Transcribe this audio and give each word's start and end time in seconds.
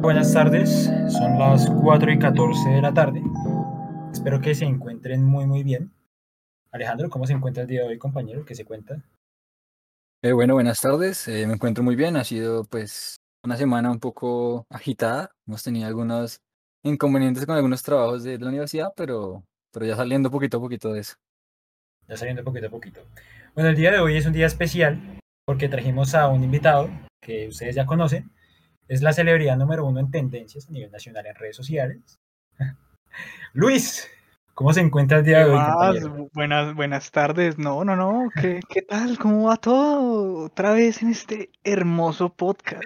Buenas 0.00 0.32
tardes, 0.32 0.90
son 1.12 1.38
las 1.38 1.68
4 1.68 2.12
y 2.12 2.18
14 2.18 2.70
de 2.70 2.80
la 2.80 2.94
tarde. 2.94 3.22
Espero 4.10 4.40
que 4.40 4.54
se 4.54 4.64
encuentren 4.64 5.22
muy 5.22 5.46
muy 5.46 5.62
bien. 5.62 5.92
Alejandro, 6.72 7.10
¿cómo 7.10 7.26
se 7.26 7.34
encuentra 7.34 7.62
el 7.64 7.68
día 7.68 7.82
de 7.82 7.88
hoy, 7.88 7.98
compañero? 7.98 8.44
¿Qué 8.46 8.54
se 8.54 8.64
cuenta? 8.64 9.02
Eh, 10.22 10.32
bueno, 10.32 10.54
buenas 10.54 10.80
tardes. 10.80 11.28
eh, 11.28 11.46
me 11.46 11.54
encuentro 11.54 11.84
muy 11.84 11.96
bien. 11.96 12.16
Ha 12.16 12.24
sido 12.24 12.64
pues 12.64 13.20
una 13.44 13.56
semana 13.56 13.90
un 13.90 14.00
poco 14.00 14.66
agitada. 14.70 15.30
Hemos 15.46 15.62
tenido 15.62 15.86
algunos 15.86 16.40
inconvenientes 16.82 17.44
con 17.44 17.56
algunos 17.56 17.82
trabajos 17.82 18.22
de 18.22 18.38
la 18.38 18.48
universidad, 18.48 18.92
pero, 18.96 19.44
pero 19.70 19.84
ya 19.84 19.96
saliendo 19.96 20.30
poquito 20.30 20.56
a 20.56 20.60
poquito 20.60 20.92
de 20.94 21.00
eso. 21.00 21.16
Ya 22.08 22.16
saliendo 22.16 22.42
poquito 22.42 22.68
a 22.68 22.70
poquito. 22.70 23.00
Bueno, 23.54 23.68
el 23.68 23.76
día 23.76 23.90
de 23.90 23.98
hoy 23.98 24.16
es 24.16 24.24
un 24.24 24.32
día 24.32 24.46
especial 24.46 25.18
porque 25.44 25.68
trajimos 25.68 26.14
a 26.14 26.28
un 26.28 26.42
invitado 26.42 26.88
que 27.20 27.48
ustedes 27.48 27.74
ya 27.74 27.84
conocen. 27.84 28.30
Es 28.90 29.02
la 29.02 29.12
celebridad 29.12 29.56
número 29.56 29.86
uno 29.86 30.00
en 30.00 30.10
tendencias 30.10 30.68
a 30.68 30.72
nivel 30.72 30.90
nacional 30.90 31.24
en 31.24 31.36
redes 31.36 31.54
sociales. 31.54 32.18
Luis, 33.52 34.10
¿cómo 34.52 34.72
se 34.72 34.80
encuentra 34.80 35.18
el 35.18 35.24
día 35.24 35.44
¿Qué 35.44 35.44
de 35.44 35.50
hoy, 35.50 35.64
compañero? 35.64 36.28
Buenas, 36.34 36.74
buenas 36.74 37.10
tardes. 37.12 37.56
No, 37.56 37.84
no, 37.84 37.94
no. 37.94 38.28
¿Qué, 38.34 38.58
qué 38.68 38.82
tal? 38.82 39.16
¿Cómo 39.16 39.44
va 39.44 39.58
todo? 39.58 40.46
Otra 40.46 40.72
vez 40.72 41.02
en 41.02 41.10
este 41.10 41.50
hermoso 41.62 42.34
podcast. 42.34 42.82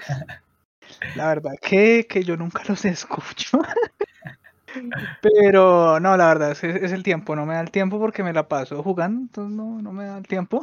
La 1.17 1.29
verdad 1.29 1.53
que, 1.63 2.07
que 2.07 2.23
yo 2.23 2.37
nunca 2.37 2.63
los 2.69 2.85
escucho. 2.85 3.63
Pero 5.23 6.01
no, 6.01 6.19
la 6.19 6.27
verdad 6.27 6.51
es, 6.51 6.65
es 6.65 6.93
el 6.93 7.02
tiempo. 7.02 7.35
No 7.35 7.47
me 7.47 7.55
da 7.55 7.63
el 7.63 7.71
tiempo 7.71 7.99
porque 7.99 8.23
me 8.23 8.35
la 8.35 8.47
paso 8.47 8.83
jugando. 8.83 9.23
Entonces 9.23 9.57
no, 9.57 9.80
no 9.80 9.91
me 9.91 10.05
da 10.05 10.19
el 10.19 10.27
tiempo. 10.27 10.63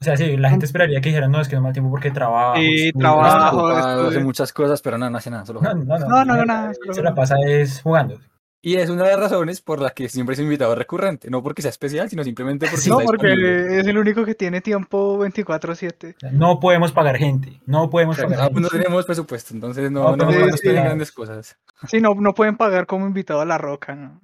O 0.00 0.04
sea, 0.04 0.16
sí, 0.16 0.36
la 0.38 0.48
gente 0.48 0.64
esperaría 0.64 1.00
que 1.00 1.10
dijeran, 1.10 1.30
no, 1.30 1.40
es 1.42 1.48
que 1.48 1.56
no 1.56 1.62
da 1.62 1.72
tiempo 1.72 1.90
porque 1.90 2.10
trabajo. 2.10 2.56
Sí, 2.56 2.86
estudio". 2.86 3.00
trabajo. 3.00 3.66
Hace 3.68 4.20
muchas 4.20 4.52
cosas, 4.52 4.80
pero 4.80 4.96
no, 4.96 5.10
no 5.10 5.18
hace 5.18 5.30
nada, 5.30 5.44
solo 5.44 5.60
No, 5.60 5.70
juega. 5.72 5.84
no, 5.84 5.98
no. 5.98 6.08
No, 6.08 6.24
no, 6.24 6.36
no, 6.36 6.44
nada, 6.46 6.72
Se 6.92 7.02
la 7.02 7.14
pasa 7.14 7.34
es 7.46 7.82
jugando. 7.82 8.18
Y 8.62 8.76
es 8.76 8.90
una 8.90 9.04
de 9.04 9.10
las 9.12 9.20
razones 9.20 9.62
por 9.62 9.80
las 9.80 9.92
que 9.92 10.08
siempre 10.10 10.34
es 10.34 10.40
invitado 10.40 10.74
recurrente. 10.74 11.30
No 11.30 11.42
porque 11.42 11.62
sea 11.62 11.70
especial, 11.70 12.10
sino 12.10 12.22
simplemente 12.24 12.66
porque 12.70 12.88
No, 12.90 12.98
porque 13.06 13.78
es 13.78 13.86
el 13.86 13.96
único 13.98 14.24
que 14.24 14.34
tiene 14.34 14.60
tiempo 14.60 15.18
24/7. 15.18 16.16
No 16.32 16.60
podemos 16.60 16.92
pagar 16.92 17.16
gente. 17.16 17.60
No 17.66 17.88
podemos 17.90 18.18
pagar 18.18 18.40
aún 18.40 18.54
no 18.62 18.68
gente. 18.68 18.78
tenemos 18.84 19.04
presupuesto, 19.06 19.54
entonces 19.54 19.90
No 19.90 20.10
no, 20.14 20.16
no, 20.16 20.24
no 20.30 20.30
necesidades. 20.46 20.84
grandes 20.84 21.12
cosas. 21.12 21.56
Sí, 21.88 22.00
no, 22.00 22.14
no 22.14 22.34
pueden 22.34 22.56
pagar 22.58 22.86
como 22.86 23.06
invitado 23.06 23.40
a 23.40 23.46
La 23.46 23.56
Roca, 23.58 23.94
¿no? 23.94 24.20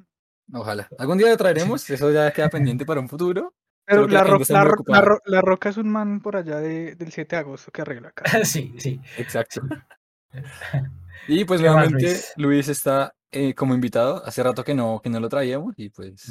Ojalá. 0.52 0.88
Algún 0.98 1.16
día 1.19 1.28
lo 1.28 1.36
traeremos, 1.36 1.88
eso 1.91 2.10
ya 2.12 2.30
queda 2.30 2.48
pendiente 2.50 2.84
para 2.86 3.00
un 3.00 3.08
futuro. 3.08 3.54
Pero 3.86 4.06
que 4.06 4.12
la, 4.14 4.18
la 4.20 4.24
Ro- 4.24 4.30
gente 4.30 4.42
está 4.42 4.54
la, 4.54 4.60
muy 4.60 4.68
Ro- 4.70 4.74
la, 4.76 4.80
ocupada. 4.80 5.00
Ro- 5.02 5.22
la 5.24 5.40
Roca 5.42 5.68
es 5.68 5.76
un 5.76 5.88
man 5.88 6.20
por 6.20 6.36
allá 6.36 6.56
de- 6.58 6.94
del 6.96 7.12
7 7.12 7.36
de 7.36 7.40
agosto 7.40 7.70
que 7.72 7.82
arregla 7.82 8.08
acá. 8.08 8.24
sí, 8.44 8.74
sí. 8.78 9.00
Exacto. 9.18 9.60
Y 11.28 11.44
pues 11.44 11.60
¿Qué 11.60 11.66
más, 11.66 11.76
nuevamente 11.76 12.04
Luis? 12.06 12.32
Luis 12.36 12.68
está 12.68 13.14
eh, 13.32 13.54
como 13.54 13.74
invitado. 13.74 14.22
Hace 14.24 14.42
rato 14.42 14.62
que 14.62 14.74
no, 14.74 15.00
que 15.02 15.10
no 15.10 15.18
lo 15.18 15.28
traíamos 15.28 15.74
y 15.76 15.88
pues. 15.88 16.30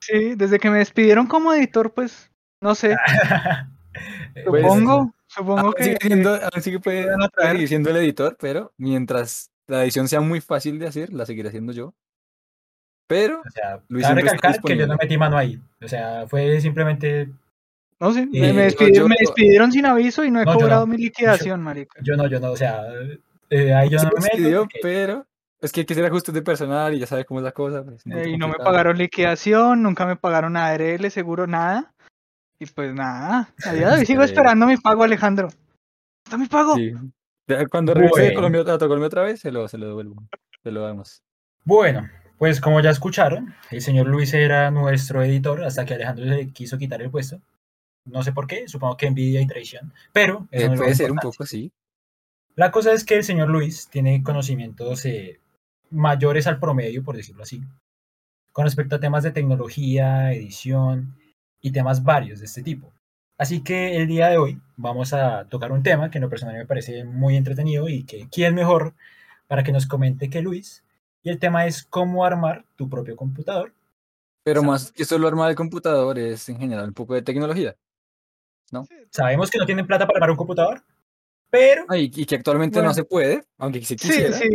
Sí, 0.00 0.34
desde 0.36 0.58
que 0.58 0.70
me 0.70 0.78
despidieron 0.78 1.26
como 1.26 1.52
editor, 1.52 1.92
pues, 1.92 2.30
no 2.60 2.74
sé, 2.74 2.96
Pues, 4.46 4.62
supongo, 4.62 5.14
supongo 5.26 5.72
que... 5.74 5.84
sigue 5.84 5.98
siendo, 6.00 6.38
sigue 6.60 6.80
puede, 6.80 7.06
seguir 7.42 7.68
siendo 7.68 7.90
el 7.90 7.96
editor, 7.96 8.36
pero 8.40 8.72
mientras 8.78 9.50
la 9.66 9.82
edición 9.84 10.08
sea 10.08 10.20
muy 10.22 10.40
fácil 10.40 10.78
de 10.78 10.88
hacer, 10.88 11.12
la 11.12 11.26
seguiré 11.26 11.48
haciendo 11.48 11.72
yo. 11.72 11.94
Pero 13.06 13.40
O 13.46 13.50
sea, 13.50 13.80
Luis 13.88 14.06
cabe 14.06 14.22
recalcar 14.22 14.60
que 14.62 14.76
yo 14.76 14.86
no 14.86 14.96
metí 14.96 15.18
mano 15.18 15.36
ahí. 15.36 15.60
O 15.82 15.88
sea, 15.88 16.26
fue 16.28 16.60
simplemente. 16.60 17.28
No 18.00 18.12
sé, 18.12 18.26
me, 18.26 18.38
Eh, 18.38 18.52
me 18.52 18.54
yo- 18.54 18.62
despidieron, 18.64 19.08
me 19.08 19.16
yo- 19.16 19.20
despidieron 19.28 19.72
sin 19.72 19.86
aviso 19.86 20.24
y 20.24 20.30
no 20.30 20.40
he 20.40 20.44
No, 20.44 20.54
yo 20.54 20.58
cobrado 20.60 20.86
no. 20.86 20.92
mi 20.92 20.96
liquidación, 20.98 21.62
marica. 21.62 22.00
Yo 22.02 22.16
no, 22.16 22.26
yo 22.26 22.40
no. 22.40 22.52
O 22.52 22.56
sea, 22.56 22.82
eh, 23.50 23.72
ahí 23.74 23.88
yo 23.90 23.98
se 23.98 24.06
no 24.06 24.12
me 24.12 24.20
meto. 24.22 24.36
despidió, 24.36 24.60
porque- 24.62 24.78
pero 24.82 25.26
es 25.60 25.70
que 25.72 25.80
hay 25.80 25.86
que 25.86 25.92
hacer 25.94 26.06
ajustes 26.06 26.34
de 26.34 26.42
personal 26.42 26.94
y 26.94 26.98
ya 27.00 27.06
sabe 27.06 27.24
cómo 27.24 27.40
es 27.40 27.44
la 27.44 27.52
cosa. 27.52 27.84
pues, 27.84 28.02
Eh, 28.06 28.30
y 28.30 28.36
no 28.38 28.48
me 28.48 28.54
pagaron 28.54 28.96
liquidación, 28.98 29.82
nunca 29.82 30.06
me 30.06 30.16
pagaron 30.16 30.56
ARL, 30.56 31.10
seguro, 31.10 31.46
nada. 31.46 31.92
Y 32.58 32.66
pues 32.66 32.94
nada, 32.94 33.48
a 33.64 33.72
día 33.72 33.88
de 33.90 33.98
hoy 33.98 34.06
sigo 34.06 34.22
Eh. 34.22 34.26
esperando 34.26 34.66
mi 34.66 34.76
pago, 34.76 35.02
Alejandro. 35.04 35.48
¿Está 36.24 36.38
mi 36.38 36.46
pago? 36.46 36.74
Sí. 36.76 36.92
Cuando 37.70 37.92
regrese 37.92 38.20
de 38.20 38.26
Bueno. 38.28 38.36
Colombia, 38.36 38.74
a 38.74 38.78
Colombia 38.78 39.06
otra 39.08 39.22
vez, 39.22 39.40
se 39.40 39.50
lo, 39.52 39.68
se 39.68 39.76
lo 39.78 39.88
devuelvo. 39.88 40.22
Se 40.62 40.70
lo 40.70 40.80
damos. 40.82 41.22
Bueno, 41.64 42.08
pues 42.38 42.60
como 42.60 42.80
ya 42.80 42.90
escucharon, 42.90 43.54
el 43.70 43.80
señor 43.80 44.06
Luis 44.08 44.34
era 44.34 44.70
nuestro 44.70 45.22
editor 45.22 45.64
hasta 45.64 45.84
que 45.84 45.94
Alejandro 45.94 46.24
le 46.24 46.50
quiso 46.50 46.78
quitar 46.78 47.02
el 47.02 47.10
puesto. 47.10 47.40
No 48.04 48.22
sé 48.22 48.32
por 48.32 48.46
qué, 48.46 48.66
supongo 48.68 48.96
que 48.96 49.06
envidia 49.06 49.40
y 49.40 49.46
traición. 49.46 49.92
Pero 50.12 50.48
Eh, 50.50 50.68
no 50.68 50.74
puede 50.74 50.94
ser 50.94 51.12
un 51.12 51.18
poco, 51.18 51.46
sí. 51.46 51.70
La 52.56 52.70
cosa 52.70 52.92
es 52.92 53.04
que 53.04 53.14
el 53.16 53.24
señor 53.24 53.48
Luis 53.48 53.88
tiene 53.88 54.22
conocimientos 54.22 55.04
eh, 55.06 55.40
mayores 55.90 56.46
al 56.46 56.58
promedio, 56.58 57.02
por 57.02 57.16
decirlo 57.16 57.44
así, 57.44 57.62
con 58.52 58.64
respecto 58.64 58.96
a 58.96 59.00
temas 59.00 59.22
de 59.22 59.30
tecnología, 59.30 60.32
edición 60.32 61.16
y 61.60 61.70
temas 61.70 62.02
varios 62.02 62.40
de 62.40 62.46
este 62.46 62.62
tipo. 62.62 62.92
Así 63.38 63.62
que 63.62 63.96
el 63.96 64.06
día 64.06 64.28
de 64.28 64.36
hoy 64.36 64.60
vamos 64.76 65.12
a 65.14 65.48
tocar 65.48 65.72
un 65.72 65.82
tema 65.82 66.10
que 66.10 66.18
en 66.18 66.22
lo 66.22 66.28
personal 66.28 66.56
me 66.56 66.66
parece 66.66 67.04
muy 67.04 67.36
entretenido 67.36 67.88
y 67.88 68.04
que 68.04 68.28
quién 68.30 68.54
mejor 68.54 68.94
para 69.46 69.62
que 69.62 69.72
nos 69.72 69.86
comente 69.86 70.30
que 70.30 70.42
Luis. 70.42 70.84
Y 71.22 71.30
el 71.30 71.38
tema 71.38 71.66
es 71.66 71.84
cómo 71.84 72.24
armar 72.24 72.64
tu 72.76 72.88
propio 72.88 73.16
computador. 73.16 73.72
Pero 74.44 74.62
más 74.62 74.90
que 74.90 75.04
solo 75.04 75.28
armar 75.28 75.50
el 75.50 75.56
computador 75.56 76.18
es 76.18 76.48
en 76.48 76.58
general 76.58 76.88
un 76.88 76.94
poco 76.94 77.14
de 77.14 77.22
tecnología. 77.22 77.76
Sabemos 79.10 79.50
que 79.50 79.58
no 79.58 79.66
tienen 79.66 79.86
plata 79.86 80.06
para 80.06 80.16
armar 80.16 80.30
un 80.30 80.36
computador, 80.36 80.82
pero 81.50 81.84
Ah, 81.88 81.96
y, 81.98 82.10
y 82.14 82.24
que 82.24 82.36
actualmente 82.36 82.78
Bueno. 82.78 82.88
no 82.88 82.94
se 82.94 83.04
puede, 83.04 83.44
aunque 83.58 83.80
se 83.82 83.96
Sí, 83.98 84.08
quisiera. 84.08 84.32
sí, 84.32 84.48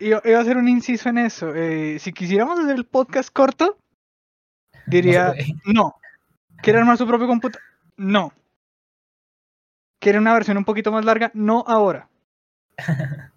iba, 0.00 0.22
iba 0.24 0.38
a 0.38 0.40
hacer 0.42 0.56
un 0.56 0.68
inciso 0.68 1.08
en 1.10 1.18
eso. 1.18 1.54
Eh, 1.54 1.98
si 1.98 2.12
quisiéramos 2.12 2.58
hacer 2.58 2.74
el 2.76 2.86
podcast 2.86 3.30
corto, 3.30 3.78
diría, 4.86 5.28
puede. 5.34 5.46
no. 5.66 5.94
¿Quiere 6.62 6.78
armar 6.80 6.96
su 6.98 7.06
propio 7.06 7.26
computador? 7.28 7.62
No. 7.96 8.32
¿Quiere 10.00 10.18
una 10.18 10.32
versión 10.32 10.56
un 10.56 10.64
poquito 10.64 10.90
más 10.90 11.04
larga? 11.04 11.30
No 11.34 11.62
ahora. 11.66 12.08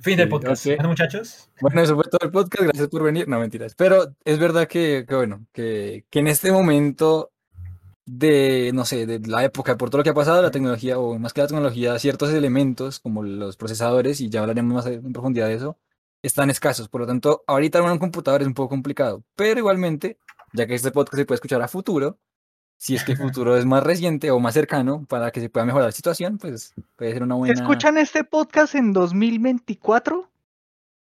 fin 0.00 0.16
del 0.16 0.28
podcast. 0.28 0.66
Bueno, 0.66 0.88
muchachos, 0.88 1.50
Bueno, 1.60 1.82
eso 1.82 1.94
fue 1.94 2.04
todo 2.04 2.20
el 2.22 2.30
podcast, 2.30 2.64
gracias 2.64 2.88
por 2.88 3.02
venir. 3.02 3.28
No, 3.28 3.38
mentiras. 3.38 3.74
Pero 3.74 4.14
es 4.24 4.38
verdad 4.38 4.68
que, 4.68 5.04
que 5.08 5.14
bueno, 5.14 5.46
que, 5.52 6.04
que 6.10 6.18
en 6.20 6.28
este 6.28 6.52
momento 6.52 7.32
de, 8.08 8.70
no 8.74 8.84
sé, 8.84 9.06
de 9.06 9.20
la 9.28 9.44
época, 9.44 9.76
por 9.76 9.90
todo 9.90 9.98
lo 9.98 10.04
que 10.04 10.10
ha 10.10 10.14
pasado, 10.14 10.42
la 10.42 10.50
tecnología, 10.50 10.98
o 10.98 11.18
más 11.18 11.32
que 11.32 11.42
la 11.42 11.46
tecnología, 11.46 11.98
ciertos 11.98 12.32
elementos 12.32 13.00
como 13.00 13.22
los 13.22 13.56
procesadores, 13.56 14.20
y 14.20 14.30
ya 14.30 14.40
hablaremos 14.40 14.74
más 14.74 14.86
en 14.86 15.12
profundidad 15.12 15.48
de 15.48 15.54
eso, 15.54 15.78
están 16.22 16.50
escasos. 16.50 16.88
Por 16.88 17.02
lo 17.02 17.06
tanto, 17.06 17.44
ahorita 17.46 17.78
armar 17.78 17.92
un 17.92 17.98
computador 17.98 18.40
es 18.40 18.46
un 18.48 18.54
poco 18.54 18.70
complicado. 18.70 19.24
Pero 19.36 19.58
igualmente, 19.58 20.18
ya 20.52 20.66
que 20.66 20.74
este 20.74 20.90
podcast 20.90 21.16
se 21.16 21.26
puede 21.26 21.36
escuchar 21.36 21.62
a 21.62 21.68
futuro, 21.68 22.18
si 22.78 22.94
es 22.94 23.04
que 23.04 23.12
el 23.12 23.18
futuro 23.18 23.56
es 23.56 23.66
más 23.66 23.82
reciente 23.82 24.30
o 24.30 24.38
más 24.40 24.54
cercano 24.54 25.04
para 25.04 25.30
que 25.32 25.40
se 25.40 25.50
pueda 25.50 25.66
mejorar 25.66 25.88
la 25.88 25.92
situación, 25.92 26.38
pues 26.38 26.74
puede 26.96 27.12
ser 27.12 27.22
una 27.24 27.34
Si 27.34 27.38
buena... 27.40 27.54
escuchan 27.54 27.98
este 27.98 28.24
podcast 28.24 28.74
en 28.76 28.92
2024, 28.92 30.30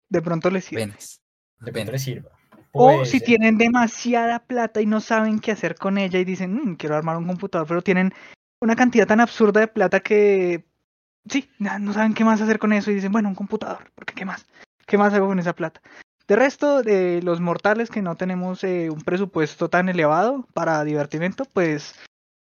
de 0.09 0.23
pronto 0.23 0.51
les 0.51 0.65
sirve. 0.65 0.83
Apenas. 0.85 1.21
de 1.61 1.73
pronto 1.73 1.93
les 1.93 2.03
sirva. 2.03 2.31
O 2.73 3.05
si 3.05 3.21
tienen 3.21 3.59
demasiada 3.59 4.39
plata 4.41 4.81
y 4.81 4.87
no 4.87 5.01
saben 5.01 5.41
qué 5.41 5.53
hacer 5.53 5.75
con 5.75 5.99
ella 5.99 6.19
y 6.19 6.25
dicen, 6.25 6.55
"Mm, 6.55 6.77
quiero 6.77 6.97
armar 6.97 7.17
un 7.17 7.27
computador, 7.27 7.67
pero 7.67 7.83
tienen 7.83 8.13
una 8.61 8.77
cantidad 8.77 9.07
tan 9.07 9.21
absurda 9.21 9.61
de 9.61 9.69
plata 9.69 10.01
que 10.01 10.65
sí, 11.29 11.49
no 11.59 11.93
saben 11.93 12.15
qué 12.15 12.25
más 12.25 12.41
hacer 12.41 12.59
con 12.59 12.73
eso 12.73 12.91
y 12.91 12.95
dicen, 12.95 13.13
bueno, 13.13 13.29
un 13.29 13.35
computador, 13.35 13.91
porque 13.95 14.15
qué 14.15 14.25
más, 14.25 14.47
qué 14.87 14.97
más 14.99 15.13
hago 15.15 15.27
con 15.27 15.39
esa 15.39 15.55
plata. 15.55 15.81
De 16.29 16.37
resto, 16.37 16.83
de 16.83 17.23
los 17.23 17.41
mortales 17.41 17.89
que 17.91 18.03
no 18.03 18.17
tenemos 18.17 18.63
eh, 18.63 18.91
un 18.91 19.01
presupuesto 19.01 19.71
tan 19.71 19.89
elevado 19.89 20.47
para 20.53 20.85
divertimento, 20.85 21.47
pues 21.47 21.95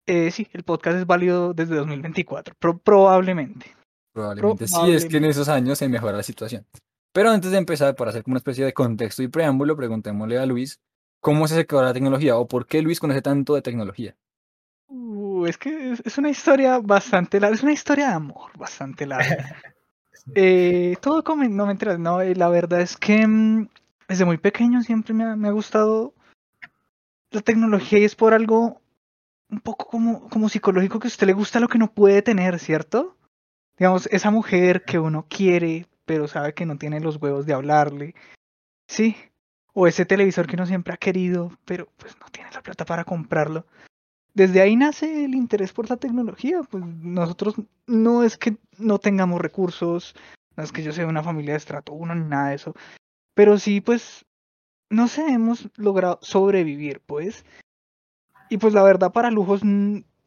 eh, 0.06 0.30
sí, 0.30 0.48
el 0.52 0.64
podcast 0.64 0.98
es 0.98 1.06
válido 1.06 1.54
desde 1.54 1.76
2024, 1.76 2.54
pro- 2.60 2.78
probablemente. 2.80 3.74
Probablemente 4.14 4.68
sí, 4.68 4.92
es 4.92 5.06
que 5.06 5.18
en 5.18 5.26
esos 5.26 5.48
años 5.48 5.78
se 5.78 5.88
mejora 5.88 6.18
la 6.18 6.24
situación. 6.24 6.66
Pero 7.14 7.30
antes 7.30 7.52
de 7.52 7.58
empezar, 7.58 7.96
para 7.96 8.10
hacer 8.10 8.24
como 8.24 8.34
una 8.34 8.40
especie 8.40 8.66
de 8.66 8.74
contexto 8.74 9.24
y 9.24 9.30
preámbulo, 9.30 9.78
preguntémosle 9.78 10.38
a 10.38 10.46
Luis 10.46 10.80
cómo 11.22 11.48
se 11.48 11.66
a 11.70 11.76
la 11.82 11.94
tecnología 11.94 12.36
o 12.38 12.48
por 12.48 12.66
qué 12.66 12.82
Luis 12.82 13.00
conoce 13.00 13.22
tanto 13.22 13.56
de 13.56 13.62
tecnología. 13.62 14.16
Uh, 14.88 15.46
es 15.46 15.58
que 15.58 15.94
es, 15.94 16.02
es 16.06 16.18
una 16.18 16.30
historia 16.30 16.80
bastante 16.80 17.40
larga, 17.40 17.56
es 17.56 17.64
una 17.64 17.72
historia 17.72 18.08
de 18.10 18.14
amor 18.16 18.52
bastante 18.58 19.06
larga. 19.06 19.56
Eh, 20.36 20.98
todo 21.02 21.24
como, 21.24 21.44
no 21.44 21.66
me 21.66 21.72
enteras, 21.72 22.00
no, 22.00 22.22
eh, 22.22 22.36
la 22.36 22.50
verdad 22.50 22.82
es 22.82 22.98
que 22.98 23.26
mm, 23.26 23.70
desde 24.08 24.26
muy 24.26 24.38
pequeño 24.38 24.82
siempre 24.84 25.14
me 25.14 25.24
ha, 25.24 25.36
me 25.36 25.48
ha 25.48 25.52
gustado 25.52 26.14
la 27.32 27.42
tecnología 27.42 28.00
y 28.00 28.04
es 28.04 28.16
por 28.16 28.34
algo 28.34 28.82
un 29.50 29.60
poco 29.60 29.88
como, 29.88 30.30
como 30.30 30.50
psicológico 30.50 31.00
que 31.00 31.08
a 31.08 31.10
usted 31.10 31.28
le 31.28 31.34
gusta 31.34 31.60
lo 31.60 31.68
que 31.68 31.78
no 31.78 31.92
puede 31.94 32.22
tener, 32.22 32.60
¿cierto? 32.60 33.18
Digamos, 33.78 34.08
esa 34.08 34.32
mujer 34.32 34.84
que 34.86 35.00
uno 35.00 35.26
quiere, 35.28 35.88
pero 36.06 36.28
sabe 36.28 36.54
que 36.54 36.66
no 36.66 36.78
tiene 36.78 37.00
los 37.00 37.18
huevos 37.18 37.46
de 37.46 37.54
hablarle, 37.54 38.16
sí, 38.88 39.16
o 39.74 39.88
ese 39.88 40.06
televisor 40.06 40.48
que 40.48 40.56
uno 40.56 40.66
siempre 40.66 40.94
ha 40.94 40.98
querido, 40.98 41.52
pero 41.66 41.88
pues 41.98 42.18
no 42.20 42.28
tiene 42.32 42.52
la 42.52 42.62
plata 42.62 42.86
para 42.86 43.04
comprarlo 43.06 43.66
desde 44.34 44.62
ahí 44.62 44.76
nace 44.76 45.26
el 45.26 45.36
interés 45.36 45.74
por 45.74 45.90
la 45.90 45.98
tecnología. 45.98 46.62
Pues 46.64 46.84
nosotros 46.86 47.56
no 47.88 48.24
es 48.24 48.38
que 48.38 48.58
no 48.78 49.00
tengamos 49.00 49.42
recursos, 49.42 50.16
No 50.58 50.64
es 50.64 50.72
que 50.72 50.84
yo 50.84 50.92
sea 50.92 51.08
una 51.08 51.24
familia 51.24 51.54
de 51.54 51.58
estrato 51.60 51.94
1 51.94 52.14
ni 52.16 52.26
nada 52.28 52.50
de 52.50 52.56
eso. 52.56 52.76
Pero 53.36 53.58
sí, 53.60 53.82
pues, 53.82 54.26
no 54.90 55.08
sé, 55.08 55.28
hemos 55.28 55.70
logrado 55.78 56.20
sobrevivir, 56.22 57.02
pues. 57.06 57.46
Y 58.50 58.58
pues 58.58 58.74
la 58.74 58.84
verdad, 58.84 59.12
para 59.14 59.32
lujos, 59.32 59.62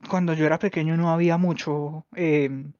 cuando 0.08 0.32
yo 0.34 0.46
era 0.46 0.58
pequeño 0.58 0.96
no 0.96 1.10
había 1.10 1.36
mucho. 1.38 2.06
em, 2.14 2.72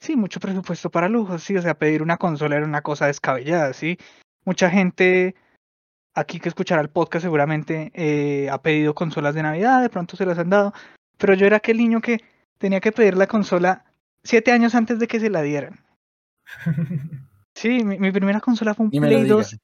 sí, 0.00 0.16
mucho 0.16 0.40
presupuesto 0.40 0.90
para 0.90 1.08
lujos, 1.08 1.42
sí. 1.44 1.56
O 1.56 1.62
sea, 1.62 1.78
pedir 1.78 2.02
una 2.02 2.18
consola 2.18 2.56
era 2.56 2.66
una 2.66 2.82
cosa 2.82 3.06
descabellada, 3.06 3.72
sí. 3.74 3.98
Mucha 4.44 4.70
gente 4.70 5.34
aquí 6.14 6.40
que 6.40 6.48
escuchará 6.48 6.80
el 6.82 6.90
podcast 6.90 7.22
seguramente 7.24 7.90
eh, 7.94 8.48
ha 8.50 8.58
pedido 8.62 8.94
consolas 8.94 9.34
de 9.34 9.42
Navidad, 9.42 9.82
de 9.82 9.90
pronto 9.90 10.16
se 10.16 10.26
las 10.26 10.38
han 10.38 10.50
dado. 10.50 10.72
Pero 11.18 11.34
yo 11.34 11.46
era 11.46 11.58
aquel 11.58 11.78
niño 11.78 12.00
que 12.00 12.20
tenía 12.58 12.80
que 12.80 12.92
pedir 12.92 13.16
la 13.16 13.26
consola 13.26 13.84
siete 14.22 14.52
años 14.52 14.74
antes 14.74 14.98
de 14.98 15.06
que 15.06 15.20
se 15.20 15.30
la 15.30 15.42
dieran. 15.42 15.80
Sí, 17.56 17.84
mi, 17.84 18.00
mi 18.00 18.10
primera 18.10 18.40
consola 18.40 18.74
fue 18.74 18.86
un 18.86 18.90
Ni 18.92 18.98
Play 18.98 19.28
2. 19.28 19.50
digas. 19.50 19.60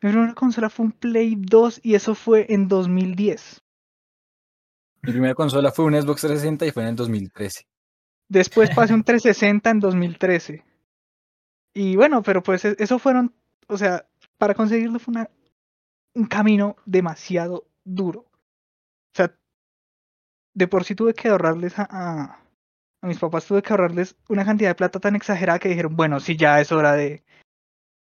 Mi 0.00 0.10
primera 0.10 0.32
consola 0.34 0.70
fue 0.70 0.86
un 0.86 0.92
Play 0.92 1.34
2 1.36 1.80
y 1.82 1.96
eso 1.96 2.14
fue 2.14 2.46
en 2.48 2.68
2010. 2.68 3.60
Mi 5.02 5.10
primera 5.10 5.34
consola 5.34 5.72
fue 5.72 5.86
un 5.86 5.94
Xbox 6.00 6.20
360 6.20 6.66
y 6.66 6.70
fue 6.70 6.84
en 6.84 6.90
el 6.90 6.96
2013. 6.96 7.66
Después 8.28 8.70
pasé 8.76 8.94
un 8.94 9.02
360 9.02 9.70
en 9.70 9.80
2013. 9.80 10.64
Y 11.74 11.96
bueno, 11.96 12.22
pero 12.22 12.44
pues 12.44 12.64
e- 12.64 12.76
eso 12.78 13.00
fueron, 13.00 13.34
o 13.66 13.76
sea, 13.76 14.06
para 14.38 14.54
conseguirlo 14.54 15.00
fue 15.00 15.12
una, 15.12 15.28
un 16.14 16.26
camino 16.26 16.76
demasiado 16.84 17.66
duro. 17.84 18.20
O 18.20 19.14
sea, 19.14 19.34
de 20.54 20.68
por 20.68 20.84
sí 20.84 20.94
tuve 20.94 21.14
que 21.14 21.28
ahorrarles 21.28 21.78
a, 21.78 21.86
a, 21.90 22.38
a 23.00 23.06
mis 23.06 23.18
papás, 23.18 23.46
tuve 23.46 23.62
que 23.62 23.72
ahorrarles 23.72 24.16
una 24.28 24.44
cantidad 24.44 24.70
de 24.70 24.74
plata 24.74 25.00
tan 25.00 25.16
exagerada 25.16 25.58
que 25.58 25.68
dijeron, 25.68 25.96
bueno, 25.96 26.20
sí, 26.20 26.36
ya 26.36 26.60
es 26.60 26.72
hora 26.72 26.92
de... 26.92 27.24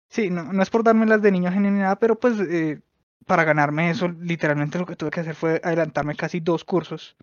Sí, 0.09 0.30
no, 0.30 0.51
no 0.53 0.62
es 0.62 0.69
por 0.69 0.83
dármelas 0.83 1.21
de 1.21 1.31
niño 1.31 1.51
genio 1.51 1.71
ni 1.71 1.80
nada, 1.80 1.97
pero 1.97 2.19
pues 2.19 2.39
eh, 2.39 2.80
para 3.25 3.44
ganarme 3.44 3.89
eso, 3.89 4.07
literalmente 4.07 4.77
lo 4.77 4.86
que 4.86 4.95
tuve 4.95 5.09
que 5.09 5.21
hacer 5.21 5.36
fue 5.36 5.59
adelantarme 5.63 6.15
casi 6.15 6.39
dos 6.39 6.63
cursos 6.63 7.18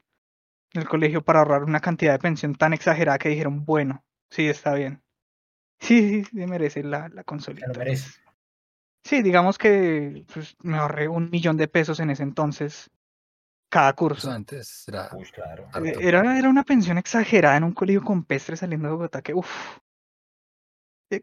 en 0.75 0.82
el 0.82 0.88
colegio 0.88 1.22
para 1.22 1.40
ahorrar 1.40 1.64
una 1.64 1.80
cantidad 1.80 2.12
de 2.12 2.18
pensión 2.18 2.54
tan 2.54 2.72
exagerada 2.72 3.18
que 3.18 3.28
dijeron, 3.28 3.64
bueno, 3.64 4.04
sí, 4.30 4.48
está 4.48 4.75
bien. 4.75 5.02
Sí, 5.80 6.08
sí, 6.08 6.25
sí, 6.25 6.46
merece 6.46 6.82
la, 6.82 7.08
la 7.08 7.22
Se 7.22 7.25
consolita. 7.25 7.68
lo 7.68 7.75
merece. 7.75 8.10
Sí, 9.04 9.22
digamos 9.22 9.58
que 9.58 10.25
pues, 10.32 10.56
me 10.62 10.78
ahorré 10.78 11.08
un 11.08 11.31
millón 11.31 11.56
de 11.56 11.69
pesos 11.69 12.00
en 12.00 12.10
ese 12.10 12.22
entonces 12.22 12.90
cada 13.69 13.94
curso. 13.94 14.31
antes 14.31 14.87
era 14.87 15.08
Uy, 15.14 15.25
claro. 15.31 15.66
harto. 15.72 15.84
Eh, 15.84 15.96
Era, 16.00 16.38
era 16.38 16.49
una 16.49 16.62
pensión 16.62 16.99
exagerada 16.99 17.56
en 17.56 17.64
un 17.64 17.72
colegio 17.72 18.02
compestre 18.02 18.56
saliendo 18.56 18.88
de 18.88 18.94
Bogotá 18.94 19.22
que, 19.22 19.32
uff, 19.32 19.78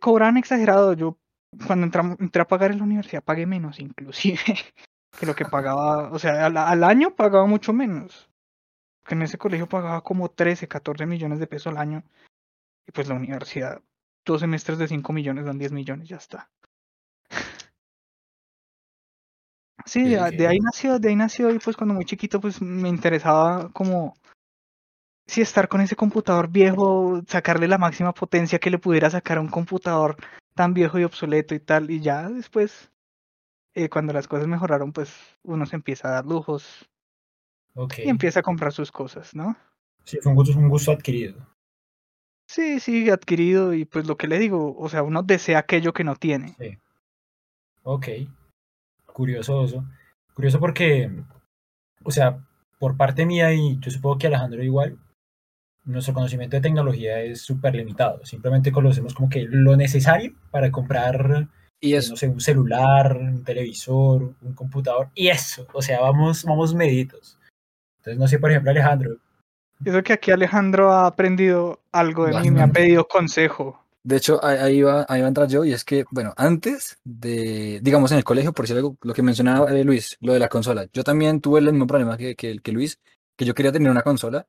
cobraban 0.01 0.37
exagerado. 0.37 0.93
Yo 0.93 1.17
cuando 1.65 1.85
entramos, 1.85 2.19
entré 2.19 2.41
a 2.41 2.47
pagar 2.47 2.71
en 2.71 2.79
la 2.79 2.83
universidad 2.83 3.23
pagué 3.23 3.45
menos 3.45 3.79
inclusive 3.79 4.39
que 5.19 5.25
lo 5.25 5.35
que 5.35 5.45
pagaba, 5.45 6.11
o 6.11 6.19
sea, 6.19 6.45
al, 6.47 6.57
al 6.57 6.83
año 6.83 7.15
pagaba 7.15 7.45
mucho 7.45 7.71
menos. 7.71 8.29
Que 9.05 9.15
en 9.15 9.21
ese 9.21 9.37
colegio 9.37 9.67
pagaba 9.69 10.01
como 10.01 10.29
13, 10.29 10.67
14 10.67 11.05
millones 11.05 11.39
de 11.39 11.47
pesos 11.47 11.67
al 11.71 11.77
año. 11.77 12.03
Y 12.87 12.91
pues 12.91 13.07
la 13.07 13.15
universidad, 13.15 13.81
dos 14.25 14.41
semestres 14.41 14.77
de 14.79 14.87
5 14.87 15.13
millones 15.13 15.45
dan 15.45 15.57
10 15.59 15.71
millones, 15.71 16.09
ya 16.09 16.17
está. 16.17 16.49
Sí, 19.89 20.03
de, 20.03 20.31
de 20.31 20.47
ahí 20.47 20.59
nació, 20.59 20.99
de 20.99 21.09
ahí 21.09 21.15
nació 21.15 21.49
y 21.49 21.57
pues 21.57 21.75
cuando 21.75 21.95
muy 21.95 22.05
chiquito 22.05 22.39
pues 22.39 22.61
me 22.61 22.89
interesaba 22.89 23.69
como 23.69 24.13
sí 25.25 25.41
estar 25.41 25.67
con 25.67 25.81
ese 25.81 25.95
computador 25.95 26.47
viejo, 26.47 27.21
sacarle 27.27 27.67
la 27.67 27.79
máxima 27.79 28.13
potencia 28.13 28.59
que 28.59 28.69
le 28.69 28.77
pudiera 28.77 29.09
sacar 29.09 29.39
a 29.39 29.41
un 29.41 29.47
computador 29.49 30.15
tan 30.53 30.75
viejo 30.75 30.99
y 30.99 31.05
obsoleto 31.05 31.55
y 31.55 31.59
tal. 31.59 31.89
Y 31.89 32.01
ya 32.01 32.29
después, 32.29 32.91
eh, 33.73 33.89
cuando 33.89 34.13
las 34.13 34.27
cosas 34.27 34.47
mejoraron, 34.47 34.91
pues 34.91 35.11
uno 35.41 35.65
se 35.65 35.75
empieza 35.75 36.09
a 36.09 36.11
dar 36.11 36.25
lujos 36.27 36.87
y 37.97 38.09
empieza 38.09 38.41
a 38.41 38.43
comprar 38.43 38.71
sus 38.71 38.91
cosas, 38.91 39.33
¿no? 39.33 39.57
Sí, 40.03 40.19
fue 40.21 40.31
un 40.31 40.35
gusto, 40.35 40.59
un 40.59 40.69
gusto 40.69 40.91
adquirido. 40.91 41.47
Sí, 42.47 42.79
sí, 42.79 43.09
adquirido 43.09 43.73
y 43.73 43.85
pues 43.85 44.05
lo 44.05 44.17
que 44.17 44.27
le 44.27 44.37
digo, 44.37 44.75
o 44.77 44.87
sea, 44.87 45.01
uno 45.01 45.23
desea 45.23 45.57
aquello 45.57 45.93
que 45.93 46.03
no 46.03 46.15
tiene. 46.15 46.55
Sí. 46.59 46.77
Ok. 47.81 48.07
Curioso. 49.19 49.83
Curioso 50.33 50.61
porque, 50.61 51.11
o 52.05 52.09
sea, 52.09 52.39
por 52.79 52.95
parte 52.95 53.25
mía 53.25 53.53
y 53.53 53.77
yo 53.81 53.91
supongo 53.91 54.17
que 54.17 54.27
Alejandro 54.27 54.63
igual, 54.63 54.97
nuestro 55.83 56.13
conocimiento 56.13 56.55
de 56.55 56.61
tecnología 56.61 57.19
es 57.19 57.41
súper 57.41 57.75
limitado. 57.75 58.25
Simplemente 58.25 58.71
conocemos 58.71 59.13
como 59.13 59.29
que 59.29 59.41
lo 59.41 59.75
necesario 59.75 60.31
para 60.51 60.71
comprar, 60.71 61.49
Y 61.81 61.95
eh, 61.95 61.97
eso, 61.97 62.11
no 62.11 62.15
sé, 62.15 62.29
un 62.29 62.39
celular, 62.39 63.17
un 63.17 63.43
televisor, 63.43 64.33
un 64.41 64.53
computador 64.53 65.09
y 65.15 65.27
eso. 65.27 65.67
O 65.73 65.81
sea, 65.81 65.99
vamos, 65.99 66.45
vamos 66.45 66.73
mediditos. 66.73 67.37
Entonces, 67.97 68.17
no 68.17 68.27
sé, 68.29 68.39
por 68.39 68.51
ejemplo, 68.51 68.71
Alejandro, 68.71 69.17
Eso 69.83 70.01
que 70.01 70.13
aquí 70.13 70.31
Alejandro 70.31 70.93
ha 70.93 71.07
aprendido 71.07 71.81
algo 71.91 72.25
de 72.25 72.39
mí, 72.39 72.51
me 72.51 72.61
ha 72.61 72.67
pedido 72.67 73.05
consejo. 73.05 73.83
De 74.03 74.17
hecho, 74.17 74.43
ahí, 74.43 74.81
va, 74.81 75.05
ahí 75.09 75.21
va 75.21 75.25
a 75.25 75.27
entrar 75.27 75.47
yo, 75.47 75.65
y 75.65 75.73
es 75.73 75.83
que, 75.83 76.05
bueno, 76.11 76.33
antes 76.37 76.97
de, 77.03 77.79
digamos, 77.81 78.11
en 78.11 78.17
el 78.19 78.23
colegio, 78.23 78.53
por 78.53 78.65
decir 78.65 78.77
algo, 78.77 78.97
lo 79.01 79.13
que 79.13 79.21
mencionaba 79.21 79.69
eh, 79.71 79.83
Luis, 79.83 80.17
lo 80.21 80.33
de 80.33 80.39
la 80.39 80.49
consola, 80.49 80.87
yo 80.93 81.03
también 81.03 81.41
tuve 81.41 81.59
el 81.59 81.71
mismo 81.71 81.87
problema 81.87 82.17
que, 82.17 82.35
que, 82.35 82.59
que 82.59 82.71
Luis, 82.71 82.99
que 83.35 83.45
yo 83.45 83.53
quería 83.53 83.71
tener 83.71 83.91
una 83.91 84.01
consola 84.03 84.47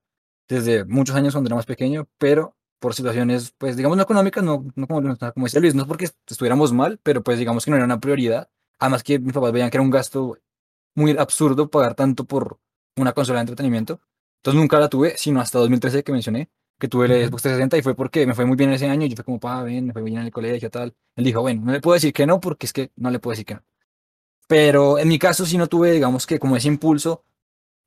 desde 0.49 0.85
muchos 0.85 1.17
años 1.17 1.35
cuando 1.35 1.49
era 1.49 1.57
más 1.57 1.67
pequeño, 1.67 2.09
pero 2.19 2.57
por 2.81 2.95
situaciones, 2.95 3.55
pues, 3.59 3.77
digamos, 3.77 3.97
no 3.97 4.03
económicas, 4.03 4.43
no, 4.43 4.67
no 4.75 4.87
como, 4.87 5.01
no, 5.03 5.17
como 5.17 5.47
decía 5.47 5.61
Luis, 5.61 5.75
no 5.75 5.83
es 5.83 5.89
porque 5.89 6.09
estuviéramos 6.27 6.73
mal, 6.73 6.99
pero 7.03 7.23
pues 7.23 7.39
digamos 7.39 7.65
que 7.65 7.71
no 7.71 7.77
era 7.77 7.85
una 7.85 8.01
prioridad, 8.01 8.49
además 8.79 9.03
que 9.03 9.19
mis 9.19 9.35
papás 9.35 9.53
veían 9.53 9.71
que 9.71 9.77
era 9.77 9.85
un 9.85 9.91
gasto 9.91 10.39
muy 10.95 11.17
absurdo 11.19 11.71
pagar 11.71 11.95
tanto 11.95 12.25
por 12.25 12.59
una 12.97 13.13
consola 13.13 13.39
de 13.39 13.43
entretenimiento. 13.43 14.01
Entonces 14.39 14.61
nunca 14.61 14.79
la 14.81 14.89
tuve, 14.89 15.17
sino 15.19 15.41
hasta 15.41 15.59
2013 15.59 16.03
que 16.03 16.13
mencioné, 16.13 16.51
que 16.81 16.89
tuve 16.89 17.07
el. 17.07 17.29
Xbox 17.29 17.43
360 17.43 17.79
y 17.79 17.83
fue 17.83 17.95
porque 17.95 18.27
me 18.27 18.35
fue 18.35 18.45
muy 18.47 18.57
bien 18.57 18.73
ese 18.73 18.89
año. 18.89 19.07
Yo 19.07 19.17
fue 19.17 19.25
como, 19.25 19.39
pa, 19.41 19.63
ven, 19.63 19.87
me 19.87 19.93
fue 19.93 20.03
bien 20.03 20.19
en 20.19 20.27
el 20.27 20.33
colegio, 20.33 20.71
tal. 20.71 20.95
Él 21.17 21.25
dijo, 21.25 21.41
bueno, 21.43 21.63
no 21.65 21.73
le 21.73 21.81
puedo 21.81 21.95
decir 21.95 22.13
que 22.13 22.27
no, 22.27 22.41
porque 22.41 22.67
es 22.67 22.73
que 22.73 22.91
no 22.97 23.11
le 23.11 23.21
puedo 23.21 23.33
decir 23.33 23.47
que 23.47 23.55
no. 23.55 23.63
Pero 24.49 24.99
en 24.99 25.09
mi 25.09 25.19
caso 25.19 25.47
sí 25.47 25.57
no 25.59 25.69
tuve, 25.69 25.93
digamos 25.93 26.27
que 26.27 26.39
como 26.41 26.57
ese 26.57 26.69
impulso 26.69 27.25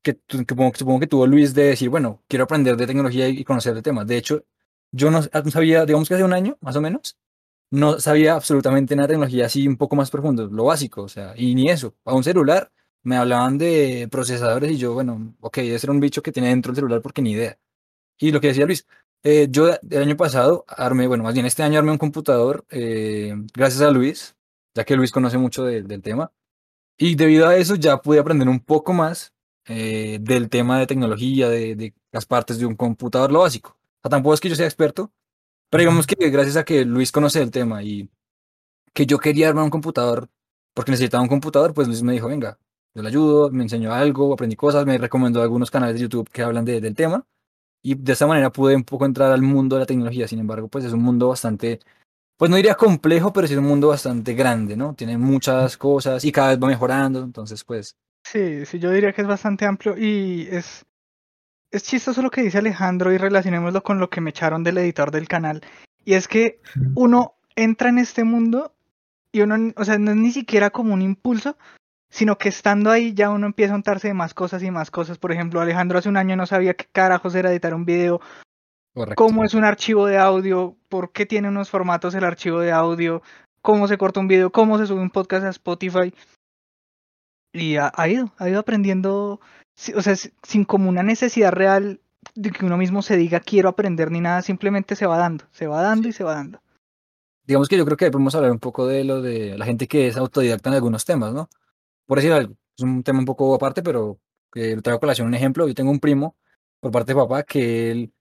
que, 0.01 0.17
que 0.27 0.37
supongo, 0.47 0.71
que 0.71 0.79
supongo 0.79 0.99
que 1.01 1.07
tuvo 1.07 1.27
Luis 1.27 1.53
de 1.53 1.63
decir, 1.65 1.89
bueno, 1.89 2.23
quiero 2.27 2.45
aprender 2.45 2.77
de 2.77 2.87
tecnología 2.87 3.27
y 3.29 3.43
conocer 3.43 3.73
de 3.75 3.81
temas. 3.81 4.07
De 4.07 4.17
hecho, 4.17 4.45
yo 4.91 5.11
no 5.11 5.23
sabía, 5.23 5.85
digamos 5.85 6.07
que 6.07 6.15
hace 6.15 6.23
un 6.23 6.33
año, 6.33 6.57
más 6.61 6.75
o 6.75 6.81
menos, 6.81 7.17
no 7.71 7.99
sabía 7.99 8.35
absolutamente 8.35 8.95
nada 8.95 9.07
de 9.07 9.13
tecnología 9.13 9.47
así 9.47 9.67
un 9.67 9.77
poco 9.77 9.95
más 9.95 10.11
profundo, 10.11 10.47
lo 10.47 10.65
básico, 10.65 11.03
o 11.03 11.09
sea, 11.09 11.33
y 11.35 11.55
ni 11.55 11.69
eso. 11.69 11.95
A 12.05 12.13
un 12.13 12.23
celular 12.23 12.71
me 13.03 13.17
hablaban 13.17 13.57
de 13.57 14.07
procesadores 14.11 14.71
y 14.71 14.77
yo, 14.77 14.93
bueno, 14.93 15.35
ok, 15.41 15.57
ese 15.59 15.87
era 15.87 15.91
un 15.93 15.99
bicho 15.99 16.21
que 16.21 16.31
tiene 16.31 16.49
dentro 16.49 16.71
el 16.71 16.75
celular 16.75 17.01
porque 17.01 17.21
ni 17.21 17.31
idea. 17.31 17.57
Y 18.19 18.31
lo 18.31 18.39
que 18.41 18.47
decía 18.47 18.65
Luis, 18.65 18.85
eh, 19.23 19.47
yo 19.49 19.69
el 19.89 20.01
año 20.01 20.17
pasado 20.17 20.65
armé, 20.67 21.07
bueno, 21.07 21.23
más 21.23 21.33
bien 21.33 21.45
este 21.45 21.63
año 21.63 21.79
armé 21.79 21.91
un 21.91 21.97
computador 21.97 22.65
eh, 22.69 23.33
gracias 23.53 23.81
a 23.81 23.91
Luis, 23.91 24.35
ya 24.75 24.83
que 24.83 24.95
Luis 24.95 25.11
conoce 25.11 25.37
mucho 25.37 25.63
de- 25.65 25.83
del 25.83 26.01
tema. 26.01 26.31
Y 26.97 27.15
debido 27.15 27.47
a 27.47 27.57
eso 27.57 27.75
ya 27.75 28.01
pude 28.01 28.19
aprender 28.19 28.49
un 28.49 28.59
poco 28.61 28.93
más 28.93 29.33
eh, 29.67 30.19
del 30.21 30.49
tema 30.49 30.79
de 30.79 30.87
tecnología, 30.87 31.49
de, 31.49 31.75
de 31.75 31.93
las 32.11 32.25
partes 32.25 32.59
de 32.59 32.65
un 32.65 32.75
computador, 32.75 33.31
lo 33.31 33.41
básico. 33.41 33.71
O 33.71 34.01
sea, 34.03 34.09
tampoco 34.11 34.33
es 34.35 34.41
que 34.41 34.49
yo 34.49 34.55
sea 34.55 34.65
experto, 34.67 35.11
pero 35.69 35.81
digamos 35.81 36.07
que 36.07 36.29
gracias 36.31 36.57
a 36.57 36.65
que 36.65 36.85
Luis 36.85 37.11
conoce 37.11 37.41
el 37.41 37.51
tema 37.51 37.83
y 37.83 38.09
que 38.93 39.05
yo 39.05 39.17
quería 39.19 39.49
armar 39.49 39.63
un 39.63 39.69
computador 39.69 40.29
porque 40.73 40.91
necesitaba 40.91 41.23
un 41.23 41.29
computador, 41.29 41.73
pues 41.73 41.87
Luis 41.87 42.01
me 42.03 42.13
dijo, 42.13 42.27
venga, 42.27 42.57
yo 42.95 43.01
le 43.03 43.09
ayudo, 43.09 43.49
me 43.51 43.63
enseñó 43.63 43.93
algo, 43.93 44.33
aprendí 44.33 44.55
cosas, 44.55 44.85
me 44.85 44.97
recomendó 44.97 45.41
algunos 45.41 45.69
canales 45.71 45.95
de 45.95 46.01
YouTube 46.01 46.29
que 46.31 46.41
hablan 46.41 46.65
de- 46.65 46.81
del 46.81 46.95
tema 46.95 47.25
y 47.83 47.95
de 47.95 48.13
esta 48.13 48.27
manera 48.27 48.51
pude 48.51 48.75
un 48.75 48.83
poco 48.83 49.05
entrar 49.05 49.31
al 49.31 49.41
mundo 49.41 49.75
de 49.75 49.81
la 49.81 49.85
tecnología. 49.85 50.27
Sin 50.27 50.39
embargo, 50.39 50.67
pues 50.67 50.85
es 50.85 50.93
un 50.93 51.03
mundo 51.03 51.27
bastante, 51.29 51.79
pues 52.37 52.49
no 52.49 52.57
diría 52.57 52.75
complejo, 52.75 53.31
pero 53.33 53.45
sí 53.47 53.53
es 53.53 53.59
un 53.59 53.65
mundo 53.65 53.89
bastante 53.89 54.33
grande, 54.33 54.75
¿no? 54.75 54.95
Tiene 54.95 55.17
muchas 55.17 55.77
cosas 55.77 56.25
y 56.25 56.31
cada 56.31 56.49
vez 56.49 56.63
va 56.63 56.67
mejorando, 56.67 57.21
entonces 57.23 57.63
pues 57.63 57.95
Sí, 58.23 58.65
sí, 58.65 58.79
yo 58.79 58.91
diría 58.91 59.13
que 59.13 59.21
es 59.21 59.27
bastante 59.27 59.65
amplio 59.65 59.97
y 59.97 60.47
es, 60.49 60.85
es 61.71 61.83
chistoso 61.83 62.21
lo 62.21 62.31
que 62.31 62.41
dice 62.41 62.57
Alejandro 62.57 63.11
y 63.11 63.17
relacionémoslo 63.17 63.83
con 63.83 63.99
lo 63.99 64.09
que 64.09 64.21
me 64.21 64.29
echaron 64.29 64.63
del 64.63 64.77
editor 64.77 65.11
del 65.11 65.27
canal. 65.27 65.61
Y 66.05 66.13
es 66.13 66.27
que 66.27 66.61
uno 66.95 67.35
entra 67.55 67.89
en 67.89 67.99
este 67.99 68.23
mundo 68.23 68.73
y 69.31 69.41
uno, 69.41 69.73
o 69.75 69.85
sea, 69.85 69.97
no 69.97 70.11
es 70.11 70.17
ni 70.17 70.31
siquiera 70.31 70.69
como 70.69 70.93
un 70.93 71.01
impulso, 71.01 71.57
sino 72.13 72.37
que 72.37 72.47
estando 72.49 72.91
ahí 72.91 73.15
ya 73.15 73.31
uno 73.31 73.47
empieza 73.47 73.73
a 73.73 73.77
untarse 73.77 74.07
de 74.09 74.13
más 74.13 74.35
cosas 74.35 74.61
y 74.61 74.69
más 74.69 74.91
cosas. 74.91 75.17
Por 75.17 75.31
ejemplo, 75.31 75.59
Alejandro 75.59 75.97
hace 75.97 76.09
un 76.09 76.17
año 76.17 76.35
no 76.35 76.45
sabía 76.45 76.75
qué 76.75 76.85
carajos 76.91 77.33
era 77.33 77.51
editar 77.51 77.73
un 77.73 77.85
video, 77.85 78.21
correcto. 78.93 79.15
cómo 79.23 79.43
es 79.43 79.55
un 79.55 79.63
archivo 79.63 80.05
de 80.05 80.19
audio, 80.19 80.77
por 80.89 81.11
qué 81.11 81.25
tiene 81.25 81.47
unos 81.47 81.71
formatos 81.71 82.13
el 82.13 82.23
archivo 82.23 82.59
de 82.59 82.71
audio, 82.71 83.23
cómo 83.63 83.87
se 83.87 83.97
corta 83.97 84.19
un 84.19 84.27
video, 84.27 84.51
cómo 84.51 84.77
se 84.77 84.85
sube 84.85 85.01
un 85.01 85.09
podcast 85.09 85.43
a 85.45 85.49
Spotify. 85.49 86.13
Y 87.51 87.77
ha, 87.77 87.91
ha 87.95 88.07
ido, 88.07 88.31
ha 88.37 88.47
ido 88.47 88.59
aprendiendo, 88.59 89.39
o 89.95 90.01
sea, 90.03 90.15
si- 90.15 90.33
sin 90.43 90.65
como 90.65 90.89
una 90.89 91.01
necesidad 91.01 91.51
real 91.51 91.99
de 92.35 92.51
que 92.51 92.65
uno 92.65 92.77
mismo 92.77 93.01
se 93.01 93.17
diga 93.17 93.39
quiero 93.39 93.69
aprender 93.69 94.11
ni 94.11 94.21
nada, 94.21 94.43
simplemente 94.43 94.95
se 94.95 95.07
va 95.07 95.17
dando, 95.17 95.45
se 95.51 95.65
va 95.65 95.81
dando 95.81 96.07
y 96.07 96.13
se 96.13 96.23
va 96.23 96.35
dando. 96.35 96.59
digamos 97.45 97.67
que 97.67 97.77
yo 97.77 97.85
creo 97.85 97.97
que 97.97 98.09
podemos 98.11 98.33
hablar 98.35 98.51
un 98.51 98.59
poco 98.59 98.87
de 98.87 99.03
lo 99.03 99.21
de 99.21 99.57
la 99.57 99.65
gente 99.65 99.87
que 99.87 100.07
es 100.07 100.15
autodidacta 100.15 100.69
en 100.69 100.75
algunos 100.75 101.05
temas, 101.05 101.33
¿no? 101.33 101.49
Por 102.05 102.17
decir 102.17 102.31
algo, 102.33 102.55
es 102.77 102.83
un 102.83 103.03
tema 103.03 103.19
un 103.19 103.25
poco 103.25 103.53
aparte, 103.55 103.81
pero 103.83 104.19
que 104.51 104.75
lo 104.75 104.81
traigo 104.81 104.99
colación 104.99 105.27
un 105.27 105.33
ejemplo. 105.33 105.67
Yo 105.67 105.73
tengo 105.73 105.91
un 105.91 105.99
primo 105.99 106.35
por 106.79 106.91
parte 106.91 107.13
de 107.13 107.19
papá 107.19 107.43
que 107.43 107.91
él 107.91 108.13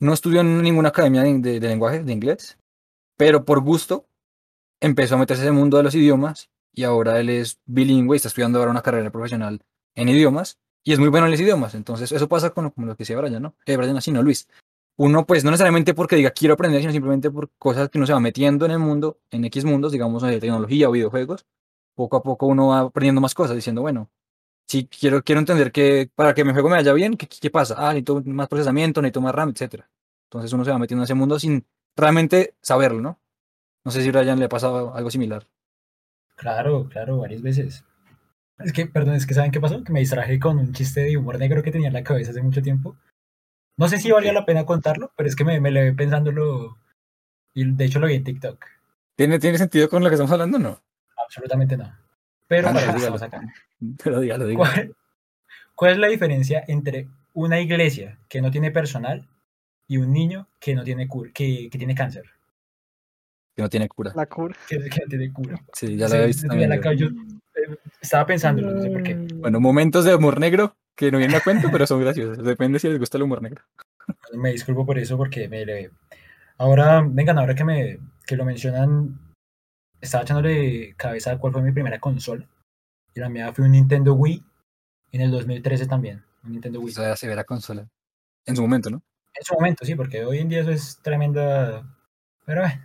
no 0.00 0.12
estudió 0.12 0.40
en 0.40 0.62
ninguna 0.62 0.90
academia 0.90 1.22
de, 1.22 1.38
de, 1.38 1.60
de 1.60 1.68
lenguaje, 1.68 2.02
de 2.02 2.12
inglés, 2.12 2.58
pero 3.16 3.44
por 3.44 3.60
gusto 3.60 4.06
empezó 4.80 5.14
a 5.14 5.18
meterse 5.18 5.42
en 5.42 5.48
el 5.48 5.54
mundo 5.54 5.76
de 5.76 5.84
los 5.84 5.94
idiomas 5.94 6.50
y 6.72 6.84
ahora 6.84 7.20
él 7.20 7.30
es 7.30 7.60
bilingüe 7.66 8.16
y 8.16 8.18
está 8.18 8.28
estudiando 8.28 8.58
ahora 8.58 8.70
una 8.70 8.82
carrera 8.82 9.10
profesional 9.10 9.60
en 9.94 10.08
idiomas 10.08 10.58
y 10.84 10.92
es 10.92 10.98
muy 10.98 11.08
bueno 11.08 11.26
en 11.26 11.32
los 11.32 11.40
idiomas. 11.40 11.74
Entonces, 11.74 12.10
eso 12.12 12.28
pasa 12.28 12.50
con, 12.50 12.70
con 12.70 12.86
lo 12.86 12.96
que 12.96 13.02
decía 13.02 13.16
Brian, 13.18 13.42
¿no? 13.42 13.54
Eh, 13.66 13.76
Brian, 13.76 13.96
así 13.96 14.10
no, 14.10 14.22
Luis. 14.22 14.48
Uno, 14.96 15.24
pues, 15.26 15.44
no 15.44 15.50
necesariamente 15.50 15.94
porque 15.94 16.16
diga 16.16 16.30
quiero 16.30 16.54
aprender, 16.54 16.80
sino 16.80 16.92
simplemente 16.92 17.30
por 17.30 17.50
cosas 17.58 17.88
que 17.88 17.98
uno 17.98 18.06
se 18.06 18.12
va 18.12 18.20
metiendo 18.20 18.66
en 18.66 18.72
el 18.72 18.78
mundo, 18.78 19.20
en 19.30 19.44
X 19.44 19.64
mundos, 19.64 19.92
digamos, 19.92 20.22
de 20.22 20.40
tecnología 20.40 20.88
o 20.88 20.92
videojuegos. 20.92 21.46
Poco 21.94 22.16
a 22.16 22.22
poco 22.22 22.46
uno 22.46 22.68
va 22.68 22.80
aprendiendo 22.80 23.20
más 23.20 23.34
cosas, 23.34 23.56
diciendo, 23.56 23.82
bueno, 23.82 24.10
si 24.66 24.86
quiero, 24.86 25.22
quiero 25.22 25.40
entender 25.40 25.72
que 25.72 26.10
para 26.14 26.34
que 26.34 26.44
mi 26.44 26.52
juego 26.52 26.68
me 26.68 26.76
vaya 26.76 26.92
bien, 26.92 27.16
¿qué, 27.16 27.28
qué 27.28 27.50
pasa? 27.50 27.74
Ah, 27.76 27.92
necesito 27.92 28.22
más 28.24 28.48
procesamiento, 28.48 29.02
necesito 29.02 29.20
más 29.20 29.34
RAM, 29.34 29.50
etcétera. 29.50 29.90
Entonces 30.24 30.52
uno 30.52 30.64
se 30.64 30.70
va 30.70 30.78
metiendo 30.78 31.02
en 31.02 31.04
ese 31.04 31.14
mundo 31.14 31.38
sin 31.38 31.66
realmente 31.96 32.54
saberlo, 32.62 33.00
¿no? 33.00 33.20
No 33.84 33.90
sé 33.90 34.02
si 34.02 34.08
a 34.08 34.12
Brian 34.12 34.38
le 34.38 34.46
ha 34.46 34.48
pasado 34.48 34.94
algo 34.94 35.10
similar. 35.10 35.46
Claro, 36.36 36.88
claro, 36.88 37.18
varias 37.18 37.42
veces. 37.42 37.84
Es 38.58 38.72
que, 38.72 38.86
perdón, 38.86 39.14
es 39.14 39.26
que 39.26 39.34
¿saben 39.34 39.50
qué 39.50 39.60
pasó? 39.60 39.82
Que 39.84 39.92
me 39.92 40.00
distraje 40.00 40.38
con 40.38 40.58
un 40.58 40.72
chiste 40.72 41.00
de 41.00 41.16
humor 41.16 41.38
negro 41.38 41.62
que 41.62 41.70
tenía 41.70 41.88
en 41.88 41.94
la 41.94 42.04
cabeza 42.04 42.30
hace 42.30 42.42
mucho 42.42 42.62
tiempo. 42.62 42.96
No 43.76 43.88
sé 43.88 43.98
si 43.98 44.10
valía 44.10 44.32
la 44.32 44.46
pena 44.46 44.64
contarlo, 44.64 45.12
pero 45.16 45.28
es 45.28 45.36
que 45.36 45.44
me, 45.44 45.60
me 45.60 45.70
le 45.70 45.82
ve 45.82 45.92
pensándolo 45.92 46.78
y 47.54 47.70
de 47.70 47.84
hecho 47.84 47.98
lo 47.98 48.06
vi 48.06 48.14
en 48.14 48.24
TikTok. 48.24 48.64
¿Tiene, 49.16 49.38
¿Tiene 49.38 49.58
sentido 49.58 49.88
con 49.88 50.02
lo 50.02 50.08
que 50.08 50.14
estamos 50.14 50.32
hablando 50.32 50.56
o 50.56 50.60
no? 50.60 50.82
Absolutamente 51.32 51.76
no. 51.78 51.90
Pero 52.46 52.68
Ah, 52.68 52.72
dígalo. 52.94 53.16
acá. 53.16 53.40
Pero 54.04 54.20
dígalo, 54.20 54.46
dígalo. 54.46 54.70
¿Cuál, 54.70 54.94
cuál 55.74 55.92
es 55.92 55.98
la 55.98 56.08
diferencia 56.08 56.62
entre 56.68 57.08
una 57.32 57.58
iglesia 57.60 58.18
que 58.28 58.42
no 58.42 58.50
tiene 58.50 58.70
personal 58.70 59.26
y 59.88 59.96
un 59.96 60.12
niño 60.12 60.48
que 60.60 60.74
no 60.74 60.84
tiene 60.84 61.08
cura, 61.08 61.30
que, 61.32 61.68
que 61.70 61.78
tiene 61.78 61.94
cáncer? 61.94 62.24
Que 63.56 63.62
no 63.62 63.68
tiene 63.70 63.88
cura. 63.88 64.12
La 64.14 64.26
cura. 64.26 64.54
Que, 64.68 64.76
que 64.78 65.00
no 65.00 65.08
tiene 65.08 65.32
cura. 65.32 65.56
Sí, 65.72 65.96
ya 65.96 66.06
Sí, 66.08 66.12
lo 66.12 66.16
había 66.16 66.26
visto 66.26 66.46
también. 66.48 66.68
la 66.70 66.92
yo. 66.94 67.06
eh, 67.06 67.76
estaba 68.00 68.26
pensándolo, 68.26 68.72
no 68.72 68.82
sé 68.82 68.90
por 68.90 69.02
qué. 69.02 69.14
Bueno, 69.36 69.60
momentos 69.60 70.04
de 70.04 70.14
humor 70.14 70.38
negro 70.38 70.76
que 70.94 71.10
no 71.10 71.18
vienen 71.18 71.36
a 71.36 71.40
cuento, 71.40 71.68
pero 71.72 71.86
son 71.86 72.00
graciosos. 72.00 72.44
Depende 72.44 72.78
si 72.78 72.88
les 72.88 72.98
gusta 72.98 73.16
el 73.16 73.22
humor 73.24 73.40
negro. 73.42 73.62
Me 74.34 74.52
disculpo 74.52 74.84
por 74.84 74.98
eso 74.98 75.16
porque 75.16 75.48
me 75.48 75.64
le... 75.64 75.90
Ahora, 76.58 77.02
vengan, 77.06 77.38
ahora 77.38 77.54
que 77.54 77.64
me 77.64 77.98
que 78.26 78.36
lo 78.36 78.44
mencionan, 78.44 79.18
estaba 80.02 80.24
echándole 80.24 80.94
cabeza 80.96 81.32
a 81.32 81.38
cuál 81.38 81.52
fue 81.52 81.62
mi 81.62 81.72
primera 81.72 81.98
consola. 82.00 82.46
Y 83.14 83.20
la 83.20 83.28
mía 83.28 83.52
fue 83.52 83.64
un 83.64 83.72
Nintendo 83.72 84.14
Wii 84.14 84.44
en 85.12 85.20
el 85.20 85.30
2013 85.30 85.86
también. 85.86 86.24
Un 86.44 86.52
Nintendo 86.52 86.80
O 86.80 86.82
Wii. 86.82 86.92
sea, 86.92 87.16
severa 87.16 87.44
consola. 87.44 87.88
En 88.44 88.56
su 88.56 88.62
momento, 88.62 88.90
¿no? 88.90 89.02
En 89.34 89.44
su 89.44 89.54
momento, 89.54 89.84
sí, 89.84 89.94
porque 89.94 90.24
hoy 90.24 90.38
en 90.38 90.48
día 90.48 90.60
eso 90.60 90.70
es 90.72 90.98
tremenda. 91.00 91.96
Pero 92.44 92.62
bueno. 92.62 92.84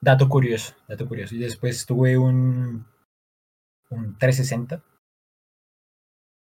Dato 0.00 0.28
curioso, 0.28 0.74
dato 0.88 1.06
curioso. 1.06 1.34
Y 1.34 1.38
después 1.38 1.84
tuve 1.84 2.16
un, 2.16 2.86
un 3.90 4.18
360. 4.18 4.82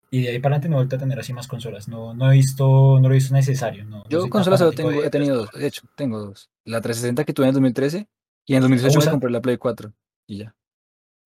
Y 0.10 0.24
de 0.24 0.30
ahí 0.30 0.40
para 0.40 0.56
adelante 0.56 0.70
no 0.70 0.76
he 0.76 0.80
vuelto 0.80 0.96
a 0.98 1.00
tener 1.00 1.20
así 1.20 1.32
más 1.32 1.48
consolas. 1.48 1.88
No, 1.88 2.14
no 2.14 2.30
he 2.30 2.36
visto, 2.36 3.00
no 3.00 3.08
lo 3.08 3.14
he 3.14 3.18
visto 3.18 3.34
necesario. 3.34 3.86
No, 3.86 4.00
no 4.00 4.10
Yo 4.10 4.22
tan 4.22 4.30
consolas 4.30 4.60
solo 4.60 4.74
tengo, 4.74 4.92
he 4.92 5.10
tenido 5.10 5.38
dos. 5.38 5.52
De 5.52 5.68
hecho, 5.68 5.84
tengo 5.96 6.20
dos. 6.20 6.50
La 6.66 6.82
360 6.82 7.24
que 7.24 7.34
tuve 7.34 7.48
en 7.48 7.54
2013 7.54 8.08
y 8.46 8.56
en 8.56 8.62
2018 8.62 9.00
me 9.00 9.12
compré 9.12 9.32
la 9.32 9.42
Play 9.42 9.58
4. 9.58 9.92
Y 10.28 10.40
ya. 10.40 10.56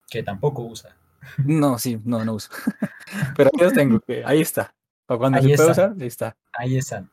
Que 0.09 0.23
tampoco 0.23 0.63
usa. 0.63 0.95
No, 1.37 1.77
sí, 1.79 1.99
no, 2.03 2.23
no 2.23 2.33
uso. 2.33 2.49
Pero 3.35 3.49
ahí 3.53 3.63
los 3.63 3.73
tengo. 3.73 3.99
que 3.99 4.23
ahí 4.25 4.41
está. 4.41 4.73
Para 5.05 5.17
cuando 5.17 5.37
Ahí 5.37 5.49
se 5.49 5.55
pueda 5.55 5.71
está. 5.71 5.85
usar, 5.85 5.95
ahí 6.01 6.07
está. 6.07 6.37
Ahí 6.53 6.77
están. 6.77 7.09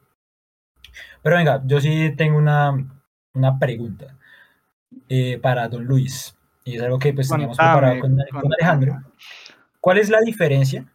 Pero 1.22 1.36
venga, 1.36 1.62
yo 1.66 1.80
sí 1.80 2.14
tengo 2.16 2.38
una, 2.38 2.72
una 3.34 3.58
pregunta 3.58 4.16
eh, 5.08 5.38
para 5.38 5.68
don 5.68 5.84
Luis. 5.84 6.36
Y 6.64 6.76
es 6.76 6.82
algo 6.82 6.98
que 6.98 7.12
pues 7.12 7.28
teníamos 7.28 7.56
preparado 7.56 8.00
con, 8.00 8.18
Alejandro. 8.52 9.02
¿Cuál 9.80 9.98
es 9.98 10.10
la 10.10 10.20
diferencia 10.20 10.86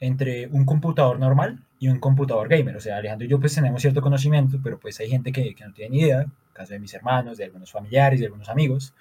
entre 0.00 0.46
un 0.48 0.64
computador 0.64 1.18
normal 1.18 1.64
y 1.78 1.88
un 1.88 1.98
computador 2.00 2.48
gamer? 2.48 2.76
O 2.76 2.80
sea, 2.80 2.96
Alejandro 2.96 3.26
y 3.26 3.30
yo 3.30 3.38
pues 3.40 3.54
tenemos 3.54 3.80
cierto 3.82 4.00
conocimiento, 4.00 4.58
pero 4.62 4.78
pues 4.78 4.98
hay 5.00 5.08
gente 5.10 5.32
que, 5.32 5.54
que 5.54 5.64
no 5.66 5.72
tiene 5.72 5.90
ni 5.96 6.02
idea, 6.02 6.22
en 6.22 6.30
el 6.30 6.52
caso 6.52 6.72
de 6.72 6.78
mis 6.80 6.92
hermanos, 6.94 7.38
de 7.38 7.44
algunos 7.44 7.70
familiares, 7.70 8.20
de 8.20 8.26
algunos 8.26 8.48
amigos. 8.48 8.94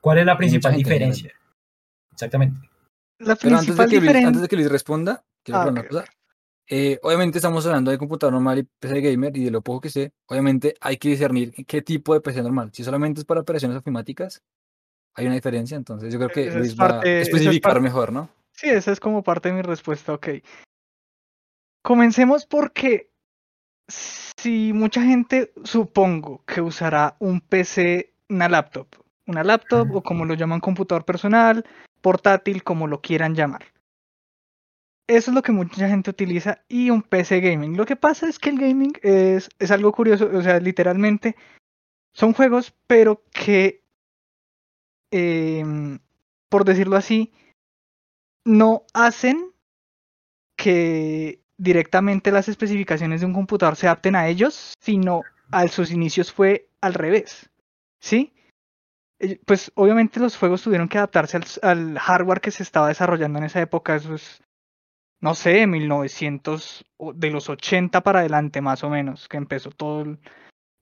¿Cuál 0.00 0.18
es 0.18 0.26
la 0.26 0.36
principal 0.36 0.72
gente 0.72 0.88
diferencia? 0.90 1.32
Exactamente. 2.12 2.60
La 3.18 3.36
Pero 3.36 3.56
antes 3.58 3.76
de, 3.76 3.86
que 3.88 4.00
Luis, 4.00 4.14
antes 4.24 4.42
de 4.42 4.48
que 4.48 4.56
Luis 4.56 4.70
responda, 4.70 5.24
quiero 5.42 5.58
Ah, 5.60 5.62
aclarar 5.62 5.84
ok, 5.84 5.90
una 5.92 6.04
cosa. 6.04 6.12
Eh, 6.66 6.98
obviamente 7.02 7.38
estamos 7.38 7.66
hablando 7.66 7.90
de 7.90 7.98
computador 7.98 8.32
normal 8.32 8.58
y 8.58 8.62
PC 8.62 9.00
gamer 9.00 9.36
y 9.36 9.44
de 9.44 9.50
lo 9.50 9.60
poco 9.60 9.82
que 9.82 9.90
sé, 9.90 10.12
obviamente 10.26 10.74
hay 10.80 10.96
que 10.96 11.10
discernir 11.10 11.52
qué 11.66 11.82
tipo 11.82 12.14
de 12.14 12.20
PC 12.20 12.42
normal. 12.42 12.70
Si 12.72 12.82
solamente 12.82 13.20
es 13.20 13.26
para 13.26 13.40
operaciones 13.40 13.76
ofimáticas, 13.76 14.42
hay 15.14 15.26
una 15.26 15.34
diferencia, 15.34 15.76
entonces 15.76 16.12
yo 16.12 16.18
creo 16.18 16.30
que 16.30 16.40
Esa 16.46 16.50
es 16.50 16.56
Luis 16.56 16.74
va 16.74 16.88
parte- 16.88 17.08
a 17.08 17.12
esa 17.12 17.20
es 17.22 17.28
especificar 17.28 17.72
parte- 17.74 17.80
mejor, 17.84 18.12
¿no? 18.12 18.30
Sí, 18.52 18.68
esa 18.68 18.92
es 18.92 19.00
como 19.00 19.22
parte 19.22 19.48
de 19.50 19.54
mi 19.56 19.62
respuesta, 19.62 20.12
ok. 20.14 20.28
Comencemos 21.84 22.46
porque 22.46 23.10
si 23.88 24.72
mucha 24.72 25.02
gente 25.02 25.52
supongo 25.64 26.42
que 26.46 26.62
usará 26.62 27.14
un 27.18 27.42
PC, 27.42 28.14
una 28.30 28.48
laptop, 28.48 28.88
una 29.26 29.44
laptop 29.44 29.94
o 29.94 30.02
como 30.02 30.24
lo 30.24 30.32
llaman 30.32 30.60
computador 30.60 31.04
personal, 31.04 31.62
portátil, 32.00 32.64
como 32.64 32.86
lo 32.86 33.02
quieran 33.02 33.34
llamar. 33.34 33.66
Eso 35.06 35.30
es 35.30 35.34
lo 35.34 35.42
que 35.42 35.52
mucha 35.52 35.86
gente 35.86 36.08
utiliza 36.08 36.64
y 36.68 36.88
un 36.88 37.02
PC 37.02 37.42
gaming. 37.42 37.76
Lo 37.76 37.84
que 37.84 37.96
pasa 37.96 38.30
es 38.30 38.38
que 38.38 38.48
el 38.48 38.58
gaming 38.58 38.94
es, 39.02 39.50
es 39.58 39.70
algo 39.70 39.92
curioso, 39.92 40.30
o 40.32 40.40
sea, 40.40 40.60
literalmente 40.60 41.36
son 42.14 42.32
juegos, 42.32 42.74
pero 42.86 43.22
que, 43.30 43.84
em, 45.10 45.98
por 46.48 46.64
decirlo 46.64 46.96
así, 46.96 47.34
no 48.46 48.86
hacen 48.94 49.52
que 50.56 51.43
directamente 51.56 52.32
las 52.32 52.48
especificaciones 52.48 53.20
de 53.20 53.26
un 53.26 53.32
computador 53.32 53.76
se 53.76 53.86
adapten 53.86 54.16
a 54.16 54.28
ellos, 54.28 54.74
sino 54.80 55.22
a 55.50 55.68
sus 55.68 55.90
inicios 55.90 56.32
fue 56.32 56.68
al 56.80 56.94
revés. 56.94 57.50
¿Sí? 58.00 58.34
Eh, 59.18 59.40
Pues 59.46 59.72
obviamente 59.74 60.20
los 60.20 60.36
juegos 60.36 60.62
tuvieron 60.62 60.88
que 60.88 60.98
adaptarse 60.98 61.40
al, 61.62 61.98
hardware 61.98 62.40
que 62.40 62.50
se 62.50 62.62
estaba 62.62 62.88
desarrollando 62.88 63.38
en 63.38 63.44
esa 63.44 63.60
época. 63.60 63.96
Eso 63.96 64.14
es, 64.14 64.42
no 65.20 65.34
sé, 65.34 65.66
1900, 65.66 66.84
o 66.96 67.12
de 67.12 67.30
los 67.30 67.48
80 67.48 68.02
para 68.02 68.20
adelante 68.20 68.60
más 68.60 68.84
o 68.84 68.90
menos, 68.90 69.28
que 69.28 69.36
empezó 69.36 69.70
todo 69.70 70.02
el 70.02 70.18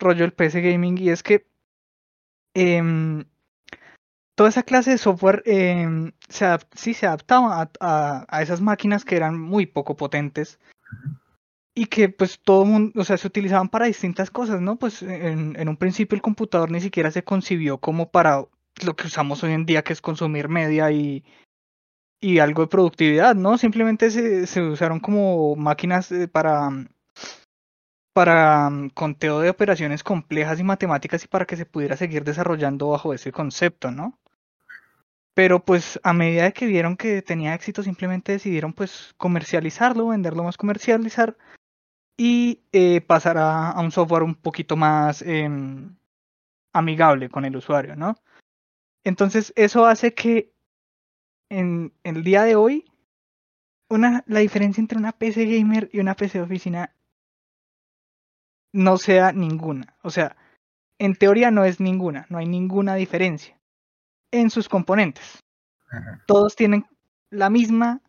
rollo 0.01 0.23
del 0.23 0.33
PC 0.33 0.61
gaming. 0.63 0.99
Y 0.99 1.11
es 1.11 1.23
que 1.23 1.47
em, 2.55 3.25
toda 4.35 4.49
esa 4.51 4.63
clase 4.63 4.91
de 4.93 4.99
software 4.99 5.43
em, 5.47 6.13
se 6.29 6.47
sí 6.75 6.95
se 6.95 7.07
adaptaba 7.07 7.63
a, 7.63 7.71
a- 7.81 8.27
a 8.29 8.43
esas 8.43 8.61
máquinas 8.61 9.05
que 9.05 9.17
eran 9.17 9.39
muy 9.41 9.67
poco 9.67 9.97
potentes 9.97 10.59
y 11.75 11.87
que 11.87 12.09
pues 12.11 12.39
todo 12.41 12.65
mundo, 12.65 13.01
o 13.01 13.05
sea, 13.05 13.17
se 13.17 13.27
utilizaban 13.27 13.69
para 13.69 13.87
distintas 13.87 14.31
cosas, 14.31 14.61
¿no? 14.61 14.77
Pues 14.79 15.03
en, 15.03 15.57
en 15.59 15.69
un 15.69 15.77
principio 15.77 16.17
el 16.17 16.23
computador 16.23 16.71
ni 16.71 16.81
siquiera 16.81 17.11
se 17.11 17.25
concibió 17.25 17.79
como 17.79 18.11
para 18.11 18.45
lo 18.85 18.97
que 18.97 19.07
usamos 19.07 19.43
hoy 19.45 19.53
en 19.53 19.65
día, 19.67 19.83
que 19.83 19.93
es 19.95 20.01
consumir 20.03 20.49
media 20.49 20.91
y, 20.91 21.25
y 22.21 22.39
algo 22.41 22.63
de 22.63 22.69
productividad, 22.69 23.35
¿no? 23.37 23.59
Simplemente 23.59 24.11
se, 24.11 24.47
se 24.47 24.63
usaron 24.63 25.01
como 25.01 25.57
máquinas 25.57 26.13
eh, 26.13 26.29
para, 26.29 26.71
para 28.15 28.71
mm, 28.71 28.91
conteo 28.91 29.41
de 29.41 29.51
operaciones 29.51 30.03
complejas 30.03 30.59
y 30.61 30.65
matemáticas 30.65 31.25
y 31.25 31.29
para 31.29 31.45
que 31.47 31.57
se 31.57 31.67
pudiera 31.67 31.97
seguir 31.97 32.25
desarrollando 32.25 32.89
bajo 32.89 33.13
ese 33.15 33.33
concepto, 33.33 33.91
¿no? 33.91 34.19
Pero 35.35 35.65
pues 35.65 35.99
a 36.03 36.13
medida 36.13 36.53
que 36.53 36.67
vieron 36.67 36.97
que 36.97 37.23
tenía 37.23 37.55
éxito, 37.55 37.83
simplemente 37.83 38.33
decidieron 38.33 38.73
pues 38.75 39.15
comercializarlo, 39.17 40.09
venderlo 40.09 40.45
más 40.45 40.57
comercializar 40.59 41.37
y 42.17 42.63
eh, 42.73 43.01
pasar 43.01 43.39
a, 43.39 43.75
un 43.81 43.91
software 43.91 44.23
un 44.23 44.35
poquito 44.35 44.77
más 44.77 45.23
em, 45.23 45.97
amigable 46.73 47.31
con 47.31 47.45
el 47.45 47.57
usuario, 47.57 47.97
¿no? 47.97 48.17
Entonces 49.05 49.53
eso 49.57 49.87
hace 49.87 50.15
que 50.15 50.53
en 51.49 51.93
el 52.05 52.25
día 52.25 52.45
de 52.45 52.57
hoy 52.57 52.85
una, 53.89 54.25
la 54.27 54.41
diferencia 54.41 54.81
entre 54.81 54.99
una 54.99 55.13
PC 55.13 55.47
gamer 55.47 55.91
y 55.93 56.01
una 56.01 56.15
PC 56.15 56.41
oficina 56.41 56.95
no 58.73 58.97
sea 58.99 59.33
ninguna. 59.33 59.97
O 60.03 60.11
sea, 60.11 60.37
en 60.99 61.15
teoría 61.15 61.51
no 61.51 61.65
es 61.65 61.81
ninguna, 61.81 62.27
no 62.31 62.39
hay 62.39 62.47
ninguna 62.47 62.95
diferencia 62.95 63.62
en 64.33 64.51
sus 64.51 64.69
componentes. 64.69 65.39
Ajá. 65.89 66.25
Todos 66.27 66.57
tienen 66.57 66.87
la 67.31 67.49
misma 67.49 68.01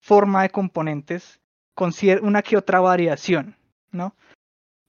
forma 0.00 0.42
de 0.42 0.50
componentes 0.50 1.40
con 1.74 1.92
una 2.22 2.42
que 2.42 2.56
otra 2.56 2.80
variación, 2.80 3.56
¿no? 3.90 4.14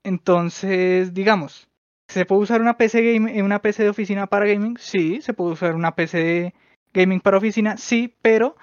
Entonces, 0.03 1.13
digamos, 1.13 1.69
¿Se 2.11 2.25
puede 2.25 2.41
usar 2.41 2.59
una 2.59 2.75
PC, 2.75 3.13
game, 3.13 3.41
una 3.41 3.61
PC 3.61 3.83
de 3.83 3.89
oficina 3.89 4.27
para 4.27 4.45
gaming? 4.45 4.75
Sí. 4.77 5.21
¿Se 5.21 5.33
puede 5.33 5.53
usar 5.53 5.75
una 5.75 5.95
PC 5.95 6.17
de 6.17 6.53
gaming 6.93 7.21
para 7.21 7.37
oficina? 7.37 7.77
Sí, 7.77 8.13
pero 8.21 8.57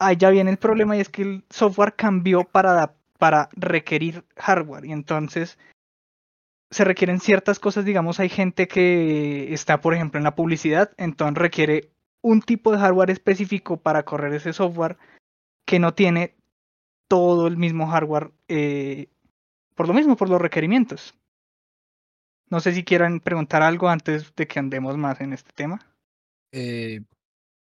ahí 0.00 0.16
ya 0.16 0.30
viene 0.30 0.50
el 0.50 0.56
problema 0.56 0.96
y 0.96 1.00
es 1.00 1.08
que 1.08 1.22
el 1.22 1.44
software 1.48 1.94
cambió 1.94 2.42
para, 2.42 2.96
para 3.18 3.50
requerir 3.52 4.24
hardware 4.36 4.84
y 4.84 4.90
entonces 4.90 5.58
se 6.70 6.84
requieren 6.84 7.20
ciertas 7.20 7.58
cosas, 7.58 7.84
digamos, 7.84 8.20
hay 8.20 8.28
gente 8.28 8.68
que 8.68 9.52
está, 9.52 9.80
por 9.80 9.94
ejemplo, 9.94 10.18
en 10.18 10.24
la 10.24 10.34
publicidad, 10.34 10.92
entonces 10.96 11.38
requiere 11.38 11.90
un 12.22 12.42
tipo 12.42 12.72
de 12.72 12.78
hardware 12.78 13.10
específico 13.10 13.78
para 13.78 14.04
correr 14.04 14.32
ese 14.34 14.52
software 14.52 14.96
que 15.66 15.78
no 15.78 15.94
tiene 15.94 16.36
todo 17.08 17.46
el 17.46 17.56
mismo 17.56 17.88
hardware 17.88 18.30
eh, 18.48 19.08
por 19.74 19.88
lo 19.88 19.94
mismo, 19.94 20.16
por 20.16 20.28
los 20.28 20.40
requerimientos. 20.40 21.14
No 22.50 22.60
sé 22.60 22.72
si 22.72 22.84
quieran 22.84 23.20
preguntar 23.20 23.62
algo 23.62 23.88
antes 23.88 24.34
de 24.36 24.46
que 24.46 24.58
andemos 24.58 24.96
más 24.98 25.20
en 25.20 25.32
este 25.32 25.52
tema. 25.54 25.80
Eh, 26.52 27.00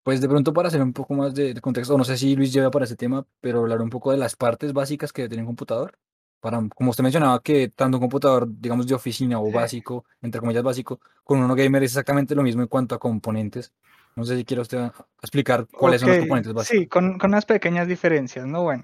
pues 0.03 0.19
de 0.19 0.27
pronto 0.27 0.51
para 0.51 0.67
hacer 0.67 0.81
un 0.81 0.91
poco 0.91 1.13
más 1.13 1.33
de, 1.33 1.53
contexto, 1.61 1.97
no 1.97 2.03
sé 2.03 2.17
si 2.17 2.35
Luis 2.35 2.51
lleva 2.51 2.71
para 2.71 2.85
ese 2.85 2.97
tema, 2.97 3.25
pero 3.39 3.59
hablar 3.59 3.81
un 3.81 3.89
poco 3.89 4.11
de 4.11 4.17
las 4.17 4.35
partes 4.35 4.73
básicas 4.73 5.13
que 5.13 5.29
tiene 5.29 5.43
un 5.43 5.47
computador. 5.47 5.97
Para, 6.43 6.61
como 6.75 6.89
usted 6.89 7.03
mencionaba, 7.03 7.41
que 7.41 7.69
tanto 7.69 7.95
un 7.95 8.01
computador, 8.01 8.45
digamos, 8.59 8.85
de 8.85 8.93
oficina 8.93 9.39
o 9.39 9.49
básico, 9.49 10.03
entre 10.21 10.41
comillas 10.41 10.61
básico, 10.61 10.99
con 11.23 11.39
uno 11.39 11.55
gamer 11.55 11.81
es 11.83 11.91
exactamente 11.91 12.35
lo 12.35 12.43
mismo 12.43 12.61
en 12.61 12.67
cuanto 12.67 12.95
a 12.95 12.99
componentes. 12.99 13.71
No 14.17 14.25
sé 14.25 14.35
si 14.35 14.43
quiere 14.43 14.59
usted 14.59 14.91
explicar 15.21 15.65
cuáles 15.67 16.01
son 16.01 16.09
los 16.09 16.19
componentes 16.19 16.51
básicos. 16.51 16.77
Sí, 16.77 16.87
con, 16.87 17.17
con, 17.17 17.31
unas 17.31 17.45
pequeñas 17.45 17.87
diferencias, 17.87 18.45
¿no? 18.45 18.63
Bueno, 18.63 18.83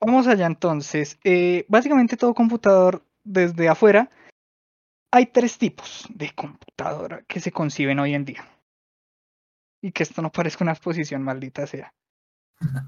vamos 0.00 0.26
allá 0.26 0.46
entonces. 0.46 1.20
Eh, 1.22 1.64
básicamente 1.68 2.16
todo 2.16 2.34
computador 2.34 3.04
desde 3.22 3.68
afuera, 3.68 4.10
hay 5.12 5.26
tres 5.26 5.56
tipos 5.56 6.04
de 6.12 6.32
computadora 6.34 7.22
que 7.28 7.38
se 7.38 7.52
conciben 7.52 8.00
hoy 8.00 8.14
en 8.14 8.24
día. 8.24 8.44
Y 9.80 9.92
que 9.92 10.02
esto 10.02 10.20
no 10.20 10.32
parezca 10.32 10.64
una 10.64 10.72
exposición 10.72 11.22
maldita 11.22 11.64
sea. 11.68 11.94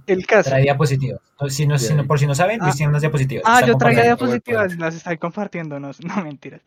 El 0.06 0.26
caso. 0.26 0.50
Trae 0.50 0.62
diapositivas. 0.62 1.20
Si 1.48 1.66
no, 1.66 1.78
si 1.78 1.94
no, 1.94 2.06
por 2.06 2.18
si 2.18 2.26
no 2.26 2.34
saben, 2.34 2.60
Luis 2.60 2.76
tiene 2.76 2.90
unas 2.90 3.02
diapositivas. 3.02 3.44
Ah, 3.46 3.64
yo 3.64 3.76
traía 3.76 4.02
diapositivas, 4.02 4.76
las 4.78 4.96
estoy 4.96 5.18
compartiendo, 5.18 5.78
no, 5.78 5.90
no 6.02 6.24
mentiras. 6.24 6.62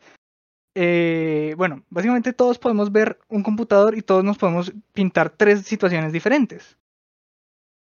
Eh, 0.76 1.54
bueno, 1.56 1.84
básicamente 1.88 2.32
todos 2.32 2.58
podemos 2.58 2.90
ver 2.90 3.20
un 3.28 3.42
computador 3.42 3.96
y 3.96 4.02
todos 4.02 4.24
nos 4.24 4.38
podemos 4.38 4.72
pintar 4.92 5.30
tres 5.30 5.62
situaciones 5.62 6.12
diferentes. 6.12 6.76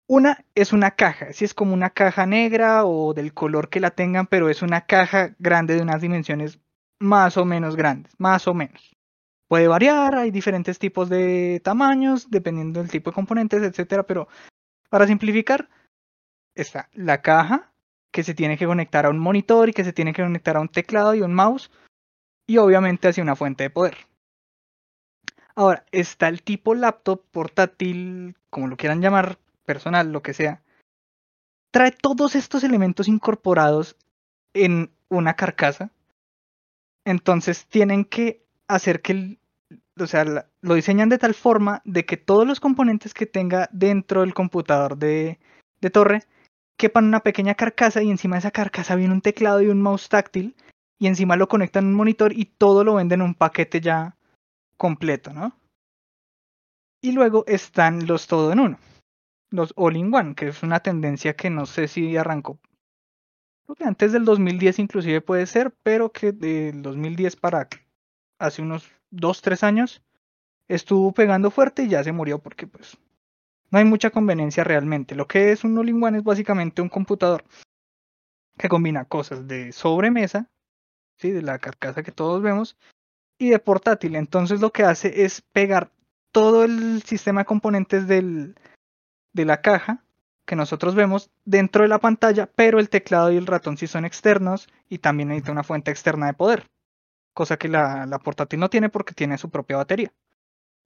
Una 0.08 0.44
es 0.56 0.74
una 0.74 0.92
caja, 0.92 1.34
si 1.34 1.46
es 1.46 1.54
como 1.54 1.74
una 1.74 1.92
caja 1.92 2.26
negra 2.26 2.84
o 2.86 3.14
del 3.14 3.32
color 3.32 3.70
que 3.70 3.80
la 3.80 3.92
tengan, 3.92 4.26
pero 4.26 4.50
es 4.50 4.64
una 4.64 4.82
caja 4.82 5.36
grande 5.38 5.76
de 5.76 5.84
unas 5.84 6.02
dimensiones 6.02 6.60
más 7.00 7.38
o 7.38 7.46
menos 7.46 7.76
grandes, 7.76 8.14
más 8.18 8.48
o 8.48 8.56
menos. 8.56 8.96
Puede 9.48 9.68
variar, 9.68 10.16
hay 10.16 10.32
diferentes 10.32 10.80
tipos 10.80 11.10
de 11.10 11.62
tamaños, 11.64 12.30
dependiendo 12.32 12.80
del 12.80 12.90
tipo 12.90 13.12
de 13.12 13.16
componentes, 13.16 13.62
etcétera, 13.62 14.02
pero 14.04 14.28
para 14.90 15.08
simplificar, 15.08 15.70
está 16.56 16.90
la 16.94 17.22
caja 17.22 17.72
que 18.12 18.24
se 18.24 18.34
tiene 18.34 18.58
que 18.58 18.66
conectar 18.66 19.06
a 19.06 19.10
un 19.10 19.20
monitor 19.20 19.70
y 19.70 19.74
que 19.74 19.84
se 19.84 19.94
tiene 19.94 20.14
que 20.14 20.24
conectar 20.24 20.58
a 20.58 20.62
un 20.62 20.70
teclado 20.70 21.14
y 21.14 21.22
un 21.22 21.34
mouse 21.34 21.72
y 22.48 22.58
obviamente 22.58 23.08
hacia 23.08 23.24
una 23.24 23.36
fuente 23.36 23.64
de 23.64 23.70
poder. 23.70 23.98
Ahora, 25.56 25.86
está 25.92 26.28
el 26.30 26.42
tipo 26.42 26.74
laptop, 26.74 27.24
portátil, 27.32 28.36
como 28.50 28.68
lo 28.68 28.78
quieran 28.78 29.02
llamar, 29.02 29.38
personal, 29.66 30.12
lo 30.12 30.24
que 30.24 30.34
sea. 30.34 30.64
Trae 31.72 31.92
todos 31.92 32.36
estos 32.36 32.64
elementos 32.64 33.08
incorporados 33.08 33.96
en 34.54 34.92
una 35.10 35.36
carcasa. 35.36 35.92
Entonces 37.06 37.68
tienen 37.68 38.06
que 38.06 38.44
hacer 38.68 39.02
que 39.02 39.12
el, 39.12 39.40
o 40.02 40.08
sea, 40.08 40.50
lo 40.62 40.74
diseñan 40.76 41.10
de 41.10 41.18
tal 41.18 41.34
forma 41.34 41.82
de 41.86 42.06
que 42.06 42.18
todos 42.18 42.48
los 42.48 42.60
componentes 42.60 43.14
que 43.14 43.26
tenga 43.26 43.70
dentro 43.72 44.22
del 44.22 44.34
computador 44.34 44.98
de, 44.98 45.40
de 45.82 45.90
torre 45.90 46.24
quepan 46.78 47.06
una 47.06 47.20
pequeña 47.20 47.56
carcasa 47.56 48.02
y 48.02 48.10
encima 48.10 48.36
de 48.36 48.40
esa 48.40 48.52
carcasa 48.52 48.96
viene 48.96 49.14
un 49.14 49.22
teclado 49.22 49.62
y 49.62 49.68
un 49.68 49.82
mouse 49.82 50.10
táctil 50.10 50.56
y 50.98 51.08
encima 51.08 51.36
lo 51.36 51.48
conectan 51.48 51.86
a 51.86 51.88
un 51.88 51.94
monitor 51.94 52.34
y 52.34 52.46
todo 52.46 52.84
lo 52.84 52.96
venden 52.96 53.22
en 53.22 53.28
un 53.28 53.36
paquete 53.36 53.82
ya 53.82 54.16
completo, 54.78 55.34
¿no? 55.34 55.58
Y 57.02 57.14
luego 57.14 57.46
están 57.48 58.08
los 58.08 58.28
todo 58.28 58.52
en 58.52 58.60
uno, 58.60 58.80
los 59.50 59.74
all-in-one, 59.78 60.36
que 60.36 60.50
es 60.50 60.64
una 60.64 60.82
tendencia 60.82 61.36
que 61.36 61.50
no 61.50 61.66
sé 61.66 61.88
si 61.88 62.18
arrancó. 62.18 62.60
Creo 63.66 63.76
que 63.76 63.86
antes 63.86 64.12
del 64.12 64.26
2010 64.26 64.80
inclusive 64.80 65.22
puede 65.22 65.46
ser, 65.46 65.72
pero 65.84 66.12
que 66.12 66.32
del 66.32 66.82
2010 66.82 67.36
para 67.36 67.68
hace 68.40 68.62
unos 68.62 68.90
dos, 69.12 69.42
tres 69.42 69.64
años, 69.64 70.02
estuvo 70.68 71.12
pegando 71.12 71.52
fuerte 71.52 71.84
y 71.84 71.90
ya 71.90 72.04
se 72.04 72.12
murió 72.12 72.40
porque 72.40 72.68
pues 72.68 72.98
no 73.72 73.80
hay 73.80 73.86
mucha 73.86 74.10
conveniencia 74.10 74.64
realmente. 74.64 75.16
Lo 75.16 75.28
que 75.28 75.52
es 75.52 75.64
un 75.64 75.78
all-in-one 75.78 76.20
es 76.20 76.24
básicamente 76.24 76.82
un 76.82 76.90
computador 76.90 77.44
que 78.58 78.70
combina 78.70 79.06
cosas 79.06 79.48
de 79.48 79.72
sobremesa, 79.72 80.50
¿sí? 81.18 81.32
de 81.32 81.42
la 81.42 81.60
carcasa 81.60 82.04
que 82.04 82.12
todos 82.12 82.42
vemos, 82.42 82.78
y 83.38 83.50
de 83.50 83.60
portátil. 83.60 84.16
Entonces 84.16 84.62
lo 84.62 84.72
que 84.72 84.84
hace 84.84 85.24
es 85.24 85.42
pegar 85.42 85.92
todo 86.32 86.64
el 86.64 87.04
sistema 87.04 87.42
de 87.42 87.46
componentes 87.46 88.08
del, 88.08 88.56
de 89.34 89.46
la 89.46 89.62
caja 89.62 90.04
que 90.46 90.56
nosotros 90.56 90.96
vemos 90.96 91.30
dentro 91.46 91.84
de 91.84 91.90
la 91.90 92.00
pantalla, 92.00 92.50
pero 92.56 92.80
el 92.80 92.90
teclado 92.90 93.32
y 93.32 93.38
el 93.38 93.46
ratón 93.46 93.78
sí 93.78 93.86
son 93.86 94.04
externos 94.04 94.68
y 94.90 94.98
también 94.98 95.30
necesita 95.30 95.52
una 95.52 95.64
fuente 95.64 95.92
externa 95.92 96.26
de 96.26 96.34
poder 96.34 96.66
cosa 97.40 97.56
que 97.56 97.70
la, 97.70 98.06
la 98.06 98.20
portátil 98.20 98.60
no 98.60 98.70
tiene 98.70 98.90
porque 98.90 99.14
tiene 99.14 99.38
su 99.38 99.50
propia 99.50 99.78
batería. 99.78 100.12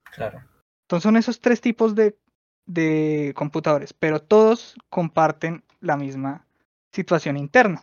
Claro. 0.04 0.44
Entonces 0.84 1.02
son 1.02 1.18
esos 1.18 1.40
tres 1.40 1.62
tipos 1.62 1.96
de, 1.96 2.16
de 2.68 3.34
computadores, 3.36 3.92
pero 3.94 4.22
todos 4.22 4.76
comparten 4.92 5.64
la 5.80 5.98
misma 5.98 6.46
situación 6.92 7.38
interna. 7.38 7.82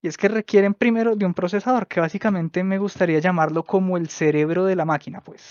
Y 0.00 0.08
es 0.08 0.16
que 0.16 0.28
requieren 0.28 0.72
primero 0.72 1.14
de 1.14 1.26
un 1.26 1.34
procesador, 1.34 1.88
que 1.88 2.00
básicamente 2.00 2.64
me 2.64 2.78
gustaría 2.78 3.18
llamarlo 3.18 3.64
como 3.64 3.98
el 3.98 4.08
cerebro 4.08 4.64
de 4.64 4.74
la 4.74 4.86
máquina, 4.86 5.20
pues. 5.20 5.50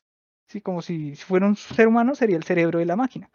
Sí, 0.49 0.59
como 0.61 0.81
si 0.81 1.15
fuera 1.15 1.45
un 1.45 1.55
ser 1.55 1.87
humano, 1.87 2.15
sería 2.15 2.37
el 2.37 2.45
cerebro 2.45 2.79
de 2.79 2.85
la 2.85 2.95
máquina. 2.95 3.29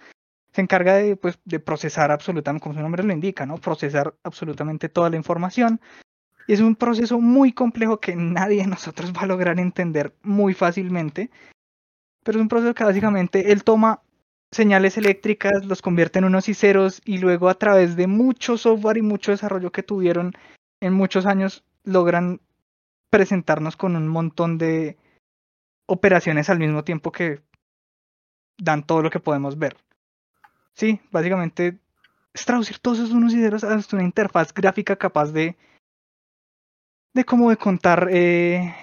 Se 0.53 0.61
encarga 0.61 0.95
de, 0.95 1.15
pues, 1.15 1.39
de 1.45 1.61
procesar 1.61 2.11
absolutamente, 2.11 2.65
como 2.65 2.75
su 2.75 2.81
nombre 2.81 3.05
lo 3.05 3.13
indica, 3.13 3.47
¿no? 3.47 3.59
Procesar 3.59 4.17
absolutamente 4.25 4.89
toda 4.89 5.09
la 5.09 5.17
información, 5.17 5.81
es 6.49 6.61
un 6.61 6.77
proceso 6.77 7.21
muy 7.21 7.53
complejo 7.53 8.01
que 8.01 8.17
nadie 8.17 8.63
de 8.63 8.67
nosotros 8.67 9.13
va 9.13 9.23
a 9.23 9.27
lograr 9.27 9.59
entender 9.59 10.15
muy 10.23 10.55
fácilmente. 10.55 11.31
Pero 12.25 12.39
es 12.39 12.43
un 12.43 12.49
proceso 12.49 12.75
que 12.75 12.85
básicamente 12.85 13.53
él 13.53 13.65
toma 13.65 14.01
señales 14.51 14.99
eléctricas, 14.99 15.65
los 15.65 15.83
convierte 15.83 16.19
en 16.19 16.27
unos 16.27 16.49
y 16.49 16.55
ceros 16.55 17.01
y 17.05 17.19
luego 17.19 17.49
a 17.49 17.55
través 17.55 17.97
de 17.97 18.07
mucho 18.07 18.59
software 18.59 18.99
y 18.99 19.03
mucho 19.03 19.33
desarrollo 19.33 19.73
que 19.73 19.83
tuvieron 19.83 20.33
en 20.81 20.93
muchos 20.93 21.27
años 21.27 21.65
logran 21.85 22.41
presentarnos 23.11 23.77
con 23.77 23.97
un 23.97 24.09
montón 24.09 24.59
de 24.59 24.99
operaciones 25.87 26.51
al 26.51 26.59
mismo 26.59 26.85
tiempo 26.85 27.13
que 27.13 27.41
dan 28.59 28.85
todo 28.85 29.03
lo 29.03 29.11
que 29.11 29.21
podemos 29.21 29.59
ver. 29.59 29.77
Sí, 30.75 31.01
básicamente 31.11 31.79
es 32.35 32.45
traducir 32.45 32.79
todos 32.79 32.99
esos 32.99 33.13
unos 33.13 33.35
y 33.35 33.41
ceros 33.41 33.65
a 33.65 33.79
una 33.93 34.05
interfaz 34.05 34.55
gráfica 34.55 34.97
capaz 34.97 35.33
de 35.33 35.57
de 37.15 37.25
cómo 37.25 37.51
de 37.51 37.57
contar 37.57 38.09
eh, 38.11 38.75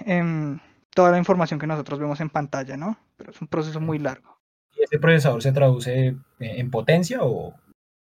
toda 0.94 1.10
la 1.10 1.18
información 1.18 1.58
que 1.58 1.66
nosotros 1.66 1.98
vemos 1.98 2.20
en 2.20 2.30
pantalla, 2.30 2.76
¿no? 2.76 2.98
Pero 3.16 3.30
es 3.32 3.40
un 3.40 3.48
proceso 3.48 3.80
muy 3.80 3.98
largo. 3.98 4.38
¿Y 4.76 4.82
ese 4.82 4.98
procesador 4.98 5.42
se 5.42 5.52
traduce 5.52 6.16
en 6.38 6.70
potencia 6.70 7.18
o...? 7.22 7.54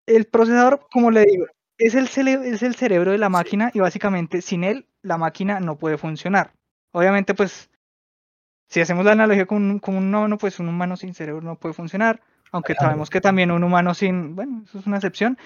El 0.06 0.26
procesador, 0.26 0.86
como 0.90 1.10
le 1.10 1.24
digo, 1.24 1.46
es 1.78 1.94
el, 1.94 2.08
es 2.28 2.62
el 2.62 2.74
cerebro 2.74 3.12
de 3.12 3.18
la 3.18 3.28
máquina 3.28 3.70
y 3.74 3.80
básicamente 3.80 4.42
sin 4.42 4.64
él 4.64 4.86
la 5.02 5.18
máquina 5.18 5.60
no 5.60 5.76
puede 5.76 5.98
funcionar. 5.98 6.52
Obviamente, 6.92 7.34
pues, 7.34 7.70
si 8.68 8.80
hacemos 8.80 9.04
la 9.04 9.12
analogía 9.12 9.46
con 9.46 9.62
un, 9.70 9.78
con 9.78 9.96
un 9.96 10.14
humano, 10.14 10.38
pues 10.38 10.58
un 10.60 10.68
humano 10.68 10.96
sin 10.96 11.14
cerebro 11.14 11.42
no 11.42 11.56
puede 11.56 11.74
funcionar, 11.74 12.20
aunque 12.52 12.74
sabemos 12.74 13.10
que 13.10 13.20
también 13.20 13.50
un 13.50 13.62
humano 13.62 13.94
sin, 13.94 14.34
bueno, 14.34 14.62
eso 14.64 14.78
es 14.78 14.86
una 14.86 14.96
excepción, 14.96 15.38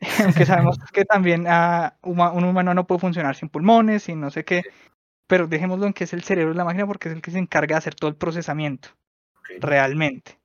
aunque 0.24 0.46
sabemos 0.46 0.78
que 0.92 1.04
también 1.04 1.46
uh, 1.46 1.90
un 2.02 2.44
humano 2.44 2.74
no 2.74 2.86
puede 2.86 3.00
funcionar 3.00 3.36
sin 3.36 3.48
pulmones, 3.48 4.04
sin 4.04 4.20
no 4.20 4.30
sé 4.30 4.44
qué, 4.44 4.62
pero 5.26 5.46
dejémoslo 5.46 5.86
en 5.86 5.92
que 5.92 6.04
es 6.04 6.12
el 6.12 6.22
cerebro 6.22 6.52
de 6.52 6.58
la 6.58 6.64
máquina 6.64 6.86
porque 6.86 7.08
es 7.08 7.14
el 7.14 7.22
que 7.22 7.30
se 7.30 7.38
encarga 7.38 7.74
de 7.74 7.78
hacer 7.78 7.94
todo 7.94 8.10
el 8.10 8.16
procesamiento, 8.16 8.90
realmente. 9.60 10.38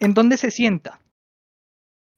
¿En 0.00 0.14
dónde 0.14 0.36
se 0.36 0.50
sienta? 0.50 1.00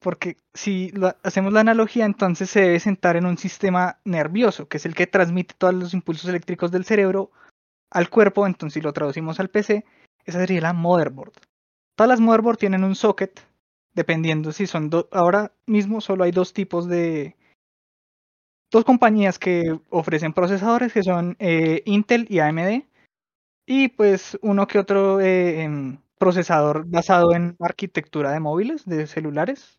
Porque 0.00 0.37
si 0.54 0.92
hacemos 1.22 1.52
la 1.52 1.61
analogía, 1.61 2.04
entonces 2.04 2.50
se 2.50 2.61
debe 2.62 2.80
sentar 2.80 3.16
en 3.16 3.26
un 3.26 3.37
sistema 3.37 4.00
nervioso, 4.04 4.66
que 4.66 4.78
es 4.78 4.87
el 4.87 4.94
que 4.94 5.06
transmite 5.06 5.54
todos 5.56 5.74
los 5.74 5.94
impulsos 5.94 6.28
eléctricos 6.28 6.70
del 6.70 6.85
cerebro 6.85 7.30
al 7.90 8.09
cuerpo, 8.09 8.46
entonces 8.46 8.74
si 8.74 8.80
lo 8.80 8.92
traducimos 8.92 9.40
al 9.40 9.50
PC, 9.50 9.85
esa 10.24 10.38
sería 10.38 10.61
la 10.61 10.72
motherboard. 10.72 11.33
Todas 11.96 12.09
las 12.09 12.20
motherboard 12.20 12.56
tienen 12.56 12.85
un 12.85 12.94
socket 12.94 13.40
dependiendo 13.94 14.53
si 14.53 14.66
son 14.66 14.90
dos. 14.90 15.07
Ahora 15.12 15.53
mismo 15.66 16.00
solo 16.00 16.24
hay 16.24 16.31
dos 16.33 16.53
tipos 16.53 16.88
de, 16.88 17.37
dos 18.70 18.85
compañías 18.85 19.38
que 19.38 19.79
ofrecen 19.90 20.33
procesadores 20.33 20.92
que 20.92 21.03
son 21.03 21.37
eh, 21.38 21.83
Intel 21.87 22.26
y 22.29 22.38
AMD. 22.38 22.87
Y 23.66 23.88
pues 23.88 24.38
uno 24.42 24.66
que 24.66 24.79
otro 24.79 25.20
eh, 25.20 25.98
procesador 26.18 26.85
basado 26.87 27.35
en 27.35 27.57
arquitectura 27.61 28.33
de 28.33 28.40
móviles, 28.40 28.85
de 28.85 29.07
celulares. 29.07 29.79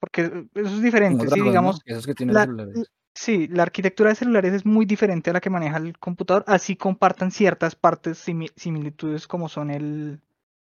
Porque 0.00 0.46
eso 0.54 0.74
es 0.76 0.82
diferente. 0.82 1.28
Sí, 1.28 1.40
digamos, 1.42 1.80
Esos 1.84 2.06
que 2.06 2.14
tienen 2.14 2.34
la- 2.34 2.42
celulares. 2.42 2.90
Sí, 3.14 3.48
la 3.48 3.64
arquitectura 3.64 4.10
de 4.10 4.14
celulares 4.14 4.52
es 4.52 4.64
muy 4.64 4.86
diferente 4.86 5.30
a 5.30 5.32
la 5.32 5.40
que 5.40 5.50
maneja 5.50 5.76
el 5.78 5.98
computador, 5.98 6.44
así 6.46 6.76
compartan 6.76 7.32
ciertas 7.32 7.74
partes 7.74 8.24
simi- 8.24 8.52
similitudes 8.54 9.26
como 9.26 9.48
son 9.48 9.72
el, 9.72 10.20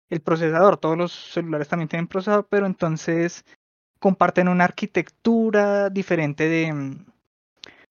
el 0.09 0.21
procesador. 0.21 0.77
Todos 0.77 0.97
los 0.97 1.11
celulares 1.11 1.67
también 1.67 1.89
tienen 1.89 2.07
procesador, 2.07 2.47
pero 2.49 2.65
entonces 2.65 3.45
comparten 3.99 4.47
una 4.47 4.65
arquitectura 4.65 5.89
diferente 5.89 6.47
de, 6.47 6.73
mm, 6.73 7.05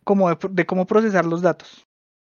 como 0.04 0.30
de, 0.30 0.38
de 0.50 0.66
cómo 0.66 0.86
procesar 0.86 1.24
los 1.24 1.42
datos. 1.42 1.86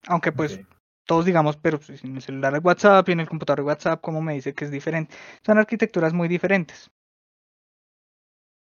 Aunque 0.08 0.32
pues 0.32 0.60
todos 1.06 1.26
digamos, 1.26 1.58
pero 1.58 1.80
pues, 1.80 2.04
en 2.04 2.16
el 2.16 2.22
celular 2.22 2.56
es 2.56 2.64
WhatsApp 2.64 3.10
y 3.10 3.12
en 3.14 3.20
el 3.20 3.30
computador 3.30 3.60
es 3.60 3.66
WhatsApp, 3.66 4.02
como 4.02 4.22
me 4.22 4.34
dice 4.34 4.54
que 4.54 4.66
es 4.66 4.72
diferente. 4.72 5.14
Son 5.46 5.58
arquitecturas 5.58 6.14
muy 6.14 6.28
diferentes. 6.28 6.90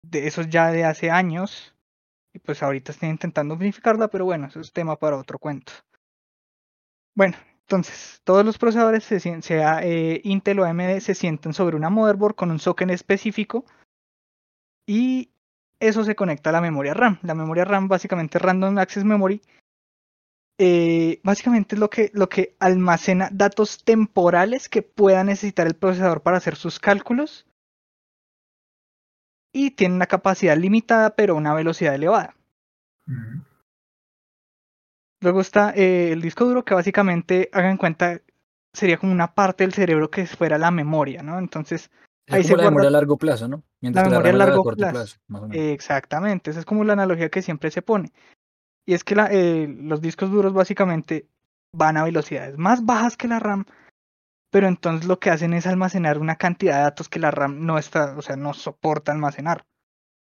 De 0.02 0.26
eso 0.26 0.42
ya 0.42 0.72
de 0.72 0.84
hace 0.84 1.10
años. 1.10 1.74
Y 2.32 2.38
pues 2.38 2.62
ahorita 2.62 2.92
están 2.92 3.10
intentando 3.10 3.54
unificarla, 3.54 4.08
pero 4.08 4.24
bueno, 4.24 4.46
eso 4.46 4.60
es 4.60 4.72
tema 4.72 4.96
para 4.96 5.16
otro 5.16 5.38
cuento. 5.38 5.72
Bueno, 7.14 7.36
entonces, 7.70 8.20
todos 8.24 8.44
los 8.44 8.58
procesadores, 8.58 9.04
sea 9.04 9.80
eh, 9.84 10.20
Intel 10.24 10.58
o 10.58 10.64
AMD, 10.64 10.98
se 10.98 11.14
sientan 11.14 11.54
sobre 11.54 11.76
una 11.76 11.88
motherboard 11.88 12.34
con 12.34 12.50
un 12.50 12.58
socket 12.58 12.90
específico 12.90 13.64
y 14.88 15.30
eso 15.78 16.02
se 16.02 16.16
conecta 16.16 16.50
a 16.50 16.52
la 16.52 16.60
memoria 16.60 16.94
RAM. 16.94 17.20
La 17.22 17.36
memoria 17.36 17.64
RAM 17.64 17.86
básicamente 17.86 18.40
Random 18.40 18.76
Access 18.78 19.04
Memory. 19.04 19.40
eh, 20.58 21.20
básicamente 21.22 21.76
es 21.76 21.78
lo 21.78 21.88
que, 21.88 22.10
lo 22.12 22.28
que 22.28 22.56
almacena 22.58 23.28
datos 23.30 23.84
temporales 23.84 24.68
que 24.68 24.82
pueda 24.82 25.22
necesitar 25.22 25.68
el 25.68 25.76
procesador 25.76 26.22
para 26.22 26.38
hacer 26.38 26.56
sus 26.56 26.80
cálculos 26.80 27.46
y 29.52 29.70
tiene 29.70 29.94
una 29.94 30.06
capacidad 30.06 30.56
limitada 30.56 31.14
pero 31.14 31.36
una 31.36 31.54
velocidad 31.54 31.94
elevada. 31.94 32.34
Luego 35.20 35.40
está 35.40 35.72
eh, 35.74 36.12
el 36.12 36.22
disco 36.22 36.44
duro 36.46 36.64
que 36.64 36.74
básicamente, 36.74 37.50
hagan 37.52 37.76
cuenta, 37.76 38.20
sería 38.72 38.98
como 38.98 39.12
una 39.12 39.34
parte 39.34 39.64
del 39.64 39.74
cerebro 39.74 40.10
que 40.10 40.26
fuera 40.26 40.56
la 40.58 40.70
memoria, 40.70 41.22
¿no? 41.22 41.38
Entonces, 41.38 41.90
Es 42.26 42.34
ahí 42.34 42.42
como 42.42 42.48
se 42.48 42.56
la 42.56 42.62
guarda- 42.62 42.70
memoria 42.70 42.88
a 42.88 42.92
largo 42.92 43.16
plazo, 43.18 43.48
¿no? 43.48 43.62
Mientras 43.80 44.04
La 44.04 44.10
memoria 44.10 44.30
a 44.32 44.36
largo 44.36 44.62
corto 44.62 44.78
plazo. 44.78 44.92
plazo, 44.92 45.16
más 45.28 45.42
o 45.42 45.48
menos. 45.48 45.66
exactamente, 45.66 46.50
esa 46.50 46.60
es 46.60 46.66
como 46.66 46.84
la 46.84 46.94
analogía 46.94 47.28
que 47.28 47.42
siempre 47.42 47.70
se 47.70 47.82
pone. 47.82 48.12
Y 48.86 48.94
es 48.94 49.04
que 49.04 49.14
la- 49.14 49.28
eh, 49.30 49.68
los 49.68 50.00
discos 50.00 50.30
duros 50.30 50.52
básicamente 50.54 51.26
van 51.76 51.96
a 51.96 52.04
velocidades 52.04 52.56
más 52.56 52.84
bajas 52.86 53.16
que 53.16 53.28
la 53.28 53.38
RAM, 53.40 53.66
pero 54.50 54.68
entonces 54.68 55.06
lo 55.06 55.20
que 55.20 55.30
hacen 55.30 55.52
es 55.52 55.66
almacenar 55.66 56.18
una 56.18 56.36
cantidad 56.36 56.76
de 56.78 56.82
datos 56.84 57.08
que 57.08 57.20
la 57.20 57.30
RAM 57.30 57.66
no 57.66 57.78
está, 57.78 58.16
o 58.16 58.22
sea, 58.22 58.36
no 58.36 58.54
soporta 58.54 59.12
almacenar, 59.12 59.64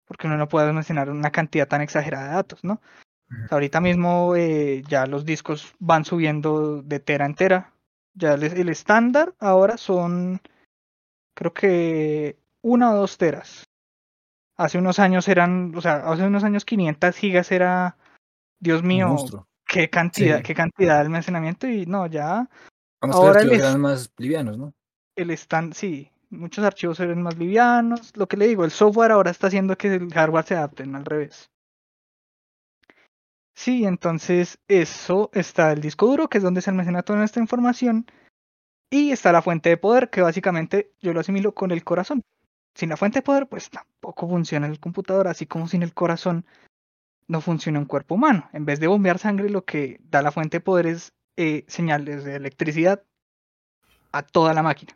porque 0.06 0.28
uno 0.28 0.38
no 0.38 0.50
puede 0.50 0.68
almacenar 0.68 1.10
una 1.10 1.32
cantidad 1.32 1.68
tan 1.68 1.82
exagerada 1.82 2.30
de 2.30 2.34
datos, 2.34 2.64
¿no? 2.64 2.82
Ahorita 3.50 3.82
mismo 3.82 4.36
eh, 4.36 4.84
ya 4.88 5.06
los 5.06 5.26
discos 5.26 5.74
van 5.80 6.06
subiendo 6.06 6.82
de 6.82 7.00
tera 7.00 7.26
en 7.26 7.36
tera. 7.36 7.74
Ya 8.14 8.34
el, 8.34 8.70
estándar 8.70 9.36
ahora 9.40 9.78
son, 9.78 10.42
creo 11.36 11.54
que 11.54 12.38
una 12.62 12.92
o 12.92 12.96
dos 12.98 13.18
teras. 13.18 13.64
Hace 14.56 14.80
unos 14.80 14.98
años 15.00 15.28
eran, 15.28 15.74
o 15.76 15.82
sea, 15.82 15.98
hace 16.10 16.24
unos 16.24 16.44
años 16.44 16.66
500 16.66 17.16
gigas 17.16 17.52
era, 17.52 17.96
Dios 18.60 18.82
mío, 18.82 19.16
qué 19.68 19.90
cantidad, 19.90 20.38
Sí. 20.38 20.44
qué 20.44 20.56
cantidad 20.56 20.96
de 20.96 21.02
almacenamiento 21.02 21.68
y 21.68 21.86
no, 21.86 22.08
ya 22.08 22.50
Vamos 23.02 23.16
los 23.18 23.26
ahora 23.26 23.42
es- 23.42 23.52
eran 23.52 23.80
más 23.80 24.12
livianos, 24.18 24.58
¿no? 24.58 24.74
el 25.16 25.32
stand, 25.32 25.74
sí, 25.74 26.12
muchos 26.30 26.64
archivos 26.64 27.00
eran 27.00 27.22
más 27.22 27.38
livianos. 27.38 28.16
Lo 28.16 28.28
que 28.28 28.38
le 28.38 28.48
digo, 28.48 28.66
el 28.66 28.72
software 28.72 29.12
ahora 29.12 29.32
está 29.32 29.48
haciendo 29.48 29.78
que 29.78 29.96
el 29.96 30.12
hardware 30.14 30.46
se 30.46 30.56
adapte, 30.56 30.86
no 30.86 30.98
al 30.98 31.06
revés. 31.06 31.50
Sí, 33.58 33.86
entonces 33.86 34.60
eso 34.68 35.32
está 35.34 35.72
el 35.72 35.82
disco 35.82 36.06
duro, 36.06 36.30
que 36.30 36.38
es 36.38 36.44
donde 36.44 36.62
se 36.62 36.70
almacena 36.70 37.02
toda 37.02 37.18
nuestra 37.18 37.42
información, 37.42 38.06
y 38.92 39.12
está 39.12 39.32
la 39.32 39.42
fuente 39.42 39.70
de 39.70 39.78
poder, 39.78 40.12
que 40.12 40.22
básicamente 40.22 40.94
yo 41.02 41.12
lo 41.12 41.22
asimilo 41.22 41.56
con 41.56 41.72
el 41.72 41.84
corazón. 41.84 42.22
Sin 42.76 42.90
la 42.90 42.98
fuente 42.98 43.20
de 43.20 43.24
poder, 43.24 43.48
pues 43.48 43.72
tampoco 43.72 44.30
funciona 44.30 44.68
el 44.68 44.80
computador, 44.80 45.28
así 45.28 45.48
como 45.48 45.68
sin 45.68 45.82
el 45.84 45.96
corazón 45.96 46.46
no 47.28 47.42
funciona 47.42 47.80
un 47.80 47.86
cuerpo 47.86 48.16
humano. 48.16 48.48
En 48.54 48.66
vez 48.66 48.80
de 48.80 48.88
bombear 48.88 49.20
sangre, 49.20 49.50
lo 49.50 49.66
que 49.66 50.00
da 50.04 50.22
la 50.22 50.32
fuente 50.32 50.58
de 50.58 50.62
poder 50.62 50.88
es 50.88 51.14
eh, 51.38 51.66
señales 51.68 52.26
de 52.26 52.36
electricidad 52.36 53.04
a 54.12 54.22
toda 54.24 54.54
la 54.54 54.64
máquina. 54.64 54.96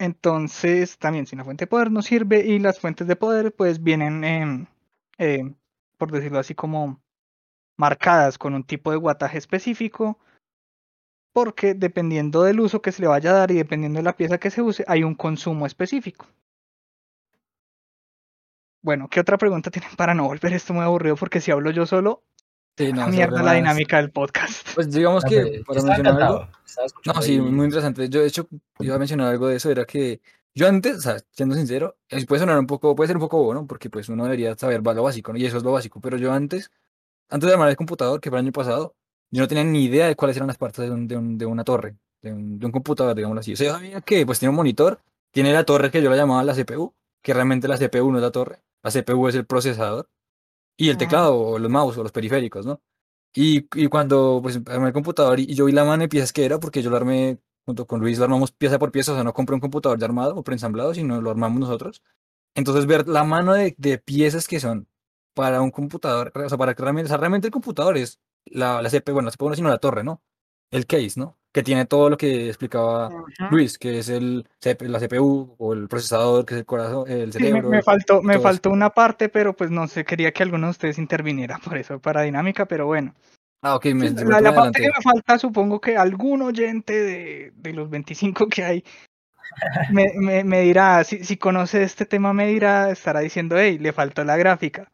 Entonces, 0.00 0.98
también 0.98 1.26
sin 1.26 1.38
la 1.38 1.44
fuente 1.44 1.66
de 1.66 1.68
poder 1.68 1.92
no 1.92 2.02
sirve 2.02 2.44
y 2.44 2.58
las 2.58 2.80
fuentes 2.80 3.06
de 3.06 3.16
poder 3.16 3.54
pues 3.54 3.82
vienen, 3.82 4.24
em, 4.24 4.66
em, 5.18 5.54
por 6.00 6.10
decirlo 6.10 6.38
así, 6.40 6.54
como 6.56 7.00
marcadas 7.76 8.38
con 8.38 8.54
un 8.54 8.64
tipo 8.64 8.90
de 8.90 8.96
guataje 8.96 9.38
específico, 9.38 10.18
porque 11.32 11.74
dependiendo 11.74 12.42
del 12.42 12.58
uso 12.58 12.82
que 12.82 12.90
se 12.90 13.02
le 13.02 13.08
vaya 13.08 13.30
a 13.30 13.34
dar 13.34 13.50
y 13.50 13.54
dependiendo 13.54 13.98
de 13.98 14.02
la 14.02 14.16
pieza 14.16 14.38
que 14.38 14.50
se 14.50 14.62
use, 14.62 14.84
hay 14.88 15.04
un 15.04 15.14
consumo 15.14 15.66
específico. 15.66 16.26
Bueno, 18.82 19.08
¿qué 19.08 19.20
otra 19.20 19.36
pregunta 19.36 19.70
tienen 19.70 19.94
para 19.96 20.14
no 20.14 20.24
volver 20.26 20.54
esto 20.54 20.72
muy 20.72 20.82
aburrido? 20.82 21.16
Porque 21.16 21.40
si 21.40 21.52
hablo 21.52 21.70
yo 21.70 21.86
solo, 21.86 22.24
Sí, 22.78 22.86
la 22.92 22.94
no, 22.94 23.04
se 23.06 23.10
mierda 23.10 23.42
la 23.42 23.52
dinámica 23.52 23.98
del 23.98 24.10
podcast. 24.10 24.66
Pues 24.74 24.90
digamos 24.90 25.24
Ah, 25.26 25.28
que, 25.28 25.62
para 25.66 25.82
mencionar 25.82 26.22
algo, 26.22 26.48
No, 27.04 27.20
sí, 27.20 27.38
muy 27.38 27.66
interesante. 27.66 28.08
Yo, 28.08 28.20
de 28.20 28.28
hecho, 28.28 28.48
iba 28.78 28.94
a 28.94 28.98
mencionar 28.98 29.28
algo 29.28 29.48
de 29.48 29.56
eso, 29.56 29.70
era 29.70 29.84
que 29.84 30.22
yo 30.54 30.68
antes, 30.68 30.96
o 30.98 31.00
sea, 31.00 31.18
siendo 31.30 31.54
sincero, 31.54 31.96
puede 32.28 32.40
sonar 32.40 32.58
un 32.58 32.66
poco, 32.66 32.94
puede 32.94 33.08
ser 33.08 33.16
un 33.16 33.20
poco 33.22 33.38
bobo, 33.38 33.54
¿no? 33.54 33.66
Porque 33.66 33.90
pues 33.90 34.08
uno 34.08 34.24
debería 34.24 34.56
saber 34.56 34.82
lo 34.84 35.02
básico, 35.02 35.32
¿no? 35.32 35.38
Y 35.38 35.46
eso 35.46 35.56
es 35.58 35.62
lo 35.62 35.72
básico. 35.72 36.00
Pero 36.00 36.16
yo 36.18 36.32
antes, 36.32 36.70
antes 37.28 37.48
de 37.48 37.54
armar 37.54 37.70
el 37.70 37.76
computador, 37.76 38.20
que 38.20 38.30
fue 38.30 38.38
el 38.38 38.46
año 38.46 38.52
pasado, 38.52 38.96
yo 39.30 39.42
no 39.42 39.48
tenía 39.48 39.64
ni 39.64 39.84
idea 39.84 40.06
de 40.06 40.16
cuáles 40.16 40.36
eran 40.36 40.48
las 40.48 40.58
partes 40.58 40.84
de, 40.84 40.90
un- 40.90 41.08
de, 41.08 41.16
un- 41.16 41.38
de 41.38 41.46
una 41.46 41.64
torre, 41.64 41.96
de 42.22 42.32
un, 42.32 42.58
de 42.58 42.66
un 42.66 42.72
computador, 42.72 43.14
digámoslo 43.16 43.40
así. 43.40 43.52
O 43.54 43.56
sea, 43.56 43.68
yo 43.68 43.74
sabía 43.74 44.00
que 44.02 44.26
pues 44.26 44.38
tiene 44.38 44.50
un 44.50 44.56
monitor, 44.56 45.00
tiene 45.32 45.52
la 45.52 45.64
torre 45.64 45.90
que 45.90 46.02
yo 46.02 46.10
la 46.10 46.16
llamaba 46.16 46.44
la 46.44 46.54
CPU, 46.54 46.94
que 47.22 47.34
realmente 47.34 47.68
la 47.68 47.76
CPU 47.78 48.10
no 48.10 48.18
es 48.18 48.22
la 48.24 48.32
torre, 48.32 48.62
la 48.82 48.90
CPU 48.90 49.28
es 49.28 49.34
el 49.36 49.46
procesador, 49.46 50.08
y 50.76 50.86
el 50.88 50.92
Ajá. 50.92 50.98
teclado, 50.98 51.36
o 51.38 51.58
los 51.58 51.70
mouse, 51.70 51.98
o 51.98 52.02
los 52.02 52.12
periféricos, 52.12 52.66
¿no? 52.66 52.80
Y, 53.34 53.68
y 53.80 53.88
cuando 53.88 54.40
pues 54.42 54.60
armé 54.68 54.88
el 54.88 54.92
computador 54.92 55.40
y, 55.40 55.44
y 55.44 55.54
yo 55.54 55.66
vi 55.66 55.72
la 55.72 55.84
mano 55.84 56.02
de 56.02 56.08
piezas 56.08 56.32
que 56.32 56.44
era, 56.44 56.60
porque 56.60 56.82
yo 56.82 56.90
lo 56.90 56.96
armé 56.96 57.38
junto 57.66 57.86
con 57.86 58.00
Luis, 58.00 58.18
lo 58.18 58.24
armamos 58.24 58.52
pieza 58.52 58.78
por 58.78 58.92
pieza, 58.92 59.12
o 59.12 59.14
sea, 59.14 59.24
no 59.24 59.32
compré 59.32 59.54
un 59.54 59.60
computador 59.60 59.98
ya 59.98 60.06
armado 60.06 60.36
o 60.36 60.42
preensamblado, 60.44 60.94
sino 60.94 61.20
lo 61.20 61.30
armamos 61.30 61.60
nosotros. 61.60 62.02
Entonces 62.54 62.86
ver 62.86 63.08
la 63.08 63.24
mano 63.24 63.52
de, 63.54 63.74
de 63.78 63.98
piezas 63.98 64.48
que 64.48 64.60
son 64.60 64.88
para 65.34 65.62
un 65.62 65.70
computador, 65.70 66.32
o 66.34 66.48
sea, 66.48 66.58
para 66.58 66.74
que 66.74 66.82
realmente, 66.82 67.06
o 67.06 67.08
sea, 67.08 67.16
realmente 67.18 67.46
el 67.46 67.52
computador 67.52 67.96
es 67.96 68.20
la, 68.46 68.82
la 68.82 68.90
CPU, 68.90 69.12
bueno, 69.14 69.26
la 69.26 69.32
CPU 69.32 69.48
no, 69.50 69.56
sino 69.56 69.68
la 69.68 69.78
torre, 69.78 70.02
¿no? 70.04 70.22
El 70.70 70.86
case, 70.86 71.12
¿no? 71.16 71.36
Que 71.52 71.62
tiene 71.62 71.86
todo 71.86 72.10
lo 72.10 72.16
que 72.16 72.48
explicaba 72.48 73.08
Ujú. 73.08 73.30
Luis, 73.50 73.78
que 73.78 73.98
es 73.98 74.08
el, 74.08 74.46
la 74.80 75.00
CPU 75.00 75.56
o 75.58 75.72
el 75.72 75.88
procesador, 75.88 76.44
que 76.44 76.54
es 76.54 76.60
el 76.60 76.66
corazón, 76.66 77.10
el 77.10 77.32
Sí, 77.32 77.44
me, 77.44 77.50
cerebro. 77.50 77.70
me 77.70 77.82
faltó, 77.82 78.22
me 78.22 78.34
eso. 78.34 78.42
faltó 78.42 78.70
una 78.70 78.90
parte, 78.90 79.28
pero 79.28 79.54
pues 79.54 79.70
no 79.70 79.86
sé, 79.88 80.04
quería 80.04 80.32
que 80.32 80.42
alguno 80.42 80.66
de 80.68 80.72
ustedes 80.72 80.98
interviniera 80.98 81.58
por 81.64 81.76
eso, 81.78 82.00
para 82.00 82.22
dinámica, 82.22 82.66
pero 82.66 82.86
bueno. 82.86 83.14
Ah, 83.62 83.74
ok, 83.74 83.86
me, 83.94 84.10
la, 84.10 84.54
parte 84.54 84.80
que 84.80 84.88
me 84.88 85.02
falta, 85.02 85.38
supongo 85.38 85.80
que 85.80 85.96
algún 85.96 86.40
oyente 86.40 86.94
de, 86.94 87.52
de 87.54 87.72
los 87.74 87.90
25 87.90 88.48
que 88.48 88.64
hay 88.64 88.84
me, 89.90 90.12
me, 90.16 90.44
me 90.44 90.62
dirá, 90.62 91.04
si, 91.04 91.24
si 91.24 91.36
conoce 91.36 91.82
este 91.82 92.06
tema, 92.06 92.32
me 92.32 92.46
dirá, 92.46 92.90
estará 92.90 93.20
diciendo, 93.20 93.58
hey, 93.58 93.78
le 93.78 93.92
faltó 93.92 94.24
la 94.24 94.38
gráfica. 94.38 94.90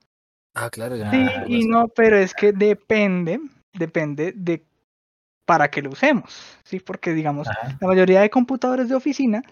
Ah, 0.54 0.70
claro, 0.70 0.96
ya. 0.96 1.10
Sí 1.10 1.26
y 1.46 1.68
no, 1.68 1.88
pero 1.88 2.16
es 2.16 2.34
que 2.34 2.52
depende, 2.52 3.40
depende 3.72 4.32
de 4.32 4.64
para 5.44 5.70
qué 5.70 5.80
lo 5.80 5.90
usemos, 5.90 6.58
¿sí? 6.64 6.80
Porque 6.80 7.12
digamos, 7.12 7.46
Ajá. 7.46 7.76
la 7.80 7.86
mayoría 7.86 8.20
de 8.20 8.30
computadores 8.30 8.88
de 8.88 8.96
oficina 8.96 9.42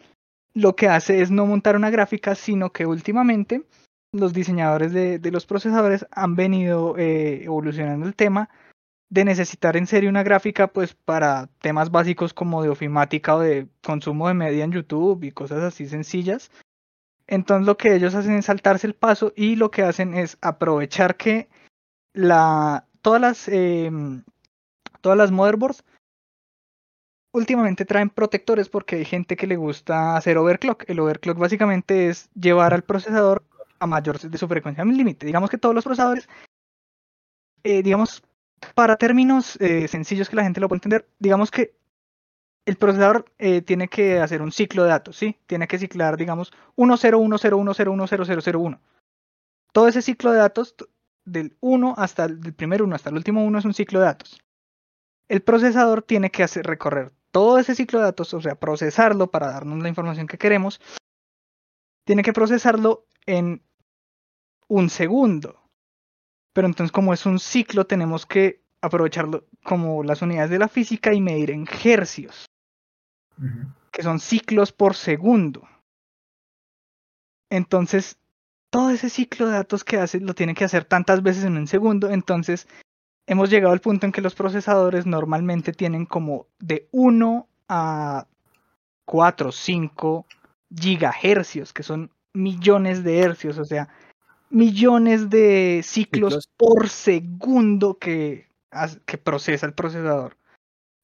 lo 0.54 0.74
que 0.74 0.88
hace 0.88 1.20
es 1.20 1.30
no 1.30 1.46
montar 1.46 1.76
una 1.76 1.90
gráfica, 1.90 2.34
sino 2.34 2.70
que 2.70 2.86
últimamente 2.86 3.62
los 4.12 4.32
diseñadores 4.32 4.92
de, 4.92 5.18
de 5.18 5.30
los 5.30 5.46
procesadores 5.46 6.06
han 6.10 6.36
venido 6.36 6.96
eh, 6.96 7.44
evolucionando 7.44 8.06
el 8.06 8.14
tema 8.14 8.48
de 9.10 9.24
necesitar 9.24 9.76
en 9.76 9.86
serio 9.86 10.10
una 10.10 10.22
gráfica 10.22 10.68
pues 10.68 10.94
para 10.94 11.48
temas 11.60 11.90
básicos 11.90 12.34
como 12.34 12.62
de 12.62 12.68
ofimática 12.68 13.36
o 13.36 13.40
de 13.40 13.68
consumo 13.82 14.28
de 14.28 14.34
media 14.34 14.64
en 14.64 14.72
YouTube 14.72 15.24
y 15.24 15.32
cosas 15.32 15.62
así 15.62 15.86
sencillas. 15.86 16.50
Entonces 17.26 17.66
lo 17.66 17.76
que 17.76 17.94
ellos 17.94 18.14
hacen 18.14 18.34
es 18.34 18.46
saltarse 18.46 18.86
el 18.86 18.94
paso 18.94 19.32
y 19.36 19.56
lo 19.56 19.70
que 19.70 19.82
hacen 19.82 20.14
es 20.14 20.36
aprovechar 20.40 21.16
que 21.16 21.48
la, 22.12 22.86
todas 23.02 23.20
las 23.20 23.48
em, 23.48 24.24
todas 25.00 25.18
las 25.18 25.30
motherboards 25.30 25.84
últimamente 27.32 27.84
traen 27.84 28.10
protectores 28.10 28.68
porque 28.68 28.96
hay 28.96 29.04
gente 29.04 29.36
que 29.36 29.46
le 29.46 29.56
gusta 29.56 30.16
hacer 30.16 30.38
overclock. 30.38 30.84
El 30.88 31.00
overclock 31.00 31.38
básicamente 31.38 32.08
es 32.08 32.30
llevar 32.34 32.74
al 32.74 32.82
procesador 32.82 33.44
a 33.80 33.86
mayor 33.86 34.18
de 34.20 34.38
su 34.38 34.48
frecuencia 34.48 34.84
límite. 34.84 35.26
Digamos 35.26 35.50
que 35.50 35.58
todos 35.58 35.74
los 35.74 35.84
procesadores 35.84 36.28
eh, 37.64 37.82
digamos, 37.82 38.22
para 38.74 38.96
términos 38.96 39.56
eh, 39.60 39.88
sencillos 39.88 40.28
que 40.28 40.36
la 40.36 40.44
gente 40.44 40.60
lo 40.60 40.68
pueda 40.68 40.78
entender, 40.78 41.08
digamos 41.18 41.50
que 41.50 41.74
el 42.66 42.76
procesador 42.76 43.26
eh, 43.38 43.62
tiene 43.62 43.88
que 43.88 44.20
hacer 44.20 44.40
un 44.40 44.52
ciclo 44.52 44.84
de 44.84 44.90
datos, 44.90 45.16
¿sí? 45.16 45.36
Tiene 45.46 45.68
que 45.68 45.78
ciclar, 45.78 46.16
digamos, 46.16 46.52
10101010001. 46.76 48.80
Todo 49.72 49.88
ese 49.88 50.02
ciclo 50.02 50.32
de 50.32 50.38
datos, 50.38 50.74
del 51.24 51.56
1 51.60 51.94
hasta 51.96 52.24
el 52.24 52.54
primer 52.54 52.82
1 52.82 52.94
hasta 52.94 53.10
el 53.10 53.16
último 53.16 53.44
1 53.44 53.58
es 53.58 53.64
un 53.64 53.74
ciclo 53.74 54.00
de 54.00 54.06
datos. 54.06 54.40
El 55.28 55.42
procesador 55.42 56.02
tiene 56.02 56.30
que 56.30 56.46
recorrer 56.46 57.12
todo 57.30 57.58
ese 57.58 57.74
ciclo 57.74 57.98
de 57.98 58.06
datos, 58.06 58.32
o 58.34 58.40
sea, 58.40 58.54
procesarlo 58.54 59.30
para 59.30 59.48
darnos 59.48 59.82
la 59.82 59.88
información 59.88 60.26
que 60.26 60.38
queremos. 60.38 60.80
Tiene 62.04 62.22
que 62.22 62.32
procesarlo 62.32 63.06
en 63.26 63.62
un 64.68 64.90
segundo. 64.90 65.63
Pero 66.54 66.66
entonces, 66.66 66.92
como 66.92 67.12
es 67.12 67.26
un 67.26 67.38
ciclo, 67.38 67.86
tenemos 67.86 68.24
que 68.24 68.62
aprovecharlo 68.80 69.44
como 69.62 70.02
las 70.02 70.22
unidades 70.22 70.50
de 70.50 70.58
la 70.58 70.68
física 70.68 71.12
y 71.12 71.20
medir 71.20 71.50
en 71.50 71.66
hercios 71.84 72.46
que 73.90 74.02
son 74.02 74.20
ciclos 74.20 74.72
por 74.72 74.94
segundo. 74.94 75.68
Entonces, 77.50 78.18
todo 78.70 78.90
ese 78.90 79.08
ciclo 79.08 79.46
de 79.46 79.52
datos 79.52 79.84
que 79.84 79.98
hace 79.98 80.20
lo 80.20 80.34
tiene 80.34 80.54
que 80.54 80.64
hacer 80.64 80.84
tantas 80.84 81.22
veces 81.22 81.44
en 81.44 81.56
un 81.56 81.66
segundo. 81.66 82.10
Entonces, 82.10 82.66
hemos 83.26 83.50
llegado 83.50 83.72
al 83.72 83.80
punto 83.80 84.06
en 84.06 84.12
que 84.12 84.20
los 84.20 84.34
procesadores 84.34 85.06
normalmente 85.06 85.72
tienen 85.72 86.06
como 86.06 86.48
de 86.58 86.88
1 86.90 87.48
a 87.68 88.26
4, 89.04 89.52
5 89.52 90.26
gigahercios, 90.76 91.72
que 91.72 91.82
son 91.82 92.10
millones 92.32 93.04
de 93.04 93.20
hercios, 93.20 93.58
o 93.58 93.64
sea, 93.64 93.88
millones 94.50 95.30
de 95.30 95.80
ciclos, 95.84 96.34
Ciclos. 96.34 96.50
por 96.56 96.88
segundo 96.88 97.98
que, 97.98 98.48
que 99.06 99.18
procesa 99.18 99.66
el 99.66 99.74
procesador 99.74 100.36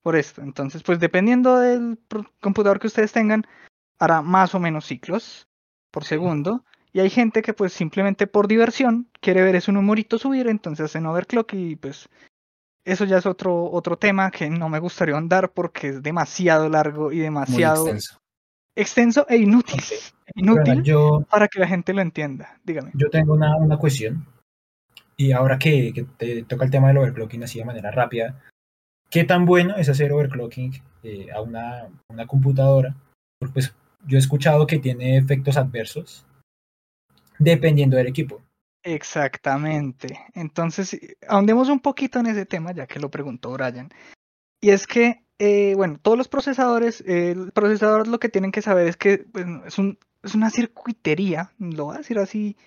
por 0.02 0.16
esto. 0.16 0.42
Entonces, 0.42 0.82
pues 0.82 0.98
dependiendo 0.98 1.58
del 1.58 1.98
computador 2.40 2.80
que 2.80 2.86
ustedes 2.86 3.12
tengan, 3.12 3.46
hará 3.98 4.22
más 4.22 4.54
o 4.54 4.60
menos 4.60 4.86
ciclos 4.86 5.48
por 5.90 6.04
segundo. 6.04 6.64
Y 6.92 7.00
hay 7.00 7.10
gente 7.10 7.42
que 7.42 7.54
pues 7.54 7.72
simplemente 7.72 8.26
por 8.26 8.48
diversión 8.48 9.08
quiere 9.20 9.42
ver 9.42 9.54
ese 9.54 9.70
numerito 9.70 10.18
subir, 10.18 10.48
entonces 10.48 10.86
hacen 10.86 11.06
overclock 11.06 11.52
y 11.54 11.76
pues 11.76 12.08
eso 12.84 13.04
ya 13.04 13.18
es 13.18 13.26
otro, 13.26 13.70
otro 13.70 13.96
tema 13.96 14.30
que 14.30 14.50
no 14.50 14.68
me 14.68 14.80
gustaría 14.80 15.16
andar 15.16 15.52
porque 15.52 15.88
es 15.88 16.02
demasiado 16.02 16.68
largo 16.68 17.12
y 17.12 17.20
demasiado 17.20 17.86
extenso. 17.86 18.19
Extenso 18.80 19.26
e 19.28 19.36
inútil. 19.36 19.80
Inútil 20.34 20.64
Bueno, 20.64 20.82
yo, 20.82 21.26
para 21.30 21.48
que 21.48 21.60
la 21.60 21.66
gente 21.66 21.92
lo 21.92 22.02
entienda. 22.02 22.58
Dígame. 22.64 22.90
yo 22.94 23.10
tengo 23.10 23.34
una, 23.34 23.56
una 23.56 23.76
cuestión. 23.76 24.26
Y 25.16 25.32
ahora 25.32 25.58
que, 25.58 25.92
que 25.92 26.04
te 26.04 26.42
toca 26.44 26.64
el 26.64 26.70
tema 26.70 26.88
del 26.88 26.98
overclocking 26.98 27.42
así 27.42 27.58
de 27.58 27.64
manera 27.64 27.90
rápida, 27.90 28.40
¿qué 29.10 29.24
tan 29.24 29.44
bueno 29.44 29.76
es 29.76 29.88
hacer 29.88 30.12
overclocking 30.12 30.82
eh, 31.02 31.28
a 31.34 31.42
una, 31.42 31.88
una 32.08 32.26
computadora? 32.26 32.94
Porque 33.38 33.52
pues 33.52 33.74
yo 34.06 34.16
he 34.16 34.20
escuchado 34.20 34.66
que 34.66 34.78
tiene 34.78 35.16
efectos 35.18 35.56
adversos 35.56 36.24
dependiendo 37.38 37.96
del 37.96 38.06
equipo. 38.06 38.40
Exactamente. 38.82 40.20
Entonces, 40.34 40.98
ahondemos 41.28 41.68
un 41.68 41.80
poquito 41.80 42.18
en 42.18 42.26
ese 42.26 42.46
tema, 42.46 42.72
ya 42.72 42.86
que 42.86 43.00
lo 43.00 43.10
preguntó 43.10 43.50
Brian. 43.52 43.90
Y 44.60 44.70
es 44.70 44.86
que, 44.86 45.22
eh, 45.40 45.72
bueno, 45.74 45.98
todos 46.02 46.18
los 46.18 46.28
procesadores, 46.28 47.00
eh, 47.06 47.30
el 47.30 47.50
procesador 47.52 48.06
lo 48.06 48.20
que 48.20 48.28
tienen 48.28 48.52
que 48.52 48.60
saber 48.60 48.86
es 48.86 48.98
que 48.98 49.24
es, 49.64 49.78
un, 49.78 49.98
una 50.34 50.50
circuitería, 50.50 51.50
lo 51.58 51.86
voy 51.86 51.94
a 51.94 51.98
decir 51.98 52.18
así, 52.18 52.58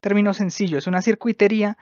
término 0.00 0.32
sencillo, 0.32 0.78
es 0.78 0.86
una 0.86 1.02
circuitería 1.02 1.76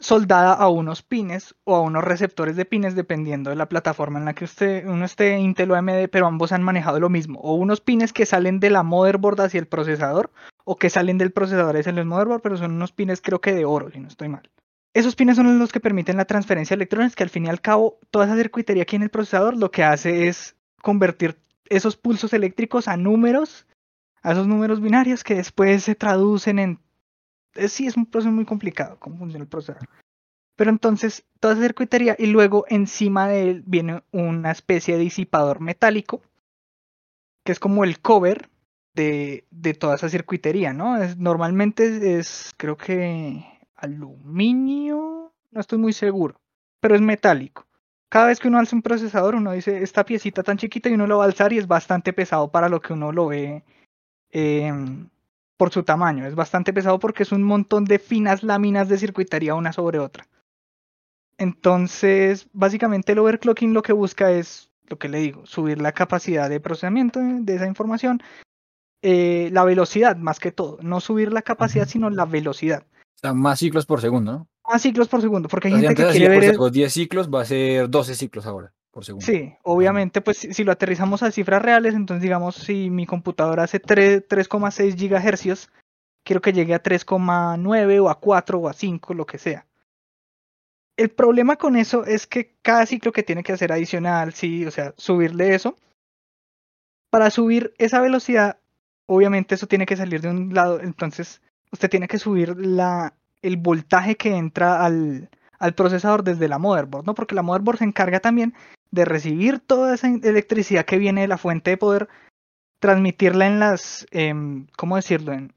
soldada 0.00 0.54
a 0.54 0.68
unos 0.68 1.02
pines 1.02 1.54
o 1.62 1.76
a 1.76 1.80
unos 1.82 2.02
receptores 2.02 2.56
de 2.56 2.64
pines, 2.64 2.96
dependiendo 2.96 3.50
de 3.50 3.56
la 3.56 3.68
plataforma 3.68 4.18
en 4.18 4.24
la 4.24 4.34
que 4.34 4.44
usted, 4.44 4.84
uno 4.88 5.04
esté, 5.04 5.38
Intel 5.38 5.70
o 5.70 5.76
AMD, 5.76 6.08
pero 6.10 6.26
ambos 6.26 6.50
han 6.50 6.64
manejado 6.64 6.98
lo 6.98 7.08
mismo. 7.08 7.38
O 7.40 7.54
unos 7.54 7.80
pines 7.80 8.12
que 8.12 8.26
salen 8.26 8.58
de 8.58 8.70
la 8.70 8.82
motherboard 8.82 9.40
hacia 9.40 9.60
el 9.60 9.68
procesador, 9.68 10.32
o 10.64 10.74
que 10.76 10.90
salen 10.90 11.16
del 11.16 11.30
procesador 11.30 11.76
hacia 11.76 11.90
el 11.90 12.04
motherboard, 12.04 12.42
pero 12.42 12.56
son 12.56 12.72
unos 12.72 12.90
pines 12.90 13.20
creo 13.20 13.40
que 13.40 13.54
de 13.54 13.64
oro, 13.64 13.88
si 13.92 14.00
no 14.00 14.08
estoy 14.08 14.28
mal. 14.28 14.50
Esos 14.98 15.14
pines 15.14 15.36
son 15.36 15.60
los 15.60 15.70
que 15.70 15.78
permiten 15.78 16.16
la 16.16 16.24
transferencia 16.24 16.74
de 16.74 16.78
electrones, 16.78 17.14
que 17.14 17.22
al 17.22 17.30
fin 17.30 17.46
y 17.46 17.48
al 17.48 17.60
cabo, 17.60 18.00
toda 18.10 18.24
esa 18.24 18.34
circuitería 18.34 18.82
aquí 18.82 18.96
en 18.96 19.04
el 19.04 19.10
procesador 19.10 19.56
lo 19.56 19.70
que 19.70 19.84
hace 19.84 20.26
es 20.26 20.56
convertir 20.82 21.38
esos 21.66 21.96
pulsos 21.96 22.32
eléctricos 22.32 22.88
a 22.88 22.96
números, 22.96 23.64
a 24.22 24.32
esos 24.32 24.48
números 24.48 24.80
binarios 24.80 25.22
que 25.22 25.36
después 25.36 25.84
se 25.84 25.94
traducen 25.94 26.58
en... 26.58 26.80
eh, 27.54 27.68
Sí, 27.68 27.86
es 27.86 27.96
un 27.96 28.06
proceso 28.06 28.32
muy 28.32 28.44
complicado 28.44 28.98
cómo 28.98 29.18
funciona 29.18 29.44
el 29.44 29.48
procesador. 29.48 29.88
Pero 30.56 30.70
entonces, 30.70 31.24
toda 31.38 31.54
esa 31.54 31.62
circuitería 31.62 32.16
y 32.18 32.26
luego 32.26 32.64
encima 32.68 33.28
de 33.28 33.50
él 33.50 33.62
viene 33.64 34.02
una 34.10 34.50
especie 34.50 34.96
de 34.96 35.04
disipador 35.04 35.60
metálico, 35.60 36.22
que 37.44 37.52
es 37.52 37.60
como 37.60 37.84
el 37.84 38.00
cover 38.00 38.50
de, 38.94 39.46
toda 39.78 39.94
esa 39.94 40.08
circuitería, 40.08 40.72
¿no? 40.72 40.98
Normalmente 41.18 42.18
es, 42.18 42.52
creo 42.56 42.76
que 42.76 43.57
aluminio, 43.78 45.32
no 45.50 45.60
estoy 45.60 45.78
muy 45.78 45.92
seguro, 45.92 46.40
pero 46.80 46.94
es 46.94 47.00
metálico. 47.00 47.66
Cada 48.10 48.28
vez 48.28 48.40
que 48.40 48.48
uno 48.48 48.58
alza 48.58 48.76
un 48.76 48.82
procesador, 48.82 49.34
uno 49.34 49.52
dice, 49.52 49.82
esta 49.82 50.04
piecita 50.04 50.42
tan 50.42 50.56
chiquita 50.56 50.88
y 50.88 50.94
uno 50.94 51.06
lo 51.06 51.18
va 51.18 51.24
a 51.24 51.26
alzar 51.26 51.52
y 51.52 51.58
es 51.58 51.66
bastante 51.66 52.12
pesado 52.12 52.50
para 52.50 52.68
lo 52.68 52.80
que 52.80 52.94
uno 52.94 53.12
lo 53.12 53.28
ve 53.28 53.64
em, 54.30 55.08
por 55.56 55.70
su 55.70 55.82
tamaño. 55.82 56.26
Es 56.26 56.34
bastante 56.34 56.72
pesado 56.72 56.98
porque 56.98 57.22
es 57.22 57.32
un 57.32 57.42
montón 57.42 57.84
de 57.84 57.98
finas 57.98 58.42
láminas 58.42 58.88
de 58.88 58.98
circuitería 58.98 59.54
una 59.54 59.72
sobre 59.72 59.98
otra. 59.98 60.26
Entonces, 61.36 62.48
básicamente 62.52 63.12
el 63.12 63.18
overclocking 63.18 63.74
lo 63.74 63.82
que 63.82 63.92
busca 63.92 64.30
es, 64.32 64.70
lo 64.86 64.98
que 64.98 65.08
le 65.08 65.18
digo, 65.18 65.46
subir 65.46 65.80
la 65.80 65.92
capacidad 65.92 66.48
de 66.48 66.60
procesamiento 66.60 67.20
de 67.20 67.54
esa 67.54 67.66
información, 67.66 68.22
eh, 69.02 69.50
la 69.52 69.64
velocidad 69.64 70.16
más 70.16 70.40
que 70.40 70.50
todo, 70.50 70.78
no 70.82 71.00
subir 71.00 71.32
la 71.32 71.42
capacidad, 71.42 71.86
sino 71.86 72.10
la 72.10 72.24
velocidad. 72.24 72.84
O 73.18 73.20
sea, 73.20 73.34
más 73.34 73.58
ciclos 73.58 73.84
por 73.84 74.00
segundo, 74.00 74.32
¿no? 74.32 74.48
Más 74.70 74.80
ciclos 74.80 75.08
por 75.08 75.20
segundo, 75.20 75.48
porque 75.48 75.68
hay 75.68 75.74
gente 75.80 75.94
que 75.96 76.10
quiere 76.10 76.28
ver... 76.28 76.36
por 76.36 76.42
es- 76.44 76.48
ejemplo, 76.50 76.70
10 76.70 76.92
ciclos, 76.92 77.28
va 77.28 77.42
a 77.42 77.44
ser 77.44 77.90
12 77.90 78.14
ciclos 78.14 78.46
ahora 78.46 78.72
por 78.92 79.04
segundo. 79.04 79.26
Sí, 79.26 79.54
obviamente, 79.64 80.20
pues 80.20 80.38
si 80.38 80.62
lo 80.62 80.70
aterrizamos 80.72 81.22
a 81.22 81.32
cifras 81.32 81.60
reales, 81.62 81.94
entonces 81.94 82.22
digamos, 82.22 82.54
si 82.54 82.90
mi 82.90 83.06
computadora 83.06 83.64
hace 83.64 83.80
tre- 83.82 84.24
3,6 84.26 84.94
gigahercios, 84.96 85.70
quiero 86.24 86.40
que 86.40 86.52
llegue 86.52 86.74
a 86.74 86.82
3,9 86.82 88.00
o 88.00 88.08
a 88.08 88.20
4 88.20 88.58
o 88.60 88.68
a 88.68 88.72
5, 88.72 89.14
lo 89.14 89.26
que 89.26 89.38
sea. 89.38 89.66
El 90.96 91.10
problema 91.10 91.56
con 91.56 91.76
eso 91.76 92.04
es 92.04 92.26
que 92.26 92.54
cada 92.62 92.86
ciclo 92.86 93.10
que 93.12 93.22
tiene 93.22 93.42
que 93.42 93.52
hacer 93.52 93.72
adicional, 93.72 94.32
sí, 94.32 94.64
o 94.66 94.70
sea, 94.70 94.94
subirle 94.96 95.54
eso. 95.54 95.76
Para 97.10 97.30
subir 97.30 97.72
esa 97.78 98.00
velocidad, 98.00 98.58
obviamente 99.06 99.54
eso 99.54 99.66
tiene 99.66 99.86
que 99.86 99.96
salir 99.96 100.20
de 100.20 100.28
un 100.28 100.52
lado, 100.54 100.80
entonces 100.80 101.40
usted 101.72 101.90
tiene 101.90 102.08
que 102.08 102.18
subir 102.18 102.56
la, 102.58 103.14
el 103.42 103.56
voltaje 103.56 104.16
que 104.16 104.36
entra 104.36 104.84
al, 104.84 105.30
al 105.58 105.74
procesador 105.74 106.22
desde 106.24 106.48
la 106.48 106.58
motherboard, 106.58 107.06
¿no? 107.06 107.14
Porque 107.14 107.34
la 107.34 107.42
motherboard 107.42 107.78
se 107.78 107.84
encarga 107.84 108.20
también 108.20 108.54
de 108.90 109.04
recibir 109.04 109.60
toda 109.60 109.94
esa 109.94 110.08
electricidad 110.08 110.86
que 110.86 110.98
viene 110.98 111.22
de 111.22 111.28
la 111.28 111.38
fuente 111.38 111.70
de 111.70 111.76
poder, 111.76 112.08
transmitirla 112.80 113.46
en 113.46 113.60
las, 113.60 114.06
em, 114.10 114.66
¿cómo 114.76 114.96
decirlo? 114.96 115.32
En, 115.32 115.52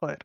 joder, 0.00 0.18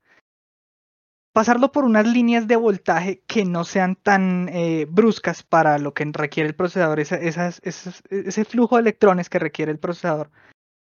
pasarlo 1.33 1.71
por 1.71 1.85
unas 1.85 2.07
líneas 2.07 2.47
de 2.47 2.55
voltaje 2.57 3.21
que 3.25 3.45
no 3.45 3.63
sean 3.63 3.95
tan 3.95 4.49
eh, 4.49 4.85
bruscas 4.89 5.43
para 5.43 5.77
lo 5.77 5.93
que 5.93 6.05
requiere 6.11 6.49
el 6.49 6.55
procesador, 6.55 6.99
ese 6.99 8.45
flujo 8.45 8.75
de 8.75 8.81
electrones 8.81 9.29
que 9.29 9.39
requiere 9.39 9.71
el 9.71 9.79
procesador, 9.79 10.29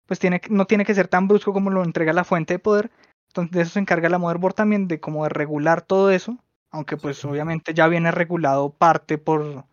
pues 0.05 0.19
tiene, 0.19 0.41
no 0.49 0.65
tiene 0.65 0.85
que 0.85 0.95
ser 0.95 1.07
tan 1.07 1.27
brusco 1.27 1.53
como 1.53 1.69
lo 1.69 1.83
entrega 1.83 2.13
la 2.13 2.23
fuente 2.23 2.55
de 2.55 2.59
poder. 2.59 2.89
Entonces 3.29 3.51
de 3.51 3.61
eso 3.61 3.71
se 3.71 3.79
encarga 3.79 4.09
la 4.09 4.17
motherboard 4.17 4.55
también, 4.55 4.87
de 4.87 4.99
como 4.99 5.23
de 5.23 5.29
regular 5.29 5.81
todo 5.81 6.11
eso, 6.11 6.37
aunque 6.71 6.97
pues 6.97 7.23
obviamente 7.25 7.73
ya 7.73 7.87
viene 7.87 8.11
regulado 8.11 8.71
parte 8.71 9.17
por, 9.17 9.65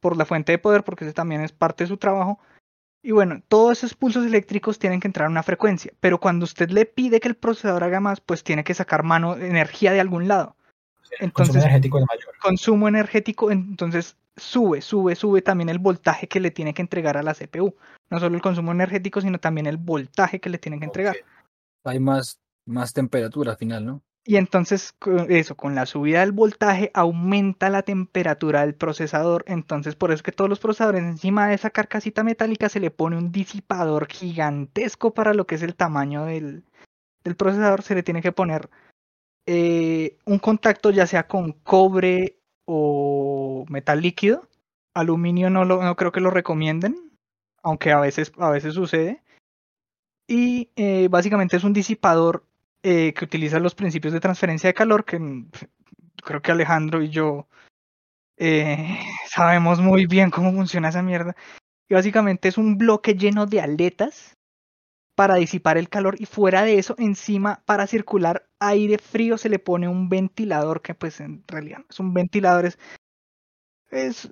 por 0.00 0.16
la 0.16 0.24
fuente 0.24 0.52
de 0.52 0.58
poder, 0.58 0.84
porque 0.84 1.04
ese 1.04 1.12
también 1.12 1.42
es 1.42 1.52
parte 1.52 1.84
de 1.84 1.88
su 1.88 1.96
trabajo. 1.96 2.40
Y 3.02 3.12
bueno, 3.12 3.42
todos 3.48 3.78
esos 3.78 3.94
pulsos 3.94 4.26
eléctricos 4.26 4.78
tienen 4.78 5.00
que 5.00 5.08
entrar 5.08 5.26
a 5.26 5.30
una 5.30 5.42
frecuencia, 5.42 5.92
pero 6.00 6.20
cuando 6.20 6.44
usted 6.44 6.70
le 6.70 6.84
pide 6.84 7.18
que 7.18 7.28
el 7.28 7.36
procesador 7.36 7.82
haga 7.82 7.98
más, 7.98 8.20
pues 8.20 8.44
tiene 8.44 8.62
que 8.62 8.74
sacar 8.74 9.02
mano 9.02 9.36
energía 9.36 9.92
de 9.92 10.00
algún 10.00 10.28
lado. 10.28 10.56
El 11.18 11.32
consumo 11.32 11.58
Entonces, 11.58 11.64
energético 11.64 11.98
es 11.98 12.04
mayor. 12.06 12.38
consumo 12.40 12.88
energético, 12.88 13.50
entonces 13.50 14.16
sube, 14.36 14.80
sube, 14.80 15.16
sube 15.16 15.42
también 15.42 15.70
el 15.70 15.78
voltaje 15.78 16.28
que 16.28 16.40
le 16.40 16.50
tiene 16.50 16.72
que 16.72 16.82
entregar 16.82 17.16
a 17.16 17.22
la 17.22 17.34
CPU. 17.34 17.74
No 18.10 18.20
solo 18.20 18.36
el 18.36 18.42
consumo 18.42 18.70
energético, 18.72 19.20
sino 19.20 19.38
también 19.38 19.66
el 19.66 19.76
voltaje 19.76 20.40
que 20.40 20.50
le 20.50 20.58
tienen 20.58 20.80
que 20.80 20.86
entregar. 20.86 21.16
Hay 21.84 21.98
más, 21.98 22.38
más 22.70 22.92
temperatura 22.92 23.52
al 23.52 23.58
final, 23.58 23.84
¿no? 23.84 24.02
Y 24.24 24.36
entonces 24.36 24.94
eso, 25.28 25.56
con 25.56 25.74
la 25.74 25.86
subida 25.86 26.20
del 26.20 26.32
voltaje 26.32 26.90
aumenta 26.92 27.70
la 27.70 27.82
temperatura 27.82 28.60
del 28.60 28.74
procesador. 28.74 29.44
Entonces 29.46 29.96
por 29.96 30.10
eso 30.10 30.16
es 30.16 30.22
que 30.22 30.32
todos 30.32 30.50
los 30.50 30.60
procesadores 30.60 31.02
encima 31.02 31.48
de 31.48 31.54
esa 31.54 31.70
carcasita 31.70 32.22
metálica 32.22 32.68
se 32.68 32.80
le 32.80 32.90
pone 32.90 33.16
un 33.16 33.32
disipador 33.32 34.08
gigantesco 34.08 35.14
para 35.14 35.32
lo 35.32 35.46
que 35.46 35.54
es 35.54 35.62
el 35.62 35.74
tamaño 35.74 36.26
del, 36.26 36.64
del 37.24 37.36
procesador. 37.36 37.82
Se 37.82 37.94
le 37.94 38.02
tiene 38.02 38.20
que 38.20 38.32
poner 38.32 38.68
eh, 39.46 40.18
un 40.26 40.38
contacto 40.38 40.90
ya 40.90 41.06
sea 41.06 41.26
con 41.26 41.52
cobre 41.52 42.38
o 42.66 43.64
metal 43.68 44.02
líquido. 44.02 44.48
Aluminio 44.94 45.48
no, 45.50 45.64
lo, 45.64 45.82
no 45.82 45.96
creo 45.96 46.12
que 46.12 46.20
lo 46.20 46.30
recomienden, 46.30 47.10
aunque 47.62 47.90
a 47.92 48.00
veces, 48.00 48.32
a 48.38 48.50
veces 48.50 48.74
sucede. 48.74 49.22
Y 50.28 50.70
eh, 50.76 51.08
básicamente 51.08 51.56
es 51.56 51.64
un 51.64 51.72
disipador 51.72 52.44
eh, 52.82 53.12
que 53.14 53.24
utiliza 53.24 53.58
los 53.58 53.74
principios 53.74 54.12
de 54.12 54.20
transferencia 54.20 54.68
de 54.68 54.74
calor, 54.74 55.04
que 55.04 55.18
mm, 55.18 55.50
creo 56.24 56.42
que 56.42 56.52
Alejandro 56.52 57.02
y 57.02 57.10
yo 57.10 57.48
eh, 58.36 58.98
sabemos 59.28 59.80
muy 59.80 60.06
bien 60.06 60.30
cómo 60.30 60.52
funciona 60.52 60.88
esa 60.88 61.02
mierda. 61.02 61.34
Y 61.88 61.94
básicamente 61.94 62.48
es 62.48 62.56
un 62.58 62.78
bloque 62.78 63.14
lleno 63.14 63.46
de 63.46 63.60
aletas 63.60 64.36
para 65.16 65.34
disipar 65.34 65.76
el 65.76 65.88
calor 65.88 66.16
y 66.18 66.24
fuera 66.24 66.62
de 66.62 66.78
eso, 66.78 66.94
encima 66.96 67.62
para 67.66 67.86
circular 67.86 68.48
aire 68.58 68.96
frío 68.96 69.36
se 69.36 69.48
le 69.50 69.58
pone 69.58 69.86
un 69.88 70.08
ventilador 70.08 70.80
que 70.80 70.94
pues 70.94 71.20
en 71.20 71.44
realidad 71.46 71.80
es 71.90 72.00
un 72.00 72.14
ventilador, 72.14 72.64
es, 72.64 72.78
es, 73.90 74.30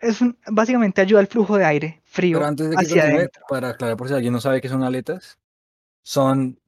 es 0.00 0.20
un- 0.20 0.36
básicamente 0.50 1.00
ayuda 1.02 1.20
al 1.20 1.26
flujo 1.28 1.56
de 1.56 1.64
aire 1.66 2.02
frío 2.04 2.38
Pero 2.38 2.48
antes 2.48 2.70
de 2.70 2.76
que 2.76 2.84
hacia 2.84 3.02
continúe, 3.02 3.28
para 3.48 3.68
aclarar 3.68 3.96
por 3.96 4.08
si 4.08 4.14
alguien 4.14 4.32
no 4.32 4.40
sabe 4.40 4.60
qué 4.60 4.68
son 4.68 4.82
aletas, 4.82 5.38
son, 6.02 6.58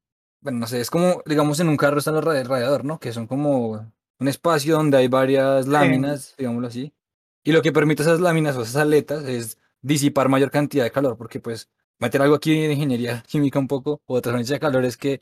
bueno, 0.47 0.61
no 0.61 0.67
sé, 0.69 0.81
es 0.81 0.91
como, 0.91 1.23
digamos, 1.27 1.59
en 1.59 1.69
un 1.69 1.77
carro 1.77 1.99
está 1.99 2.13
el 2.13 2.19
radi- 2.23 2.45
radiador, 2.47 2.85
¿no? 2.85 3.01
Que 3.01 3.13
son 3.13 3.27
como 3.27 3.93
un 4.21 4.29
espacio 4.29 4.77
donde 4.77 4.97
hay 4.97 5.09
varias 5.09 5.67
láminas, 5.67 6.35
digámoslo 6.39 6.69
así. 6.69 6.93
Y 7.43 7.51
lo 7.51 7.63
que 7.63 7.73
permite 7.73 8.03
esas 8.03 8.21
láminas 8.21 8.57
o 8.57 8.63
esas 8.63 8.77
aletas 8.77 9.25
es 9.25 9.59
disipar 9.83 10.29
mayor 10.29 10.53
cantidad 10.53 10.85
de 10.85 10.93
calor, 10.93 11.17
porque 11.17 11.41
pues 11.41 11.69
meter 11.99 12.23
algo 12.23 12.37
aquí 12.37 12.57
en 12.65 12.71
ingeniería 12.71 13.23
química 13.27 13.59
un 13.59 13.67
poco, 13.67 14.01
o 14.07 14.15
de 14.15 14.23
transferencia 14.23 14.55
de 14.55 14.61
calor, 14.61 14.85
es 14.85 14.97
que 14.97 15.21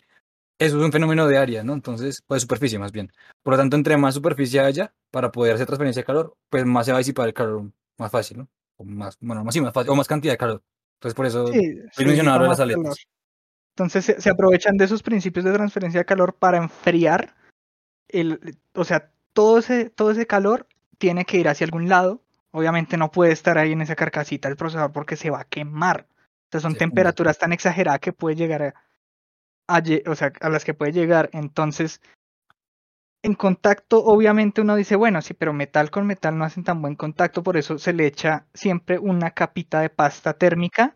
eso 0.59 0.79
es 0.79 0.85
un 0.85 0.93
fenómeno 0.93 1.27
de 1.27 1.39
área, 1.39 1.65
¿no? 1.65 1.73
Entonces, 1.73 2.23
pues 2.27 2.43
superficie 2.43 2.79
más 2.79 2.93
bien. 2.93 3.11
Por 3.43 3.55
lo 3.55 3.59
tanto, 3.59 3.77
entre 3.77 3.97
más 3.97 4.15
superficie 4.15 4.61
haya 4.61 4.95
para 5.11 5.33
poder 5.33 5.55
hacer 5.55 5.67
transferencia 5.67 6.03
de 6.03 6.07
calor, 6.07 6.37
pues 6.51 6.67
más 6.67 6.85
se 6.87 6.93
va 6.93 6.99
a 6.99 7.01
disipar 7.01 7.29
el 7.29 7.35
calor 7.35 7.73
más 7.99 8.11
fácil, 8.13 8.39
¿no? 8.39 8.49
O 8.77 8.85
más, 8.85 9.17
bueno, 9.21 9.43
más, 9.43 9.55
sí, 9.55 9.61
más 9.63 9.73
fácil, 9.73 9.91
o 9.91 9.95
más 9.97 10.07
cantidad 10.07 10.35
de 10.35 10.39
calor. 10.39 10.63
Entonces, 10.99 11.15
por 11.15 11.27
eso 11.27 11.47
Sí, 11.49 12.05
mencionaba 12.05 12.47
las 12.47 12.61
aletas. 12.61 13.07
Entonces 13.75 14.05
se, 14.05 14.21
se 14.21 14.31
aprovechan 14.31 14.77
de 14.77 14.85
esos 14.85 15.03
principios 15.03 15.45
de 15.45 15.53
transferencia 15.53 16.01
de 16.01 16.05
calor 16.07 16.35
para 16.37 16.59
enfriar 16.59 17.35
el, 18.09 18.57
o 18.75 18.85
sea, 18.85 19.11
todo 19.33 19.59
ese, 19.59 19.91
todo 19.91 20.13
ese 20.13 20.27
calor 20.27 20.69
tiene 20.99 21.25
que 21.25 21.39
ir 21.39 21.49
hacia 21.49 21.65
algún 21.67 21.89
lado. 21.89 22.23
Obviamente 22.53 22.97
no 22.97 23.11
puede 23.11 23.33
estar 23.33 23.59
ahí 23.59 23.73
en 23.73 23.83
esa 23.83 23.97
carcasita 23.97 24.49
del 24.49 24.57
procesador 24.57 24.93
porque 24.93 25.17
se 25.17 25.31
va 25.31 25.41
a 25.41 25.45
quemar. 25.45 26.07
Entonces 26.45 26.63
son 26.63 26.73
Se 26.73 26.79
funde. 26.79 26.79
temperaturas 26.79 27.39
tan 27.39 27.53
exageradas 27.53 28.01
que 28.01 28.13
puede 28.13 28.37
llegar 28.37 28.75
a, 29.67 29.83
o 30.07 30.15
sea, 30.15 30.33
a 30.41 30.49
las 30.49 30.65
que 30.65 30.75
puede 30.75 30.93
llegar. 30.93 31.31
Entonces, 31.33 32.01
en 33.23 33.35
contacto, 33.35 34.05
obviamente 34.05 34.61
uno 34.61 34.77
dice, 34.77 34.95
bueno, 34.97 35.21
sí, 35.23 35.35
pero 35.35 35.53
metal 35.53 35.91
con 35.91 36.07
metal 36.07 36.39
no 36.39 36.45
hacen 36.45 36.63
tan 36.63 36.81
buen 36.81 36.95
contacto, 36.95 37.43
por 37.43 37.57
eso 37.57 37.79
se 37.79 37.93
le 37.93 38.07
echa 38.07 38.47
siempre 38.55 38.99
una 38.99 39.33
capita 39.33 39.81
de 39.81 39.91
pasta 39.91 40.35
térmica 40.35 40.95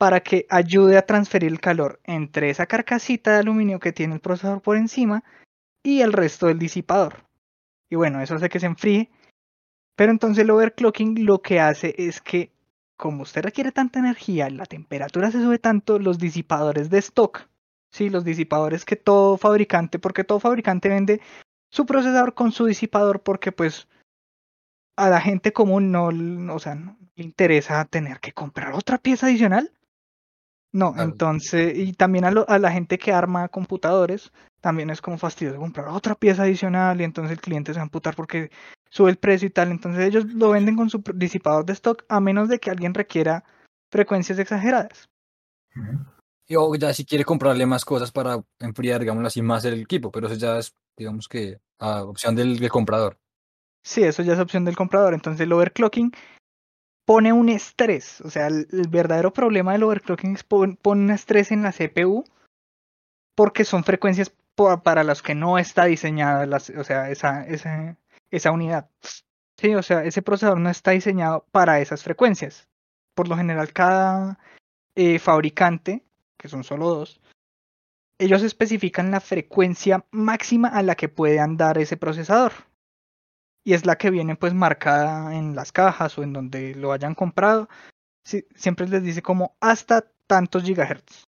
para 0.00 0.20
que 0.20 0.46
ayude 0.48 0.96
a 0.96 1.04
transferir 1.04 1.52
el 1.52 1.60
calor 1.60 2.00
entre 2.04 2.48
esa 2.48 2.64
carcasita 2.64 3.34
de 3.34 3.40
aluminio 3.40 3.80
que 3.80 3.92
tiene 3.92 4.14
el 4.14 4.20
procesador 4.20 4.62
por 4.62 4.78
encima 4.78 5.24
y 5.82 6.00
el 6.00 6.14
resto 6.14 6.46
del 6.46 6.58
disipador. 6.58 7.26
Y 7.90 7.96
bueno, 7.96 8.22
eso 8.22 8.34
hace 8.34 8.48
que 8.48 8.60
se 8.60 8.64
enfríe. 8.64 9.10
Pero 9.96 10.10
entonces 10.10 10.42
el 10.42 10.50
overclocking 10.52 11.26
lo 11.26 11.42
que 11.42 11.60
hace 11.60 11.94
es 11.98 12.22
que, 12.22 12.50
como 12.96 13.24
usted 13.24 13.42
requiere 13.42 13.72
tanta 13.72 13.98
energía, 13.98 14.48
la 14.48 14.64
temperatura 14.64 15.30
se 15.30 15.42
sube 15.42 15.58
tanto, 15.58 15.98
los 15.98 16.18
disipadores 16.18 16.88
de 16.88 16.96
stock, 17.00 17.46
sí, 17.90 18.08
los 18.08 18.24
disipadores 18.24 18.86
que 18.86 18.96
todo 18.96 19.36
fabricante, 19.36 19.98
porque 19.98 20.24
todo 20.24 20.40
fabricante 20.40 20.88
vende 20.88 21.20
su 21.70 21.84
procesador 21.84 22.32
con 22.32 22.52
su 22.52 22.64
disipador, 22.64 23.20
porque 23.20 23.52
pues 23.52 23.86
a 24.96 25.10
la 25.10 25.20
gente 25.20 25.52
común 25.52 25.92
no, 25.92 26.06
o 26.54 26.58
sea, 26.58 26.74
no 26.74 26.96
le 27.16 27.24
interesa 27.24 27.84
tener 27.84 28.18
que 28.20 28.32
comprar 28.32 28.72
otra 28.72 28.96
pieza 28.96 29.26
adicional. 29.26 29.70
No, 30.72 30.94
entonces, 30.98 31.76
y 31.76 31.92
también 31.94 32.24
a, 32.24 32.30
lo- 32.30 32.48
a 32.48 32.58
la 32.58 32.70
gente 32.70 32.98
que 32.98 33.12
arma 33.12 33.48
computadores, 33.48 34.32
también 34.60 34.90
es 34.90 35.00
como 35.00 35.18
fastidioso 35.18 35.58
comprar 35.58 35.88
otra 35.88 36.14
pieza 36.14 36.42
adicional 36.44 37.00
y 37.00 37.04
entonces 37.04 37.32
el 37.32 37.40
cliente 37.40 37.72
se 37.72 37.78
va 37.78 37.82
a 37.82 37.84
amputar 37.84 38.14
porque 38.14 38.50
sube 38.88 39.10
el 39.10 39.16
precio 39.16 39.48
y 39.48 39.50
tal. 39.50 39.70
Entonces 39.70 40.06
ellos 40.06 40.26
lo 40.26 40.50
venden 40.50 40.76
con 40.76 40.88
su 40.88 41.02
disipador 41.14 41.64
de 41.64 41.72
stock 41.72 42.04
a 42.08 42.20
menos 42.20 42.48
de 42.48 42.60
que 42.60 42.70
alguien 42.70 42.94
requiera 42.94 43.44
frecuencias 43.90 44.38
exageradas. 44.38 45.08
Y 46.46 46.56
o 46.56 46.74
ya 46.74 46.92
si 46.92 47.04
quiere 47.04 47.24
comprarle 47.24 47.66
más 47.66 47.84
cosas 47.84 48.10
para 48.12 48.40
enfriar, 48.58 49.00
digámoslo 49.00 49.28
así, 49.28 49.40
más 49.42 49.64
el 49.64 49.80
equipo, 49.82 50.10
pero 50.10 50.26
eso 50.26 50.36
ya 50.36 50.58
es, 50.58 50.74
digamos 50.96 51.28
que, 51.28 51.58
a 51.78 52.02
opción 52.04 52.34
del, 52.34 52.58
del 52.58 52.70
comprador. 52.70 53.18
Sí, 53.82 54.02
eso 54.02 54.22
ya 54.22 54.34
es 54.34 54.40
opción 54.40 54.64
del 54.64 54.76
comprador. 54.76 55.14
Entonces 55.14 55.40
el 55.40 55.52
overclocking 55.52 56.12
pone 57.04 57.32
un 57.32 57.48
estrés. 57.48 58.20
O 58.20 58.30
sea, 58.30 58.46
el, 58.46 58.66
verdadero 58.88 59.32
problema 59.32 59.72
del 59.72 59.82
overclocking 59.82 60.34
es 60.34 60.44
pon- 60.44 60.76
pone 60.76 61.02
un 61.02 61.10
estrés 61.10 61.50
en 61.52 61.62
la 61.62 61.72
CPU 61.72 62.24
porque 63.34 63.64
son 63.64 63.84
frecuencias 63.84 64.32
para 64.82 65.04
las 65.04 65.22
que 65.22 65.34
no 65.34 65.58
está 65.58 65.86
diseñada 65.86 66.46
o 66.76 66.84
sea, 66.84 67.10
esa 67.10 68.50
unidad. 68.50 68.90
Sí, 69.56 69.74
o 69.74 69.82
sea, 69.82 70.04
ese 70.04 70.22
procesador 70.22 70.58
no 70.58 70.70
está 70.70 70.92
diseñado 70.92 71.46
para 71.50 71.80
esas 71.80 72.02
frecuencias. 72.02 72.68
Por 73.14 73.28
lo 73.28 73.36
general, 73.36 73.72
cada 73.72 74.38
eh, 74.94 75.18
fabricante, 75.18 76.02
que 76.38 76.48
son 76.48 76.64
solo 76.64 76.88
dos, 76.88 77.20
ellos 78.18 78.42
especifican 78.42 79.10
la 79.10 79.20
frecuencia 79.20 80.04
máxima 80.10 80.68
a 80.68 80.82
la 80.82 80.94
que 80.94 81.08
puede 81.08 81.40
andar 81.40 81.78
ese 81.78 81.96
procesador. 81.96 82.52
Y 83.64 83.74
es 83.74 83.84
la 83.86 83.96
que 83.96 84.10
viene 84.10 84.36
pues 84.36 84.54
marcada 84.54 85.34
en 85.36 85.54
las 85.54 85.72
cajas 85.72 86.16
o 86.18 86.22
en 86.22 86.32
donde 86.32 86.74
lo 86.74 86.92
hayan 86.92 87.14
comprado. 87.14 87.68
Siempre 88.54 88.88
les 88.88 89.02
dice 89.02 89.22
como 89.22 89.56
hasta 89.60 90.10
tantos 90.26 90.62
gigahertz. 90.62 91.24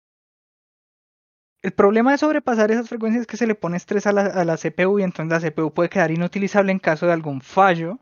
El 1.62 1.72
problema 1.72 2.12
de 2.12 2.18
sobrepasar 2.18 2.70
esas 2.70 2.88
frecuencias 2.88 3.22
es 3.22 3.26
que 3.26 3.36
se 3.36 3.46
le 3.46 3.54
pone 3.54 3.76
estrés 3.76 4.06
a 4.06 4.12
la, 4.12 4.22
a 4.22 4.44
la 4.44 4.56
CPU 4.56 4.98
y 4.98 5.02
entonces 5.02 5.42
la 5.42 5.50
CPU 5.50 5.72
puede 5.72 5.88
quedar 5.88 6.10
inutilizable 6.10 6.70
en 6.70 6.78
caso 6.78 7.06
de 7.06 7.12
algún 7.12 7.40
fallo, 7.40 7.98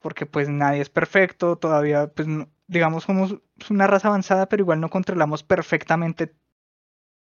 porque 0.00 0.26
pues 0.26 0.48
nadie 0.48 0.80
es 0.80 0.90
perfecto, 0.90 1.56
todavía 1.56 2.08
pues 2.08 2.26
digamos 2.66 3.04
somos 3.04 3.36
una 3.70 3.86
raza 3.86 4.08
avanzada, 4.08 4.48
pero 4.48 4.62
igual 4.62 4.80
no 4.80 4.90
controlamos 4.90 5.42
perfectamente 5.42 6.34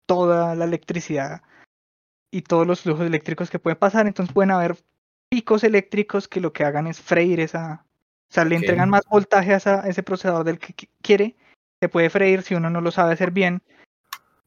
toda 0.07 0.55
la 0.55 0.65
electricidad 0.65 1.43
y 2.31 2.43
todos 2.43 2.67
los 2.67 2.81
flujos 2.83 3.07
eléctricos 3.07 3.51
que 3.51 3.59
pueden 3.59 3.79
pasar, 3.79 4.07
entonces 4.07 4.35
pueden 4.35 4.51
haber 4.51 4.77
picos 5.29 5.65
eléctricos 5.65 6.29
que 6.29 6.41
lo 6.41 6.53
que 6.53 6.65
hagan 6.65 6.87
es 6.87 7.01
freír 7.01 7.41
esa, 7.41 7.85
o 8.31 8.33
sea, 8.33 8.45
le 8.45 8.57
entregan 8.57 8.91
más 8.91 9.03
voltaje 9.11 9.53
a, 9.53 9.57
esa- 9.57 9.83
a 9.85 9.89
ese 9.89 10.03
procesador 10.03 10.45
del 10.45 10.59
que 10.59 10.75
qui- 10.75 10.89
quiere, 11.03 11.37
se 11.81 11.89
puede 11.89 12.11
freír 12.11 12.43
si 12.43 12.55
uno 12.55 12.71
no 12.71 12.81
lo 12.81 12.91
sabe 12.91 13.13
hacer 13.13 13.31
bien. 13.31 13.63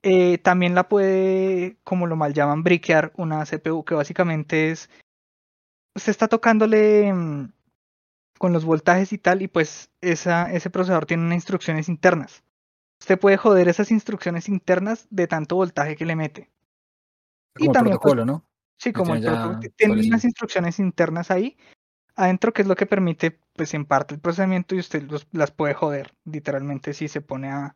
Eh, 0.04 0.38
también 0.38 0.76
la 0.76 0.88
puede, 0.88 1.78
como 1.84 2.08
lo 2.08 2.16
mal 2.16 2.34
llaman, 2.34 2.63
briquear 2.63 3.12
una 3.18 3.46
CPU, 3.46 3.84
que 3.84 3.96
básicamente 3.96 4.72
es, 4.72 4.90
usted 5.96 6.12
está 6.12 6.28
tocándole 6.28 7.12
mm, 7.12 7.52
con 8.38 8.54
los 8.54 8.63
voltajes 8.63 9.12
y 9.13 9.18
tal, 9.18 9.42
y 9.42 9.48
pues 9.48 9.90
esa, 10.02 10.52
ese 10.54 10.70
procesador 10.70 11.06
tiene 11.06 11.24
unas 11.24 11.36
instrucciones 11.38 11.90
internas. 11.90 12.44
Usted 13.02 13.20
puede 13.20 13.38
joder 13.38 13.68
esas 13.68 13.92
instrucciones 13.92 14.48
internas 14.50 15.08
de 15.10 15.28
tanto 15.28 15.56
voltaje 15.56 15.96
que 15.96 16.06
le 16.06 16.16
mete. 16.16 16.50
Y 17.58 17.62
Como 17.66 17.72
también, 17.74 17.98
pues, 17.98 18.13
protocolo, 18.13 18.26
¿no? 18.26 18.44
Sí, 18.80 18.94
como 18.94 19.13
el 19.16 19.22
tiene 19.76 19.94
unas 20.08 20.24
instrucciones 20.24 20.80
internas 20.80 21.32
ahí 21.32 21.58
adentro 22.16 22.54
que 22.54 22.63
es 22.63 22.68
lo 22.68 22.76
que 22.76 22.86
permite, 22.88 23.40
pues 23.56 23.74
en 23.74 23.86
parte 23.86 24.16
el 24.16 24.22
procesamiento 24.22 24.76
y 24.76 24.80
usted 24.80 25.04
los- 25.04 25.28
las 25.34 25.52
puede 25.52 25.74
joder, 25.76 26.13
literalmente 26.26 26.94
si 26.94 27.08
se 27.08 27.22
pone 27.22 27.50
a, 27.52 27.76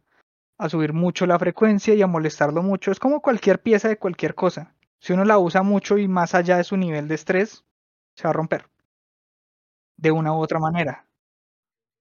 a 0.59 0.69
subir 0.69 0.93
mucho 0.93 1.25
la 1.27 1.39
frecuencia 1.39 1.93
y 1.95 2.01
a 2.03 2.07
molestarlo 2.07 2.63
mucho. 2.63 2.91
Es 2.91 2.99
como 2.99 3.21
cualquier 3.21 3.61
pieza 3.61 3.89
de 3.89 3.97
cualquier 3.99 4.35
cosa. 4.35 4.75
Si 4.99 5.13
uno 5.13 5.25
la 5.25 5.39
usa 5.39 5.63
mucho 5.63 5.97
y 5.97 6.07
más 6.07 6.35
allá 6.35 6.57
de 6.57 6.63
su 6.65 6.77
nivel 6.77 7.07
de 7.09 7.15
estrés, 7.15 7.65
se 8.15 8.25
va 8.25 8.31
a 8.31 8.33
romper. 8.33 8.67
De 9.95 10.11
una 10.11 10.33
u 10.33 10.41
otra 10.41 10.59
manera. 10.59 11.07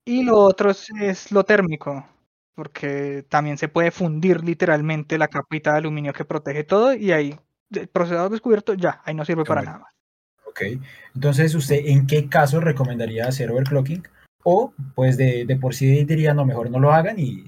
Y 0.05 0.25
lo 0.25 0.39
otro 0.39 0.71
es, 0.71 0.89
es 1.01 1.33
lo 1.33 1.45
térmico, 1.45 2.07
porque 2.55 3.25
también 3.29 3.59
se 3.59 3.69
puede 3.69 3.91
fundir 3.91 4.43
literalmente 4.45 5.19
la 5.19 5.29
capita 5.29 5.73
de 5.73 5.79
aluminio 5.79 6.13
que 6.13 6.25
protege 6.25 6.65
todo 6.65 6.95
y 6.95 7.13
ahí, 7.13 7.39
procesador 7.93 8.31
descubierto, 8.31 8.75
ya, 8.75 9.01
ahí 9.05 9.15
no 9.15 9.25
sirve 9.25 9.43
Se 9.43 9.49
para 9.49 9.63
nada 9.63 9.79
más. 9.79 9.95
Ok. 10.47 10.63
Entonces, 11.15 11.55
¿usted 11.55 11.81
en 11.87 12.07
qué 12.07 12.29
caso 12.29 12.61
recomendaría 12.61 13.27
hacer 13.27 13.51
overclocking? 13.51 14.03
O, 14.43 14.73
pues, 14.95 15.17
de, 15.17 15.45
de 15.45 15.57
por 15.57 15.75
sí 15.75 16.05
diría, 16.05 16.35
no, 16.35 16.45
mejor 16.45 16.71
no 16.71 16.81
lo 16.81 16.93
hagan 16.93 17.19
y, 17.19 17.45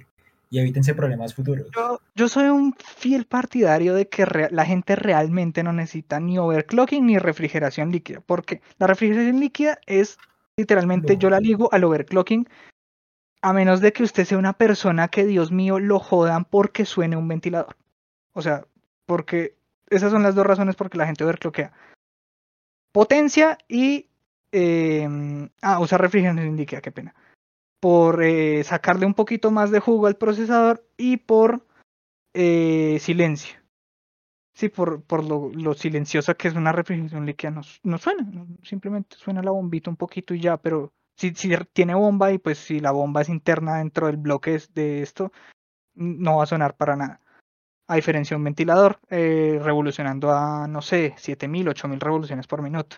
y 0.51 0.59
evítense 0.59 0.95
problemas 0.95 1.35
futuros. 1.35 1.67
Yo, 1.75 2.01
yo 2.15 2.29
soy 2.29 2.45
un 2.49 2.75
fiel 2.75 3.25
partidario 3.25 3.95
de 3.95 4.09
que 4.09 4.27
la 4.51 4.65
gente 4.67 4.95
realmente 4.97 5.63
no 5.63 5.73
necesita 5.73 6.21
ni 6.21 6.39
overclocking 6.39 7.07
ni 7.07 7.19
refrigeración 7.19 7.91
líquida, 7.91 8.21
porque 8.21 8.61
la 8.79 8.87
refrigeración 8.87 9.41
líquida 9.41 9.79
es 9.87 10.19
literalmente, 10.57 11.15
No. 11.15 11.19
yo 11.19 11.31
la 11.31 11.41
ligo 11.41 11.73
al 11.73 11.85
overclocking, 11.85 12.47
a 13.41 13.53
menos 13.55 13.81
de 13.81 13.93
que 13.93 14.03
usted 14.03 14.27
sea 14.27 14.39
una 14.39 14.53
persona 14.53 15.09
que, 15.09 15.25
Dios 15.25 15.51
mío, 15.51 15.81
lo 15.81 15.99
jodan 15.99 16.45
porque 16.45 16.85
suene 16.85 17.17
un 17.17 17.27
ventilador. 17.27 17.77
O 18.35 18.43
sea, 18.43 18.67
porque 19.07 19.57
esas 19.93 20.11
son 20.11 20.23
las 20.23 20.35
dos 20.35 20.47
razones 20.47 20.77
por 20.77 20.91
que 20.91 20.99
la 20.99 21.07
gente 21.07 21.25
overclockea. 21.25 21.73
Potencia 22.93 23.59
y... 23.69 24.09
em, 24.53 25.49
ah, 25.63 25.81
usar 25.81 26.01
refrigeración 26.01 26.57
líquida, 26.57 26.81
qué 26.81 26.93
pena. 26.93 27.15
Por 27.81 28.23
eh, 28.23 28.63
sacarle 28.65 29.07
un 29.07 29.15
poquito 29.15 29.51
más 29.51 29.71
de 29.71 29.81
jugo 29.81 30.07
al 30.07 30.17
procesador 30.17 30.87
y 30.97 31.17
por 31.19 31.67
eh, 32.35 32.99
silencio. 33.01 33.63
Sí, 34.55 34.69
por, 34.69 35.03
por 35.03 35.25
lo, 35.25 35.75
silenciosa 35.75 36.35
que 36.35 36.49
es 36.49 36.55
una 36.55 36.73
refrigeración 36.73 37.25
líquida, 37.25 37.63
no, 37.83 37.99
suena, 37.99 38.47
simplemente 38.63 39.17
suena 39.17 39.43
la 39.43 39.51
bombita 39.51 39.89
un 39.89 39.97
poquito 39.97 40.35
y 40.35 40.41
ya, 40.41 40.59
pero 40.59 40.93
si, 41.17 41.35
si 41.35 41.51
tiene 41.73 41.95
bomba 41.95 42.33
y 42.33 42.39
pues 42.39 42.59
si 42.59 42.79
la 42.79 42.93
bomba 42.93 43.23
es 43.23 43.31
interna 43.31 43.79
dentro 43.79 44.09
del 44.09 44.19
bloque 44.19 44.61
de 44.75 45.03
esto, 45.03 45.33
no 45.95 46.37
va 46.37 46.45
a 46.45 46.47
sonar 46.47 46.77
para 46.77 46.97
nada. 46.97 47.22
A 47.87 47.97
diferencia 47.97 48.35
de 48.35 48.39
un 48.39 48.45
ventilador, 48.45 49.01
eh, 49.11 49.59
revolucionando 49.63 50.33
a, 50.33 50.67
no 50.69 50.83
sé, 50.83 51.15
7000, 51.17 51.69
8000 51.69 52.01
revoluciones 52.01 52.47
por 52.47 52.63
minuto. 52.63 52.97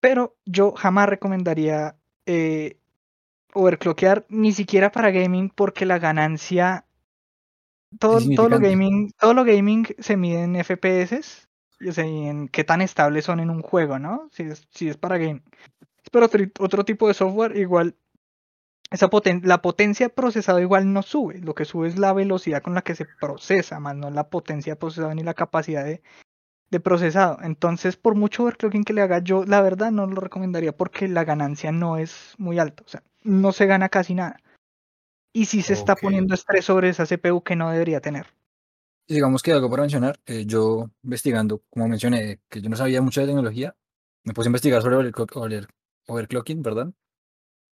Pero 0.00 0.36
yo 0.44 0.72
jamás 0.72 1.08
recomendaría 1.08 1.96
eh, 2.26 2.78
overclockear 3.54 4.26
ni 4.28 4.52
siquiera 4.52 4.92
para 4.92 5.10
gaming 5.10 5.50
porque 5.50 5.86
la 5.86 5.98
ganancia 5.98 6.86
todo, 7.98 8.20
todo 8.34 8.48
lo 8.48 8.58
gaming, 8.58 9.12
todo 9.18 9.34
lo 9.34 9.44
gaming 9.44 9.86
se 9.98 10.16
mide 10.16 10.42
en 10.42 10.56
FPS, 10.56 11.46
sea, 11.92 12.06
y 12.06 12.26
en 12.26 12.48
qué 12.48 12.64
tan 12.64 12.82
estables 12.82 13.24
son 13.24 13.40
en 13.40 13.50
un 13.50 13.62
juego, 13.62 13.98
¿no? 13.98 14.28
Si 14.32 14.42
es, 14.42 14.66
si 14.70 14.88
es 14.88 14.96
para 14.96 15.18
gaming. 15.18 15.42
Pero 16.12 16.26
otro, 16.26 16.44
otro 16.60 16.84
tipo 16.84 17.08
de 17.08 17.14
software, 17.14 17.56
igual, 17.56 17.96
esa 18.90 19.08
poten 19.08 19.42
la 19.44 19.62
potencia 19.62 20.06
de 20.06 20.14
procesado 20.14 20.60
igual 20.60 20.92
no 20.92 21.02
sube, 21.02 21.40
lo 21.40 21.54
que 21.54 21.64
sube 21.64 21.88
es 21.88 21.98
la 21.98 22.12
velocidad 22.12 22.62
con 22.62 22.74
la 22.74 22.82
que 22.82 22.94
se 22.94 23.06
procesa, 23.20 23.80
más 23.80 23.96
no 23.96 24.10
la 24.10 24.28
potencia 24.28 24.74
de 24.74 24.76
procesado 24.76 25.14
ni 25.14 25.22
la 25.22 25.34
capacidad 25.34 25.84
de, 25.84 26.02
de 26.70 26.80
procesado. 26.80 27.38
Entonces, 27.42 27.96
por 27.96 28.14
mucho 28.14 28.44
overclocking 28.44 28.84
que 28.84 28.92
le 28.92 29.02
haga, 29.02 29.18
yo 29.20 29.44
la 29.44 29.60
verdad 29.60 29.90
no 29.90 30.06
lo 30.06 30.20
recomendaría 30.20 30.76
porque 30.76 31.08
la 31.08 31.24
ganancia 31.24 31.72
no 31.72 31.96
es 31.96 32.34
muy 32.38 32.58
alta, 32.58 32.82
o 32.86 32.88
sea, 32.88 33.02
no 33.22 33.52
se 33.52 33.66
gana 33.66 33.88
casi 33.88 34.14
nada. 34.14 34.38
Y 35.32 35.46
si 35.46 35.62
se 35.62 35.74
está 35.74 35.96
poniendo 35.96 36.34
estrés 36.34 36.64
sobre 36.64 36.88
esa 36.88 37.04
CPU 37.04 37.42
que 37.42 37.56
no 37.56 37.70
debería 37.70 38.00
tener. 38.00 38.26
Digamos 39.08 39.42
que 39.42 39.52
algo 39.52 39.68
para 39.70 39.82
mencionar, 39.82 40.18
eh, 40.26 40.44
yo 40.46 40.90
investigando, 41.02 41.62
como 41.70 41.88
mencioné, 41.88 42.40
que 42.48 42.60
yo 42.60 42.68
no 42.70 42.76
sabía 42.76 43.02
mucho 43.02 43.20
de 43.20 43.26
tecnología, 43.28 43.76
me 44.24 44.32
puse 44.32 44.48
a 44.48 44.50
investigar 44.50 44.82
sobre 44.82 44.96
overclock- 44.96 45.36
over- 45.36 45.68
overclocking, 46.06 46.62
¿verdad? 46.62 46.88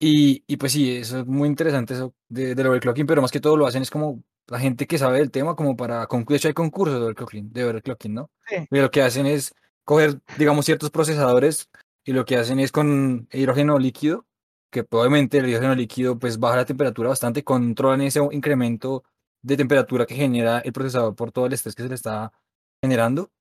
Y, 0.05 0.43
y 0.47 0.57
pues 0.57 0.71
sí, 0.73 0.97
eso 0.97 1.19
es 1.19 1.25
muy 1.25 1.47
interesante 1.47 1.93
eso 1.93 2.13
de, 2.27 2.55
del 2.55 2.67
overclocking, 2.67 3.05
pero 3.05 3.21
más 3.21 3.31
que 3.31 3.39
todo 3.39 3.55
lo 3.55 3.65
hacen 3.67 3.81
es 3.83 3.89
como 3.91 4.21
la 4.47 4.59
gente 4.59 4.85
que 4.87 4.97
sabe 4.97 5.19
del 5.19 5.31
tema, 5.31 5.55
como 5.55 5.77
para, 5.77 6.07
con- 6.07 6.25
de 6.25 6.35
hecho 6.35 6.47
hay 6.49 6.53
concursos 6.53 6.95
de 6.99 7.03
overclocking, 7.05 7.53
de 7.53 7.63
overclocking, 7.63 8.13
¿no? 8.13 8.29
Sí. 8.47 8.55
Y 8.69 8.79
lo 8.79 8.91
que 8.91 9.01
hacen 9.01 9.25
es 9.25 9.53
coger, 9.85 10.19
digamos, 10.37 10.65
ciertos 10.65 10.89
procesadores 10.91 11.69
y 12.03 12.11
lo 12.13 12.25
que 12.25 12.35
hacen 12.37 12.59
es 12.59 12.71
con 12.71 13.27
hidrógeno 13.31 13.79
líquido, 13.79 14.25
que 14.71 14.83
probablemente 14.83 15.37
el 15.37 15.47
hidrógeno 15.47 15.75
líquido 15.75 16.19
pues 16.19 16.37
baja 16.39 16.57
la 16.57 16.65
temperatura 16.65 17.09
bastante, 17.09 17.43
controlan 17.43 18.01
ese 18.01 18.19
incremento 18.31 19.03
de 19.41 19.55
temperatura 19.57 20.05
que 20.05 20.15
genera 20.15 20.59
el 20.59 20.73
procesador 20.73 21.15
por 21.15 21.31
todo 21.31 21.45
el 21.45 21.53
estrés 21.53 21.75
que 21.75 21.83
se 21.83 21.89
le 21.89 21.95
está 21.95 22.31
generando, 22.81 23.31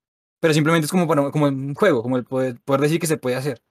pero 0.41 0.55
simplemente 0.55 0.85
es 0.87 0.91
como, 0.93 1.07
para, 1.09 1.31
como 1.31 1.47
un 1.47 1.75
juego, 1.75 2.03
como 2.03 2.17
el 2.17 2.25
poder, 2.25 2.61
poder 2.65 2.81
decir 2.83 3.01
que 3.01 3.07
se 3.07 3.17
puede 3.19 3.37
hacer. 3.37 3.63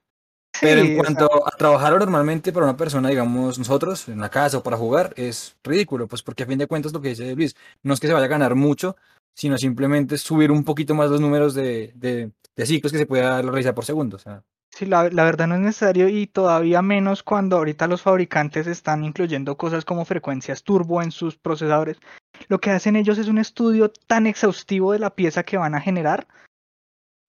Pero 0.60 0.80
en 0.80 0.96
cuanto 0.96 1.28
a 1.46 1.50
trabajar 1.56 1.98
normalmente 1.98 2.52
para 2.52 2.66
una 2.66 2.76
persona, 2.76 3.08
digamos 3.08 3.58
nosotros, 3.58 4.08
en 4.08 4.20
la 4.20 4.30
casa 4.30 4.58
o 4.58 4.62
para 4.62 4.76
jugar, 4.76 5.12
es 5.16 5.56
ridículo, 5.64 6.06
pues 6.06 6.22
porque 6.22 6.42
a 6.42 6.46
fin 6.46 6.58
de 6.58 6.66
cuentas 6.66 6.92
lo 6.92 7.00
que 7.00 7.10
dice 7.10 7.34
Luis, 7.34 7.56
no 7.82 7.94
es 7.94 8.00
que 8.00 8.06
se 8.06 8.12
vaya 8.12 8.26
a 8.26 8.28
ganar 8.28 8.54
mucho, 8.54 8.96
sino 9.34 9.56
simplemente 9.56 10.18
subir 10.18 10.50
un 10.50 10.64
poquito 10.64 10.94
más 10.94 11.10
los 11.10 11.20
números 11.20 11.54
de, 11.54 11.92
de, 11.94 12.30
de 12.54 12.66
ciclos 12.66 12.92
que 12.92 12.98
se 12.98 13.06
pueda 13.06 13.40
realizar 13.42 13.74
por 13.74 13.84
segundo. 13.84 14.16
O 14.16 14.20
sea, 14.20 14.42
sí, 14.70 14.86
la, 14.86 15.08
la 15.10 15.24
verdad 15.24 15.46
no 15.46 15.54
es 15.54 15.62
necesario 15.62 16.08
y 16.08 16.26
todavía 16.26 16.82
menos 16.82 17.22
cuando 17.22 17.56
ahorita 17.56 17.86
los 17.86 18.02
fabricantes 18.02 18.66
están 18.66 19.04
incluyendo 19.04 19.56
cosas 19.56 19.84
como 19.84 20.04
frecuencias 20.04 20.62
turbo 20.62 21.02
en 21.02 21.10
sus 21.10 21.36
procesadores. 21.36 21.98
Lo 22.48 22.60
que 22.60 22.70
hacen 22.70 22.96
ellos 22.96 23.18
es 23.18 23.28
un 23.28 23.38
estudio 23.38 23.90
tan 24.06 24.26
exhaustivo 24.26 24.92
de 24.92 24.98
la 24.98 25.14
pieza 25.14 25.44
que 25.44 25.56
van 25.56 25.74
a 25.74 25.80
generar 25.80 26.26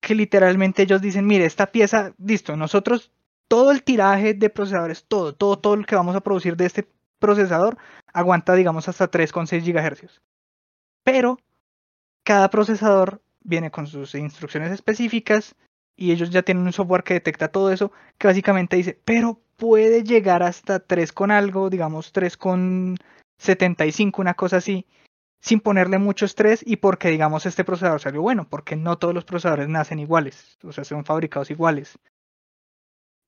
que 0.03 0.15
literalmente 0.17 0.83
ellos 0.83 1.01
dicen, 1.01 1.27
mire, 1.27 1.47
esta 1.47 1.67
pieza, 1.67 2.13
listo, 2.19 2.57
nosotros 2.57 3.13
todo 3.49 3.71
el 3.71 3.85
tiraje 3.85 4.35
de 4.35 4.51
procesadores, 4.51 5.05
todo, 5.05 5.33
todo, 5.35 5.59
todo 5.59 5.77
lo 5.77 5.85
que 5.85 5.95
vamos 5.95 6.17
a 6.17 6.21
producir 6.21 6.57
de 6.57 6.67
este 6.67 6.89
procesador 7.21 7.79
aguanta, 8.13 8.55
digamos, 8.55 8.89
hasta 8.89 9.11
3,6 9.11 9.63
GHz. 9.63 10.21
Pero 11.05 11.39
cada 12.25 12.51
procesador 12.51 13.23
viene 13.45 13.71
con 13.71 13.87
sus 13.87 14.15
instrucciones 14.17 14.73
específicas 14.73 15.55
y 15.97 16.11
ellos 16.11 16.31
ya 16.31 16.43
tienen 16.43 16.65
un 16.65 16.73
software 16.73 17.05
que 17.05 17.15
detecta 17.15 17.49
todo 17.49 17.71
eso, 17.71 17.93
que 18.19 18.27
básicamente 18.27 18.77
dice, 18.77 18.99
pero 19.05 19.41
puede 19.57 20.03
llegar 20.03 20.43
hasta 20.43 20.81
3 20.81 21.13
con 21.13 21.31
algo, 21.31 21.71
digamos 21.71 22.13
3 22.13 22.37
con 22.37 22.97
75, 23.39 24.21
una 24.21 24.35
cosa 24.35 24.57
así, 24.57 24.85
sin 25.43 25.59
ponerle 25.61 25.99
mucho 25.99 26.25
estrés 26.25 26.63
y 26.65 26.77
porque 26.77 27.09
digamos 27.11 27.45
este 27.47 27.65
procesador 27.65 28.01
salió 28.01 28.23
bueno, 28.23 28.49
porque 28.49 28.77
no 28.77 28.97
todos 28.97 29.13
los 29.13 29.25
procesadores 29.25 29.69
nacen 29.69 29.99
iguales, 29.99 30.57
o 30.63 30.71
sea, 30.73 30.85
son 30.85 31.05
fabricados 31.05 31.51
iguales. 31.51 31.99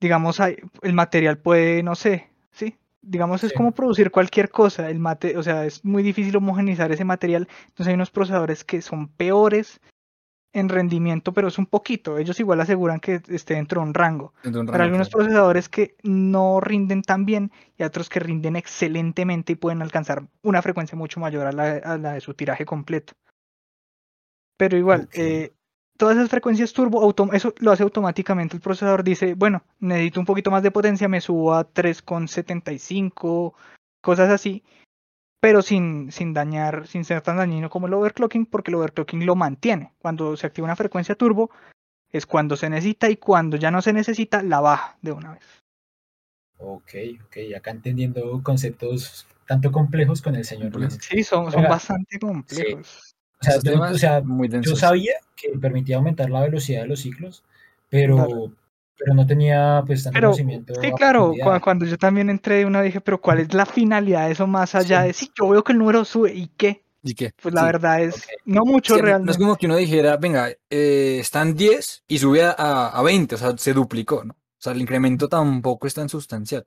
Digamos, 0.01 0.39
hay- 0.39 0.57
el 0.83 0.93
material 0.93 1.39
puede, 1.39 1.83
no 1.83 1.95
sé, 1.97 2.31
sí, 2.53 2.77
digamos 3.03 3.43
es 3.43 3.51
Sí. 3.51 3.57
como 3.57 3.73
producir 3.73 4.11
cualquier 4.13 4.49
cosa, 4.51 4.89
el 4.91 4.99
mate, 5.01 5.37
o 5.37 5.43
sea, 5.43 5.65
es 5.67 5.85
muy 5.85 6.03
difícil 6.05 6.37
homogeneizar 6.37 6.93
ese 6.93 7.05
material, 7.05 7.49
entonces 7.65 7.89
hay 7.89 7.95
unos 7.95 8.11
procesadores 8.11 8.65
que 8.65 8.81
son 8.81 9.09
peores 9.09 9.81
en 10.55 10.69
rendimiento, 10.69 11.33
pero 11.33 11.49
es 11.49 11.59
un 11.59 11.67
poquito, 11.67 12.17
ellos 12.17 12.39
igual 12.39 12.61
aseguran 12.61 13.01
que 13.01 13.21
esté 13.29 13.55
dentro 13.55 13.81
de 13.81 13.89
un 13.89 13.95
rango. 13.95 14.33
de 14.45 14.49
un 14.51 14.69
rango, 14.69 14.83
algunos 14.83 15.09
claro. 15.09 15.25
procesadores 15.25 15.69
que 15.69 15.97
no 16.05 16.61
rinden 16.61 17.03
tan 17.03 17.27
bien 17.27 17.51
y 17.77 17.83
otros 17.83 18.09
que 18.09 18.21
rinden 18.21 18.55
excelentemente 18.55 19.53
y 19.53 19.57
pueden 19.57 19.83
alcanzar 19.83 20.29
una 20.43 20.63
frecuencia 20.63 20.97
mucho 20.97 21.19
mayor 21.19 21.49
a 21.49 21.53
la, 21.53 21.73
a 21.79 21.99
la 21.99 22.13
de 22.13 22.21
su 22.21 22.35
tiraje 22.35 22.65
completo. 22.65 23.15
Pero 24.57 24.77
igual, 24.77 25.09
eh, 25.13 25.53
todas 25.97 26.17
esas 26.17 26.31
frecuencias 26.31 26.73
turbo, 26.73 27.13
eso 27.33 27.53
lo 27.59 27.73
hace 27.73 27.83
automáticamente. 27.83 28.57
El 28.57 28.63
procesador 28.63 29.03
dice, 29.03 29.35
bueno, 29.35 29.65
necesito 29.81 30.21
un 30.21 30.27
poquito 30.27 30.53
más 30.53 30.63
de 30.63 30.71
potencia, 30.71 31.09
me 31.09 31.21
subo 31.21 31.53
a 31.55 31.69
3,75, 31.69 33.55
cosas 34.01 34.31
así, 34.31 34.63
pero 35.45 35.61
sin, 35.61 36.11
sin 36.11 36.33
dañar, 36.33 36.87
sin 36.87 37.05
ser 37.05 37.21
tan 37.21 37.37
dañino 37.37 37.69
como 37.69 37.87
el 37.87 37.93
overclocking, 37.93 38.47
porque 38.47 38.71
el 38.71 38.77
overclocking 38.77 39.27
lo 39.27 39.37
mantiene. 39.37 39.93
Cuando 39.99 40.39
se 40.39 40.47
activa 40.47 40.65
una 40.65 40.75
frecuencia 40.75 41.17
turbo, 41.17 41.51
es 42.11 42.25
cuando 42.25 42.57
se 42.57 42.71
necesita 42.71 43.11
y 43.11 43.19
cuando 43.19 43.59
ya 43.59 43.71
no 43.71 43.83
se 43.83 43.93
necesita, 43.93 44.43
la 44.43 44.61
baja 44.61 44.97
de 45.03 45.13
una 45.13 45.35
vez. 45.35 45.43
Ok, 46.57 46.95
ok, 47.27 47.37
acá 47.59 47.73
entendiendo 47.73 48.43
conceptos 48.43 49.27
tanto 49.47 49.71
complejos 49.71 50.23
con 50.23 50.35
el 50.35 50.47
señor. 50.47 50.75
Luis. 50.75 50.97
Sí, 51.03 51.23
son, 51.23 51.53
son 51.53 51.61
Oiga, 51.61 51.69
bastante 51.69 52.19
complejos. 52.19 53.15
O 53.39 53.45
sea, 53.45 53.57
yo, 53.57 53.59
o 53.59 53.63
temas 53.75 54.01
sea, 54.01 54.23
muy 54.23 54.49
yo 54.49 54.75
sabía 54.75 55.13
que 55.37 55.51
permitía 55.59 55.97
aumentar 55.97 56.31
la 56.31 56.41
velocidad 56.41 56.81
de 56.81 56.89
los 56.89 57.01
ciclos, 57.01 57.45
pero, 57.91 58.17
Claro. 58.17 58.53
Pero 58.99 59.15
no 59.15 59.27
tenía 59.27 59.83
pues 59.87 60.05
tanto 60.05 60.15
Pero 60.15 60.29
conocimiento 60.29 60.75
sí, 60.81 60.93
claro, 60.93 61.33
cuando 61.63 61.85
yo 61.85 61.99
también 61.99 62.31
entré 62.31 62.57
de 62.59 62.67
una 62.67 62.83
dije, 62.83 63.01
pero 63.01 63.21
¿cuál 63.21 63.41
es 63.41 63.53
la 63.55 63.67
finalidad 63.67 64.27
de 64.27 64.33
eso 64.33 64.47
más 64.47 64.75
allá 64.75 65.03
Sí. 65.03 65.07
de 65.09 65.13
si 65.13 65.31
yo 65.39 65.49
veo 65.49 65.65
que 65.65 65.73
el 65.73 65.79
número 65.79 66.05
sube 66.05 66.33
y 66.33 66.49
qué? 66.57 66.83
¿Y 67.03 67.15
qué? 67.15 67.33
Pues 67.43 67.55
la 67.55 67.63
Sí. 67.63 67.67
verdad 67.67 68.03
es 68.03 68.15
ok. 68.17 68.23
no 68.47 68.65
mucho 68.65 68.95
que 68.95 69.03
no 69.03 69.07
es 69.07 69.11
realmente. 69.13 69.39
como 69.39 69.57
que 69.57 69.67
uno 69.67 69.77
dijera, 69.77 70.17
venga, 70.17 70.49
eh, 70.71 71.19
están 71.21 71.55
10 71.55 72.05
y 72.09 72.19
sube 72.19 72.45
a, 72.45 72.53
a, 72.57 72.89
a 72.99 73.03
20, 73.03 73.35
o 73.35 73.39
sea, 73.39 73.57
se 73.59 73.73
duplicó, 73.75 74.25
¿no? 74.25 74.33
O 74.35 74.61
sea, 74.65 74.73
el 74.73 74.81
incremento 74.81 75.29
tampoco 75.29 75.87
es 75.87 75.93
tan 75.95 76.09
sustancial. 76.09 76.65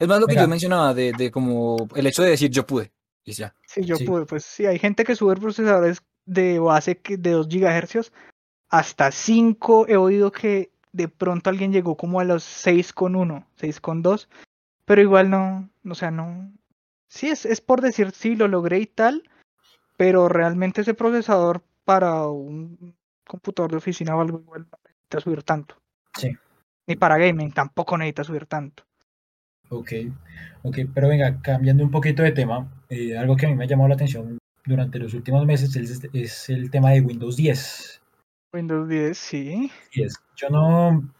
Es 0.00 0.08
más 0.08 0.18
lo 0.20 0.26
que 0.26 0.34
yo 0.34 0.48
mencionaba 0.48 0.92
de, 0.94 1.12
de 1.12 1.30
como 1.30 1.76
el 1.94 2.06
hecho 2.08 2.24
de 2.24 2.30
decir 2.30 2.50
yo 2.50 2.66
pude. 2.66 2.90
Y 3.24 3.32
ya. 3.34 3.54
Si 3.68 3.84
yo 3.84 3.94
sí, 3.94 4.04
pude, 4.04 4.26
pues 4.26 4.44
sí, 4.44 4.66
hay 4.66 4.80
gente 4.80 5.04
que 5.04 5.14
sube 5.14 5.36
procesadores 5.36 6.02
de 6.26 6.58
base 6.58 7.00
de 7.08 7.30
2 7.30 7.46
GHz 7.48 8.10
hasta 8.68 9.12
5. 9.12 9.86
He 9.88 9.96
oído 9.96 10.32
que 10.32 10.71
de 10.92 11.08
pronto 11.08 11.50
alguien 11.50 11.72
llegó 11.72 11.96
como 11.96 12.20
a 12.20 12.24
los 12.24 12.44
6,1, 12.44 13.46
6,2, 13.58 14.28
pero 14.84 15.00
igual 15.02 15.30
no, 15.30 15.70
o 15.88 15.94
sea, 15.94 16.10
no. 16.10 16.52
Sí, 17.08 17.28
es, 17.28 17.44
es 17.46 17.60
por 17.60 17.80
decir 17.80 18.10
sí, 18.12 18.36
lo 18.36 18.48
logré 18.48 18.80
y 18.80 18.86
tal, 18.86 19.22
pero 19.96 20.28
realmente 20.28 20.82
ese 20.82 20.94
procesador 20.94 21.62
para 21.84 22.26
un 22.28 22.94
computador 23.26 23.70
de 23.70 23.76
oficina 23.78 24.16
o 24.16 24.20
algo 24.20 24.40
igual 24.40 24.66
no 24.70 24.78
necesita 24.84 25.20
subir 25.20 25.42
tanto. 25.42 25.76
sí, 26.16 26.36
Ni 26.86 26.96
para 26.96 27.18
gaming 27.18 27.52
tampoco 27.52 27.96
necesita 27.96 28.24
subir 28.24 28.46
tanto. 28.46 28.84
ok, 29.70 29.92
ok, 30.62 30.78
pero 30.94 31.08
venga, 31.08 31.40
cambiando 31.40 31.84
un 31.84 31.90
poquito 31.90 32.22
de 32.22 32.32
tema, 32.32 32.70
eh, 32.88 33.16
algo 33.16 33.36
que 33.36 33.46
a 33.46 33.48
mí 33.48 33.54
me 33.54 33.64
ha 33.64 33.68
llamado 33.68 33.88
la 33.88 33.94
atención 33.94 34.38
durante 34.64 34.98
los 34.98 35.14
últimos 35.14 35.44
meses 35.46 35.74
es, 35.76 36.04
es 36.12 36.48
el 36.50 36.70
tema 36.70 36.90
de 36.90 37.00
Windows 37.00 37.36
10. 37.36 38.01
Windows 38.52 38.88
10, 38.88 39.16
sí. 39.18 39.70
10. 39.94 40.14
Yo 40.36 40.50
no, 40.50 41.10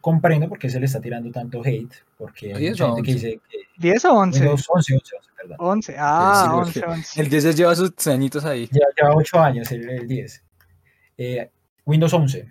comprendo 0.00 0.48
por 0.48 0.58
qué 0.58 0.70
se 0.70 0.80
le 0.80 0.86
está 0.86 1.00
tirando 1.00 1.30
tanto 1.30 1.60
hate, 1.64 1.92
porque 2.16 2.54
hay 2.54 2.60
10 2.60 2.72
mucha 2.72 2.86
o 2.92 2.96
gente 2.96 3.06
que 3.06 3.14
dice 3.14 3.40
que 3.50 3.58
10 3.78 4.04
o 4.06 4.12
11. 4.14 4.40
Windows 4.40 4.66
11, 4.68 4.94
11, 4.94 5.16
11, 5.16 5.30
perdón. 5.36 5.56
11. 5.60 5.96
Ah, 5.98 6.42
Sí, 6.44 6.50
11, 6.54 6.80
porque 6.80 6.92
11. 6.94 7.20
El 7.22 7.28
10 7.28 7.56
lleva 7.56 7.74
sus 7.74 8.06
añitos 8.06 8.44
ahí. 8.44 8.68
Ya 8.72 8.80
lleva 8.96 9.14
8 9.14 9.40
años 9.40 9.70
el, 9.72 9.88
el 9.88 10.08
10. 10.08 10.44
Eh, 11.18 11.50
Windows 11.84 12.12
11. 12.14 12.48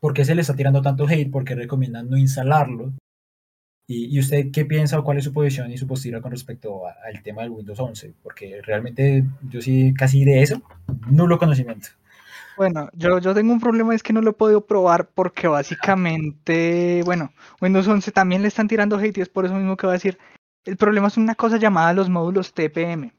¿Por 0.00 0.12
qué 0.14 0.24
se 0.24 0.34
le 0.34 0.40
está 0.42 0.54
tirando 0.54 0.82
tanto 0.82 1.06
hate? 1.06 1.30
Porque 1.30 1.54
recomiendan 1.54 2.10
no 2.10 2.16
instalarlo. 2.16 2.92
¿Y, 3.88 4.14
y 4.16 4.20
usted 4.20 4.46
qué 4.52 4.64
piensa 4.64 4.98
o 4.98 5.04
cuál 5.04 5.18
es 5.18 5.24
su 5.24 5.32
posición 5.32 5.70
y 5.72 5.76
su 5.78 5.86
postura 5.86 6.20
con 6.20 6.30
respecto 6.30 6.86
a- 6.86 6.94
al 7.06 7.22
tema 7.22 7.42
del 7.42 7.50
Windows 7.50 7.78
11? 7.80 8.14
Porque 8.22 8.60
realmente 8.62 9.24
yo 9.48 9.60
sí 9.60 9.92
casi 9.96 10.24
de 10.24 10.42
eso, 10.42 10.62
nulo 11.10 11.38
conocimiento. 11.38 11.88
Bueno, 12.56 12.88
yo, 12.92 13.18
yo 13.18 13.34
tengo 13.34 13.52
un 13.52 13.60
problema, 13.60 13.94
es 13.94 14.02
que 14.02 14.12
no 14.12 14.20
lo 14.20 14.30
he 14.30 14.34
podido 14.34 14.66
probar 14.66 15.08
porque 15.08 15.48
básicamente, 15.48 17.02
bueno, 17.04 17.32
Windows 17.60 17.88
11 17.88 18.12
también 18.12 18.42
le 18.42 18.48
están 18.48 18.68
tirando 18.68 18.98
hate 18.98 19.18
y 19.18 19.20
es 19.22 19.28
por 19.28 19.44
eso 19.44 19.54
mismo 19.54 19.76
que 19.76 19.86
voy 19.86 19.92
a 19.92 19.94
decir. 19.94 20.18
El 20.64 20.76
problema 20.76 21.08
es 21.08 21.16
una 21.16 21.34
cosa 21.34 21.56
llamada 21.56 21.92
los 21.92 22.08
módulos 22.08 22.52
TPM. 22.52 23.12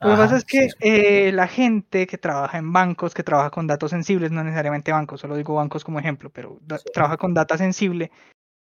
Lo 0.00 0.10
que 0.10 0.16
pasa 0.16 0.36
es 0.36 0.44
que 0.44 0.68
eh, 0.80 1.32
la 1.32 1.48
gente 1.48 2.06
que 2.06 2.18
trabaja 2.18 2.58
en 2.58 2.72
bancos, 2.72 3.14
que 3.14 3.22
trabaja 3.22 3.50
con 3.50 3.66
datos 3.66 3.90
sensibles, 3.90 4.30
no 4.30 4.44
necesariamente 4.44 4.92
bancos, 4.92 5.20
solo 5.20 5.36
digo 5.36 5.54
bancos 5.54 5.84
como 5.84 5.98
ejemplo, 5.98 6.30
pero 6.30 6.60
Sí. 6.68 6.84
trabaja 6.92 7.16
con 7.16 7.32
data 7.32 7.56
sensible, 7.56 8.10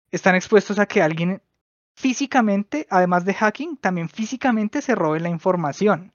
están 0.10 0.36
expuestos 0.36 0.80
a 0.80 0.86
que 0.86 1.02
alguien 1.02 1.42
físicamente, 1.96 2.88
además 2.90 3.26
de 3.26 3.34
hacking, 3.34 3.78
también 3.78 4.08
físicamente 4.08 4.82
se 4.82 4.96
robe 4.96 5.20
la 5.20 5.30
información. 5.30 6.14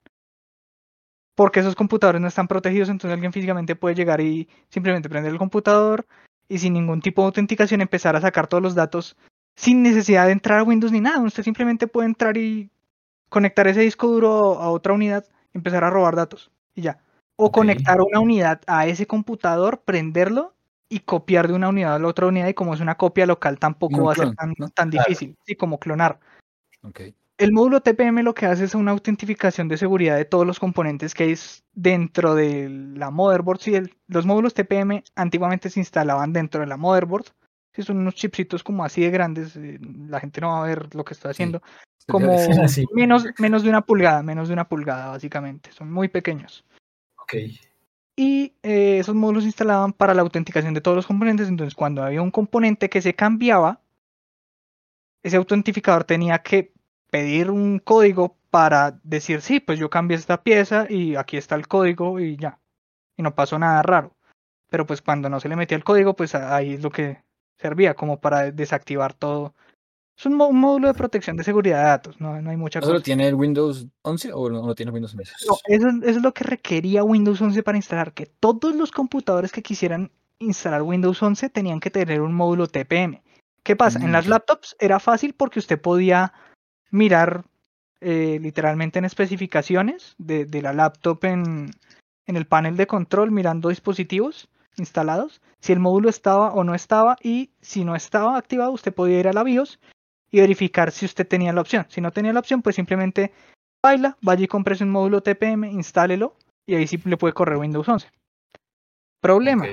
Porque 1.34 1.60
esos 1.60 1.74
computadores 1.74 2.20
no 2.20 2.28
están 2.28 2.48
protegidos, 2.48 2.88
entonces 2.88 3.14
alguien 3.14 3.32
físicamente 3.32 3.74
puede 3.76 3.94
llegar 3.94 4.20
y 4.20 4.48
simplemente 4.68 5.08
prender 5.08 5.32
el 5.32 5.38
computador 5.38 6.06
y 6.48 6.58
sin 6.58 6.74
ningún 6.74 7.00
tipo 7.00 7.22
de 7.22 7.26
autenticación 7.26 7.80
empezar 7.80 8.16
a 8.16 8.20
sacar 8.20 8.46
todos 8.46 8.62
los 8.62 8.74
datos 8.74 9.16
sin 9.56 9.82
necesidad 9.82 10.26
de 10.26 10.32
entrar 10.32 10.58
a 10.58 10.62
Windows 10.62 10.92
ni 10.92 11.00
nada. 11.00 11.22
Usted 11.22 11.42
simplemente 11.42 11.86
puede 11.86 12.06
entrar 12.06 12.36
y 12.36 12.70
conectar 13.28 13.66
ese 13.66 13.80
disco 13.80 14.08
duro 14.08 14.60
a 14.60 14.70
otra 14.70 14.92
unidad 14.92 15.24
empezar 15.54 15.84
a 15.84 15.90
robar 15.90 16.16
datos 16.16 16.50
y 16.74 16.82
ya. 16.82 16.98
O 17.36 17.50
conectar 17.50 17.98
una 18.00 18.20
unidad 18.20 18.60
a 18.66 18.86
ese 18.86 19.06
computador, 19.06 19.82
prenderlo 19.84 20.54
y 20.88 21.00
copiar 21.00 21.48
de 21.48 21.54
una 21.54 21.70
unidad 21.70 21.94
a 21.94 21.98
la 21.98 22.08
otra 22.08 22.26
unidad 22.26 22.48
y 22.48 22.54
como 22.54 22.74
es 22.74 22.80
una 22.80 22.96
copia 22.96 23.24
local 23.24 23.58
tampoco 23.58 24.04
va 24.04 24.12
a 24.12 24.16
ser 24.16 24.34
tan, 24.34 24.52
¿no? 24.58 24.68
tan 24.68 24.90
Claro. 24.90 25.06
difícil, 25.08 25.36
sí, 25.46 25.56
como 25.56 25.78
clonar. 25.78 26.20
El 27.38 27.52
módulo 27.52 27.80
TPM 27.80 28.22
lo 28.22 28.34
que 28.34 28.46
hace 28.46 28.64
es 28.64 28.74
una 28.74 28.92
autentificación 28.92 29.66
de 29.68 29.76
seguridad 29.76 30.16
de 30.16 30.24
todos 30.24 30.46
los 30.46 30.60
componentes 30.60 31.14
que 31.14 31.24
hay 31.24 31.34
dentro 31.72 32.34
de 32.34 32.68
la 32.68 33.10
motherboard. 33.10 33.60
Sí, 33.60 33.74
el- 33.74 33.96
los 34.06 34.26
módulos 34.26 34.54
TPM 34.54 35.02
antiguamente 35.16 35.70
se 35.70 35.80
instalaban 35.80 36.32
dentro 36.32 36.60
de 36.60 36.66
la 36.66 36.76
motherboard. 36.76 37.26
Sí, 37.74 37.82
son 37.82 37.96
unos 37.98 38.14
chipsitos 38.14 38.62
como 38.62 38.84
así 38.84 39.00
de 39.00 39.10
grandes. 39.10 39.56
eh, 39.56 39.78
La 40.08 40.20
gente 40.20 40.40
no 40.40 40.48
va 40.48 40.62
a 40.64 40.66
ver 40.66 40.94
lo 40.94 41.04
que 41.04 41.14
estoy 41.14 41.30
haciendo. 41.30 41.62
Como 42.06 42.26
menos, 42.92 43.24
menos 43.38 43.62
de 43.62 43.68
una 43.70 43.80
pulgada, 43.80 44.22
menos 44.22 44.48
de 44.48 44.54
una 44.54 44.68
pulgada 44.68 45.08
básicamente. 45.08 45.72
Son 45.72 45.90
muy 45.90 46.08
pequeños. 46.08 46.64
Ok. 47.16 47.34
Y 48.14 48.54
eh, 48.62 48.98
esos 48.98 49.14
módulos 49.14 49.44
se 49.44 49.48
instalaban 49.48 49.94
para 49.94 50.12
la 50.12 50.20
autenticación 50.22 50.74
de 50.74 50.82
todos 50.82 50.96
los 50.96 51.06
componentes. 51.06 51.48
Entonces, 51.48 51.74
cuando 51.74 52.02
había 52.02 52.20
un 52.20 52.30
componente 52.30 52.90
que 52.90 53.00
se 53.00 53.14
cambiaba, 53.14 53.80
ese 55.22 55.36
autentificador 55.38 56.04
tenía 56.04 56.38
que 56.40 56.72
pedir 57.12 57.50
un 57.50 57.78
código 57.78 58.38
para 58.50 58.98
decir, 59.04 59.42
sí, 59.42 59.60
pues 59.60 59.78
yo 59.78 59.90
cambié 59.90 60.16
esta 60.16 60.42
pieza 60.42 60.86
y 60.88 61.14
aquí 61.16 61.36
está 61.36 61.56
el 61.56 61.68
código 61.68 62.18
y 62.18 62.36
ya. 62.36 62.58
Y 63.18 63.22
no 63.22 63.34
pasó 63.34 63.58
nada 63.58 63.82
raro. 63.82 64.16
Pero 64.70 64.86
pues 64.86 65.02
cuando 65.02 65.28
no 65.28 65.38
se 65.38 65.50
le 65.50 65.56
metía 65.56 65.76
el 65.76 65.84
código, 65.84 66.16
pues 66.16 66.34
ahí 66.34 66.72
es 66.72 66.82
lo 66.82 66.90
que 66.90 67.22
servía, 67.58 67.92
como 67.92 68.18
para 68.18 68.50
desactivar 68.50 69.12
todo. 69.12 69.54
Es 70.16 70.24
un, 70.24 70.36
módulo 70.36 70.88
de 70.88 70.94
protección 70.94 71.36
de 71.36 71.44
seguridad 71.44 71.78
de 71.78 71.84
datos, 71.84 72.20
no, 72.20 72.40
no 72.40 72.50
hay 72.50 72.56
mucha 72.56 72.78
¿Eso 72.78 72.92
lo 72.92 73.02
tiene 73.02 73.28
el 73.28 73.34
Windows 73.34 73.86
11 74.02 74.32
o 74.32 74.48
no 74.48 74.66
lo 74.66 74.74
tiene 74.74 74.90
Windows 74.90 75.14
11? 75.14 75.32
No, 75.46 75.56
eso, 75.66 75.88
es- 75.88 75.94
eso 76.02 76.18
es 76.18 76.22
lo 76.22 76.32
que 76.32 76.44
requería 76.44 77.04
Windows 77.04 77.42
11 77.42 77.62
para 77.62 77.76
instalar, 77.76 78.14
que 78.14 78.24
todos 78.24 78.74
los 78.74 78.90
computadores 78.90 79.52
que 79.52 79.62
quisieran 79.62 80.10
instalar 80.38 80.80
Windows 80.80 81.22
11 81.22 81.50
tenían 81.50 81.80
que 81.80 81.90
tener 81.90 82.22
un 82.22 82.32
módulo 82.32 82.68
TPM. 82.68 83.22
¿Qué 83.62 83.76
pasa? 83.76 83.98
En 83.98 84.08
Mm, 84.08 84.12
las 84.12 84.24
ok. 84.24 84.30
laptops 84.30 84.76
era 84.80 84.98
fácil 84.98 85.34
porque 85.34 85.58
usted 85.58 85.80
podía 85.80 86.32
mirar 86.92 87.44
eh, 88.00 88.38
literalmente 88.40 89.00
en 89.00 89.04
especificaciones 89.04 90.14
de, 90.18 90.44
de 90.44 90.62
la 90.62 90.72
laptop 90.72 91.24
en, 91.24 91.70
en 92.26 92.36
el 92.36 92.46
panel 92.46 92.76
de 92.76 92.86
control 92.86 93.32
mirando 93.32 93.70
dispositivos 93.70 94.48
instalados, 94.76 95.40
si 95.60 95.72
el 95.72 95.80
módulo 95.80 96.08
estaba 96.08 96.52
o 96.52 96.64
no 96.64 96.74
estaba 96.74 97.16
y 97.22 97.50
si 97.60 97.84
no 97.84 97.94
estaba 97.94 98.36
activado 98.36 98.72
usted 98.72 98.94
podía 98.94 99.20
ir 99.20 99.28
a 99.28 99.32
la 99.32 99.42
BIOS 99.42 99.80
y 100.30 100.40
verificar 100.40 100.92
si 100.92 101.04
usted 101.04 101.26
tenía 101.26 101.52
la 101.52 101.60
opción. 101.60 101.86
Si 101.88 102.00
no 102.00 102.10
tenía 102.10 102.32
la 102.32 102.40
opción, 102.40 102.62
pues 102.62 102.76
simplemente 102.76 103.32
baila, 103.82 104.16
vaya 104.22 104.44
y 104.44 104.48
compres 104.48 104.80
un 104.80 104.90
módulo 104.90 105.22
TPM, 105.22 105.70
instálelo 105.70 106.36
y 106.66 106.74
ahí 106.74 106.86
sí 106.86 107.00
le 107.04 107.16
puede 107.16 107.34
correr 107.34 107.58
Windows 107.58 107.88
11. 107.88 108.08
Problema, 109.20 109.66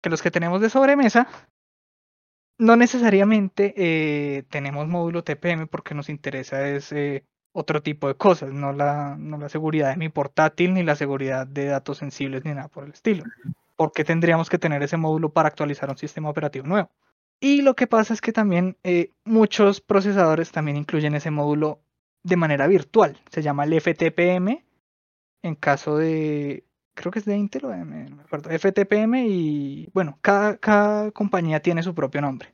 que 0.00 0.10
los 0.10 0.22
que 0.22 0.30
tenemos 0.30 0.60
de 0.60 0.70
sobremesa 0.70 1.28
no 2.58 2.76
necesariamente 2.76 3.74
eh, 3.76 4.44
tenemos 4.50 4.86
módulo 4.88 5.24
TPM 5.24 5.66
porque 5.66 5.94
nos 5.94 6.08
interesa 6.08 6.68
es 6.68 6.92
eh, 6.92 7.24
otro 7.52 7.82
tipo 7.82 8.08
de 8.08 8.16
cosas, 8.16 8.52
no 8.52 8.72
la, 8.72 9.16
no 9.18 9.38
la 9.38 9.48
seguridad 9.48 9.90
de 9.90 9.96
mi 9.96 10.08
portátil 10.08 10.74
ni 10.74 10.82
la 10.82 10.96
seguridad 10.96 11.46
de 11.46 11.66
datos 11.66 11.98
sensibles 11.98 12.44
ni 12.44 12.52
nada 12.52 12.68
por 12.68 12.84
el 12.84 12.92
estilo. 12.92 13.24
¿Por 13.76 13.92
qué 13.92 14.04
tendríamos 14.04 14.48
que 14.48 14.58
tener 14.58 14.82
ese 14.82 14.96
módulo 14.96 15.32
para 15.32 15.48
actualizar 15.48 15.88
un 15.90 15.98
sistema 15.98 16.30
operativo 16.30 16.66
nuevo? 16.66 16.90
Y 17.40 17.62
lo 17.62 17.74
que 17.74 17.86
pasa 17.86 18.14
es 18.14 18.20
que 18.20 18.32
también 18.32 18.78
eh, 18.82 19.12
muchos 19.24 19.80
procesadores 19.80 20.52
también 20.52 20.76
incluyen 20.76 21.14
ese 21.14 21.30
módulo 21.30 21.82
de 22.22 22.36
manera 22.36 22.66
virtual. 22.66 23.18
Se 23.30 23.42
llama 23.42 23.64
el 23.64 23.80
FTPM. 23.80 24.64
En 25.42 25.54
caso 25.54 25.98
de, 25.98 26.64
creo 26.96 27.12
que 27.12 27.20
es 27.20 27.24
de 27.24 27.36
Intel 27.36 27.66
o 27.66 27.68
de 27.68 27.76
AMD, 27.76 28.10
no 28.10 28.16
me 28.16 28.22
acuerdo. 28.22 28.50
FTPM 28.50 29.26
y 29.26 29.88
bueno, 29.92 30.18
cada, 30.20 31.10
compañía 31.12 31.60
tiene 31.60 31.82
su 31.82 31.94
propio 31.94 32.20
nombre. 32.20 32.52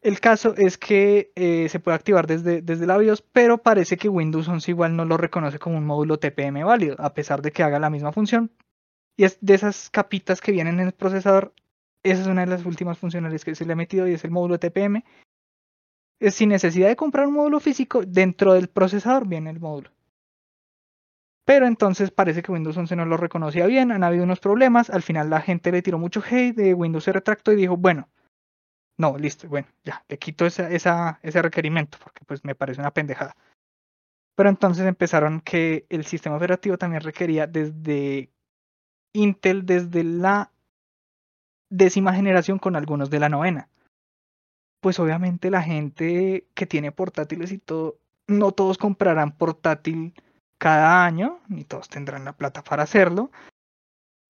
El 0.00 0.20
caso 0.20 0.54
es 0.56 0.78
que 0.78 1.32
eh, 1.36 1.68
se 1.68 1.80
puede 1.80 1.96
activar 1.96 2.26
desde, 2.26 2.62
desde 2.62 2.86
la 2.86 2.96
BIOS, 2.96 3.22
pero 3.22 3.58
parece 3.58 3.96
que 3.96 4.08
Windows 4.08 4.48
11 4.48 4.70
igual 4.70 4.96
no 4.96 5.04
lo 5.04 5.16
reconoce 5.16 5.58
como 5.58 5.78
un 5.78 5.86
módulo 5.86 6.18
TPM 6.18 6.64
válido, 6.64 6.96
a 6.98 7.12
pesar 7.12 7.42
de 7.42 7.52
que 7.52 7.62
haga 7.62 7.78
la 7.78 7.90
misma 7.90 8.12
función. 8.12 8.50
Y 9.16 9.24
es 9.24 9.38
de 9.40 9.54
esas 9.54 9.90
capitas 9.90 10.40
que 10.40 10.52
vienen 10.52 10.80
en 10.80 10.86
el 10.88 10.92
procesador, 10.92 11.54
esa 12.02 12.22
es 12.22 12.28
una 12.28 12.42
de 12.42 12.50
las 12.50 12.64
últimas 12.64 12.98
funcionalidades 12.98 13.44
que 13.44 13.54
se 13.54 13.64
le 13.64 13.72
ha 13.72 13.76
metido 13.76 14.06
y 14.06 14.14
es 14.14 14.24
el 14.24 14.30
módulo 14.30 14.58
TPM. 14.58 15.04
Es 16.20 16.34
sin 16.34 16.50
necesidad 16.50 16.88
de 16.88 16.96
comprar 16.96 17.26
un 17.26 17.34
módulo 17.34 17.60
físico, 17.60 18.02
dentro 18.06 18.54
del 18.54 18.68
procesador 18.68 19.26
viene 19.26 19.50
el 19.50 19.60
módulo. 19.60 19.90
Pero 21.46 21.68
entonces 21.68 22.10
parece 22.10 22.42
que 22.42 22.50
Windows 22.50 22.76
11 22.76 22.96
no 22.96 23.06
lo 23.06 23.16
reconocía 23.16 23.66
bien, 23.66 23.92
han 23.92 24.02
habido 24.02 24.24
unos 24.24 24.40
problemas, 24.40 24.90
al 24.90 25.02
final 25.02 25.30
la 25.30 25.40
gente 25.40 25.70
le 25.70 25.80
tiró 25.80 25.96
mucho 25.96 26.20
hate, 26.20 26.56
de 26.56 26.74
Windows 26.74 27.04
se 27.04 27.12
retractó 27.12 27.52
y 27.52 27.56
dijo, 27.56 27.76
bueno, 27.76 28.08
no, 28.98 29.16
listo, 29.16 29.48
bueno, 29.48 29.68
ya, 29.84 30.04
le 30.08 30.18
quito 30.18 30.44
esa, 30.44 30.68
esa, 30.68 31.20
ese 31.22 31.40
requerimiento 31.40 31.98
porque 32.02 32.24
pues 32.24 32.44
me 32.44 32.56
parece 32.56 32.80
una 32.80 32.90
pendejada. 32.90 33.36
Pero 34.34 34.48
entonces 34.48 34.84
empezaron 34.86 35.40
que 35.40 35.86
el 35.88 36.04
sistema 36.04 36.36
operativo 36.36 36.78
también 36.78 37.02
requería 37.02 37.46
desde 37.46 38.28
Intel, 39.12 39.64
desde 39.64 40.02
la 40.02 40.50
décima 41.70 42.12
generación 42.12 42.58
con 42.58 42.74
algunos 42.74 43.08
de 43.08 43.20
la 43.20 43.28
novena. 43.28 43.68
Pues 44.80 44.98
obviamente 44.98 45.48
la 45.50 45.62
gente 45.62 46.48
que 46.54 46.66
tiene 46.66 46.90
portátiles 46.90 47.52
y 47.52 47.58
todo, 47.58 47.98
no 48.26 48.50
todos 48.50 48.78
comprarán 48.78 49.30
portátil 49.30 50.12
cada 50.58 51.04
año, 51.04 51.40
ni 51.48 51.64
todos 51.64 51.88
tendrán 51.88 52.24
la 52.24 52.34
plata 52.34 52.62
para 52.62 52.82
hacerlo. 52.82 53.30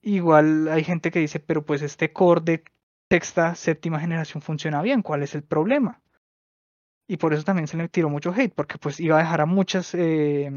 Igual 0.03 0.69
hay 0.69 0.85
gente 0.85 1.11
que 1.11 1.21
dice, 1.21 1.41
pero 1.41 1.65
pues 1.65 1.83
este 1.83 2.13
core 2.13 2.41
de 2.43 2.65
sexta, 3.11 3.55
séptima 3.55 4.01
generación 4.01 4.43
funciona 4.43 4.83
bien, 4.83 5.03
¿cuál 5.03 5.23
es 5.23 5.35
el 5.35 5.43
problema? 5.43 6.01
Y 7.09 7.19
por 7.19 7.33
eso 7.33 7.45
también 7.45 7.69
se 7.69 7.77
le 7.77 7.89
tiró 7.89 8.09
mucho 8.09 8.33
hate, 8.33 8.53
porque 8.55 8.79
pues 8.79 8.99
iba 9.01 9.17
a 9.17 9.23
dejar 9.23 9.41
a 9.41 9.47
muchas 9.47 9.95
eh, 9.95 10.51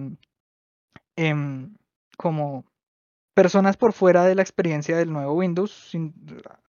em, 1.15 1.75
como 2.17 2.65
personas 3.35 3.77
por 3.77 3.93
fuera 3.93 4.25
de 4.25 4.35
la 4.35 4.41
experiencia 4.41 4.97
del 4.97 5.13
nuevo 5.13 5.33
Windows, 5.33 5.71
sin, 5.71 6.13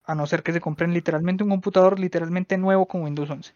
a 0.04 0.14
no 0.14 0.26
ser 0.26 0.42
que 0.42 0.52
se 0.52 0.60
compren 0.60 0.92
literalmente 0.92 1.44
un 1.44 1.50
computador 1.50 1.98
literalmente 1.98 2.58
nuevo 2.58 2.86
con 2.86 3.02
Windows 3.02 3.30
11. 3.30 3.54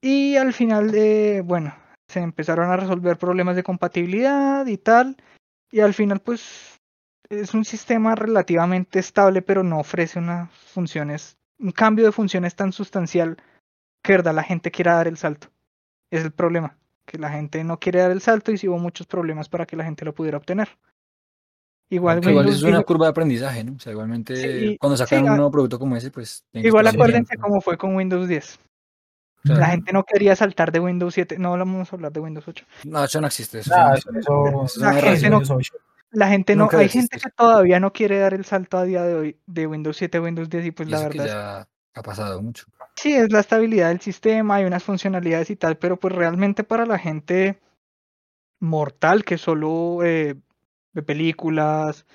Y 0.00 0.36
al 0.36 0.52
final, 0.52 0.94
eh, 0.94 1.42
bueno, 1.44 1.74
se 2.08 2.20
empezaron 2.20 2.70
a 2.70 2.76
resolver 2.76 3.18
problemas 3.18 3.56
de 3.56 3.62
compatibilidad 3.62 4.66
y 4.66 4.78
tal, 4.78 5.16
y 5.70 5.80
al 5.80 5.94
final 5.94 6.20
pues 6.20 6.80
es 7.28 7.54
un 7.54 7.64
sistema 7.64 8.14
relativamente 8.14 8.98
estable, 8.98 9.42
pero 9.42 9.62
no 9.62 9.78
ofrece 9.78 10.18
unas 10.18 10.50
funciones, 10.50 11.36
un 11.58 11.72
cambio 11.72 12.06
de 12.06 12.12
funciones 12.12 12.54
tan 12.54 12.72
sustancial 12.72 13.36
que 14.02 14.12
verdad 14.12 14.34
la 14.34 14.42
gente 14.42 14.70
quiera 14.70 14.94
dar 14.94 15.08
el 15.08 15.18
salto. 15.18 15.48
Es 16.10 16.24
el 16.24 16.32
problema, 16.32 16.78
que 17.04 17.18
la 17.18 17.30
gente 17.30 17.62
no 17.64 17.78
quiere 17.78 18.00
dar 18.00 18.10
el 18.10 18.22
salto 18.22 18.50
y 18.50 18.58
sí 18.58 18.68
hubo 18.68 18.78
muchos 18.78 19.06
problemas 19.06 19.48
para 19.48 19.66
que 19.66 19.76
la 19.76 19.84
gente 19.84 20.06
lo 20.06 20.14
pudiera 20.14 20.38
obtener. 20.38 20.68
Igual, 21.90 22.18
igual 22.18 22.36
Windows, 22.36 22.56
es 22.56 22.62
una 22.62 22.82
curva 22.82 23.06
de 23.06 23.10
aprendizaje, 23.10 23.64
¿no? 23.64 23.72
O 23.72 23.78
sea, 23.78 23.92
igualmente 23.92 24.36
Sí, 24.36 24.76
cuando 24.78 24.96
sacan 24.96 25.24
un 25.24 25.36
nuevo 25.36 25.50
producto 25.50 25.78
como 25.78 25.96
ese, 25.96 26.10
pues 26.10 26.44
igual 26.52 26.86
acuérdense 26.86 27.36
cómo 27.38 27.60
fue 27.60 27.78
con 27.78 27.94
Windows 27.96 28.28
10. 28.28 28.58
Claro. 29.48 29.60
La 29.60 29.68
gente 29.68 29.92
no 29.92 30.04
quería 30.04 30.34
saltar 30.36 30.72
de 30.72 30.80
Windows 30.80 31.14
7. 31.14 31.38
No 31.38 31.50
vamos 31.52 31.92
a 31.92 31.96
hablar 31.96 32.12
de 32.12 32.20
Windows 32.20 32.46
8. 32.48 32.64
No, 32.84 33.04
eso 33.04 33.20
no 33.20 33.26
existe. 33.26 33.58
Eso, 33.60 33.70
La 33.70 33.94
gente 34.94 35.28
no- 35.30 35.38
Windows 35.38 35.50
8. 35.50 35.74
La 36.10 36.28
gente 36.28 36.56
no, 36.56 36.64
Nunca 36.64 36.78
hay 36.78 36.88
gente 36.88 37.18
que 37.18 37.28
todavía 37.30 37.78
no 37.80 37.92
quiere 37.92 38.18
dar 38.18 38.32
el 38.32 38.44
salto 38.46 38.78
a 38.78 38.84
día 38.84 39.02
de 39.02 39.14
hoy 39.14 39.36
de 39.46 39.66
Windows 39.66 39.96
7 39.96 40.16
a 40.18 40.22
Windows 40.22 40.48
10 40.48 40.64
y 40.66 40.70
pues 40.70 40.88
Y 40.88 40.92
la 40.92 41.00
que 41.00 41.18
verdad 41.18 41.26
es 41.26 41.32
ya 41.32 41.68
ha 41.94 42.02
pasado 42.02 42.40
mucho. 42.40 42.64
Sí, 42.96 43.12
es 43.14 43.30
la 43.30 43.40
estabilidad 43.40 43.88
del 43.88 44.00
sistema, 44.00 44.54
hay 44.56 44.64
unas 44.64 44.82
funcionalidades 44.82 45.50
y 45.50 45.56
tal, 45.56 45.76
pero 45.76 45.98
pues 45.98 46.14
realmente 46.14 46.64
para 46.64 46.86
la 46.86 46.98
gente 46.98 47.60
mortal 48.60 49.24
que 49.24 49.38
solo 49.38 49.98
eh, 50.02 50.34
ve 50.94 51.02
películas, 51.02 52.06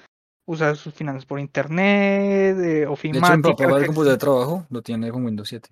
usa 0.46 0.76
sus 0.76 0.94
finanzas 0.94 1.26
por 1.26 1.40
internet, 1.40 2.58
eh, 2.58 2.62
De 2.62 2.82
hecho, 2.82 2.88
mi 2.90 2.94
ofimática, 2.94 3.56
papá 3.56 3.76
el 3.78 3.82
que- 3.82 3.88
computador 3.88 4.12
de 4.14 4.18
trabajo 4.18 4.66
lo 4.70 4.82
tiene 4.82 5.12
con 5.12 5.24
Windows 5.26 5.48
7. 5.50 5.70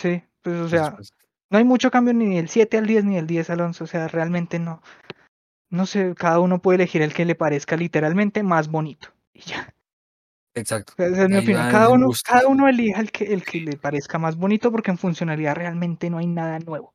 Sí, 0.00 0.22
pues 0.42 0.58
o 0.58 0.68
sea, 0.68 0.96
no 1.50 1.58
hay 1.58 1.64
mucho 1.64 1.90
cambio 1.90 2.14
ni 2.14 2.36
del 2.36 2.48
7 2.48 2.78
al 2.78 2.86
10 2.86 3.04
ni 3.04 3.16
del 3.16 3.26
10 3.26 3.50
al 3.50 3.60
11, 3.60 3.84
o 3.84 3.86
sea, 3.86 4.08
realmente 4.08 4.58
no, 4.58 4.82
no 5.68 5.86
sé, 5.86 6.14
cada 6.14 6.40
uno 6.40 6.60
puede 6.62 6.76
elegir 6.76 7.02
el 7.02 7.12
que 7.12 7.24
le 7.24 7.34
parezca 7.34 7.76
literalmente 7.76 8.42
más 8.42 8.68
bonito 8.68 9.08
y 9.32 9.40
ya. 9.40 9.74
exacto. 10.54 10.94
Esa 10.96 11.22
es 11.22 11.28
mi 11.28 11.36
opinión. 11.36 11.70
Cada 11.70 11.86
en 11.86 12.02
uno, 12.02 12.10
cada 12.24 12.48
uno 12.48 12.68
elija 12.68 13.00
el 13.00 13.10
que, 13.12 13.32
el 13.32 13.44
que 13.44 13.60
le 13.60 13.76
parezca 13.76 14.18
más 14.18 14.36
bonito 14.36 14.70
porque 14.70 14.90
en 14.90 14.98
funcionalidad 14.98 15.56
realmente 15.56 16.10
no 16.10 16.18
hay 16.18 16.26
nada 16.26 16.58
nuevo. 16.58 16.94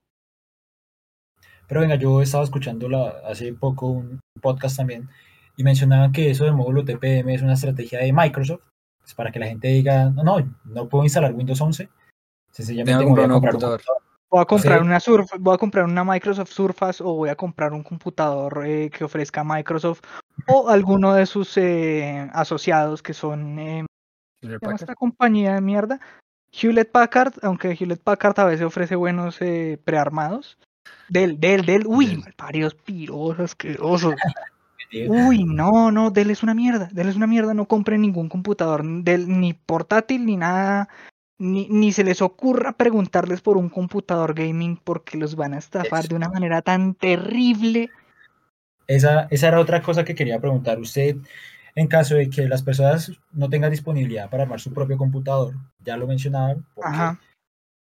Pero 1.67 1.81
venga, 1.81 1.95
yo 1.95 2.21
estaba 2.21 2.43
escuchando 2.43 2.87
la, 2.87 3.21
hace 3.27 3.53
poco 3.53 3.87
un 3.87 4.19
podcast 4.41 4.77
también 4.77 5.09
y 5.57 5.63
mencionaban 5.63 6.11
que 6.11 6.29
eso 6.29 6.43
del 6.43 6.53
módulo 6.53 6.83
TPM 6.83 7.33
es 7.33 7.41
una 7.41 7.53
estrategia 7.53 7.99
de 7.99 8.13
Microsoft 8.13 8.61
pues, 8.99 9.13
para 9.13 9.31
que 9.31 9.39
la 9.39 9.47
gente 9.47 9.67
diga, 9.67 10.09
no, 10.09 10.23
no, 10.23 10.57
no 10.65 10.89
puedo 10.89 11.03
instalar 11.03 11.33
Windows 11.33 11.61
11, 11.61 11.89
sencillamente 12.55 12.93
voy 12.95 13.03
a 13.03 13.07
comprar 13.07 13.27
un 13.31 13.33
computador. 13.41 13.79
computador. 13.81 14.01
Voy 14.29 14.41
a 14.41 14.45
comprar 14.45 14.79
Sí. 14.79 14.85
una 14.85 14.99
Surf, 14.99 15.29
voy 15.39 15.53
a 15.55 15.57
comprar 15.57 15.85
una 15.85 16.03
Microsoft 16.03 16.49
Surface 16.51 17.03
o 17.03 17.13
voy 17.13 17.29
a 17.29 17.35
comprar 17.35 17.73
un 17.73 17.83
computador 17.83 18.63
eh, 18.65 18.89
que 18.89 19.03
ofrezca 19.03 19.43
Microsoft 19.43 20.01
o 20.47 20.69
alguno 20.69 21.13
de 21.13 21.25
sus 21.25 21.55
eh, 21.57 22.29
asociados 22.33 23.01
que 23.01 23.13
son 23.13 23.59
eh, 23.59 23.85
Hewlett 24.41 24.41
¿cómo 24.41 24.41
se 24.41 24.47
llama 24.49 24.59
Packard. 24.59 24.81
esta 24.81 24.95
compañía 24.95 25.53
de 25.53 25.61
mierda? 25.61 25.99
Hewlett 26.51 26.91
Packard, 26.91 27.33
aunque 27.43 27.75
Hewlett 27.79 28.01
Packard 28.01 28.39
a 28.39 28.45
veces 28.45 28.65
ofrece 28.65 28.95
buenos 28.95 29.41
eh, 29.41 29.79
prearmados. 29.83 30.57
Del, 31.09 31.39
del, 31.39 31.65
del, 31.65 31.85
uy, 31.85 32.07
Dell. 32.07 32.19
malparidos, 32.19 32.75
pirosos, 32.75 33.39
asquerosos. 33.39 34.15
Uy, 35.07 35.43
no, 35.43 35.91
no, 35.91 36.09
Dell 36.11 36.29
es 36.29 36.43
una 36.43 36.53
mierda. 36.53 36.87
Dell 36.91 37.09
es 37.09 37.15
una 37.15 37.27
mierda. 37.27 37.53
No 37.53 37.65
compren 37.67 38.01
ningún 38.01 38.29
computador, 38.29 38.83
Dell, 39.03 39.27
ni 39.27 39.53
portátil, 39.53 40.25
ni 40.25 40.37
nada. 40.37 40.87
Ni, 41.37 41.67
ni 41.69 41.91
se 41.91 42.03
les 42.03 42.21
ocurra 42.21 42.73
preguntarles 42.73 43.41
por 43.41 43.57
un 43.57 43.67
computador 43.69 44.33
gaming 44.33 44.77
porque 44.77 45.17
los 45.17 45.35
van 45.35 45.53
a 45.53 45.57
estafar 45.57 46.07
de 46.07 46.15
una 46.15 46.29
manera 46.29 46.61
tan 46.61 46.95
terrible. 46.95 47.89
Esa, 48.87 49.27
esa 49.31 49.47
era 49.49 49.59
otra 49.59 49.81
cosa 49.81 50.05
que 50.05 50.15
quería 50.15 50.39
preguntar. 50.39 50.79
Usted, 50.79 51.17
en 51.75 51.87
caso 51.87 52.15
de 52.15 52.29
que 52.29 52.47
las 52.47 52.63
personas 52.63 53.11
no 53.33 53.49
tengan 53.49 53.71
disponibilidad 53.71 54.29
para 54.29 54.43
armar 54.43 54.61
su 54.61 54.73
propio 54.73 54.97
computador, 54.97 55.55
ya 55.79 55.97
lo 55.97 56.07
mencionaba, 56.07 56.55
porque, 56.73 56.89
Ajá. 56.89 57.19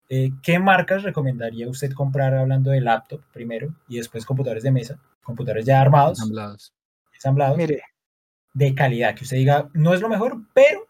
eh, 0.09 0.31
¿qué 0.43 0.59
marcas 0.59 1.03
recomendaría 1.03 1.69
usted 1.69 1.93
comprar 1.93 2.35
hablando 2.35 2.71
de 2.71 2.81
laptop 2.81 3.21
primero 3.33 3.75
y 3.87 3.99
después 3.99 4.25
computadores 4.25 4.63
de 4.63 4.71
mesa, 4.71 4.99
computadores 5.23 5.67
ya 5.67 5.81
armados, 5.81 6.21
Ensamblados. 6.21 6.73
ensamblados, 7.13 7.59
Mire, 7.59 7.83
de 8.55 8.75
calidad, 8.75 9.15
que 9.15 9.25
usted 9.25 9.37
diga, 9.37 9.69
no 9.75 9.93
es 9.93 10.01
lo 10.01 10.09
mejor, 10.09 10.39
pero 10.55 10.89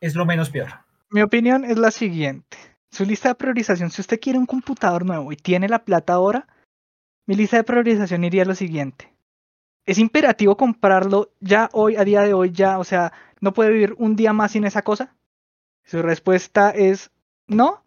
es 0.00 0.14
lo 0.14 0.24
menos 0.24 0.48
peor? 0.48 0.68
Mi 1.10 1.22
opinión 1.22 1.64
es 1.64 1.78
la 1.78 1.90
siguiente. 1.90 2.56
Su 2.90 3.04
lista 3.04 3.28
de 3.28 3.34
priorización, 3.34 3.90
si 3.90 4.00
usted 4.00 4.20
quiere 4.20 4.38
un 4.38 4.46
computador 4.46 5.04
nuevo 5.04 5.32
y 5.32 5.36
tiene 5.36 5.68
la 5.68 5.84
plata 5.84 6.14
ahora, 6.14 6.46
mi 7.26 7.34
lista 7.34 7.58
de 7.58 7.64
priorización 7.64 8.24
iría 8.24 8.42
a 8.42 8.46
lo 8.46 8.54
siguiente. 8.54 9.12
Es 9.84 9.98
imperativo 9.98 10.56
comprarlo 10.56 11.32
ya 11.40 11.68
hoy, 11.72 11.96
a 11.96 12.04
día 12.04 12.22
de 12.22 12.34
hoy, 12.34 12.52
ya, 12.52 12.78
o 12.78 12.84
sea, 12.84 13.12
no 13.40 13.52
puede 13.52 13.70
vivir 13.70 13.94
un 13.98 14.16
día 14.16 14.32
más 14.32 14.52
sin 14.52 14.64
esa 14.64 14.82
cosa. 14.82 15.16
Su 15.84 16.02
respuesta 16.02 16.70
es 16.70 17.10
no. 17.46 17.84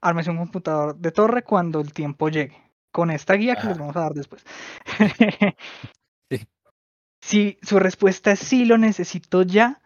Ármese 0.00 0.30
un 0.30 0.38
computador 0.38 0.96
de 0.96 1.12
torre 1.12 1.42
cuando 1.42 1.80
el 1.80 1.92
tiempo 1.92 2.28
llegue. 2.28 2.60
Con 2.90 3.10
esta 3.10 3.34
guía 3.34 3.56
que 3.56 3.68
les 3.68 3.78
vamos 3.78 3.96
a 3.96 4.00
dar 4.00 4.14
después. 4.14 4.44
Sí. 6.30 6.46
Si 7.20 7.58
su 7.62 7.78
respuesta 7.78 8.32
es 8.32 8.40
sí, 8.40 8.64
lo 8.64 8.78
necesito 8.78 9.42
ya. 9.42 9.82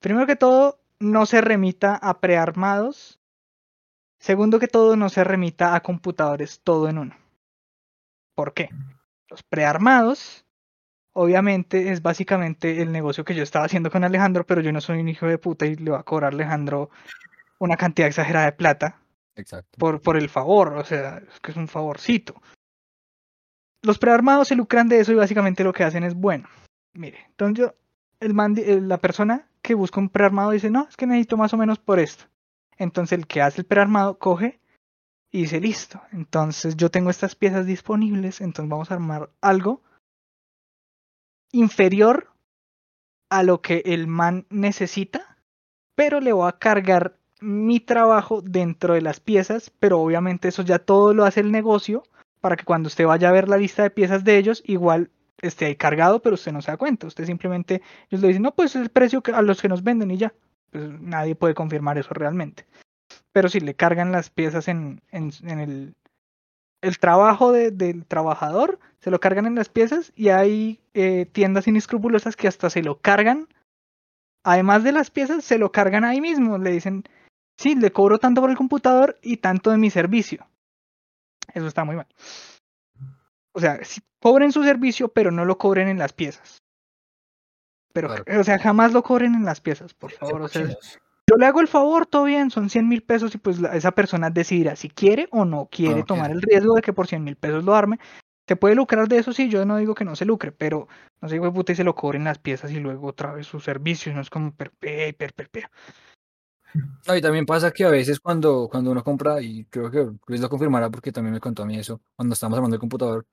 Primero 0.00 0.26
que 0.26 0.36
todo, 0.36 0.78
no 0.98 1.26
se 1.26 1.40
remita 1.40 1.94
a 1.96 2.20
prearmados. 2.20 3.20
Segundo 4.18 4.58
que 4.58 4.68
todo, 4.68 4.96
no 4.96 5.08
se 5.08 5.24
remita 5.24 5.74
a 5.74 5.82
computadores 5.82 6.60
todo 6.62 6.88
en 6.88 6.98
uno. 6.98 7.16
¿Por 8.34 8.54
qué? 8.54 8.70
Los 9.28 9.42
prearmados, 9.42 10.44
obviamente, 11.12 11.90
es 11.90 12.02
básicamente 12.02 12.82
el 12.82 12.92
negocio 12.92 13.24
que 13.24 13.34
yo 13.34 13.42
estaba 13.42 13.66
haciendo 13.66 13.90
con 13.90 14.04
Alejandro, 14.04 14.44
pero 14.46 14.60
yo 14.60 14.72
no 14.72 14.80
soy 14.80 15.00
un 15.00 15.08
hijo 15.08 15.26
de 15.26 15.38
puta 15.38 15.66
y 15.66 15.76
le 15.76 15.90
voy 15.90 16.00
a 16.00 16.04
cobrar 16.04 16.32
a 16.32 16.34
Alejandro 16.34 16.90
una 17.58 17.76
cantidad 17.76 18.08
exagerada 18.08 18.46
de 18.46 18.52
plata 18.52 19.00
Exacto. 19.34 19.78
por, 19.78 20.00
por 20.00 20.16
el 20.16 20.28
favor, 20.28 20.74
o 20.74 20.84
sea, 20.84 21.18
es 21.18 21.40
que 21.40 21.50
es 21.50 21.56
un 21.56 21.68
favorcito. 21.68 22.40
Los 23.82 23.98
prearmados 23.98 24.48
se 24.48 24.56
lucran 24.56 24.88
de 24.88 25.00
eso 25.00 25.12
y 25.12 25.16
básicamente 25.16 25.64
lo 25.64 25.72
que 25.72 25.84
hacen 25.84 26.04
es 26.04 26.14
bueno. 26.14 26.48
Mire, 26.94 27.18
entonces 27.28 27.58
yo, 27.58 27.74
el 28.20 28.34
man 28.34 28.54
eh, 28.58 28.80
la 28.80 28.98
persona 28.98 29.48
que 29.66 29.74
busca 29.74 29.98
un 29.98 30.08
prearmado 30.08 30.52
dice, 30.52 30.70
no, 30.70 30.86
es 30.88 30.96
que 30.96 31.08
necesito 31.08 31.36
más 31.36 31.52
o 31.52 31.56
menos 31.56 31.80
por 31.80 31.98
esto. 31.98 32.26
Entonces 32.78 33.18
el 33.18 33.26
que 33.26 33.42
hace 33.42 33.62
el 33.62 33.66
prearmado 33.66 34.16
coge 34.16 34.60
y 35.32 35.40
dice, 35.42 35.60
listo, 35.60 36.00
entonces 36.12 36.76
yo 36.76 36.88
tengo 36.88 37.10
estas 37.10 37.34
piezas 37.34 37.66
disponibles, 37.66 38.40
entonces 38.40 38.70
vamos 38.70 38.92
a 38.92 38.94
armar 38.94 39.28
algo 39.40 39.82
inferior 41.50 42.32
a 43.28 43.42
lo 43.42 43.60
que 43.60 43.82
el 43.86 44.06
man 44.06 44.46
necesita, 44.50 45.36
pero 45.96 46.20
le 46.20 46.32
voy 46.32 46.48
a 46.48 46.58
cargar 46.58 47.18
mi 47.40 47.80
trabajo 47.80 48.42
dentro 48.42 48.94
de 48.94 49.00
las 49.00 49.18
piezas, 49.18 49.72
pero 49.80 50.00
obviamente 50.00 50.46
eso 50.46 50.62
ya 50.62 50.78
todo 50.78 51.12
lo 51.12 51.24
hace 51.24 51.40
el 51.40 51.50
negocio 51.50 52.04
para 52.40 52.54
que 52.54 52.64
cuando 52.64 52.86
usted 52.86 53.04
vaya 53.04 53.30
a 53.30 53.32
ver 53.32 53.48
la 53.48 53.56
lista 53.56 53.82
de 53.82 53.90
piezas 53.90 54.22
de 54.22 54.38
ellos, 54.38 54.62
igual 54.64 55.10
esté 55.42 55.66
ahí 55.66 55.76
cargado, 55.76 56.20
pero 56.22 56.34
usted 56.34 56.52
no 56.52 56.62
se 56.62 56.70
da 56.70 56.76
cuenta. 56.76 57.06
Usted 57.06 57.24
simplemente, 57.26 57.82
ellos 58.10 58.22
le 58.22 58.28
dicen, 58.28 58.42
no, 58.42 58.54
pues 58.54 58.74
es 58.76 58.82
el 58.82 58.90
precio 58.90 59.22
a 59.34 59.42
los 59.42 59.60
que 59.60 59.68
nos 59.68 59.82
venden 59.82 60.10
y 60.10 60.16
ya. 60.18 60.32
Pues 60.70 60.88
nadie 61.00 61.34
puede 61.34 61.54
confirmar 61.54 61.98
eso 61.98 62.12
realmente. 62.14 62.66
Pero 63.32 63.48
si 63.48 63.60
le 63.60 63.74
cargan 63.74 64.12
las 64.12 64.30
piezas 64.30 64.68
en, 64.68 65.00
en, 65.10 65.30
el, 65.60 65.94
el 66.82 66.98
trabajo 66.98 67.52
de- 67.52 67.70
del 67.70 68.04
trabajador, 68.06 68.78
se 69.00 69.10
lo 69.10 69.20
cargan 69.20 69.46
en 69.46 69.54
las 69.54 69.68
piezas 69.68 70.12
y 70.16 70.30
hay 70.30 70.80
eh, 70.94 71.26
tiendas 71.30 71.68
inescrupulosas 71.68 72.34
que 72.36 72.48
hasta 72.48 72.70
se 72.70 72.82
lo 72.82 72.98
cargan. 72.98 73.48
Además 74.44 74.84
de 74.84 74.92
las 74.92 75.10
piezas, 75.10 75.44
se 75.44 75.58
lo 75.58 75.72
cargan 75.72 76.04
ahí 76.04 76.20
mismo. 76.20 76.58
Le 76.58 76.70
dicen, 76.72 77.04
sí, 77.58 77.74
le 77.74 77.90
cobro 77.92 78.18
tanto 78.18 78.40
por 78.40 78.50
el 78.50 78.56
computador 78.56 79.18
y 79.22 79.38
tanto 79.38 79.70
de 79.70 79.78
mi 79.78 79.90
servicio. 79.90 80.46
Eso 81.54 81.66
está 81.66 81.84
muy 81.84 81.96
mal. 81.96 82.06
O 83.56 83.60
sea, 83.60 83.82
sí, 83.82 84.02
cobren 84.20 84.52
su 84.52 84.62
servicio, 84.62 85.08
pero 85.08 85.30
no 85.30 85.46
lo 85.46 85.56
cobren 85.56 85.88
en 85.88 85.98
las 85.98 86.12
piezas. 86.12 86.62
Pero, 87.94 88.08
Claro. 88.08 88.40
o 88.40 88.44
sea, 88.44 88.58
jamás 88.58 88.92
lo 88.92 89.02
cobren 89.02 89.34
en 89.34 89.46
las 89.46 89.62
piezas, 89.62 89.94
por 89.94 90.12
favor. 90.12 90.42
O 90.42 90.48
sea, 90.48 90.68
yo 91.26 91.36
le 91.38 91.46
hago 91.46 91.62
el 91.62 91.66
favor, 91.66 92.04
todo 92.04 92.24
bien, 92.24 92.50
son 92.50 92.68
100 92.68 92.86
mil 92.86 93.02
pesos 93.02 93.34
y 93.34 93.38
pues 93.38 93.58
la- 93.58 93.74
esa 93.74 93.92
persona 93.92 94.28
decidirá 94.28 94.76
si 94.76 94.90
quiere 94.90 95.26
o 95.32 95.46
no 95.46 95.68
quiere 95.70 96.00
no 96.00 96.04
tomar 96.04 96.30
el 96.30 96.42
riesgo 96.42 96.74
de 96.74 96.82
que 96.82 96.92
por 96.92 97.06
100 97.06 97.24
mil 97.24 97.36
pesos 97.36 97.64
lo 97.64 97.74
arme. 97.74 97.98
Se 98.46 98.56
puede 98.56 98.74
lucrar 98.74 99.08
de 99.08 99.16
eso, 99.16 99.32
sí, 99.32 99.48
yo 99.48 99.64
no 99.64 99.78
digo 99.78 99.94
que 99.94 100.04
no 100.04 100.14
se 100.16 100.26
lucre, 100.26 100.52
pero 100.52 100.86
no 101.22 101.28
sé, 101.30 101.40
de 101.40 101.50
puta, 101.50 101.72
y 101.72 101.76
se 101.76 101.82
lo 101.82 101.94
cobren 101.94 102.24
las 102.24 102.38
piezas 102.38 102.70
y 102.72 102.78
luego 102.78 103.08
otra 103.08 103.32
vez 103.32 103.46
su 103.46 103.58
servicio, 103.58 104.12
y 104.12 104.14
no 104.14 104.20
es 104.20 104.28
como 104.28 104.54
perpe, 104.54 105.14
per, 105.14 105.32
per, 105.32 105.48
per. 105.48 105.70
No, 107.06 107.16
y 107.16 107.22
también 107.22 107.46
pasa 107.46 107.70
que 107.70 107.84
a 107.86 107.90
veces 107.90 108.20
cuando, 108.20 108.68
cuando 108.70 108.90
uno 108.90 109.02
compra, 109.02 109.40
y 109.40 109.64
creo 109.64 109.90
que 109.90 110.10
Luis 110.26 110.42
lo 110.42 110.50
confirmará 110.50 110.90
porque 110.90 111.10
también 111.10 111.32
me 111.32 111.40
contó 111.40 111.62
a 111.62 111.66
mí 111.66 111.78
eso, 111.78 112.02
cuando 112.14 112.34
estábamos 112.34 112.58
armando 112.58 112.76
el 112.76 112.80
computador, 112.80 113.26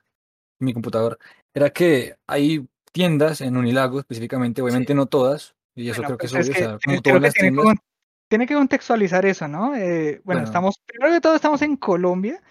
mi 0.64 0.74
computador, 0.74 1.20
era 1.54 1.70
que 1.72 2.16
hay 2.28 2.66
tiendas 2.92 3.42
en 3.42 3.58
Unilago 3.58 4.00
específicamente, 4.00 4.62
obviamente 4.62 4.94
no 4.94 5.06
todas, 5.08 5.56
y 5.76 5.90
eso 5.90 6.02
Bueno, 6.02 6.08
creo 6.08 6.18
que 6.18 6.26
es 6.28 6.32
pues 6.34 6.44
obvio, 6.48 6.52
es 6.52 6.58
o 6.58 6.60
sea, 6.70 6.78
que 6.78 6.86
como 6.86 7.02
creo 7.02 7.02
todas 7.02 7.20
que 7.20 7.26
las 7.28 7.34
tiene, 7.34 7.50
que, 7.50 7.56
tiendas, 7.56 7.66
con- 7.66 7.84
tiene 8.30 8.48
que 8.48 8.54
contextualizar 8.56 9.26
eso, 9.26 9.48
¿no? 9.48 9.76
Eh, 9.76 10.22
bueno, 10.24 10.40
Bueno. 10.40 10.44
estamos, 10.44 10.80
primero 10.86 11.14
de 11.14 11.22
todo 11.22 11.36
estamos 11.36 11.62
en 11.62 11.76
Colombia. 11.78 12.42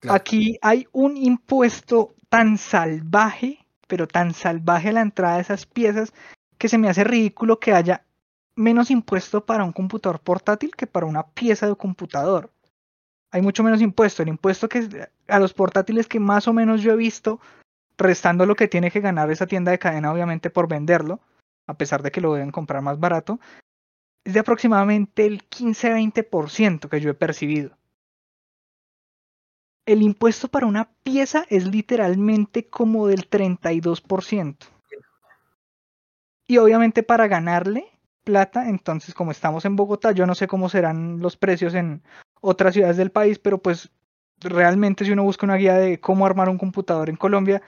Claro. 0.00 0.16
Aquí 0.16 0.58
hay 0.62 0.86
un 0.92 1.16
impuesto 1.16 2.14
tan 2.28 2.58
salvaje, 2.58 3.66
pero 3.86 4.06
tan 4.06 4.34
salvaje 4.34 4.88
a 4.90 4.92
la 4.92 5.00
entrada 5.00 5.36
de 5.36 5.42
esas 5.42 5.66
piezas, 5.66 6.12
que 6.58 6.68
se 6.68 6.78
me 6.78 6.88
hace 6.88 7.04
ridículo 7.04 7.60
que 7.60 7.72
haya 7.72 8.04
menos 8.54 8.90
impuesto 8.90 9.44
para 9.44 9.64
un 9.64 9.72
computador 9.72 10.20
portátil 10.20 10.74
que 10.74 10.86
para 10.86 11.06
una 11.06 11.26
pieza 11.26 11.66
de 11.66 11.76
computador. 11.76 12.50
Hay 13.30 13.42
mucho 13.42 13.62
menos 13.62 13.82
impuesto. 13.82 14.22
El 14.22 14.28
impuesto 14.28 14.68
que 14.68 15.08
a 15.28 15.38
los 15.38 15.52
portátiles 15.52 16.06
que 16.06 16.20
más 16.20 16.48
o 16.48 16.52
menos 16.52 16.82
yo 16.82 16.92
he 16.92 16.96
visto 16.96 17.40
restando 17.98 18.46
lo 18.46 18.54
que 18.54 18.68
tiene 18.68 18.90
que 18.90 19.00
ganar 19.00 19.30
esa 19.30 19.46
tienda 19.46 19.70
de 19.70 19.78
cadena, 19.78 20.12
obviamente, 20.12 20.50
por 20.50 20.68
venderlo, 20.68 21.20
a 21.66 21.74
pesar 21.74 22.02
de 22.02 22.10
que 22.10 22.20
lo 22.20 22.34
deben 22.34 22.52
comprar 22.52 22.82
más 22.82 23.00
barato, 23.00 23.40
es 24.24 24.34
de 24.34 24.40
aproximadamente 24.40 25.24
el 25.24 25.48
15-20% 25.48 26.88
que 26.88 27.00
yo 27.00 27.10
he 27.10 27.14
percibido. 27.14 27.76
El 29.86 30.02
impuesto 30.02 30.48
para 30.48 30.66
una 30.66 30.90
pieza 31.04 31.44
es 31.48 31.66
literalmente 31.66 32.68
como 32.68 33.06
del 33.06 33.30
32%. 33.30 34.56
Y 36.48 36.58
obviamente 36.58 37.02
para 37.02 37.28
ganarle 37.28 37.86
plata, 38.24 38.68
entonces 38.68 39.14
como 39.14 39.30
estamos 39.30 39.64
en 39.64 39.76
Bogotá, 39.76 40.10
yo 40.10 40.26
no 40.26 40.34
sé 40.34 40.48
cómo 40.48 40.68
serán 40.68 41.20
los 41.20 41.36
precios 41.36 41.74
en 41.74 42.02
otras 42.46 42.74
ciudades 42.74 42.96
del 42.96 43.10
país, 43.10 43.38
pero 43.38 43.58
pues 43.58 43.90
realmente 44.40 45.04
si 45.04 45.10
uno 45.10 45.24
busca 45.24 45.46
una 45.46 45.56
guía 45.56 45.74
de 45.74 46.00
cómo 46.00 46.26
armar 46.26 46.48
un 46.48 46.58
computador 46.58 47.08
en 47.10 47.16
Colombia, 47.16 47.62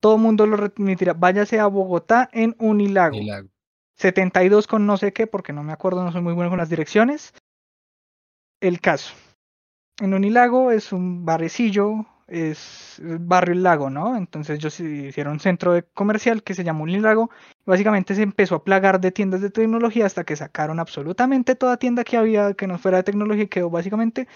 todo 0.00 0.16
el 0.16 0.22
mundo 0.22 0.46
lo 0.46 0.56
remitirá. 0.56 1.14
Váyase 1.14 1.60
a 1.60 1.66
Bogotá 1.66 2.28
en 2.32 2.54
Unilago. 2.58 3.16
Unilago. 3.16 3.48
72 3.96 4.66
con 4.66 4.86
no 4.86 4.96
sé 4.96 5.12
qué, 5.12 5.26
porque 5.26 5.52
no 5.52 5.62
me 5.62 5.72
acuerdo, 5.72 6.02
no 6.02 6.10
soy 6.10 6.20
muy 6.20 6.32
bueno 6.32 6.50
con 6.50 6.58
las 6.58 6.68
direcciones. 6.68 7.32
El 8.60 8.80
caso. 8.80 9.14
En 10.00 10.12
Unilago 10.12 10.72
es 10.72 10.92
un 10.92 11.24
barrecillo, 11.24 12.06
es 12.26 13.00
barrio 13.02 13.54
El 13.54 13.62
Lago, 13.62 13.90
¿no? 13.90 14.16
Entonces 14.16 14.58
ellos 14.58 14.78
hicieron 14.80 15.34
un 15.34 15.40
centro 15.40 15.74
comercial 15.94 16.42
que 16.42 16.54
se 16.54 16.64
llamó 16.64 16.84
Unilago. 16.84 17.30
Básicamente 17.66 18.14
se 18.14 18.22
empezó 18.22 18.56
a 18.56 18.64
plagar 18.64 19.00
de 19.00 19.12
tiendas 19.12 19.40
de 19.40 19.50
tecnología 19.50 20.06
hasta 20.06 20.24
que 20.24 20.36
sacaron 20.36 20.80
absolutamente 20.80 21.54
toda 21.54 21.76
tienda 21.76 22.04
que 22.04 22.16
había 22.16 22.54
que 22.54 22.66
no 22.66 22.78
fuera 22.78 22.98
de 22.98 23.04
tecnología 23.04 23.44
y 23.44 23.48
quedó 23.48 23.70
básicamente 23.70 24.28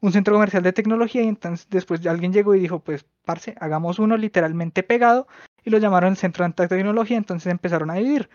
un 0.00 0.12
centro 0.12 0.34
comercial 0.34 0.62
de 0.64 0.72
tecnología 0.72 1.22
y 1.22 1.28
entonces 1.28 1.68
después 1.70 2.04
alguien 2.06 2.32
llegó 2.32 2.54
y 2.54 2.60
dijo, 2.60 2.80
pues, 2.80 3.06
parce, 3.24 3.54
hagamos 3.60 4.00
uno 4.00 4.16
literalmente 4.16 4.82
pegado 4.82 5.28
y 5.64 5.70
lo 5.70 5.78
llamaron 5.78 6.10
el 6.10 6.16
centro 6.16 6.46
de 6.46 6.68
tecnología, 6.68 7.16
entonces 7.16 7.50
empezaron 7.50 7.88
a 7.90 7.94
dividir. 7.94 8.28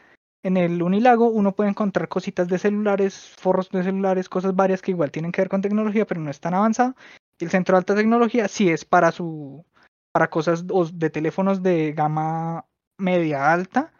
En 0.43 0.55
el 0.55 0.81
Unilago 0.81 1.27
uno 1.27 1.53
puede 1.53 1.69
encontrar 1.69 2.07
cositas 2.07 2.47
de 2.47 2.57
celulares, 2.57 3.33
forros 3.37 3.69
de 3.69 3.83
celulares, 3.83 4.29
cosas 4.29 4.55
varias 4.55 4.81
que 4.81 4.91
igual 4.91 5.11
tienen 5.11 5.33
que 5.33 5.41
ver 5.41 5.49
con 5.49 5.61
tecnología, 5.61 6.07
pero 6.07 6.21
no 6.21 6.31
es 6.31 6.39
tan 6.39 6.53
avanzado. 6.53 6.95
El 7.39 7.49
centro 7.49 7.73
de 7.75 7.79
alta 7.79 7.95
tecnología 7.95 8.47
sí 8.47 8.69
es 8.69 8.85
para 8.85 9.11
su 9.11 9.65
para 10.11 10.29
cosas 10.29 10.65
de 10.65 11.09
teléfonos 11.11 11.61
de 11.61 11.93
gama 11.93 12.65
media 12.97 13.51
alta 13.53 13.93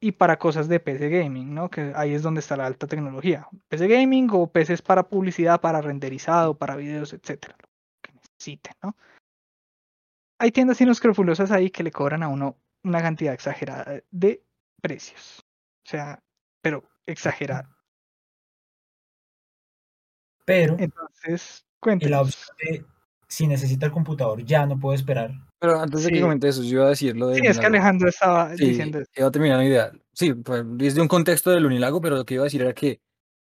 y 0.00 0.12
para 0.12 0.38
cosas 0.38 0.68
de 0.68 0.80
PC 0.80 1.08
gaming, 1.10 1.52
¿no? 1.54 1.68
Que 1.68 1.92
ahí 1.96 2.14
es 2.14 2.22
donde 2.22 2.40
está 2.40 2.56
la 2.56 2.66
alta 2.66 2.86
tecnología. 2.86 3.48
PC 3.68 3.88
gaming 3.88 4.28
o 4.32 4.46
PCs 4.46 4.80
para 4.80 5.08
publicidad, 5.08 5.60
para 5.60 5.80
renderizado, 5.80 6.56
para 6.56 6.76
videos, 6.76 7.12
etcétera, 7.12 7.56
lo 7.58 7.68
que 8.00 8.12
necesiten, 8.12 8.74
¿no? 8.82 8.96
Hay 10.38 10.52
tiendas 10.52 10.80
inescrupulosas 10.80 11.50
ahí 11.50 11.70
que 11.70 11.82
le 11.82 11.90
cobran 11.90 12.22
a 12.22 12.28
uno 12.28 12.56
una 12.82 13.02
cantidad 13.02 13.34
exagerada 13.34 14.00
de 14.10 14.42
precios. 14.80 15.44
O 15.84 15.88
sea, 15.90 16.22
pero 16.62 16.84
exagerada. 17.06 17.76
Pero 20.46 20.76
Entonces, 20.78 21.66
y 22.00 22.08
la 22.08 22.20
opción 22.22 22.56
de 22.62 22.84
si 23.28 23.46
necesita 23.46 23.86
el 23.86 23.92
computador 23.92 24.44
ya 24.44 24.66
no 24.66 24.78
puedo 24.78 24.94
esperar. 24.94 25.30
Pero 25.58 25.78
antes 25.80 26.04
de 26.04 26.10
que 26.10 26.20
comente 26.20 26.48
eso, 26.48 26.62
yo 26.62 26.78
iba 26.78 26.86
a 26.86 26.90
decir 26.90 27.16
lo 27.16 27.28
de 27.28 27.40
Sí, 27.40 27.46
es 27.46 27.58
que 27.58 27.66
Alejandro 27.66 28.08
estaba 28.08 28.56
Sí, 28.56 28.66
diciendo 28.66 28.98
eso. 28.98 29.10
iba 29.14 29.28
a 29.28 29.30
terminar 29.30 29.58
la 29.58 29.64
idea. 29.64 29.92
Sí, 30.12 30.32
pues, 30.34 30.62
desde 30.66 31.00
un 31.00 31.08
contexto 31.08 31.50
del 31.50 31.66
Unilago, 31.66 32.00
pero 32.00 32.16
lo 32.16 32.24
que 32.24 32.34
iba 32.34 32.42
a 32.42 32.44
decir 32.44 32.62
era 32.62 32.72
que, 32.72 33.00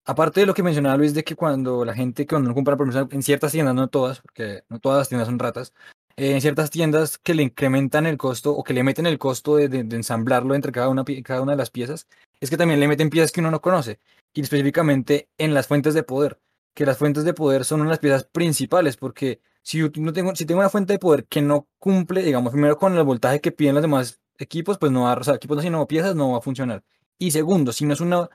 aparte 0.04 0.40
de 0.40 0.46
lo 0.46 0.54
que 0.54 0.62
mencionaba 0.62 0.96
Luis, 0.96 1.14
de 1.14 1.24
que 1.24 1.36
cuando 1.36 1.84
la 1.84 1.94
gente, 1.94 2.26
cuando 2.26 2.48
no 2.48 2.54
compra, 2.54 2.74
ejemplo, 2.74 3.08
en 3.16 3.22
ciertas 3.22 3.52
tiendas, 3.52 3.74
no 3.74 3.88
todas, 3.88 4.20
porque 4.20 4.64
no 4.68 4.78
todas 4.80 4.98
las 4.98 5.08
tiendas 5.08 5.28
son 5.28 5.38
ratas, 5.38 5.72
eh, 6.16 6.32
en 6.32 6.40
ciertas 6.40 6.70
tiendas 6.70 7.16
que 7.16 7.34
le 7.34 7.44
incrementan 7.44 8.06
el 8.06 8.18
costo 8.18 8.52
o 8.52 8.62
que 8.64 8.74
le 8.74 8.82
meten 8.82 9.06
el 9.06 9.18
costo 9.18 9.56
de, 9.56 9.68
de- 9.68 9.84
de 9.84 9.96
ensamblarlo 9.96 10.54
entre 10.54 10.72
cada 10.72 10.88
una, 10.88 11.04
cada 11.24 11.42
una 11.42 11.52
de 11.52 11.58
las 11.58 11.70
piezas, 11.70 12.06
es 12.40 12.50
que 12.50 12.56
también 12.56 12.80
le 12.80 12.88
meten 12.88 13.08
piezas 13.10 13.30
que 13.32 13.40
uno 13.40 13.50
no 13.52 13.60
conoce, 13.60 14.00
y 14.34 14.40
específicamente 14.42 15.28
en 15.38 15.54
las 15.54 15.66
fuentes 15.68 15.94
de 15.94 16.02
poder, 16.02 16.38
que 16.74 16.86
las 16.86 16.98
fuentes 16.98 17.24
de 17.24 17.34
poder 17.34 17.64
son 17.64 17.86
las 17.88 17.98
piezas 17.98 18.24
principales, 18.24 18.96
porque 18.96 19.40
si 19.62 19.80
no 19.80 20.12
tengo, 20.12 20.34
si 20.34 20.46
tengo 20.46 20.60
una 20.60 20.70
fuente 20.70 20.94
de 20.94 20.98
poder 20.98 21.26
que 21.26 21.42
no 21.42 21.68
cumple, 21.78 22.22
digamos, 22.22 22.52
primero 22.52 22.76
con 22.78 22.96
el 22.96 23.04
voltaje 23.04 23.40
que 23.40 23.52
piden 23.52 23.74
los 23.74 23.82
demás 23.82 24.20
equipos, 24.38 24.78
pues 24.78 24.90
no 24.92 25.02
va, 25.02 25.14
o 25.14 25.24
sea, 25.24 25.34
equipos 25.34 25.56
no, 25.56 25.62
sino 25.62 25.86
piezas 25.86 26.14
no 26.14 26.32
va 26.32 26.38
a 26.38 26.40
funcionar. 26.40 26.82
Y 27.18 27.32
segundo, 27.32 27.72
si 27.72 27.84
no 27.84 27.92
es 27.92 28.00
una, 28.00 28.28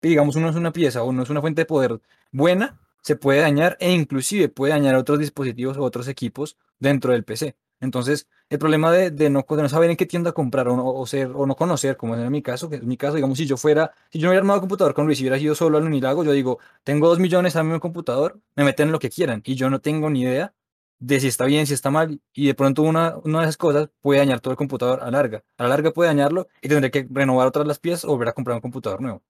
digamos, 0.00 0.36
no 0.36 0.48
es 0.48 0.56
una 0.56 0.72
pieza 0.72 1.02
o 1.02 1.12
no 1.12 1.22
es 1.22 1.30
una 1.30 1.40
fuente 1.40 1.62
de 1.62 1.66
poder 1.66 2.00
buena, 2.32 2.80
se 3.02 3.16
puede 3.16 3.40
dañar 3.40 3.76
e 3.80 3.92
inclusive 3.92 4.48
puede 4.48 4.72
dañar 4.72 4.94
otros 4.96 5.18
dispositivos 5.18 5.76
o 5.76 5.82
otros 5.82 6.08
equipos 6.08 6.56
dentro 6.78 7.12
del 7.12 7.24
PC. 7.24 7.56
Entonces, 7.82 8.28
el 8.48 8.58
problema 8.58 8.92
de, 8.92 9.10
de 9.10 9.30
no, 9.30 9.44
de 9.48 9.62
no 9.62 9.68
saber 9.68 9.90
en 9.90 9.96
qué 9.98 10.06
tienda 10.06 10.32
comprar 10.32 10.68
o 10.68 10.76
no, 10.76 10.86
o 10.86 11.06
ser, 11.06 11.32
o 11.34 11.46
no 11.46 11.56
conocer, 11.56 11.96
como 11.98 12.14
es 12.16 12.22
en 12.22 12.32
mi 12.32 12.42
caso, 12.42 12.70
que 12.70 12.76
es 12.76 12.84
mi 12.84 12.96
caso, 12.96 13.16
digamos, 13.16 13.38
si 13.38 13.46
yo 13.46 13.56
fuera, 13.58 13.92
si 14.10 14.20
yo 14.20 14.26
no 14.26 14.30
hubiera 14.30 14.40
armado 14.42 14.60
computador 14.60 14.94
con 14.94 15.06
Luis 15.06 15.20
y 15.20 15.24
hubiera 15.24 15.38
ido 15.38 15.54
solo 15.56 15.78
al 15.78 15.84
Unilago, 15.84 16.24
yo 16.24 16.32
digo, 16.32 16.58
tengo 16.84 17.08
dos 17.08 17.18
millones, 17.18 17.54
dame 17.54 17.74
un 17.74 17.80
computador, 17.80 18.40
me 18.56 18.64
meten 18.64 18.92
lo 18.92 19.00
que 19.00 19.10
quieran 19.10 19.42
y 19.44 19.56
yo 19.56 19.68
no 19.70 19.80
tengo 19.80 20.10
ni 20.10 20.22
idea 20.22 20.54
de 21.00 21.20
si 21.20 21.26
está 21.28 21.44
bien, 21.46 21.66
si 21.66 21.74
está 21.74 21.90
mal, 21.90 22.20
y 22.32 22.46
de 22.46 22.54
pronto 22.54 22.82
una, 22.82 23.16
una 23.24 23.38
de 23.40 23.44
esas 23.46 23.56
cosas 23.56 23.90
puede 24.00 24.20
dañar 24.20 24.40
todo 24.40 24.52
el 24.52 24.56
computador 24.58 25.00
a 25.02 25.06
la 25.06 25.10
larga. 25.12 25.44
A 25.58 25.64
la 25.64 25.70
larga 25.70 25.90
puede 25.92 26.08
dañarlo 26.08 26.46
y 26.62 26.68
tendré 26.68 26.90
que 26.92 27.06
renovar 27.10 27.48
otras 27.48 27.66
las 27.66 27.80
piezas 27.80 28.04
o 28.04 28.08
volver 28.08 28.28
a 28.28 28.32
comprar 28.34 28.54
un 28.56 28.60
computador 28.62 29.00
nuevo. 29.02 29.22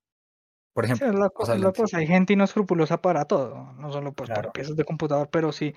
Por 0.75 0.85
Sí, 0.93 1.05
ejemplo, 1.05 1.07
es 1.07 1.15
la, 1.15 1.31
co- 1.31 1.49
más 1.49 1.51
es 1.51 1.61
la 1.61 1.73
cosa. 1.73 1.99
Hay 1.99 2.07
gente 2.07 2.33
inescrupulosa 2.35 3.01
para 3.01 3.25
todo, 3.25 3.73
no 3.79 3.91
solo 3.93 4.13
pues 4.13 4.31
para 4.31 4.43
Claro. 4.43 4.53
piezas 4.53 4.77
de 4.77 4.85
computador, 4.85 5.29
pero 5.31 5.53
sí 5.53 5.75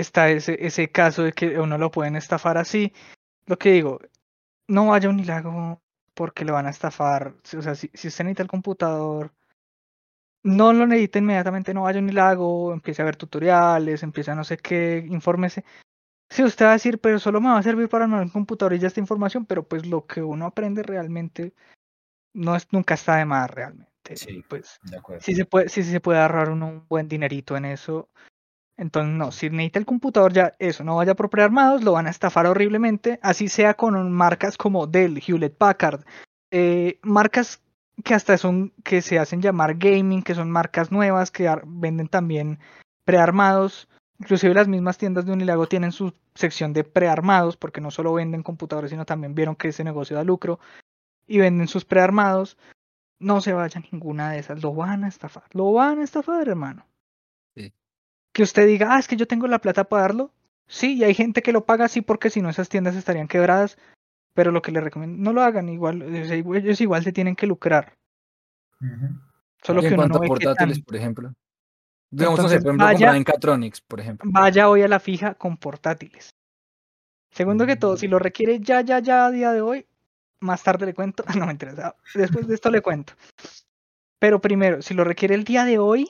está 0.00 0.30
ese, 0.30 0.56
ese 0.66 0.90
caso 0.90 1.22
de 1.22 1.32
que 1.32 1.58
uno 1.60 1.78
lo 1.78 1.90
pueden 1.90 2.16
estafar 2.16 2.58
así. 2.58 2.92
Lo 3.46 3.58
que 3.58 3.72
digo, 3.72 4.00
no 4.68 4.88
vaya 4.88 5.08
a 5.08 5.12
un 5.12 5.20
hilago 5.20 5.82
porque 6.14 6.44
le 6.44 6.52
van 6.52 6.66
a 6.66 6.70
estafar. 6.70 7.34
Si- 7.44 7.56
O 7.56 7.62
sea, 7.62 7.74
si, 7.74 7.90
si 7.94 8.08
usted 8.08 8.24
necesita 8.24 8.42
el 8.42 8.48
computador, 8.48 9.32
no 10.42 10.72
lo 10.72 10.86
necesita 10.86 11.18
inmediatamente, 11.18 11.74
no 11.74 11.82
vaya 11.82 11.98
a 11.98 12.02
un 12.02 12.08
hilago, 12.08 12.72
empiece 12.72 13.02
a 13.02 13.04
ver 13.04 13.16
tutoriales, 13.16 14.02
empiece 14.02 14.30
a 14.30 14.34
no 14.34 14.44
sé 14.44 14.56
qué, 14.56 15.04
infórmese. 15.08 15.64
Sí, 16.30 16.44
usted 16.44 16.66
va 16.66 16.70
a 16.70 16.74
decir, 16.74 17.00
pero 17.00 17.18
solo 17.18 17.40
me 17.40 17.48
va 17.48 17.58
a 17.58 17.62
servir 17.62 17.88
para 17.88 18.04
armar 18.04 18.22
un 18.22 18.28
computador 18.28 18.74
y 18.74 18.78
ya 18.78 18.88
esta 18.88 19.00
información, 19.00 19.46
pero 19.46 19.66
pues 19.66 19.86
lo 19.86 20.06
que 20.06 20.22
uno 20.22 20.46
aprende 20.46 20.82
realmente 20.82 21.54
no 22.34 22.54
es, 22.54 22.68
nunca 22.72 22.94
está 22.94 23.16
de 23.16 23.24
más 23.24 23.50
realmente. 23.50 24.16
Sí. 24.16 24.44
Pues 24.48 24.78
De 24.82 24.98
acuerdo. 24.98 25.22
sí 25.22 25.34
se 25.34 25.44
puede, 25.44 25.68
sí 25.68 25.82
se 25.82 26.00
puede 26.00 26.20
ahorrar 26.20 26.50
uno 26.50 26.68
un 26.68 26.86
buen 26.88 27.08
dinerito 27.08 27.56
en 27.56 27.64
eso. 27.64 28.10
Entonces, 28.78 29.12
no, 29.12 29.32
si 29.32 29.50
necesita 29.50 29.80
el 29.80 29.86
computador 29.86 30.32
ya, 30.32 30.54
eso, 30.60 30.84
no 30.84 30.96
vaya 30.96 31.16
por 31.16 31.30
prearmados, 31.30 31.82
lo 31.82 31.92
van 31.92 32.06
a 32.06 32.10
estafar 32.10 32.46
horriblemente, 32.46 33.18
así 33.22 33.48
sea 33.48 33.74
con 33.74 34.10
marcas 34.12 34.56
como 34.56 34.86
Dell, 34.86 35.20
Hewlett 35.26 35.56
Packard, 35.56 36.04
eh, 36.52 37.00
marcas 37.02 37.60
que 38.04 38.14
hasta 38.14 38.38
son, 38.38 38.72
que 38.84 39.02
se 39.02 39.18
hacen 39.18 39.42
llamar 39.42 39.74
gaming, 39.74 40.22
que 40.22 40.36
son 40.36 40.50
marcas 40.50 40.92
nuevas, 40.92 41.32
que 41.32 41.52
venden 41.66 42.06
también 42.06 42.60
prearmados. 43.04 43.88
Inclusive 44.20 44.54
las 44.54 44.68
mismas 44.68 44.96
tiendas 44.96 45.26
de 45.26 45.32
Unilago 45.32 45.66
tienen 45.66 45.90
su 45.90 46.14
sección 46.34 46.72
de 46.72 46.84
prearmados, 46.84 47.56
porque 47.56 47.80
no 47.80 47.90
solo 47.90 48.14
venden 48.14 48.44
computadores, 48.44 48.90
sino 48.90 49.04
también 49.04 49.34
vieron 49.34 49.56
que 49.56 49.68
ese 49.68 49.82
negocio 49.82 50.16
da 50.16 50.22
lucro 50.22 50.60
y 51.26 51.38
venden 51.38 51.66
sus 51.66 51.84
prearmados. 51.84 52.56
No 53.18 53.40
se 53.40 53.52
vaya 53.52 53.82
ninguna 53.90 54.30
de 54.30 54.38
esas, 54.38 54.62
lo 54.62 54.72
van 54.72 55.02
a 55.02 55.08
estafar, 55.08 55.44
lo 55.52 55.72
van 55.72 55.98
a 55.98 56.04
estafar, 56.04 56.48
hermano. 56.48 56.87
Que 58.38 58.44
usted 58.44 58.68
diga, 58.68 58.94
ah, 58.94 59.00
es 59.00 59.08
que 59.08 59.16
yo 59.16 59.26
tengo 59.26 59.48
la 59.48 59.58
plata 59.58 59.82
para 59.82 60.02
darlo. 60.02 60.32
Sí, 60.68 60.94
y 60.94 61.02
hay 61.02 61.12
gente 61.12 61.42
que 61.42 61.50
lo 61.50 61.66
paga 61.66 61.86
así 61.86 62.02
porque 62.02 62.30
si 62.30 62.40
no 62.40 62.48
esas 62.48 62.68
tiendas 62.68 62.94
estarían 62.94 63.26
quebradas. 63.26 63.76
Pero 64.32 64.52
lo 64.52 64.62
que 64.62 64.70
les 64.70 64.84
recomiendo, 64.84 65.18
no 65.20 65.32
lo 65.32 65.42
hagan 65.42 65.68
igual, 65.68 66.02
ellos 66.02 66.80
igual 66.80 67.02
se 67.02 67.10
tienen 67.10 67.34
que 67.34 67.48
lucrar. 67.48 67.94
Solo 69.60 69.80
en 69.80 69.88
que 69.88 69.94
uno 69.94 70.06
no 70.06 70.14
a 70.14 70.20
portátiles, 70.20 70.76
tan- 70.76 70.84
por 70.84 70.94
ejemplo. 70.94 71.34
Digamos, 72.12 72.38
no 72.38 72.48
sé, 72.48 72.54
Entonces, 72.54 72.62
por 72.62 72.68
ejemplo, 72.70 72.84
vaya- 72.86 72.96
comprar 72.98 73.16
en 73.16 73.24
Catronics, 73.24 73.80
por 73.80 73.98
ejemplo. 73.98 74.30
vaya 74.32 74.68
hoy 74.70 74.82
a 74.82 74.88
la 74.88 75.00
fija 75.00 75.34
con 75.34 75.56
portátiles. 75.56 76.30
Segundo 77.32 77.66
que 77.66 77.74
todo, 77.74 77.96
si 77.96 78.06
lo 78.06 78.20
requiere 78.20 78.60
ya, 78.60 78.82
ya, 78.82 79.00
ya 79.00 79.26
a 79.26 79.32
día 79.32 79.50
de 79.52 79.62
hoy, 79.62 79.84
más 80.38 80.62
tarde 80.62 80.86
le 80.86 80.94
cuento. 80.94 81.24
No 81.42 81.46
me 81.46 81.50
interesa. 81.50 81.96
Después 82.14 82.46
de 82.46 82.54
esto 82.54 82.70
le 82.70 82.82
cuento. 82.82 83.14
Pero 84.20 84.40
primero, 84.40 84.80
si 84.80 84.94
lo 84.94 85.02
requiere 85.02 85.34
el 85.34 85.42
día 85.42 85.64
de 85.64 85.78
hoy, 85.80 86.08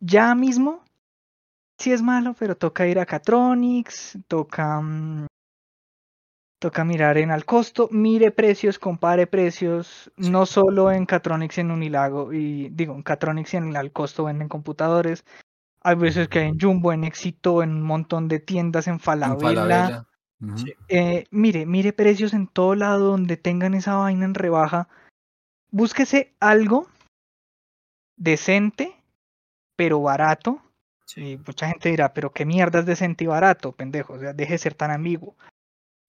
ya 0.00 0.34
mismo, 0.34 0.84
sí 1.78 1.92
es 1.92 2.02
malo, 2.02 2.34
pero 2.38 2.56
toca 2.56 2.86
ir 2.86 2.98
a 2.98 3.06
Catronics, 3.06 4.18
toca, 4.26 4.80
mm, 4.80 5.26
toca 6.60 6.84
mirar 6.84 7.18
en 7.18 7.30
al 7.30 7.44
costo, 7.44 7.88
mire 7.92 8.32
precios, 8.32 8.78
compare 8.78 9.26
precios, 9.26 10.10
no 10.16 10.44
solo 10.44 10.90
en 10.90 11.06
Catronics 11.06 11.58
y 11.58 11.60
en 11.60 11.70
Unilago, 11.70 12.32
y 12.32 12.68
digo, 12.70 12.94
en 12.94 13.02
Catronics 13.02 13.54
y 13.54 13.56
en 13.58 13.76
al 13.76 13.92
costo 13.92 14.24
venden 14.24 14.48
computadores. 14.48 15.24
Hay 15.82 15.94
veces 15.94 16.28
que 16.28 16.40
hay 16.40 16.48
en 16.48 16.58
Jumbo, 16.58 16.92
en 16.92 17.04
Éxito, 17.04 17.62
en 17.62 17.70
un 17.70 17.82
montón 17.82 18.26
de 18.26 18.40
tiendas, 18.40 18.88
en 18.88 18.94
En 18.94 19.00
Falabella. 19.00 20.04
Eh, 20.88 21.24
mire, 21.30 21.66
mire 21.66 21.92
precios 21.92 22.32
en 22.32 22.46
todo 22.46 22.74
lado 22.74 23.10
donde 23.10 23.36
tengan 23.36 23.74
esa 23.74 23.94
vaina 23.96 24.24
en 24.24 24.34
rebaja. 24.34 24.88
Búsquese 25.70 26.34
algo 26.40 26.88
decente, 28.16 28.96
pero 29.76 30.00
barato. 30.00 30.60
Sí. 31.08 31.38
Mucha 31.46 31.68
gente 31.68 31.88
dirá, 31.88 32.12
pero 32.12 32.32
qué 32.32 32.44
mierda 32.44 32.80
es 32.80 32.86
decente 32.86 33.24
y 33.24 33.26
barato, 33.26 33.72
pendejo. 33.72 34.12
O 34.14 34.18
sea, 34.18 34.34
deje 34.34 34.52
de 34.52 34.58
ser 34.58 34.74
tan 34.74 34.90
ambiguo. 34.90 35.36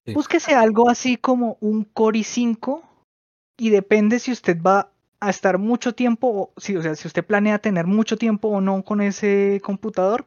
Sí. 0.04 0.12
Búsquese 0.12 0.54
algo 0.54 0.90
así 0.90 1.16
como 1.16 1.56
un 1.60 1.84
Core 1.84 2.20
i5 2.20 2.82
y 3.58 3.70
depende 3.70 4.18
si 4.18 4.30
usted 4.30 4.60
va 4.60 4.92
a 5.20 5.30
estar 5.30 5.58
mucho 5.58 5.94
tiempo, 5.94 6.28
o, 6.28 6.60
si, 6.60 6.76
o 6.76 6.82
sea, 6.82 6.94
si 6.96 7.06
usted 7.06 7.24
planea 7.24 7.58
tener 7.58 7.86
mucho 7.86 8.16
tiempo 8.16 8.48
o 8.48 8.60
no 8.60 8.82
con 8.82 9.00
ese 9.00 9.60
computador, 9.64 10.26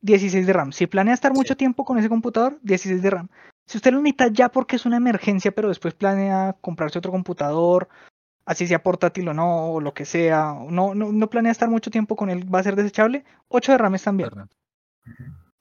16 0.00 0.46
de 0.46 0.52
RAM. 0.52 0.72
Si 0.72 0.86
planea 0.86 1.14
estar 1.14 1.32
mucho 1.32 1.56
tiempo 1.56 1.84
con 1.84 1.98
ese 1.98 2.08
computador, 2.08 2.58
16 2.62 3.02
de 3.02 3.10
RAM. 3.10 3.28
Si 3.66 3.78
usted 3.78 3.92
lo 3.92 4.00
necesita 4.00 4.28
ya 4.28 4.48
porque 4.48 4.76
es 4.76 4.86
una 4.86 4.96
emergencia, 4.96 5.52
pero 5.52 5.68
después 5.68 5.94
planea 5.94 6.56
comprarse 6.60 6.98
otro 6.98 7.12
computador, 7.12 7.88
así 8.48 8.66
sea 8.66 8.82
portátil 8.82 9.28
o 9.28 9.34
no, 9.34 9.72
o 9.72 9.80
lo 9.80 9.92
que 9.92 10.06
sea, 10.06 10.54
no, 10.70 10.94
no, 10.94 11.12
no 11.12 11.30
planea 11.30 11.52
estar 11.52 11.68
mucho 11.68 11.90
tiempo 11.90 12.16
con 12.16 12.30
él, 12.30 12.52
va 12.52 12.60
a 12.60 12.62
ser 12.62 12.76
desechable, 12.76 13.26
8 13.48 13.72
de 13.72 13.78
RAM 13.78 13.94
están 13.94 14.16
bien. 14.16 14.30
Verdad. 14.30 14.48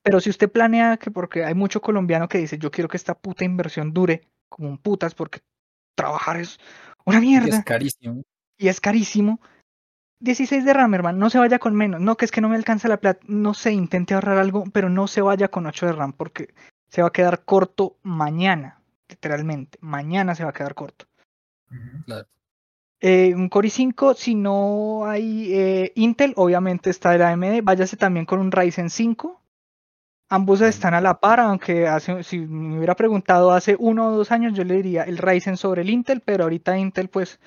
Pero 0.04 0.22
si 0.22 0.30
usted 0.30 0.50
planea 0.50 0.96
que, 0.96 1.12
porque 1.12 1.44
hay 1.44 1.54
mucho 1.54 1.82
colombiano 1.82 2.30
que 2.30 2.38
dice, 2.38 2.58
yo 2.58 2.72
quiero 2.72 2.88
que 2.88 2.96
esta 2.96 3.14
puta 3.14 3.44
inversión 3.44 3.94
dure 3.94 4.30
como 4.48 4.70
un 4.70 4.78
putas, 4.78 5.16
porque 5.16 5.42
trabajar 5.96 6.38
es 6.38 6.60
una 7.04 7.18
Y 7.18 7.22
mierda 7.22 7.58
Es 7.58 7.66
carísimo. 7.66 8.24
y 8.58 8.70
es 8.70 8.80
carísimo. 8.80 9.42
16 10.22 10.64
de 10.64 10.74
RAM, 10.74 10.94
hermano, 10.94 11.18
no 11.18 11.30
se 11.30 11.40
vaya 11.40 11.60
con 11.60 11.76
menos. 11.76 12.00
No, 12.00 12.16
que 12.16 12.24
es 12.24 12.32
que 12.32 12.40
no 12.40 12.48
me 12.48 12.56
alcanza 12.56 12.88
la 12.88 13.02
plata. 13.02 13.20
No 13.28 13.54
sé, 13.54 13.74
intente 13.74 14.14
ahorrar 14.14 14.38
algo, 14.38 14.64
pero 14.72 14.90
no 14.90 15.08
se 15.08 15.20
vaya 15.20 15.50
con 15.50 15.66
8 15.66 15.88
de 15.88 15.92
RAM 15.92 16.14
porque 16.14 16.54
se 16.88 17.02
va 17.02 17.10
a 17.10 17.14
quedar 17.14 17.44
corto 17.44 17.98
mañana, 18.02 18.80
literalmente. 19.10 19.78
Mañana 19.82 20.36
se 20.36 20.46
va 20.46 20.52
a 20.52 20.54
quedar 20.54 20.74
corto. 20.74 21.06
Claro. 22.06 22.28
Eh, 23.00 23.34
un 23.36 23.50
Core 23.50 23.70
i5, 23.70 24.16
si 24.16 24.34
no 24.34 25.06
hay 25.06 25.54
eh, 25.54 25.92
Intel, 25.96 26.34
obviamente 26.36 26.90
está 26.90 27.14
el 27.14 27.22
AMD. 27.22 27.62
Váyase 27.64 27.98
también 27.98 28.26
con 28.26 28.40
un 28.40 28.52
Ryzen 28.52 28.90
5. 28.90 29.42
Ambos 30.30 30.62
están 30.62 30.94
a 30.94 31.02
la 31.02 31.20
par, 31.20 31.40
aunque 31.40 31.88
hace, 31.88 32.24
si 32.24 32.40
me 32.40 32.78
hubiera 32.78 32.96
preguntado 32.96 33.52
hace 33.52 33.78
uno 33.80 34.08
o 34.08 34.18
dos 34.18 34.32
años, 34.32 34.54
yo 34.54 34.66
le 34.66 34.76
diría 34.76 35.04
el 35.04 35.18
Ryzen 35.18 35.56
sobre 35.56 35.84
el 35.84 35.90
Intel, 35.90 36.22
pero 36.22 36.44
ahorita 36.44 36.78
Intel 36.78 37.08
pues 37.08 37.40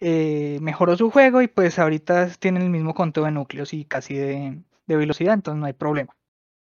eh, 0.00 0.58
mejoró 0.62 0.96
su 0.96 1.10
juego 1.10 1.42
y 1.42 1.48
pues 1.48 1.78
ahorita 1.78 2.30
tienen 2.38 2.62
el 2.62 2.70
mismo 2.70 2.94
conteo 2.94 3.24
de 3.24 3.32
núcleos 3.32 3.74
y 3.74 3.84
casi 3.84 4.14
de, 4.14 4.62
de 4.86 4.96
velocidad, 4.96 5.34
entonces 5.34 5.60
no 5.60 5.66
hay 5.66 5.74
problema. 5.74 6.16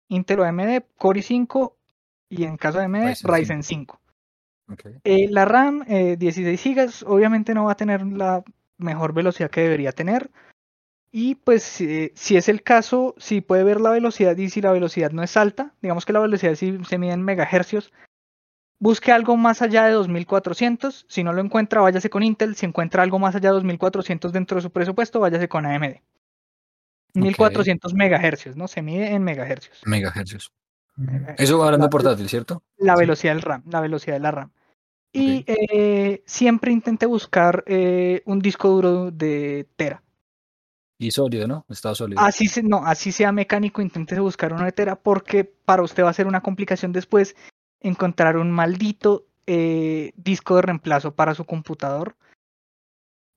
Intel 0.07 0.39
o 0.39 0.45
AMD, 0.45 0.83
Core 0.97 1.19
i5 1.19 1.73
y 2.29 2.45
en 2.45 2.55
caso 2.55 2.77
de 2.77 2.85
AMD, 2.85 3.07
Ryzen 3.07 3.33
Ryzen 3.33 3.63
5. 3.63 3.99
Ok. 4.71 4.85
Eh, 5.03 5.27
la 5.29 5.45
RAM, 5.45 5.83
eh, 5.87 6.15
16 6.17 6.63
GB, 6.63 7.07
obviamente 7.07 7.53
no 7.53 7.65
va 7.65 7.73
a 7.73 7.77
tener 7.77 8.05
la 8.05 8.43
mejor 8.77 9.13
velocidad 9.13 9.49
que 9.49 9.61
debería 9.61 9.91
tener. 9.91 10.31
Y 11.11 11.35
pues 11.35 11.79
eh, 11.81 12.11
si 12.15 12.37
es 12.37 12.49
el 12.49 12.63
caso, 12.63 13.13
si 13.17 13.41
puede 13.41 13.63
ver 13.63 13.79
la 13.79 13.91
velocidad 13.91 14.35
y 14.35 14.49
si 14.49 14.61
la 14.61 14.71
velocidad 14.71 15.11
no 15.11 15.21
es 15.21 15.37
alta, 15.37 15.75
digamos 15.81 16.05
que 16.05 16.13
la 16.13 16.19
velocidad 16.19 16.55
sí 16.55 16.79
se 16.87 16.97
mide 16.97 17.13
en 17.13 17.21
megahercios, 17.21 17.93
busque 18.79 19.11
algo 19.11 19.37
más 19.37 19.61
allá 19.61 19.85
de 19.85 19.91
2400. 19.91 21.05
Si 21.07 21.23
no 21.23 21.31
lo 21.31 21.41
encuentra, 21.41 21.81
váyase 21.81 22.09
con 22.09 22.23
Intel. 22.23 22.55
Si 22.55 22.65
encuentra 22.65 23.03
algo 23.03 23.19
más 23.19 23.35
allá 23.35 23.49
de 23.49 23.55
2400 23.55 24.33
dentro 24.33 24.55
de 24.55 24.63
su 24.63 24.71
presupuesto, 24.71 25.19
váyase 25.19 25.47
con 25.47 25.65
AMD. 25.65 25.97
1400 27.13 27.93
megahercios, 27.93 28.55
¿no? 28.57 28.67
Se 28.67 28.81
mide 28.81 29.13
en 29.13 29.23
megahercios. 29.23 29.81
Megahercios. 29.85 30.51
Eso 31.37 31.55
hablando 31.63 31.85
La- 31.85 31.87
de 31.87 31.91
portátil, 31.91 32.29
¿cierto? 32.29 32.63
la 32.77 32.93
Sí. 32.95 32.99
velocidad 32.99 33.33
del 33.33 33.41
RAM, 33.41 33.63
la 33.69 33.81
velocidad 33.81 34.15
de 34.15 34.19
la 34.19 34.31
RAM. 34.31 34.51
Y 35.11 35.43
eh, 35.47 36.23
siempre 36.25 36.71
intente 36.71 37.05
buscar 37.05 37.63
eh, 37.67 38.21
un 38.25 38.39
disco 38.39 38.69
duro 38.69 39.11
de 39.11 39.67
Tera. 39.75 40.01
Y 40.97 41.11
sólido, 41.11 41.47
¿no? 41.47 41.65
Estado 41.69 41.93
sólido. 41.95 42.21
Así 42.21 42.47
se, 42.47 42.63
no, 42.63 42.85
así 42.85 43.11
sea 43.11 43.31
mecánico, 43.31 43.81
intente 43.81 44.19
buscar 44.19 44.53
uno 44.53 44.63
de 44.65 44.71
Tera 44.71 44.95
porque 44.95 45.43
para 45.43 45.83
usted 45.83 46.03
va 46.03 46.09
a 46.09 46.13
ser 46.13 46.27
una 46.27 46.41
complicación 46.41 46.91
después 46.93 47.35
encontrar 47.79 48.37
un 48.37 48.49
maldito 48.51 49.25
eh, 49.45 50.13
disco 50.15 50.55
de 50.55 50.61
reemplazo 50.63 51.13
para 51.13 51.35
su 51.35 51.45
computador. 51.45 52.15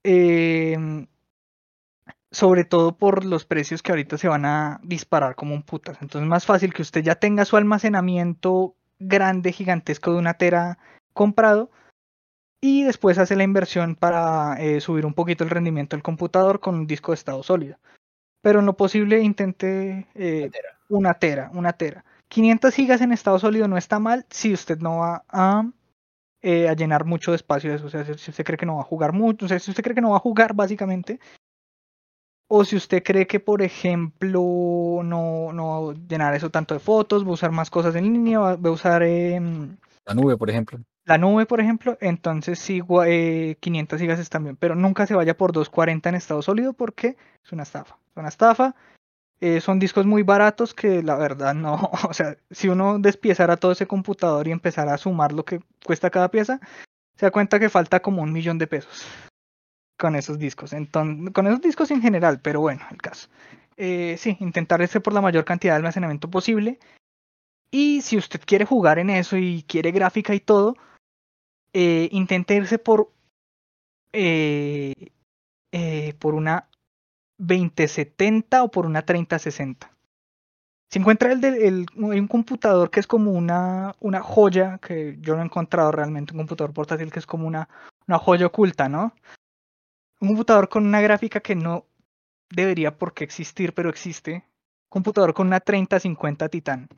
Em, 0.04 1.06
sobre 2.30 2.64
todo 2.64 2.96
por 2.96 3.24
los 3.24 3.44
precios 3.44 3.82
que 3.82 3.92
ahorita 3.92 4.18
se 4.18 4.28
van 4.28 4.44
a 4.44 4.80
disparar 4.82 5.34
como 5.34 5.54
un 5.54 5.62
putas. 5.62 5.98
Entonces 6.00 6.22
es 6.22 6.28
más 6.28 6.46
fácil 6.46 6.72
que 6.72 6.82
usted 6.82 7.02
ya 7.02 7.14
tenga 7.14 7.44
su 7.44 7.56
almacenamiento 7.56 8.74
grande, 8.98 9.52
gigantesco 9.52 10.12
de 10.12 10.18
una 10.18 10.34
tera 10.34 10.78
comprado 11.12 11.70
y 12.60 12.84
después 12.84 13.18
hace 13.18 13.36
la 13.36 13.44
inversión 13.44 13.94
para 13.94 14.54
eh, 14.60 14.80
subir 14.80 15.06
un 15.06 15.14
poquito 15.14 15.44
el 15.44 15.50
rendimiento 15.50 15.96
del 15.96 16.02
computador 16.02 16.60
con 16.60 16.74
un 16.74 16.86
disco 16.86 17.12
de 17.12 17.16
estado 17.16 17.42
sólido. 17.42 17.78
Pero 18.42 18.60
en 18.60 18.66
lo 18.66 18.76
posible 18.76 19.20
intente 19.20 20.06
eh, 20.14 20.50
una 20.88 21.14
tera, 21.14 21.50
una 21.54 21.72
tera. 21.74 22.04
500 22.28 22.74
gigas 22.74 23.00
en 23.00 23.12
estado 23.12 23.38
sólido 23.38 23.68
no 23.68 23.76
está 23.76 23.98
mal 23.98 24.26
si 24.30 24.52
usted 24.52 24.78
no 24.78 24.98
va 24.98 25.24
a, 25.28 25.70
eh, 26.42 26.68
a 26.68 26.74
llenar 26.74 27.04
mucho 27.04 27.30
de 27.30 27.36
espacio 27.36 27.70
de 27.70 27.76
eso. 27.76 27.86
O 27.86 27.90
sea, 27.90 28.04
si 28.04 28.14
si 28.14 28.30
usted 28.30 28.44
cree 28.44 28.58
que 28.58 28.66
no 28.66 28.76
va 28.76 28.82
a 28.82 28.84
jugar 28.84 29.12
mucho, 29.12 29.46
o 29.46 29.48
sea, 29.48 29.58
si 29.58 29.70
usted 29.70 29.82
cree 29.82 29.94
que 29.94 30.00
no 30.00 30.10
va 30.10 30.16
a 30.16 30.20
jugar 30.20 30.54
básicamente, 30.54 31.20
o 32.48 32.64
si 32.64 32.76
usted 32.76 33.02
cree 33.02 33.26
que, 33.26 33.40
por 33.40 33.62
ejemplo, 33.62 35.00
no, 35.04 35.52
no 35.52 35.92
llenar 36.08 36.34
eso 36.34 36.50
tanto 36.50 36.74
de 36.74 36.80
fotos, 36.80 37.24
va 37.24 37.30
a 37.30 37.34
usar 37.34 37.52
más 37.52 37.70
cosas 37.70 37.94
en 37.96 38.04
línea, 38.04 38.38
va, 38.38 38.52
a 38.52 38.70
usar 38.70 39.02
em, 39.02 39.76
La 40.06 40.14
nube, 40.14 40.36
por 40.36 40.50
ejemplo. 40.50 40.78
la 41.04 41.18
nube, 41.18 41.46
por 41.46 41.60
ejemplo, 41.60 41.98
entonces 42.00 42.58
sí, 42.58 42.82
eh, 43.06 43.56
500 43.60 44.00
gigas 44.00 44.20
está 44.20 44.38
bien, 44.38 44.56
pero 44.56 44.74
nunca 44.76 45.06
se 45.06 45.14
vaya 45.14 45.36
por 45.36 45.52
240 45.52 46.08
en 46.08 46.14
estado 46.14 46.42
sólido 46.42 46.72
porque 46.72 47.16
es 47.44 47.52
una 47.52 47.64
estafa. 47.64 47.98
Es 48.10 48.16
una 48.16 48.28
estafa. 48.28 48.74
eh, 49.40 49.60
son 49.60 49.78
discos 49.78 50.06
muy 50.06 50.22
baratos 50.22 50.74
que 50.74 51.02
la 51.02 51.16
verdad 51.16 51.54
no, 51.54 51.90
o 52.08 52.14
sea, 52.14 52.36
si 52.50 52.68
uno 52.68 52.98
despiezara 52.98 53.56
todo 53.56 53.72
ese 53.72 53.86
computador 53.86 54.48
y 54.48 54.52
empezara 54.52 54.94
a 54.94 54.98
sumar 54.98 55.32
lo 55.32 55.44
que 55.44 55.60
cuesta 55.84 56.10
cada 56.10 56.30
pieza, 56.30 56.60
se 57.16 57.26
da 57.26 57.32
cuenta 57.32 57.58
que 57.58 57.68
falta 57.70 58.00
como 58.00 58.22
un 58.22 58.32
millón 58.32 58.58
de 58.58 58.66
pesos 58.66 59.06
con 59.98 60.16
esos 60.16 60.38
discos. 60.38 60.72
Entonces, 60.72 61.32
con 61.32 61.46
esos 61.46 61.60
discos 61.60 61.90
en 61.90 62.02
general, 62.02 62.40
pero 62.42 62.60
bueno, 62.60 62.82
el 62.90 62.98
caso. 62.98 63.28
Eh, 63.76 64.16
sí, 64.18 64.36
intentar 64.40 64.80
ese 64.82 65.00
por 65.00 65.12
la 65.12 65.20
mayor 65.20 65.44
cantidad 65.44 65.74
de 65.74 65.78
almacenamiento 65.78 66.30
posible. 66.30 66.78
Y 67.70 68.02
si 68.02 68.16
usted 68.16 68.40
quiere 68.46 68.64
jugar 68.64 68.98
en 68.98 69.10
eso 69.10 69.36
y 69.36 69.64
quiere 69.68 69.92
gráfica 69.92 70.34
y 70.34 70.40
todo, 70.40 70.76
eh, 71.72 72.08
intente 72.12 72.54
irse 72.56 72.78
por, 72.78 73.12
eh, 74.12 74.94
eh, 75.72 76.14
por 76.18 76.34
una 76.34 76.68
2070 77.38 78.62
o 78.64 78.70
por 78.70 78.86
una 78.86 79.02
3060. 79.04 79.92
Si 80.90 80.98
encuentra 81.00 81.32
el, 81.32 81.40
del- 81.40 81.56
el- 81.62 81.86
un 81.96 82.28
computador 82.28 82.90
que 82.90 83.00
es 83.00 83.06
como 83.06 83.32
una, 83.32 83.94
una 84.00 84.22
joya, 84.22 84.78
que 84.78 85.18
yo 85.20 85.36
no 85.36 85.42
he 85.42 85.46
encontrado 85.46 85.92
realmente 85.92 86.32
un 86.32 86.38
computador 86.40 86.72
portátil 86.74 87.12
que 87.12 87.18
es 87.20 87.26
como 87.26 87.46
una, 87.48 87.68
una 88.08 88.18
joya 88.18 88.46
oculta, 88.46 88.88
¿no? 88.88 89.14
Computador 90.26 90.68
con 90.68 90.86
una 90.86 91.00
gráfica 91.00 91.40
que 91.40 91.54
no 91.54 91.86
debería 92.50 92.96
por 92.96 93.14
qué 93.14 93.24
existir, 93.24 93.74
pero 93.74 93.90
existe. 93.90 94.44
Computador 94.88 95.34
con 95.34 95.48
una 95.48 95.60
3050 95.60 96.48
Titan. 96.48 96.88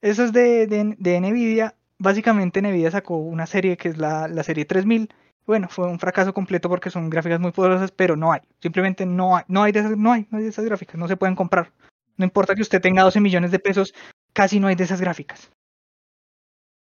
Eso 0.00 0.24
es 0.24 0.32
de, 0.32 0.66
de, 0.66 0.94
de 0.98 1.20
Nvidia. 1.20 1.74
Básicamente 1.98 2.62
Nvidia 2.62 2.90
sacó 2.90 3.16
una 3.16 3.46
serie 3.46 3.76
que 3.76 3.88
es 3.88 3.98
la, 3.98 4.28
la 4.28 4.42
serie 4.42 4.64
3000. 4.64 5.08
Bueno, 5.46 5.68
fue 5.68 5.86
un 5.88 5.98
fracaso 5.98 6.34
completo 6.34 6.68
porque 6.68 6.90
son 6.90 7.10
gráficas 7.10 7.40
muy 7.40 7.52
poderosas, 7.52 7.90
pero 7.90 8.16
no 8.16 8.32
hay. 8.32 8.40
Simplemente 8.60 9.06
no 9.06 9.36
hay. 9.36 9.44
No 9.48 9.62
hay 9.62 9.72
de 9.72 9.80
esas, 9.80 9.96
no 9.96 10.12
hay, 10.12 10.26
no 10.30 10.38
hay 10.38 10.44
de 10.44 10.50
esas 10.50 10.64
gráficas. 10.64 10.96
No 10.96 11.08
se 11.08 11.16
pueden 11.16 11.34
comprar. 11.34 11.72
No 12.16 12.24
importa 12.24 12.54
que 12.54 12.62
usted 12.62 12.80
tenga 12.80 13.02
12 13.02 13.20
millones 13.20 13.50
de 13.50 13.58
pesos, 13.58 13.94
casi 14.32 14.60
no 14.60 14.66
hay 14.66 14.74
de 14.74 14.84
esas 14.84 15.00
gráficas. 15.00 15.50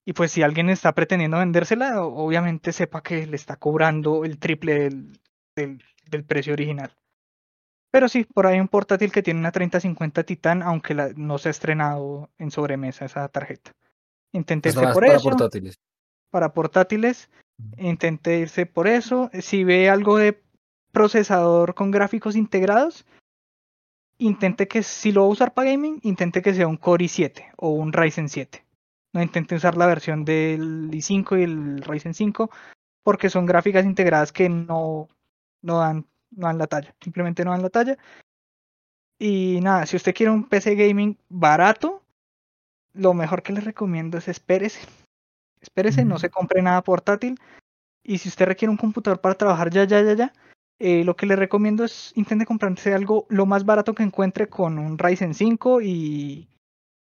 Y 0.07 0.13
pues 0.13 0.31
si 0.31 0.43
alguien 0.43 0.71
está 0.71 0.93
pretendiendo 0.93 1.39
vendérsela, 1.39 2.03
obviamente 2.05 2.73
sepa 2.73 3.03
que 3.03 3.27
le 3.27 3.35
está 3.37 3.57
cobrando 3.57 4.25
el 4.25 4.39
triple 4.39 4.75
del, 4.79 5.21
del, 5.57 5.83
del 6.09 6.25
precio 6.25 6.53
original. 6.53 6.93
Pero 7.91 8.09
sí, 8.09 8.25
por 8.25 8.47
ahí 8.47 8.61
un 8.61 8.69
portátil 8.69 9.11
que 9.11 9.23
tiene 9.23 9.41
una 9.41 9.51
3050 9.51 10.23
Titan, 10.23 10.63
aunque 10.63 10.95
la- 10.95 11.13
no 11.17 11.39
se 11.39 11.49
ha 11.49 11.51
estrenado 11.51 12.31
en 12.39 12.51
sobremesa 12.51 13.05
esa 13.05 13.27
tarjeta. 13.29 13.73
Intente 14.33 14.69
Hasta 14.69 14.83
irse 14.83 14.93
por 14.93 15.03
para 15.07 15.17
eso, 15.17 15.29
portátiles. 15.31 15.77
para 16.31 16.53
portátiles. 16.53 17.31
Intente 17.79 18.39
irse 18.39 18.67
por 18.67 18.87
eso. 18.87 19.31
Si 19.41 19.65
ve 19.65 19.89
algo 19.89 20.19
de 20.19 20.41
procesador 20.93 21.75
con 21.75 21.91
gráficos 21.91 22.37
integrados, 22.37 23.07
intente 24.19 24.69
que 24.69 24.83
si 24.83 25.11
lo 25.11 25.23
va 25.23 25.27
a 25.29 25.31
usar 25.31 25.55
para 25.55 25.71
gaming, 25.71 25.99
intente 26.03 26.43
que 26.43 26.55
sea 26.55 26.69
un 26.69 26.77
Core 26.77 27.07
i7 27.07 27.51
o 27.57 27.71
un 27.71 27.93
Ryzen 27.93 28.29
7. 28.29 28.65
No 29.17 29.23
intente 29.23 29.55
usar 29.55 29.79
la 29.79 29.87
versión 29.87 30.27
del 30.27 30.91
i5 30.91 31.39
y 31.39 31.43
el 31.45 31.81
Ryzen 31.81 32.13
5 32.13 32.51
porque 33.03 33.31
son 33.31 33.47
gráficas 33.47 33.87
integradas 33.87 34.31
que 34.31 34.51
no, 34.51 35.09
no 35.63 35.79
dan, 35.79 36.05
no 36.33 36.49
dan 36.49 36.59
la 36.59 36.67
talla. 36.67 36.95
Simplemente 37.01 37.43
no 37.43 37.53
dan 37.53 37.63
la 37.63 37.71
talla. 37.71 37.97
Y 39.19 39.61
nada, 39.63 39.87
si 39.87 39.97
usted 39.97 40.15
quiere 40.15 40.33
un 40.33 40.45
PC 40.45 40.75
gaming 40.75 41.17
barato, 41.31 42.03
lo 42.93 43.15
mejor 43.15 43.43
que 43.43 43.55
les 43.55 43.65
recomiendo 43.65 44.19
es 44.19 44.29
espérese. 44.29 44.87
Espérese, 45.63 46.05
no 46.05 46.19
se 46.19 46.29
compre 46.29 46.61
nada 46.61 46.83
portátil. 46.83 47.41
Y 48.03 48.19
si 48.19 48.29
usted 48.29 48.45
requiere 48.45 48.71
un 48.71 48.77
computador 48.77 49.23
para 49.23 49.35
trabajar 49.37 49.71
ya, 49.71 49.85
ya, 49.85 50.03
ya, 50.03 50.13
ya, 50.13 50.33
eh, 50.79 51.05
lo 51.05 51.17
que 51.17 51.25
le 51.25 51.37
recomiendo 51.37 51.85
es 51.85 52.13
intente 52.17 52.45
comprarse 52.45 52.93
algo 52.93 53.25
lo 53.31 53.47
más 53.47 53.65
barato 53.65 53.95
que 53.95 54.03
encuentre 54.03 54.47
con 54.51 54.79
un 54.79 54.99
Ryzen 54.99 55.33
5 55.33 55.81
y 55.81 56.51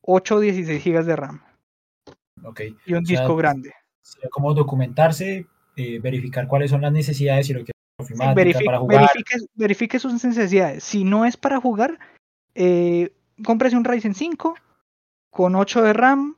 8 0.03 0.37
o 0.37 0.39
16 0.39 0.85
GB 0.85 1.05
de 1.05 1.17
RAM. 1.17 1.44
Ok. 2.43 2.61
y 2.87 2.95
un 2.95 3.03
O 3.05 3.07
sea, 3.07 3.19
disco 3.21 3.37
grande. 3.37 3.73
como 4.31 4.55
documentarse, 4.55 5.47
eh, 5.77 5.99
verificar 6.01 6.47
cuáles 6.49 6.71
son 6.71 6.83
las 6.83 6.93
necesidades 6.93 7.49
y 7.51 7.55
lo 7.55 7.65
que 7.65 7.73
es 7.73 7.75
Sí, 8.07 8.13
ofimática 8.13 8.59
verifi- 8.59 8.65
para 8.67 8.79
jugar. 8.79 9.01
verifique, 9.01 9.37
verifique 9.55 9.99
sus 9.99 10.25
necesidades. 10.25 10.83
Si 10.85 11.05
no 11.05 11.25
es 11.25 11.37
para 11.37 11.61
jugar, 11.61 11.99
eh, 12.55 13.13
cómprese 13.45 13.77
un 13.77 13.85
Ryzen 13.85 14.15
5 14.15 14.55
con 15.31 15.55
8 15.55 15.83
de 15.83 15.93
RAM. 15.93 16.37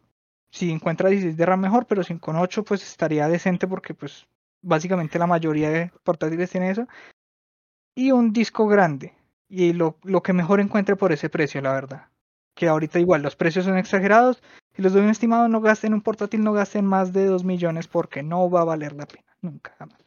Si 0.50 0.70
encuentra 0.70 1.08
16 1.10 1.36
de 1.36 1.46
RAM 1.46 1.60
mejor, 1.60 1.86
pero 1.86 2.02
con 2.20 2.36
8 2.36 2.64
pues 2.64 2.82
estaría 2.82 3.28
decente 3.28 3.66
porque 3.66 3.94
pues 3.94 4.26
básicamente 4.62 5.18
la 5.18 5.26
mayoría 5.26 5.70
de 5.70 5.90
portátiles 6.04 6.50
tiene 6.50 6.70
eso. 6.70 6.86
Y 7.94 8.10
un 8.12 8.32
disco 8.32 8.66
grande. 8.66 9.14
Y 9.48 9.72
lo, 9.72 9.98
lo 10.02 10.22
que 10.22 10.32
mejor 10.32 10.60
encuentre 10.60 10.96
por 10.96 11.12
ese 11.12 11.28
precio, 11.30 11.60
la 11.62 11.72
verdad. 11.72 12.08
Que 12.56 12.66
ahorita 12.66 12.98
igual 12.98 13.22
los 13.22 13.36
precios 13.36 13.64
son 13.66 13.76
exagerados. 13.78 14.42
Si 14.74 14.82
los 14.82 14.92
doy 14.92 15.02
un 15.04 15.10
estimado, 15.10 15.46
no 15.48 15.60
gasten 15.60 15.94
un 15.94 16.02
portátil, 16.02 16.42
no 16.42 16.52
gasten 16.52 16.84
más 16.84 17.12
de 17.12 17.26
2 17.26 17.44
millones 17.44 17.86
porque 17.86 18.24
no 18.24 18.50
va 18.50 18.62
a 18.62 18.64
valer 18.64 18.92
la 18.94 19.06
pena. 19.06 19.32
Nunca, 19.42 19.74
jamás. 19.78 20.00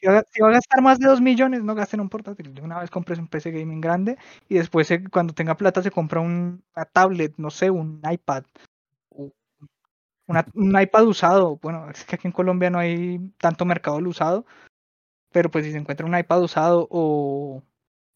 Si 0.00 0.06
va, 0.06 0.18
a- 0.48 0.50
gastar 0.52 0.80
más 0.82 0.98
de 0.98 1.08
2 1.08 1.20
millones, 1.20 1.62
no 1.64 1.74
gasten 1.74 2.00
un 2.00 2.08
portátil. 2.08 2.54
De 2.54 2.62
una 2.62 2.78
vez 2.80 2.90
compres 2.90 3.18
un 3.18 3.28
PC 3.28 3.50
gaming 3.50 3.80
grande 3.80 4.16
y 4.48 4.54
después 4.56 4.88
cuando 5.10 5.34
tenga 5.34 5.56
plata 5.56 5.82
se 5.82 5.90
compra 5.90 6.20
un- 6.20 6.62
una 6.76 6.84
tablet, 6.86 7.34
no 7.36 7.50
sé, 7.50 7.70
un 7.70 8.00
iPad. 8.10 8.44
un 10.54 10.80
iPad 10.80 11.06
usado. 11.06 11.56
Bueno, 11.62 11.90
es 11.90 12.04
que 12.04 12.16
aquí 12.16 12.28
en 12.28 12.32
Colombia 12.32 12.70
no 12.70 12.78
hay 12.78 13.18
tanto 13.38 13.64
mercado 13.64 13.96
del 13.96 14.06
usado. 14.08 14.44
Pero 15.32 15.50
pues 15.50 15.64
si 15.66 15.72
se 15.72 15.78
encuentra 15.78 16.06
un 16.06 16.16
iPad 16.18 16.42
usado 16.42 16.88
o, 16.90 17.62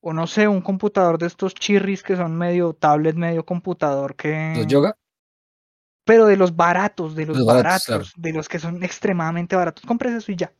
o 0.02 0.12
no 0.12 0.26
sé, 0.26 0.48
un 0.48 0.60
computador 0.60 1.16
de 1.18 1.26
estos 1.28 1.54
chirris 1.54 2.02
que 2.02 2.16
son 2.16 2.36
medio 2.36 2.74
tablet, 2.74 3.16
medio 3.16 3.44
computador 3.46 4.16
que 4.16 4.52
¿Los 4.56 4.66
yoga? 4.66 4.96
pero 6.04 6.26
de 6.26 6.36
los 6.36 6.56
baratos, 6.56 7.14
de 7.14 7.26
los, 7.26 7.36
Los 7.38 7.46
baratos, 7.46 7.86
baratos, 7.86 7.86
claro. 7.86 8.04
de 8.16 8.32
los 8.32 8.48
que 8.48 8.58
son 8.58 8.82
extremadamente 8.82 9.54
baratos. 9.56 9.84
Compres 9.86 10.12
eso 10.14 10.32
y 10.32 10.36
ya. 10.36 10.52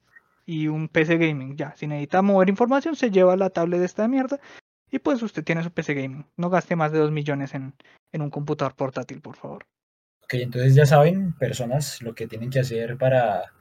Y 0.47 0.68
un 0.68 0.88
PC 0.88 1.18
gaming, 1.18 1.57
ya. 1.57 1.74
Si 1.76 1.86
necesita 1.86 2.22
mover 2.22 2.49
información, 2.49 2.95
se 2.95 3.11
lleva 3.11 3.36
la 3.36 3.51
tablet 3.51 3.80
de 3.80 3.86
esta 3.86 4.07
mierda. 4.07 4.38
Y 4.90 5.01
pues 5.01 5.20
usted 5.22 5.43
tiene 5.43 5.62
su 5.64 5.72
PC 5.72 5.95
gaming. 5.95 6.26
No 6.36 6.49
gaste 6.49 6.76
más 6.76 6.93
de 6.93 6.99
2 7.01 7.11
millones 7.11 7.55
en, 7.55 7.74
en 8.12 8.22
un 8.22 8.30
computador 8.30 8.74
portátil, 8.76 9.20
por 9.20 9.34
favor. 9.36 9.64
Ok, 10.22 10.34
entonces 10.34 10.74
ya 10.76 10.86
saben, 10.86 11.32
personas, 11.32 12.01
lo 12.03 12.14
que 12.14 12.28
tienen 12.28 12.49
que 12.51 12.61
hacer 12.61 12.97
para, 12.97 13.53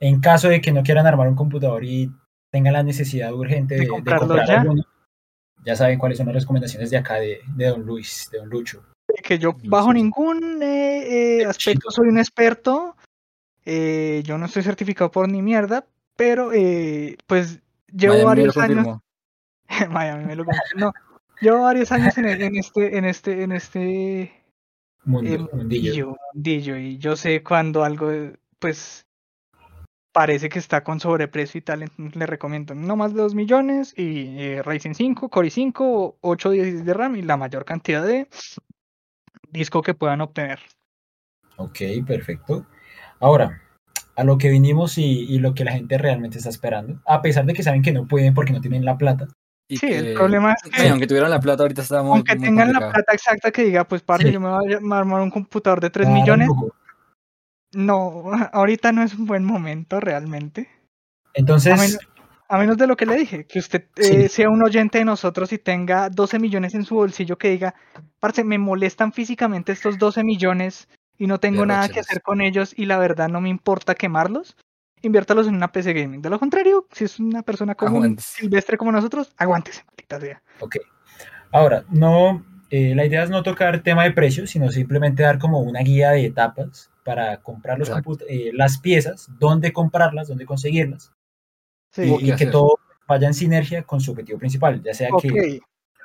en 0.00 0.20
caso 0.20 0.48
de 0.48 0.60
que 0.62 0.72
no 0.72 0.82
quieran 0.82 1.06
armar 1.06 1.28
un 1.28 1.36
computador 1.36 1.84
y 1.84 2.10
tengan 2.50 2.72
la 2.72 2.82
necesidad 2.82 3.32
urgente 3.34 3.74
De 3.74 3.80
de, 3.80 3.86
de 3.86 3.90
comprarlo 3.90 4.28
comprar 4.28 4.48
ya. 4.48 4.60
alguno, 4.62 4.82
ya 5.64 5.76
saben 5.76 5.98
cuáles 5.98 6.18
son 6.18 6.26
las 6.26 6.42
recomendaciones 6.42 6.90
de 6.90 6.96
acá 6.96 7.14
de, 7.16 7.40
de 7.56 7.66
Don 7.66 7.82
Luis, 7.82 8.28
de 8.32 8.38
Don 8.38 8.48
Lucho. 8.48 8.84
Que 9.22 9.38
yo 9.38 9.54
bajo 9.64 9.92
ningún 9.92 10.62
eh, 10.62 11.40
eh, 11.40 11.44
aspecto 11.44 11.90
soy 11.90 12.08
un 12.08 12.18
experto. 12.18 12.96
eh, 13.64 14.22
yo 14.24 14.38
no 14.38 14.46
estoy 14.46 14.62
certificado 14.62 15.10
por 15.10 15.28
ni 15.28 15.42
mierda. 15.42 15.84
Pero 16.16 16.52
eh, 16.52 17.16
pues 17.26 17.60
llevo 17.90 18.14
Miami 18.24 18.42
me 18.42 18.46
lo 18.46 18.52
varios 18.52 18.56
años. 18.58 19.00
Miami 19.90 20.24
me 20.26 20.36
lo 20.36 20.44
confirmó. 20.44 20.92
Llevo 21.40 21.62
varios 21.62 21.90
años 21.92 22.18
en, 22.18 22.26
en 22.26 22.56
este, 22.56 22.98
en 22.98 23.04
este, 23.06 23.42
en 23.42 23.52
este 23.52 24.44
Mundo, 25.04 25.30
eh, 25.30 25.38
mundillo. 25.38 25.56
mundillo, 25.56 26.16
mundillo, 26.34 26.76
y 26.76 26.98
yo 26.98 27.16
sé 27.16 27.42
cuando 27.42 27.84
algo 27.84 28.10
pues 28.58 29.06
parece 30.12 30.48
que 30.48 30.58
está 30.58 30.82
con 30.82 31.00
sobreprecio 31.00 31.58
y 31.58 31.62
tal, 31.62 31.82
entonces 31.82 32.16
le 32.16 32.26
recomiendo 32.26 32.74
no 32.74 32.96
más 32.96 33.14
de 33.14 33.22
2 33.22 33.34
millones 33.34 33.94
y 33.96 34.40
eh, 34.40 34.62
Ryzen 34.62 34.94
5, 34.94 35.28
Core 35.28 35.48
i5, 35.48 36.16
8 36.20 36.50
16 36.50 36.84
de 36.84 36.94
RAM 36.94 37.16
y 37.16 37.22
la 37.22 37.36
mayor 37.36 37.64
cantidad 37.64 38.04
de 38.04 38.28
disco 39.50 39.82
que 39.82 39.94
puedan 39.94 40.20
obtener. 40.20 40.58
Ok, 41.56 41.78
perfecto. 42.06 42.66
Ahora, 43.20 43.60
a 44.16 44.24
lo 44.24 44.38
que 44.38 44.48
vinimos 44.50 44.98
y, 44.98 45.02
y 45.28 45.38
lo 45.38 45.54
que 45.54 45.64
la 45.64 45.72
gente 45.72 45.98
realmente 45.98 46.38
está 46.38 46.50
esperando, 46.50 47.00
a 47.06 47.22
pesar 47.22 47.44
de 47.44 47.52
que 47.54 47.62
saben 47.62 47.82
que 47.82 47.92
no 47.92 48.06
pueden 48.06 48.34
porque 48.34 48.52
no 48.52 48.60
tienen 48.60 48.84
la 48.84 48.96
plata. 48.96 49.26
Y 49.68 49.76
Sí, 49.76 49.86
el 49.86 50.14
problema 50.14 50.52
es 50.54 50.62
sí, 50.64 50.70
que 50.70 50.88
aunque 50.88 51.06
tuvieran 51.06 51.30
la 51.30 51.38
plata, 51.38 51.62
ahorita 51.62 51.82
está 51.82 52.02
muy, 52.02 52.16
aunque 52.16 52.34
muy 52.34 52.44
tengan 52.44 52.72
la 52.72 52.90
plata 52.90 53.12
exacta 53.12 53.52
que 53.52 53.62
diga, 53.64 53.84
pues 53.84 54.02
parce, 54.02 54.26
Sí. 54.26 54.32
yo 54.32 54.40
me 54.40 54.48
voy 54.48 54.72
a 54.72 54.98
armar 54.98 55.20
un 55.20 55.30
computador 55.30 55.80
de 55.80 55.90
3 55.90 56.08
dar 56.08 56.16
el 56.16 56.20
millones. 56.22 56.48
No, 57.72 58.24
ahorita 58.52 58.92
no 58.92 59.02
es 59.02 59.14
un 59.14 59.26
buen 59.26 59.44
momento 59.44 60.00
realmente. 60.00 60.68
Entonces, 61.34 61.72
A 61.72 61.76
menos, 61.76 61.98
a 62.48 62.58
menos 62.58 62.76
de 62.76 62.86
lo 62.86 62.96
que 62.96 63.06
le 63.06 63.16
dije, 63.16 63.46
que 63.46 63.58
usted 63.60 63.86
Sí. 63.96 64.02
eh, 64.02 64.28
sea 64.28 64.48
un 64.50 64.62
oyente 64.62 64.98
de 64.98 65.04
nosotros 65.04 65.52
y 65.52 65.58
tenga 65.58 66.10
12 66.10 66.38
millones 66.38 66.74
en 66.74 66.84
su 66.84 66.96
bolsillo 66.96 67.38
que 67.38 67.50
diga, 67.50 67.74
parce, 68.18 68.42
me 68.44 68.58
molestan 68.58 69.12
físicamente 69.12 69.72
estos 69.72 69.98
12 69.98 70.24
millones 70.24 70.88
y 71.16 71.26
no 71.26 71.38
tengo 71.38 71.64
nada 71.66 71.88
que 71.88 72.00
hacer 72.00 72.22
con 72.22 72.40
ellos 72.40 72.72
y 72.76 72.86
la 72.86 72.98
verdad 72.98 73.28
no 73.28 73.40
me 73.40 73.50
importa 73.50 73.94
quemarlos, 73.94 74.56
inviértalos 75.02 75.46
en 75.46 75.54
una 75.54 75.70
PC 75.70 75.92
gaming. 75.92 76.22
De 76.22 76.30
lo 76.30 76.38
contrario, 76.38 76.86
si 76.92 77.04
es 77.04 77.20
una 77.20 77.42
persona 77.42 77.74
común, 77.74 78.16
silvestre 78.18 78.76
como 78.76 78.90
nosotros, 78.90 79.32
aguántese, 79.36 79.84
maldita 79.86 80.18
sea. 80.20 80.42
ok. 80.60 80.76
Ahora, 81.52 81.84
no, 81.90 82.44
eh, 82.70 82.94
la 82.94 83.04
idea 83.04 83.22
es 83.24 83.30
no 83.30 83.42
tocar 83.42 83.82
tema 83.82 84.04
de 84.04 84.12
precios, 84.12 84.50
sino 84.50 84.70
simplemente 84.70 85.22
dar 85.22 85.38
como 85.38 85.60
una 85.60 85.80
guía 85.80 86.10
de 86.10 86.26
etapas 86.26 86.90
para 87.04 87.38
comprar 87.42 87.78
los 87.78 87.90
eh, 88.28 88.50
las 88.54 88.78
piezas, 88.78 89.28
dónde 89.38 89.72
comprarlas, 89.72 90.28
dónde 90.28 90.46
conseguirlas, 90.46 91.12
Sí, 91.92 92.02
y, 92.02 92.24
y 92.24 92.26
que 92.26 92.32
hacer. 92.34 92.50
todo 92.52 92.78
vaya 93.08 93.26
en 93.26 93.34
sinergia 93.34 93.82
con 93.82 94.00
su 94.00 94.12
objetivo 94.12 94.38
principal, 94.38 94.80
ya 94.82 94.94
sea 94.94 95.08
ok. 95.12 95.22
que 95.22 95.60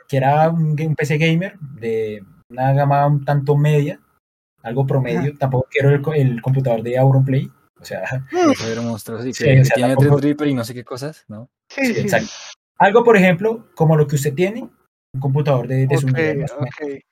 quiera 0.08 0.50
un, 0.50 0.76
game- 0.76 0.96
PC 0.96 1.18
gamer 1.18 1.60
de 1.60 2.24
una 2.50 2.74
gama 2.74 3.06
un 3.06 3.24
tanto 3.24 3.56
media, 3.56 4.00
algo 4.64 4.88
promedio, 4.88 5.38
tampoco 5.38 5.68
quiero 5.70 5.90
el, 5.90 6.02
el 6.20 6.42
computador 6.42 6.82
de 6.82 6.98
Auronplay, 6.98 7.48
o 7.80 7.86
sea, 7.86 8.02
Ese 8.52 8.72
era 8.72 8.82
monstruoso, 8.82 9.24
sí, 9.24 9.34
Sí, 9.34 9.44
que, 9.44 9.62
o 9.62 9.66
sea, 9.66 9.76
tiene 9.76 9.90
tampoco- 9.96 10.18
Threadripper 10.18 10.48
y 10.48 10.54
no 10.56 10.64
sé 10.64 10.74
qué 10.74 10.84
cosas, 10.84 11.26
¿no? 11.28 11.50
Sí, 11.70 11.86
sí, 11.86 11.94
sí, 11.94 12.00
exacto. 12.02 12.32
algo 12.80 13.04
por 13.04 13.18
ejemplo 13.18 13.68
como 13.76 13.96
lo 13.98 14.08
que 14.08 14.16
usted 14.16 14.34
tiene, 14.34 14.68
un 15.16 15.20
computador 15.22 15.68
de, 15.68 15.88
de 15.88 15.98
su 15.98 16.08
nivel. 16.08 16.46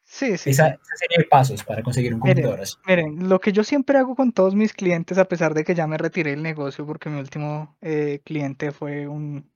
Sí, 0.03 0.37
sí, 0.37 0.49
esa, 0.51 0.67
esa 0.67 0.95
serie 0.95 1.17
de 1.19 1.23
pasos 1.25 1.63
para 1.63 1.81
conseguir 1.81 2.13
un 2.13 2.19
Miren, 2.19 2.35
computador 2.43 2.61
así. 2.61 2.75
Miren, 2.85 3.29
lo 3.29 3.39
que 3.39 3.51
yo 3.51 3.63
siempre 3.63 3.97
hago 3.97 4.15
con 4.15 4.31
todos 4.31 4.53
mis 4.53 4.73
clientes, 4.73 5.17
a 5.17 5.25
pesar 5.25 5.53
de 5.53 5.63
que 5.63 5.73
ya 5.73 5.87
me 5.87 5.97
retiré 5.97 6.33
el 6.33 6.43
negocio 6.43 6.85
porque 6.85 7.09
mi 7.09 7.19
último 7.19 7.75
eh, 7.81 8.21
cliente 8.23 8.71
fue 8.71 9.07
un... 9.07 9.49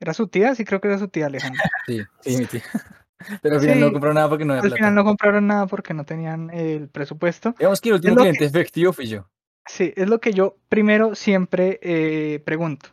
¿Era 0.00 0.12
su 0.12 0.28
tía? 0.28 0.54
Sí, 0.54 0.64
creo 0.64 0.80
que 0.80 0.88
era 0.88 0.98
su 0.98 1.08
tía 1.08 1.26
Alejandra. 1.26 1.64
Sí, 1.86 2.04
sí, 2.20 2.36
mi 2.36 2.46
tío. 2.46 2.60
Pero 3.42 3.54
al 3.56 3.60
final 3.60 3.80
no 3.80 3.92
compró 3.92 4.12
nada 4.12 4.28
porque 4.28 4.44
no 4.44 4.52
había 4.52 4.62
Al 4.62 4.68
plata. 4.70 4.76
final 4.76 4.94
no 4.94 5.04
compraron 5.04 5.46
nada 5.46 5.66
porque 5.66 5.94
no 5.94 6.04
tenían 6.04 6.50
el 6.50 6.88
presupuesto. 6.88 7.54
Digamos 7.58 7.80
que 7.80 7.90
el 7.90 7.94
último 7.96 8.16
que- 8.16 8.20
cliente 8.22 8.44
efectivo 8.44 8.92
fui 8.92 9.06
yo. 9.06 9.28
Sí, 9.66 9.94
es 9.96 10.08
lo 10.08 10.20
que 10.20 10.32
yo 10.34 10.56
primero 10.68 11.14
siempre 11.14 11.78
eh, 11.82 12.40
pregunto. 12.44 12.90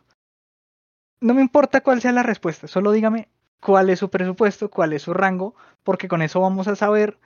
No 1.20 1.34
me 1.34 1.42
importa 1.42 1.82
cuál 1.82 2.00
sea 2.00 2.12
la 2.12 2.22
respuesta, 2.22 2.66
solo 2.66 2.92
dígame 2.92 3.28
cuál 3.62 3.90
es 3.90 3.98
su 4.00 4.10
presupuesto, 4.10 4.70
cuál 4.70 4.92
es 4.92 5.02
su 5.02 5.14
rango, 5.14 5.54
porque 5.84 6.08
con 6.08 6.20
eso 6.22 6.40
vamos 6.40 6.68
a 6.68 6.76
saber 6.76 7.18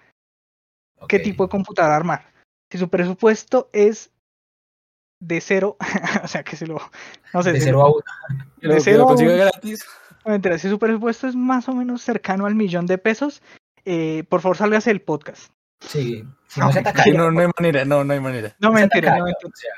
qué 1.09 1.19
tipo 1.19 1.45
de 1.45 1.51
computadora 1.51 1.97
armar. 1.97 2.33
Si 2.71 2.79
su 2.79 2.89
presupuesto 2.89 3.71
es 3.73 4.11
de 5.21 5.41
cero, 5.41 5.77
o 6.25 6.29
sea 6.29 6.43
que 6.45 6.57
se 6.57 6.67
lo, 6.67 6.79
no 7.33 7.43
sé, 7.43 7.53
de 7.53 7.61
cero 7.61 7.83
a 7.83 7.89
uno. 7.91 8.03
Lo, 8.61 8.75
De 8.75 8.81
cero 8.81 8.99
lo 8.99 9.05
a 9.05 9.07
consiga 9.09 9.33
un- 9.33 9.39
gratis. 9.39 9.85
no, 10.25 10.33
mentira, 10.33 10.59
si 10.59 10.69
su 10.69 10.79
presupuesto 10.79 11.27
es 11.27 11.35
más 11.37 11.69
o 11.69 11.73
menos 11.75 12.03
cercano 12.03 12.47
al 12.47 12.55
millón 12.55 12.87
de 12.87 12.99
pesos, 12.99 13.43
eh, 13.85 14.25
por 14.29 14.41
favor 14.41 14.57
sálgase 14.57 14.91
del 14.91 15.01
podcast. 15.01 15.51
Sí, 15.81 16.25
si 16.49 16.61
No, 16.61 16.67
no 16.67 16.73
se 16.73 16.81
ataca. 16.81 17.05
No, 17.15 17.31
no 17.31 17.41
hay 17.41 17.49
manera, 17.59 17.85
no, 17.85 18.03
no 18.05 18.13
hay 18.13 18.21
manera. 18.21 18.57
No 18.59 18.73
mentira, 18.73 19.11
ataca, 19.13 19.19
no 19.21 19.25
mentira. 19.27 19.75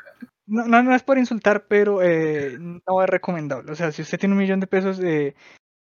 No, 0.47 0.65
no, 0.67 0.83
no 0.83 0.95
es 0.95 1.03
por 1.03 1.19
insultar, 1.19 1.67
pero 1.67 2.03
eh, 2.03 2.57
no 2.59 3.03
es 3.03 3.09
recomendable. 3.11 3.71
O 3.71 3.75
sea, 3.75 3.93
si 3.93 4.01
usted 4.03 4.19
tiene 4.19 4.33
un 4.35 4.39
millón 4.39 4.61
de 4.61 4.67
pesos, 4.67 4.99
eh, 5.01 5.35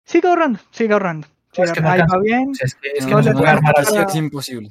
siga 0.05 0.29
ahorrando, 0.29 0.59
siga 0.71 0.93
ahorrando. 0.95 1.27
No, 1.57 1.63
es 1.63 1.71
que. 1.71 1.79
Ahí 1.81 1.99
va 2.01 2.19
bien, 2.21 2.51
es 2.59 2.75
que, 2.75 2.87
es 2.95 3.05
que 3.05 3.11
No 3.11 3.17
no, 3.17 3.23
le 3.23 3.29
se 3.29 3.33
puede 3.33 3.47
alcanza 3.49 3.57
armar 3.69 3.73
para- 3.75 4.01
así. 4.03 4.09
Es 4.09 4.15
imposible. 4.15 4.69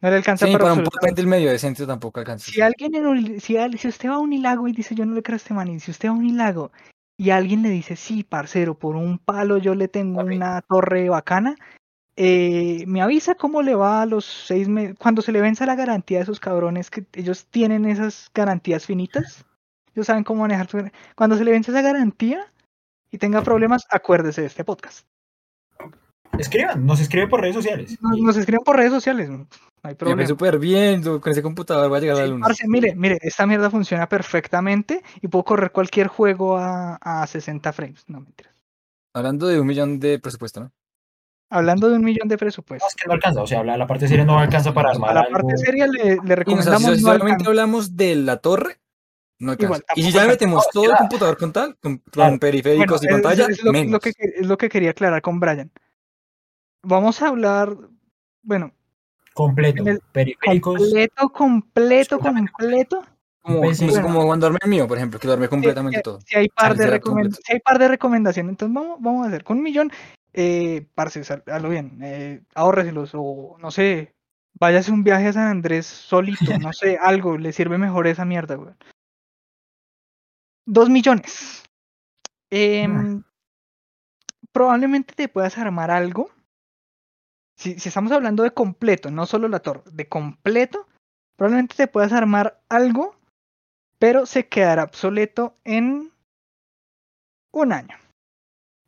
no 0.00 0.10
le 0.10 0.16
alcanza 0.16 0.46
Sí, 0.46 0.52
para 0.52 0.64
para 0.64 0.74
un 0.74 0.84
portátil 0.84 1.26
medio 1.26 1.50
decente 1.50 1.86
tampoco 1.86 2.20
alcanza. 2.20 2.50
Si 2.50 2.60
alguien 2.60 2.94
en 2.94 3.06
un- 3.06 3.40
si, 3.40 3.56
si 3.78 3.88
usted 3.88 4.08
va 4.10 4.14
a 4.14 4.18
un 4.18 4.32
hilago 4.32 4.68
y 4.68 4.72
dice 4.72 4.94
yo 4.94 5.06
no 5.06 5.14
le 5.14 5.22
creo 5.22 5.34
a 5.34 5.38
este 5.38 5.54
man, 5.54 5.68
y 5.68 5.80
si 5.80 5.90
usted 5.90 6.08
va 6.08 6.12
a 6.12 6.16
un 6.16 6.26
hilago 6.26 6.70
y 7.18 7.30
alguien 7.30 7.62
le 7.62 7.70
dice 7.70 7.96
sí, 7.96 8.22
parcero, 8.24 8.74
por 8.78 8.94
un 8.96 9.18
palo 9.18 9.56
yo 9.58 9.74
le 9.74 9.88
tengo 9.88 10.20
Papi. 10.22 10.36
una 10.36 10.60
torre 10.62 11.08
bacana, 11.08 11.56
eh, 12.16 12.84
me 12.86 13.02
avisa 13.02 13.34
cómo 13.34 13.62
le 13.62 13.74
va 13.74 14.02
a 14.02 14.06
los 14.06 14.24
seis 14.24 14.68
meses, 14.68 14.96
cuando 14.98 15.22
se 15.22 15.32
le 15.32 15.40
venza 15.40 15.66
la 15.66 15.74
garantía 15.74 16.18
de 16.18 16.22
esos 16.24 16.40
cabrones 16.40 16.90
que 16.90 17.04
ellos 17.14 17.46
tienen 17.46 17.84
esas 17.86 18.30
garantías 18.34 18.84
finitas, 18.86 19.44
ellos 19.94 20.06
saben 20.06 20.24
cómo 20.24 20.42
manejar. 20.42 20.66
su- 20.68 20.90
Cuando 21.14 21.36
se 21.36 21.44
le 21.44 21.52
vence 21.52 21.70
esa 21.70 21.82
garantía 21.82 22.46
y 23.16 23.18
tenga 23.18 23.42
problemas, 23.42 23.86
acuérdese 23.90 24.42
de 24.42 24.46
este 24.48 24.62
podcast. 24.64 25.06
Escriban, 26.38 26.84
nos 26.84 27.00
escribe 27.00 27.28
por 27.28 27.40
redes 27.40 27.54
sociales. 27.54 27.96
Nos, 28.02 28.36
escriben 28.36 28.62
por 28.62 28.76
redes 28.76 28.92
sociales, 28.92 29.30
no 29.30 29.46
hay 29.82 29.92
Me 29.92 29.94
problema. 29.96 30.20
ve 30.22 30.26
súper 30.26 30.58
bien, 30.58 31.02
con 31.02 31.32
ese 31.32 31.42
computador 31.42 31.90
va 31.90 31.96
a 31.96 32.00
llegar 32.00 32.16
a 32.16 32.20
la 32.20 32.26
luna. 32.26 32.46
parce, 32.46 32.66
mire, 32.68 32.94
mire, 32.94 33.16
esta 33.22 33.46
mierda 33.46 33.70
funciona 33.70 34.06
perfectamente 34.08 35.02
y 35.22 35.28
puedo 35.28 35.44
correr 35.44 35.70
cualquier 35.72 36.08
juego 36.08 36.58
a, 36.58 36.96
a 36.96 37.26
60 37.26 37.72
frames. 37.72 38.04
No 38.08 38.20
mentiras. 38.20 38.54
Hablando 39.14 39.46
de 39.46 39.58
un 39.60 39.66
millón 39.66 39.98
de 39.98 40.18
presupuesto, 40.18 40.60
¿no? 40.60 40.72
Hablando 41.48 41.88
de 41.88 41.96
un 41.96 42.04
millón 42.04 42.28
de 42.28 42.34
No, 42.34 42.38
presupuesto. 42.38 42.86
es 42.86 42.94
que 42.96 43.06
no 43.06 43.14
alcanza, 43.14 43.40
o 43.40 43.46
sea, 43.46 43.62
la, 43.64 43.78
la 43.78 43.86
parte 43.86 44.06
seria 44.08 44.24
no 44.24 44.38
alcanza 44.38 44.74
para 44.74 44.90
A 44.90 44.92
armar 44.92 45.14
la 45.14 45.20
algo. 45.20 45.32
parte 45.32 45.56
seria 45.56 45.86
le, 45.86 46.04
le 46.04 46.14
Y, 46.14 46.18
o 46.18 46.22
sea, 46.26 46.34
recomendamos 46.36 46.82
si 46.82 47.02
no 47.02 47.12
solamente 47.12 47.30
alcanza. 47.32 47.48
hablamos 47.50 47.96
de 47.96 48.16
la 48.16 48.36
torre, 48.38 48.78
no 49.38 49.52
alcanza. 49.52 49.66
Igual, 49.76 49.84
y 49.96 50.02
si 50.02 50.12
ya 50.12 50.26
metemos 50.26 50.64
No, 50.64 50.70
todo 50.72 50.90
el 50.92 50.96
computador 50.96 51.36
con 51.38 51.52
tal, 51.52 51.76
con, 51.78 51.98
con 51.98 52.10
Claro. 52.10 52.38
periféricos 52.38 53.00
Bueno, 53.00 53.02
y 53.02 53.06
es- 53.06 53.22
pantalla, 53.22 53.46
es, 53.52 53.62
lo, 53.64 53.72
menos. 53.72 53.92
lo 53.92 54.00
que, 54.00 54.12
es 54.18 54.46
lo 54.46 54.56
que 54.56 54.68
quería 54.68 54.90
aclarar 54.90 55.22
con 55.22 55.38
Brian. 55.40 55.70
Vamos 56.82 57.20
a 57.22 57.28
hablar, 57.28 57.76
bueno, 58.42 58.72
Completo, 59.34 59.84
el- 59.86 60.00
periféricos. 60.12 60.78
completo, 60.80 61.28
completo, 61.30 62.18
completo. 62.18 63.04
Como, 63.42 63.60
como, 63.60 63.72
bueno. 63.90 64.02
como 64.02 64.26
cuando 64.26 64.46
armé 64.46 64.58
el 64.62 64.70
mío, 64.70 64.88
por 64.88 64.96
ejemplo, 64.96 65.20
que 65.20 65.30
armé 65.30 65.48
completamente 65.48 65.98
eh, 65.98 66.02
todo. 66.02 66.20
Si 66.22 66.36
hay 66.36 66.48
par 66.48 66.74
de 66.76 66.84
si 67.44 67.52
hay 67.52 67.60
par 67.60 67.78
de 67.78 67.86
recomendaciones, 67.88 68.50
entonces 68.50 68.74
vamos, 68.74 68.96
vamos 69.00 69.24
a 69.24 69.28
hacer 69.28 69.44
con 69.44 69.58
un 69.58 69.62
millón, 69.62 69.92
eh, 70.32 70.86
parce, 70.96 71.20
hazlo 71.20 71.68
bien, 71.68 71.98
eh, 72.02 72.40
ahórreselos 72.54 73.10
o 73.14 73.56
no 73.60 73.70
sé, 73.70 74.14
váyase 74.54 74.90
un 74.90 75.04
viaje 75.04 75.28
a 75.28 75.32
San 75.34 75.46
Andrés 75.48 75.86
solito, 75.86 76.58
no 76.58 76.72
sé, 76.72 76.98
algo, 77.00 77.38
le 77.38 77.52
sirve 77.52 77.78
mejor 77.78 78.06
esa 78.08 78.24
mierda, 78.24 78.56
güey. 78.56 78.74
Dos 80.66 80.90
millones. 80.90 81.64
Em, 82.50 83.22
probablemente 84.52 85.14
te 85.14 85.28
puedas 85.28 85.56
armar 85.58 85.90
algo. 85.90 86.30
Si, 87.56 87.78
si 87.78 87.88
estamos 87.88 88.12
hablando 88.12 88.42
de 88.42 88.50
completo, 88.50 89.10
no 89.10 89.26
solo 89.26 89.48
la 89.48 89.60
torre, 89.60 89.82
de 89.90 90.08
completo, 90.08 90.86
probablemente 91.36 91.76
te 91.76 91.86
puedas 91.86 92.12
armar 92.12 92.60
algo, 92.68 93.16
pero 93.98 94.26
se 94.26 94.48
quedará 94.48 94.84
obsoleto 94.84 95.56
en 95.64 96.12
un 97.52 97.72
año. 97.72 97.96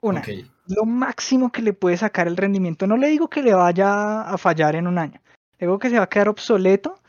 Un 0.02 0.18
año. 0.18 0.52
Lo 0.66 0.84
máximo 0.84 1.50
que 1.50 1.62
le 1.62 1.72
puede 1.72 1.96
sacar 1.96 2.28
el 2.28 2.36
rendimiento. 2.36 2.86
No 2.86 2.96
le 2.96 3.08
digo 3.08 3.28
que 3.28 3.42
le 3.42 3.54
vaya 3.54 4.22
a 4.22 4.36
fallar 4.36 4.76
en 4.76 4.86
un 4.86 4.98
año. 4.98 5.20
Le 5.58 5.66
digo 5.66 5.78
que 5.78 5.90
se 5.90 5.96
va 5.96 6.04
a 6.04 6.08
quedar 6.08 6.28
obsoleto 6.28 7.00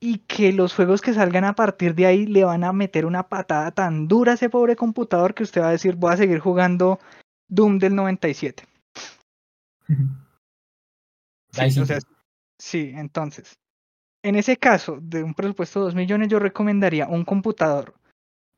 y 0.00 0.18
que 0.18 0.52
los 0.52 0.74
juegos 0.74 1.00
que 1.00 1.14
salgan 1.14 1.44
a 1.44 1.54
partir 1.54 1.94
de 1.94 2.06
ahí 2.06 2.26
le 2.26 2.44
van 2.44 2.64
a 2.64 2.72
meter 2.72 3.04
una 3.06 3.28
patada 3.28 3.70
tan 3.72 4.06
dura 4.08 4.32
a 4.32 4.34
ese 4.36 4.50
pobre 4.50 4.76
computador 4.76 5.34
que 5.34 5.42
usted 5.42 5.60
va 5.60 5.68
a 5.68 5.72
decir, 5.72 5.96
voy 5.96 6.12
a 6.12 6.16
seguir 6.16 6.38
jugando 6.38 7.00
Doom 7.48 7.78
del 7.78 7.94
97. 7.94 8.64
Ahí 11.56 11.70
sí, 11.70 11.80
o 11.80 11.86
sea, 11.86 11.98
sí, 12.58 12.92
entonces, 12.94 13.58
en 14.22 14.36
ese 14.36 14.58
caso 14.58 14.98
de 15.00 15.22
un 15.22 15.32
presupuesto 15.34 15.80
de 15.80 15.84
2 15.86 15.94
millones, 15.94 16.28
yo 16.28 16.38
recomendaría 16.38 17.08
un 17.08 17.24
computador. 17.24 17.94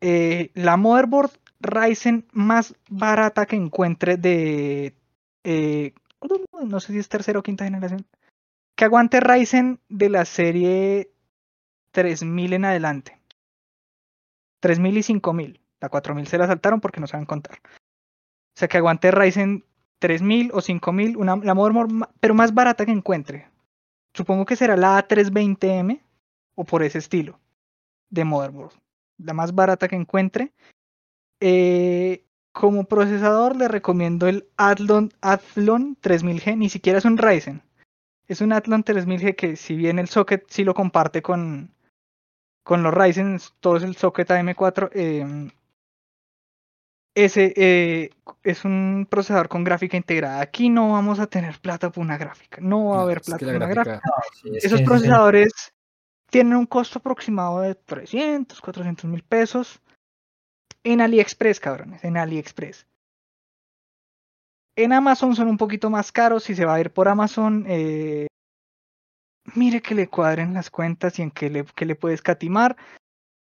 eh, 0.00 0.50
la 0.54 0.76
motherboard 0.76 1.30
Ryzen 1.60 2.26
más 2.32 2.74
barata 2.88 3.46
que 3.46 3.56
encuentre 3.56 4.16
de. 4.16 4.94
eh, 5.44 5.94
no 6.66 6.80
sé 6.80 6.92
si 6.92 6.98
es 6.98 7.08
tercera 7.08 7.38
o 7.38 7.42
quinta 7.42 7.64
generación. 7.64 8.04
Que 8.76 8.86
aguante 8.86 9.20
Ryzen 9.20 9.78
de 9.88 10.08
la 10.08 10.24
serie 10.24 11.09
3000 11.92 12.52
en 12.54 12.64
adelante. 12.64 13.20
3000 14.60 14.98
y 14.98 15.02
5000. 15.02 15.60
La 15.80 15.88
4000 15.88 16.26
se 16.26 16.38
la 16.38 16.46
saltaron 16.46 16.80
porque 16.80 17.00
no 17.00 17.06
saben 17.06 17.26
contar. 17.26 17.58
O 17.64 18.58
sea, 18.58 18.68
que 18.68 18.76
aguante 18.76 19.10
Ryzen 19.10 19.64
3000 20.00 20.50
o 20.52 20.60
5000, 20.60 21.16
una, 21.16 21.36
la 21.36 21.54
motherboard, 21.54 22.08
pero 22.20 22.34
más 22.34 22.54
barata 22.54 22.84
que 22.84 22.92
encuentre. 22.92 23.48
Supongo 24.14 24.44
que 24.44 24.56
será 24.56 24.76
la 24.76 24.98
A320M 24.98 26.00
o 26.54 26.64
por 26.64 26.82
ese 26.82 26.98
estilo 26.98 27.38
de 28.10 28.24
motherboard. 28.24 28.72
La 29.18 29.34
más 29.34 29.54
barata 29.54 29.88
que 29.88 29.96
encuentre. 29.96 30.52
Eh, 31.40 32.24
como 32.52 32.84
procesador 32.84 33.56
le 33.56 33.68
recomiendo 33.68 34.26
el 34.26 34.48
Athlon, 34.56 35.12
Athlon 35.20 35.96
3000G, 36.02 36.56
ni 36.56 36.68
siquiera 36.68 36.98
es 36.98 37.04
un 37.04 37.16
Ryzen. 37.16 37.62
Es 38.26 38.40
un 38.40 38.52
Athlon 38.52 38.84
3000G 38.84 39.36
que 39.36 39.56
si 39.56 39.76
bien 39.76 39.98
el 39.98 40.08
socket 40.08 40.44
sí 40.48 40.64
lo 40.64 40.74
comparte 40.74 41.22
con, 41.22 41.72
con 42.62 42.82
los 42.82 42.94
Ryzen, 42.94 43.38
todo 43.60 43.76
es 43.76 43.82
el 43.82 43.96
socket 43.96 44.28
AM4. 44.28 44.90
eh, 44.92 45.50
ese 47.14 47.52
eh, 47.56 48.10
es 48.42 48.64
un 48.64 49.06
procesador 49.10 49.48
con 49.48 49.64
gráfica 49.64 49.96
integrada. 49.96 50.40
Aquí 50.40 50.68
no 50.68 50.92
vamos 50.92 51.18
a 51.18 51.26
tener 51.26 51.58
plata 51.58 51.90
por 51.90 52.04
una 52.04 52.16
gráfica. 52.16 52.58
No 52.60 52.86
va 52.90 53.00
a 53.00 53.02
haber 53.02 53.20
plata 53.20 53.44
por 53.44 53.54
una 53.54 53.66
gráfica, 53.66 54.00
gráfica. 54.00 54.12
Sí, 54.40 54.48
es 54.54 54.60
que 54.62 54.66
Esos 54.66 54.82
procesadores 54.82 55.74
tienen 56.30 56.54
un 56.54 56.66
costo 56.66 57.00
aproximado 57.00 57.60
de 57.60 57.74
300, 57.74 58.60
400 58.60 59.04
mil 59.06 59.22
pesos. 59.22 59.80
En 60.84 61.00
AliExpress, 61.00 61.60
cabrones, 61.60 62.04
en 62.04 62.16
AliExpress. 62.16 62.86
En 64.76 64.92
Amazon 64.92 65.34
son 65.34 65.48
un 65.48 65.58
poquito 65.58 65.90
más 65.90 66.12
caros. 66.12 66.44
Si 66.44 66.54
se 66.54 66.64
va 66.64 66.74
a 66.74 66.80
ir 66.80 66.90
por 66.90 67.08
Amazon, 67.08 67.66
eh, 67.68 68.28
mire 69.54 69.82
que 69.82 69.94
le 69.94 70.08
cuadren 70.08 70.54
las 70.54 70.70
cuentas 70.70 71.18
y 71.18 71.22
en 71.22 71.30
qué 71.30 71.50
le, 71.50 71.64
qué 71.74 71.84
le 71.86 71.94
puede 71.94 72.14
escatimar. 72.14 72.76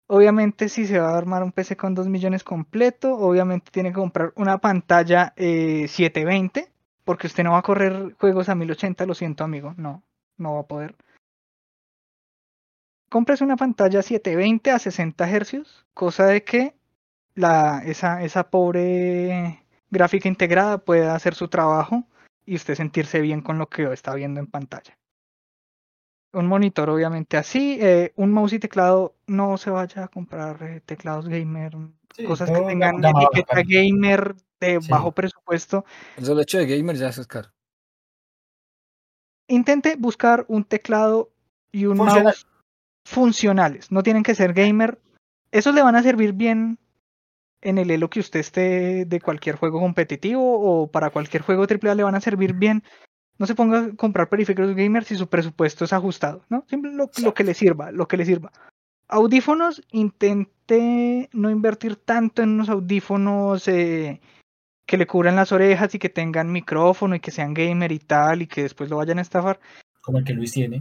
Obviamente, 0.06 0.68
si 0.68 0.86
se 0.86 0.98
va 0.98 1.10
a 1.10 1.16
armar 1.16 1.42
un 1.42 1.52
PC 1.52 1.76
con 1.76 1.94
2 1.94 2.08
millones 2.08 2.44
completo, 2.44 3.14
obviamente 3.16 3.70
tiene 3.70 3.90
que 3.90 3.96
comprar 3.96 4.32
una 4.36 4.58
pantalla 4.58 5.32
eh, 5.36 5.86
720, 5.88 6.70
porque 7.04 7.26
usted 7.26 7.44
no 7.44 7.52
va 7.52 7.58
a 7.58 7.62
correr 7.62 8.14
juegos 8.18 8.48
a 8.48 8.54
1080, 8.54 9.06
lo 9.06 9.14
siento, 9.14 9.44
amigo. 9.44 9.74
No, 9.76 10.02
no 10.36 10.54
va 10.54 10.60
a 10.60 10.66
poder. 10.66 10.96
Compres 13.08 13.40
una 13.40 13.56
pantalla 13.56 14.02
720 14.02 14.70
a 14.70 14.78
60 14.78 15.26
Hz, 15.26 15.86
cosa 15.94 16.26
de 16.26 16.44
que 16.44 16.74
la, 17.34 17.82
esa, 17.84 18.22
esa 18.22 18.50
pobre 18.50 19.64
gráfica 19.90 20.28
integrada 20.28 20.78
pueda 20.78 21.14
hacer 21.14 21.34
su 21.34 21.48
trabajo 21.48 22.04
y 22.44 22.56
usted 22.56 22.74
sentirse 22.74 23.20
bien 23.20 23.40
con 23.40 23.58
lo 23.58 23.68
que 23.68 23.84
está 23.92 24.14
viendo 24.14 24.40
en 24.40 24.46
pantalla. 24.46 24.98
Un 26.34 26.46
monitor 26.46 26.88
obviamente 26.88 27.36
así, 27.36 27.78
eh, 27.80 28.12
un 28.16 28.32
mouse 28.32 28.54
y 28.54 28.58
teclado, 28.58 29.14
no 29.26 29.58
se 29.58 29.68
vaya 29.70 30.04
a 30.04 30.08
comprar 30.08 30.62
eh, 30.62 30.80
teclados 30.84 31.28
gamer, 31.28 31.72
Sí, 32.16 32.24
cosas 32.24 32.50
que 32.50 32.60
tengan 32.60 33.02
etiqueta 33.04 33.62
gamer 33.66 34.34
de 34.60 34.80
Sí. 34.80 34.90
bajo 34.90 35.12
presupuesto. 35.12 35.84
el 36.16 36.24
solo 36.24 36.40
hecho 36.42 36.58
de 36.58 36.66
gamer 36.66 36.96
ya 36.96 37.08
es 37.08 37.26
caro. 37.26 37.50
Intente 39.48 39.96
buscar 39.98 40.44
un 40.48 40.64
teclado 40.64 41.30
y 41.70 41.86
un 41.86 41.96
Funcional. 41.98 42.24
mouse 42.24 42.46
funcionales, 43.04 43.90
no 43.90 44.02
tienen 44.02 44.22
que 44.22 44.34
ser 44.34 44.52
gamer. 44.54 44.98
Esos 45.50 45.74
le 45.74 45.82
van 45.82 45.96
a 45.96 46.02
servir 46.02 46.32
bien 46.32 46.78
en 47.60 47.78
el 47.78 47.90
elo 47.90 48.08
que 48.08 48.20
usted 48.20 48.40
esté 48.40 49.04
de 49.04 49.20
cualquier 49.20 49.56
juego 49.56 49.80
competitivo 49.80 50.42
o 50.60 50.86
para 50.90 51.10
cualquier 51.10 51.42
juego 51.42 51.66
AAA 51.66 51.94
le 51.94 52.02
van 52.04 52.14
a 52.14 52.20
servir 52.20 52.54
bien. 52.54 52.82
No 53.42 53.48
se 53.48 53.56
ponga 53.56 53.80
a 53.80 53.96
comprar 53.96 54.28
periféricos 54.28 54.76
gamer 54.76 55.02
si 55.02 55.16
su 55.16 55.26
presupuesto 55.26 55.84
es 55.84 55.92
ajustado, 55.92 56.44
¿no? 56.48 56.64
Siempre 56.68 56.92
lo, 56.92 57.10
lo 57.20 57.34
que 57.34 57.42
le 57.42 57.54
sirva, 57.54 57.90
lo 57.90 58.06
que 58.06 58.16
le 58.16 58.24
sirva. 58.24 58.52
Audífonos, 59.08 59.82
intente 59.90 61.28
no 61.32 61.50
invertir 61.50 61.96
tanto 61.96 62.42
en 62.42 62.50
unos 62.50 62.68
audífonos 62.68 63.66
eh, 63.66 64.20
que 64.86 64.96
le 64.96 65.08
cubran 65.08 65.34
las 65.34 65.50
orejas 65.50 65.92
y 65.92 65.98
que 65.98 66.08
tengan 66.08 66.52
micrófono 66.52 67.16
y 67.16 67.20
que 67.20 67.32
sean 67.32 67.52
gamer 67.52 67.90
y 67.90 67.98
tal 67.98 68.42
y 68.42 68.46
que 68.46 68.62
después 68.62 68.88
lo 68.88 68.98
vayan 68.98 69.18
a 69.18 69.22
estafar. 69.22 69.58
Como 70.02 70.18
el 70.18 70.24
que 70.24 70.34
Luis 70.34 70.52
tiene. 70.52 70.80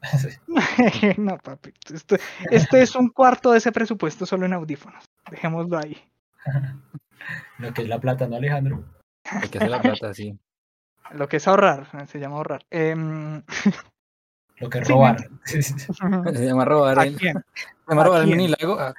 no, 1.18 1.36
papi. 1.38 1.72
Esto, 1.92 2.14
esto 2.48 2.76
es 2.76 2.94
un 2.94 3.08
cuarto 3.08 3.50
de 3.50 3.58
ese 3.58 3.72
presupuesto 3.72 4.24
solo 4.24 4.46
en 4.46 4.52
audífonos. 4.52 5.04
Dejémoslo 5.28 5.76
ahí. 5.76 5.96
Lo 7.58 7.74
que 7.74 7.82
es 7.82 7.88
la 7.88 7.98
plata, 7.98 8.28
¿no, 8.28 8.36
Alejandro? 8.36 8.84
Hay 9.24 9.48
que 9.48 9.58
hacer 9.58 9.70
la 9.70 9.82
plata, 9.82 10.14
sí. 10.14 10.38
Lo 11.14 11.28
que 11.28 11.38
es 11.38 11.48
ahorrar, 11.48 11.86
se 12.06 12.18
llama 12.18 12.36
ahorrar. 12.36 12.64
Em, 12.70 13.42
Lo 14.58 14.68
que 14.70 14.78
es 14.78 14.86
Sí, 14.86 14.92
robar. 14.92 15.28
Se 15.44 16.44
llama 16.46 16.64
robar 16.64 16.98
¿A 16.98 17.04
el, 17.04 17.16
quién? 17.16 17.34
se 17.54 17.66
llama 17.88 18.02
¿A 18.02 18.04
robar 18.04 18.20
el 18.22 18.26
quién? 18.26 18.38
mini 18.38 18.54
lago. 18.58 18.78
Ah, 18.78 18.94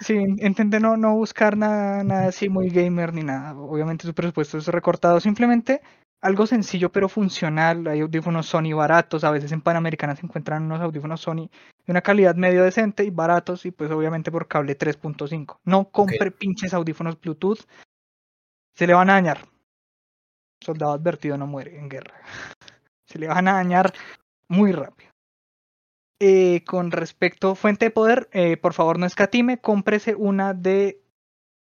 Sí, 0.00 0.14
intenté 0.14 0.80
no, 0.80 0.96
no 0.96 1.14
buscar 1.14 1.56
nada, 1.58 2.02
nada 2.02 2.28
así 2.28 2.48
muy 2.48 2.70
gamer 2.70 3.12
ni 3.12 3.22
nada. 3.22 3.54
Obviamente 3.54 4.06
su 4.06 4.14
presupuesto 4.14 4.56
es 4.56 4.66
recortado. 4.68 5.20
Simplemente 5.20 5.82
algo 6.22 6.46
sencillo 6.46 6.90
pero 6.90 7.08
funcional. 7.08 7.86
Hay 7.86 8.00
audífonos 8.00 8.46
Sony 8.46 8.72
baratos. 8.74 9.24
A 9.24 9.30
veces 9.30 9.52
en 9.52 9.60
Panamericana 9.60 10.16
se 10.16 10.24
encuentran 10.24 10.62
unos 10.62 10.80
audífonos 10.80 11.20
Sony 11.20 11.50
de 11.86 11.92
una 11.92 12.00
calidad 12.00 12.34
medio 12.34 12.64
decente 12.64 13.04
y 13.04 13.10
baratos. 13.10 13.66
Y 13.66 13.72
pues 13.72 13.90
obviamente 13.90 14.30
por 14.30 14.48
cable 14.48 14.78
3.5. 14.78 15.58
No 15.64 15.90
compre 15.90 16.30
pinches 16.30 16.72
audífonos 16.72 17.20
Bluetooth. 17.20 17.60
Se 18.74 18.86
le 18.86 18.94
van 18.94 19.10
a 19.10 19.14
dañar. 19.14 19.40
Soldado 20.62 20.92
advertido 20.92 21.36
no 21.36 21.46
muere 21.46 21.78
en 21.78 21.88
guerra. 21.88 22.14
Se 23.06 23.18
le 23.18 23.28
van 23.28 23.48
a 23.48 23.54
dañar 23.54 23.92
muy 24.48 24.72
rápido. 24.72 25.10
Eh, 26.22 26.64
con 26.64 26.90
respecto 26.90 27.50
a 27.50 27.54
fuente 27.54 27.86
de 27.86 27.90
poder, 27.90 28.28
eh, 28.32 28.58
por 28.58 28.74
favor 28.74 28.98
no 28.98 29.06
escatime, 29.06 29.58
cómprese 29.58 30.14
una 30.14 30.52
de 30.52 31.00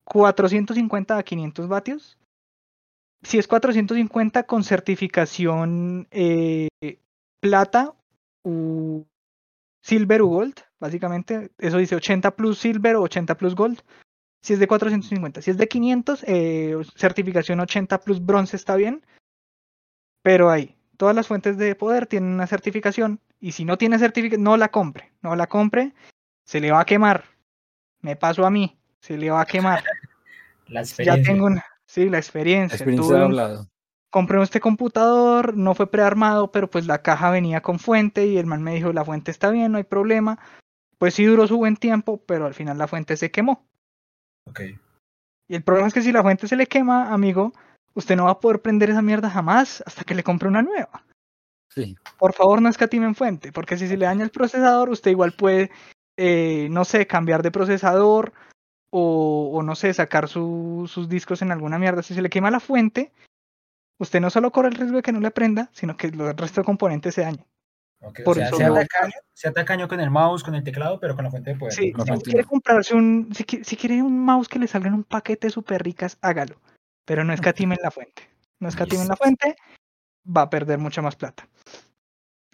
450 0.05 1.15
a 1.15 1.23
500 1.23 1.67
vatios. 1.67 2.17
Si 3.21 3.37
es 3.37 3.47
450 3.47 4.43
con 4.43 4.63
certificación 4.63 6.07
eh, 6.09 6.69
plata 7.39 7.93
u 8.43 9.05
silver 9.83 10.23
u 10.23 10.29
gold, 10.29 10.55
básicamente, 10.79 11.51
eso 11.59 11.77
dice 11.77 11.95
80 11.95 12.35
plus 12.35 12.57
silver 12.57 12.95
o 12.95 13.03
80 13.03 13.35
plus 13.35 13.53
gold. 13.53 13.83
Si 14.47 14.53
es 14.53 14.59
de 14.59 14.67
450. 14.67 15.41
Si 15.41 15.51
es 15.51 15.57
de 15.57 15.67
500, 15.67 16.23
eh, 16.25 16.77
certificación 16.95 17.59
80 17.59 17.99
plus 17.99 18.25
bronce 18.25 18.55
está 18.55 18.77
bien. 18.77 19.05
Pero 20.23 20.49
ahí, 20.49 20.75
todas 20.95 21.13
las 21.15 21.27
fuentes 21.27 21.57
de 21.57 21.75
poder 21.75 22.07
tienen 22.07 22.31
una 22.31 22.47
certificación. 22.47 23.19
Y 23.41 23.51
si 23.51 23.65
no 23.65 23.77
tiene 23.77 23.99
certificación, 23.99 24.43
no 24.43 24.55
la 24.55 24.69
compre. 24.69 25.11
No 25.21 25.35
la 25.35 25.47
compre, 25.47 25.93
se 26.45 26.61
le 26.61 26.71
va 26.71 26.79
a 26.79 26.85
quemar. 26.85 27.25
Me 27.99 28.15
pasó 28.15 28.45
a 28.45 28.49
mí, 28.49 28.77
se 29.01 29.17
le 29.17 29.29
va 29.29 29.41
a 29.41 29.45
quemar. 29.45 29.83
La 30.67 30.81
Ya 30.81 30.81
experiencia. 30.81 31.33
tengo 31.33 31.45
una. 31.47 31.65
Sí, 31.85 32.05
la 32.05 32.11
La 32.11 32.17
experiencia. 32.19 32.75
experiencia 32.75 33.07
Tuve 33.09 33.17
de 33.19 33.23
hablado. 33.25 33.67
compré 34.09 34.41
este 34.43 34.59
computador, 34.59 35.55
no 35.57 35.75
fue 35.75 35.89
prearmado, 35.91 36.51
pero 36.51 36.69
pues 36.69 36.85
la 36.87 37.01
caja 37.01 37.31
venía 37.31 37.61
con 37.61 37.79
fuente 37.79 38.27
y 38.27 38.37
el 38.37 38.45
man 38.45 38.63
me 38.63 38.75
dijo, 38.75 38.91
la 38.93 39.05
fuente 39.05 39.31
está 39.31 39.49
bien, 39.49 39.71
no 39.73 39.77
hay 39.77 39.83
problema. 39.85 40.39
Pues 40.97 41.13
sí 41.13 41.23
duró 41.25 41.47
su 41.47 41.57
buen 41.57 41.75
tiempo, 41.77 42.21
pero 42.25 42.45
al 42.45 42.53
final 42.53 42.77
la 42.77 42.87
fuente 42.87 43.15
se 43.17 43.29
quemó. 43.31 43.65
Ok. 44.47 44.61
Y 45.49 45.55
el 45.55 45.63
problema 45.63 45.87
es 45.87 45.93
que 45.93 46.01
si 46.01 46.11
la 46.11 46.21
fuente 46.23 46.47
se 46.47 46.55
le 46.55 46.67
quema, 46.67 47.13
amigo, 47.13 47.53
usted 47.93 48.15
no 48.15 48.25
va 48.25 48.31
a 48.31 48.39
poder 48.39 48.61
prender 48.61 48.89
esa 48.89 49.01
mierda 49.01 49.29
jamás 49.29 49.83
hasta 49.85 50.03
que 50.03 50.15
le 50.15 50.23
compre 50.23 50.47
una 50.47 50.61
nueva. 50.61 51.03
Sí. 51.69 51.95
Por 52.17 52.33
favor, 52.33 52.61
no 52.61 52.69
escatimen 52.69 53.15
fuente, 53.15 53.51
porque 53.51 53.77
si 53.77 53.87
se 53.87 53.97
le 53.97 54.05
daña 54.05 54.23
el 54.23 54.31
procesador, 54.31 54.89
usted 54.89 55.11
igual 55.11 55.33
puede, 55.33 55.71
eh, 56.17 56.67
no 56.71 56.85
sé, 56.85 57.07
cambiar 57.07 57.43
de 57.43 57.51
procesador 57.51 58.33
o, 58.89 59.51
o 59.53 59.63
no 59.63 59.75
sé, 59.75 59.93
sacar 59.93 60.27
su- 60.27 60.89
sus 60.91 61.07
discos 61.07 61.41
en 61.41 61.51
alguna 61.51 61.77
mierda. 61.77 62.01
Si 62.03 62.13
se 62.13 62.21
le 62.21 62.29
quema 62.29 62.51
la 62.51 62.59
fuente, 62.59 63.11
usted 63.99 64.19
no 64.19 64.29
solo 64.29 64.51
corre 64.51 64.69
el 64.69 64.75
riesgo 64.75 64.97
de 64.97 65.03
que 65.03 65.11
no 65.11 65.19
le 65.19 65.31
prenda, 65.31 65.69
sino 65.71 65.95
que 65.97 66.09
los 66.11 66.35
resto 66.35 66.61
de 66.61 66.65
componentes 66.65 67.13
se 67.15 67.21
dañen. 67.21 67.45
Ok. 68.01 68.19
Por 68.23 68.37
o 68.37 68.39
sea, 68.39 68.47
eso 68.47 68.57
sea 68.57 68.67
no- 68.69 68.75
tacaño, 68.75 69.13
sea 69.33 69.51
tacaño 69.51 69.87
con 69.87 69.99
el 69.99 70.09
mouse, 70.09 70.43
con 70.43 70.55
el 70.55 70.63
teclado, 70.63 70.99
pero 70.99 71.15
con 71.15 71.23
la 71.25 71.31
fuente 71.31 71.51
de 71.53 71.57
poder. 71.59 71.73
Sí, 71.73 71.91
¿no? 71.95 72.05
la 72.05 72.17
si 72.17 72.23
quiere 72.23 72.43
comprarse 72.43 72.95
un, 72.95 73.29
si, 73.33 73.43
qui- 73.43 73.63
si 73.63 73.75
quiere 73.75 74.01
un 74.01 74.19
mouse 74.19 74.47
que 74.47 74.59
le 74.59 74.67
salga 74.67 74.87
en 74.87 74.93
un 74.95 75.03
paquete 75.03 75.49
súper 75.49 75.83
ricas, 75.83 76.17
hágalo. 76.21 76.59
Pero 77.05 77.23
no 77.23 77.33
escatimen 77.33 77.77
la 77.81 77.91
fuente. 77.91 78.23
No 78.59 78.67
escatimen 78.69 79.07
la 79.07 79.13
Listo. 79.13 79.23
fuente, 79.23 79.55
va 80.25 80.41
a 80.43 80.49
perder 80.49 80.77
mucha 80.79 81.01
más 81.01 81.15
plata. 81.15 81.47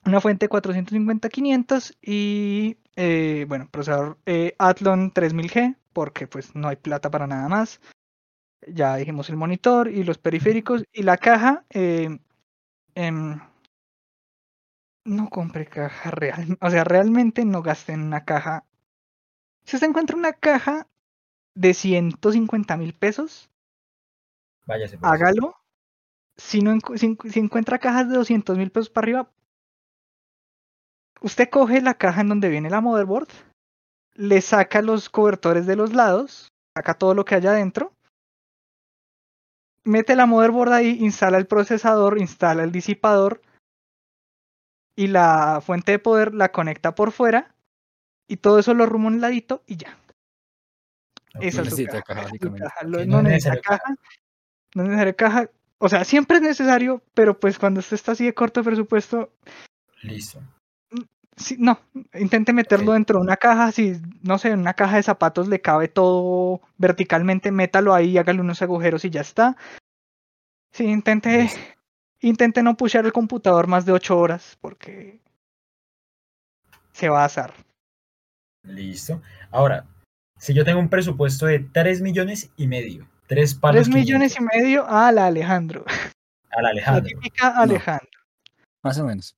Una 0.05 0.19
fuente 0.19 0.49
450-500 0.49 1.97
y, 2.01 2.77
eh, 2.95 3.45
bueno, 3.47 3.69
procesador 3.71 4.17
eh, 4.25 4.53
Athlon 4.59 5.13
3000G, 5.13 5.75
porque 5.93 6.27
pues 6.27 6.55
no 6.55 6.67
hay 6.67 6.75
plata 6.75 7.09
para 7.09 7.25
nada 7.25 7.47
más. 7.47 7.79
Ya 8.67 8.95
dijimos 8.97 9.29
el 9.29 9.37
monitor 9.37 9.87
y 9.89 10.03
los 10.03 10.17
periféricos 10.17 10.83
y 10.91 11.03
la 11.03 11.17
caja. 11.17 11.63
eh, 11.69 12.19
em, 12.95 13.39
no 15.05 15.29
compre 15.29 15.65
caja 15.65 16.11
real. 16.11 16.57
O 16.61 16.69
sea, 16.69 16.83
realmente 16.83 17.45
no 17.45 17.61
gasten 17.61 18.01
en 18.01 18.07
una 18.07 18.25
caja. 18.25 18.65
Si 19.65 19.75
usted 19.75 19.89
encuentra 19.89 20.17
una 20.17 20.33
caja 20.33 20.87
de 21.55 21.73
150 21.73 22.77
mil 22.77 22.93
pesos, 22.93 23.49
Váyase. 24.65 24.97
hágalo. 25.01 25.55
Si, 26.35 26.61
no 26.61 26.79
si, 26.95 27.15
si 27.29 27.39
encuentra 27.39 27.77
cajas 27.77 28.09
de 28.09 28.15
200 28.15 28.57
mil 28.57 28.71
pesos 28.71 28.89
para 28.89 29.05
arriba, 29.05 29.31
usted 31.21 31.49
coge 31.49 31.79
la 31.81 31.93
caja 31.93 32.21
en 32.21 32.29
donde 32.29 32.49
viene 32.49 32.71
la 32.71 32.81
motherboard, 32.81 33.27
le 34.15 34.41
saca 34.41 34.81
los 34.81 35.09
cobertores 35.09 35.67
de 35.67 35.75
los 35.75 35.93
lados, 35.93 36.51
saca 36.75 36.95
todo 36.95 37.13
lo 37.13 37.23
que 37.23 37.35
haya 37.35 37.51
adentro, 37.51 37.93
mete 39.83 40.15
la 40.15 40.25
motherboard 40.25 40.73
ahí, 40.73 40.97
instala 41.01 41.37
el 41.37 41.45
procesador, 41.45 42.17
instala 42.17 42.63
el 42.63 42.71
disipador 42.71 43.41
y 44.95 45.07
la 45.07 45.61
fuente 45.65 45.91
de 45.93 45.99
poder 45.99 46.33
la 46.33 46.51
conecta 46.51 46.95
por 46.95 47.11
fuera 47.11 47.55
y 48.27 48.37
todo 48.37 48.59
eso 48.59 48.73
lo 48.73 48.83
arruma 48.83 49.05
a 49.05 49.07
un 49.13 49.21
ladito 49.21 49.63
y 49.67 49.77
ya. 49.77 49.97
Ok. 51.35 51.43
Esa 51.43 51.61
es 51.63 51.69
su 51.69 51.75
necesita 51.75 52.03
caja, 52.03 52.83
lo- 52.85 52.99
no, 53.05 53.05
no 53.05 53.17
es 53.19 53.23
necesita 53.23 53.55
necesario 53.55 53.61
caja. 53.63 53.95
No 54.75 54.83
es 54.83 54.89
necesario 54.89 55.15
caja. 55.15 55.49
O 55.79 55.89
sea, 55.89 56.03
siempre 56.05 56.37
es 56.37 56.43
necesario, 56.43 57.01
pero 57.13 57.39
pues 57.39 57.59
cuando 57.59 57.79
usted 57.79 57.95
está 57.95 58.13
así 58.13 58.23
de 58.25 58.33
corto 58.33 58.63
presupuesto, 58.63 59.33
Listo. 60.01 60.39
sí, 61.35 61.55
no, 61.59 61.79
intente 62.13 62.53
meterlo 62.53 62.93
dentro 62.93 63.19
de 63.19 63.23
una 63.25 63.35
caja. 63.37 63.71
Si, 63.71 63.99
no 64.21 64.37
sé, 64.37 64.49
en 64.49 64.59
una 64.59 64.75
caja 64.75 64.95
de 64.97 65.03
zapatos 65.03 65.47
le 65.47 65.59
cabe 65.59 65.87
todo 65.89 66.61
verticalmente, 66.77 67.51
métalo 67.51 67.93
ahí, 67.93 68.17
hágale 68.17 68.39
unos 68.41 68.61
agujeros 68.61 69.03
y 69.05 69.09
ya 69.09 69.21
está. 69.21 69.57
Sí, 70.71 70.85
intente, 70.85 71.43
Listo. 71.43 71.59
Intente 72.27 72.63
no 72.63 72.75
pushear 72.75 73.05
el 73.05 73.13
computador 73.13 73.67
más 73.67 73.85
de 73.85 73.91
8 73.91 74.17
horas, 74.17 74.57
porque 74.61 75.19
se 76.91 77.09
va 77.09 77.21
a 77.23 77.25
asar. 77.25 77.53
Listo. 78.63 79.21
Ahora, 79.51 79.85
si 80.37 80.53
yo 80.53 80.63
tengo 80.65 80.79
un 80.79 80.89
presupuesto 80.89 81.45
de 81.45 81.59
3 81.59 82.01
millones 82.01 82.49
y 82.57 82.67
medio, 82.67 83.07
3 83.27 83.55
palos 83.55 83.83
3 83.85 83.95
millones 83.95 84.33
y 84.33 84.37
500, 84.37 84.63
medio 84.63 84.87
a 84.87 85.11
la 85.11 85.25
Alejandro. 85.27 85.85
al 86.51 86.63
La 86.63 86.69
Alejandro. 86.69 87.07
típica 87.07 87.49
Alejandro, 87.57 88.19
Más 88.83 88.99
o 88.99 89.05
menos. 89.05 89.35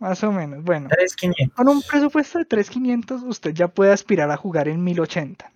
más 0.00 0.22
o 0.24 0.32
menos. 0.32 0.62
Bueno. 0.64 0.88
3,500. 0.88 1.54
Con 1.56 1.68
un 1.68 1.82
presupuesto 1.82 2.38
de 2.38 2.46
3.500 2.46 3.22
usted 3.24 3.52
ya 3.52 3.68
puede 3.68 3.92
aspirar 3.92 4.30
a 4.30 4.36
jugar 4.36 4.68
en 4.68 4.82
1080. 4.84 5.50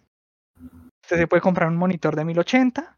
Usted 1.05 1.17
se 1.17 1.27
puede 1.27 1.43
comprar 1.43 1.69
un 1.69 1.77
monitor 1.77 2.15
de 2.17 2.25
1080, 2.25 2.97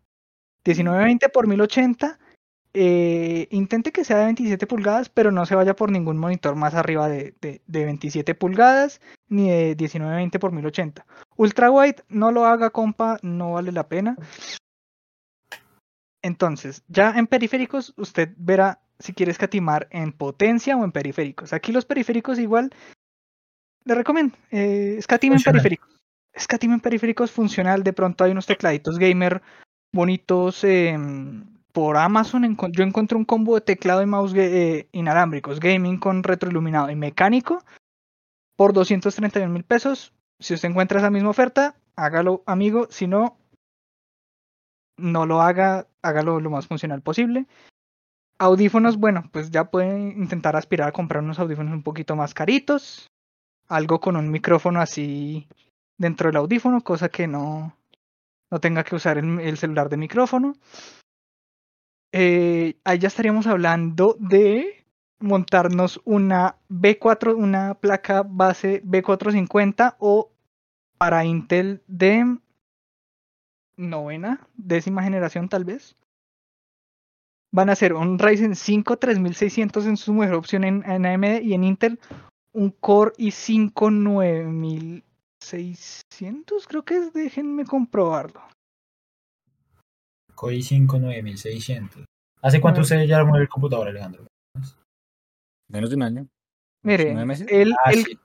1920 0.65 1.29
por 1.31 1.47
1080. 1.49 2.19
Eh, 2.75 3.47
intente 3.51 3.93
que 3.93 4.05
sea 4.05 4.19
de 4.19 4.25
27 4.25 4.67
pulgadas, 4.67 5.09
pero 5.09 5.31
no 5.31 5.47
se 5.47 5.55
vaya 5.55 5.75
por 5.77 5.91
ningún 5.93 6.19
monitor 6.19 6.57
más 6.57 6.75
arriba 6.75 7.09
de, 7.09 7.35
de- 7.41 7.63
de 7.67 7.85
27 7.85 8.35
pulgadas 8.35 9.01
ni 9.29 9.49
de 9.49 9.77
1920 9.77 10.39
por 10.41 10.53
1080. 10.53 11.07
Ultra 11.37 11.71
wide, 11.71 12.03
no 12.09 12.33
lo 12.33 12.45
haga, 12.47 12.71
compa, 12.71 13.19
no 13.23 13.53
vale 13.53 13.71
la 13.73 13.89
pena. 13.89 14.17
Entonces, 16.23 16.83
ya 16.89 17.11
en 17.17 17.27
periféricos, 17.27 17.93
usted 17.97 18.31
verá 18.37 18.81
si 18.99 19.13
quiere 19.13 19.33
escatimar 19.33 19.89
en 19.91 20.13
potencia 20.13 20.77
o 20.77 20.85
en 20.85 20.93
periféricos. 20.93 21.53
Aquí 21.53 21.73
los 21.73 21.85
periféricos 21.85 22.39
igual, 22.39 22.71
le 23.85 23.95
recomiendo, 23.95 24.37
eh, 24.51 24.97
escatime 24.99 25.35
en 25.35 25.39
Funcional. 25.41 25.63
periféricos. 25.63 25.95
Escatime 26.33 26.75
en 26.75 26.81
periféricos 26.81 27.31
funcional, 27.31 27.85
de 27.85 27.93
pronto 27.93 28.25
hay 28.25 28.33
unos 28.33 28.47
tecladitos 28.47 28.99
gamer 28.99 29.43
bonitos 29.93 30.65
em, 30.65 31.45
por 31.75 31.97
Amazon. 31.97 32.57
Yo 32.71 32.85
encontré 32.85 33.19
un 33.19 33.25
combo 33.25 33.57
de 33.57 33.61
teclado 33.61 34.01
y 34.01 34.07
mouse 34.07 34.33
eh, 34.37 34.89
inalámbricos, 34.93 35.59
gaming 35.59 35.99
con 35.99 36.23
retroiluminado 36.23 36.89
y 36.89 36.95
mecánico 36.95 37.65
por 38.57 38.73
231 38.73 39.53
mil 39.53 39.65
pesos. 39.65 40.15
Si 40.39 40.55
usted 40.55 40.71
encuentra 40.71 41.01
esa 41.01 41.11
misma 41.11 41.31
oferta, 41.31 41.75
hágalo, 41.97 42.45
amigo. 42.47 42.87
Si 42.91 43.09
no, 43.09 43.37
no 44.97 45.27
lo 45.27 45.43
haga, 45.43 45.89
hágalo 46.01 46.39
lo 46.39 46.49
más 46.49 46.69
funcional 46.69 47.03
posible. 47.03 47.47
Audífonos, 48.39 48.97
bueno, 48.97 49.29
pues 49.33 49.51
ya 49.51 49.65
pueden 49.65 50.23
intentar 50.23 50.55
aspirar 50.55 50.89
a 50.89 50.93
comprar 50.93 51.25
unos 51.25 51.41
audífonos 51.41 51.73
un 51.73 51.83
poquito 51.83 52.15
más 52.15 52.35
caritos. 52.35 53.11
Algo 53.67 54.01
con 54.01 54.17
un 54.17 54.31
micrófono 54.31 54.81
así 54.81 55.49
dentro 55.99 56.29
del 56.29 56.37
audífono, 56.37 56.83
cosa 56.83 57.09
que 57.09 57.27
no, 57.27 57.77
no 58.53 58.61
tenga 58.61 58.85
que 58.85 58.95
usar 58.95 59.19
el 59.19 59.57
celular 59.57 59.89
de 59.89 59.97
micrófono. 59.97 60.55
Eh, 62.17 62.79
ahí 62.85 63.01
ya 63.01 63.09
estaríamos 63.09 63.49
hablando 63.49 64.17
de 64.21 64.87
montarnos 65.19 66.01
una 66.05 66.59
B4, 66.69 67.35
una 67.35 67.75
placa 67.75 68.23
base 68.23 68.85
B450 68.85 69.97
o 69.99 70.31
para 70.97 71.25
Intel 71.25 71.83
de 71.89 72.39
novena, 73.77 74.47
décima 74.55 75.03
generación 75.03 75.49
tal 75.49 75.65
vez. 75.65 75.97
Van 77.51 77.69
a 77.69 77.75
ser 77.75 77.95
un 77.95 78.21
Ryzen 78.21 78.55
5 78.55 78.97
3600 78.97 79.87
en 79.87 79.97
su 79.97 80.15
mejor 80.15 80.37
opción 80.37 80.63
en, 80.63 80.89
en 80.89 81.07
AMD 81.07 81.43
y 81.43 81.55
en 81.55 81.65
Intel 81.65 81.99
un 82.53 82.71
Core 82.71 83.11
i5 83.19 83.91
9600, 83.91 86.69
creo 86.69 86.85
que 86.85 86.99
es, 86.99 87.13
déjenme 87.13 87.65
comprobarlo. 87.65 88.41
Core 90.35 90.57
i5 90.57 91.01
9600. 91.01 92.05
¿Hace 92.43 92.61
cuánto 92.61 92.81
usted 92.83 93.05
ya 93.05 93.25
mueve 93.25 93.45
el 93.45 93.49
computador, 93.49 93.89
Alejandro? 93.89 94.27
Menos 95.71 95.91
de 95.91 95.97
un 95.97 96.03
año. 96.03 96.27
Mire, 96.83 97.13
el, 97.49 97.73
Ah, 97.85 97.91
el, 97.93 98.05
sí. 98.05 98.19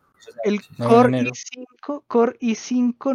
El. 0.44 0.60
No, 0.78 0.88
Core 0.90 1.08
enero. 1.10 1.32
i5, 1.32 2.04
Core 2.08 2.38
i5 2.42 3.14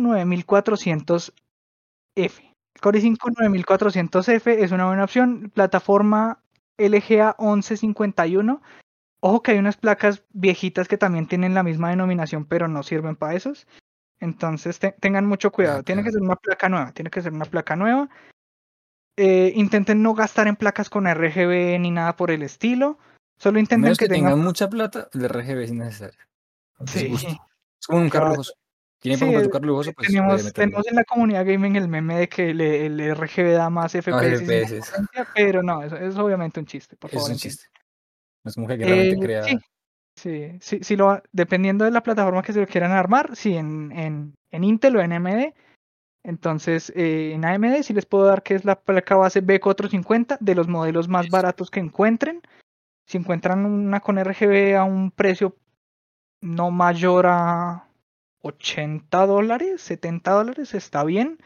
9400F. 2.16 2.52
Core 2.80 2.98
i5 3.00 3.18
9400F 3.18 4.46
es 4.62 4.72
una 4.72 4.86
buena 4.86 5.04
opción. 5.04 5.50
Plataforma 5.54 6.40
LGA 6.78 7.36
1151. 7.38 8.62
Ojo 9.20 9.42
que 9.42 9.52
hay 9.52 9.58
unas 9.58 9.76
placas 9.76 10.22
viejitas 10.32 10.88
que 10.88 10.98
también 10.98 11.26
tienen 11.26 11.54
la 11.54 11.62
misma 11.62 11.90
denominación, 11.90 12.44
pero 12.44 12.68
no 12.68 12.82
sirven 12.82 13.16
para 13.16 13.34
esos. 13.34 13.66
Entonces 14.20 14.78
te- 14.78 14.92
tengan 14.92 15.26
mucho 15.26 15.50
cuidado. 15.50 15.82
Tiene 15.82 16.02
que 16.04 16.12
ser 16.12 16.20
una 16.22 16.36
placa 16.36 16.68
nueva. 16.68 16.92
Tiene 16.92 17.10
que 17.10 17.22
ser 17.22 17.32
una 17.32 17.44
placa 17.46 17.76
nueva. 17.76 18.08
Eh, 19.16 19.52
intenten 19.54 20.02
no 20.02 20.14
gastar 20.14 20.48
en 20.48 20.56
placas 20.56 20.90
con 20.90 21.06
RGB 21.06 21.78
ni 21.78 21.90
nada 21.90 22.16
por 22.16 22.30
el 22.30 22.42
estilo. 22.42 22.98
Solo 23.38 23.58
intenten 23.58 23.82
menos 23.82 23.98
que 23.98 24.06
que 24.06 24.14
tengan 24.14 24.32
tengan. 24.32 24.44
mucha 24.44 24.68
plata, 24.68 25.08
el 25.12 25.24
RGB 25.28 25.62
es 25.64 25.70
innecesario. 25.70 26.18
Sí. 26.86 27.12
Es 27.14 27.86
como 27.86 28.00
un 28.00 28.10
carro 28.10 28.30
lujoso. 28.30 28.54
tienen 29.00 29.18
Sí, 29.18 29.24
para 29.32 29.48
carro 29.50 29.66
lujoso, 29.66 29.92
pues 29.92 30.08
tenemos, 30.08 30.52
tenemos 30.52 30.86
en 30.88 30.94
la 30.96 31.04
comunidad 31.04 31.44
gaming 31.46 31.76
el 31.76 31.88
meme 31.88 32.16
de 32.18 32.28
que 32.28 32.54
le- 32.54 32.86
el 32.86 32.98
RGB 33.14 33.52
da 33.52 33.70
más 33.70 33.94
FPS, 33.94 34.44
FPS. 34.44 34.92
pero 35.34 35.62
no, 35.62 35.82
eso, 35.82 35.96
eso 35.96 36.06
es 36.06 36.16
obviamente 36.16 36.58
un 36.58 36.66
chiste, 36.66 36.96
por 36.96 37.10
Es 37.10 37.14
favor. 37.14 37.28
un 37.30 37.34
entiendan. 37.34 37.56
chiste. 37.58 37.70
No 38.44 38.48
es 38.48 38.54
como 38.54 38.66
que 38.66 38.76
realmente 38.76 39.14
Eh, 39.14 39.18
crea. 39.20 39.44
sí, 39.44 39.58
sí, 40.16 40.58
sí, 40.60 40.78
sí 40.82 40.96
lo, 40.96 41.22
dependiendo 41.32 41.84
de 41.84 41.90
la 41.90 42.02
plataforma 42.02 42.42
que 42.42 42.52
se 42.52 42.60
lo 42.60 42.66
quieran 42.66 42.92
armar, 42.92 43.36
sí, 43.36 43.54
en, 43.56 43.92
en, 43.92 44.34
en 44.50 44.64
Intel 44.64 44.96
o 44.96 45.00
en 45.00 45.12
AMD. 45.12 45.54
Entonces, 46.24 46.90
eh, 46.96 47.32
en 47.34 47.44
AMD 47.44 47.82
sí 47.82 47.92
les 47.92 48.06
puedo 48.06 48.24
dar 48.24 48.42
que 48.42 48.54
es 48.54 48.64
la 48.64 48.80
placa 48.80 49.14
base 49.14 49.42
B450 49.42 50.38
de 50.40 50.54
los 50.54 50.68
modelos 50.68 51.06
más 51.06 51.28
baratos 51.28 51.70
que 51.70 51.80
encuentren. 51.80 52.40
Si 53.06 53.18
encuentran 53.18 53.66
una 53.66 54.00
con 54.00 54.18
RGB 54.18 54.74
a 54.76 54.84
un 54.84 55.10
precio 55.10 55.56
no 56.40 56.70
mayor 56.70 57.26
a 57.26 57.88
80 58.40 59.26
dólares, 59.26 59.82
70 59.82 60.30
dólares, 60.30 60.74
está 60.74 61.04
bien. 61.04 61.38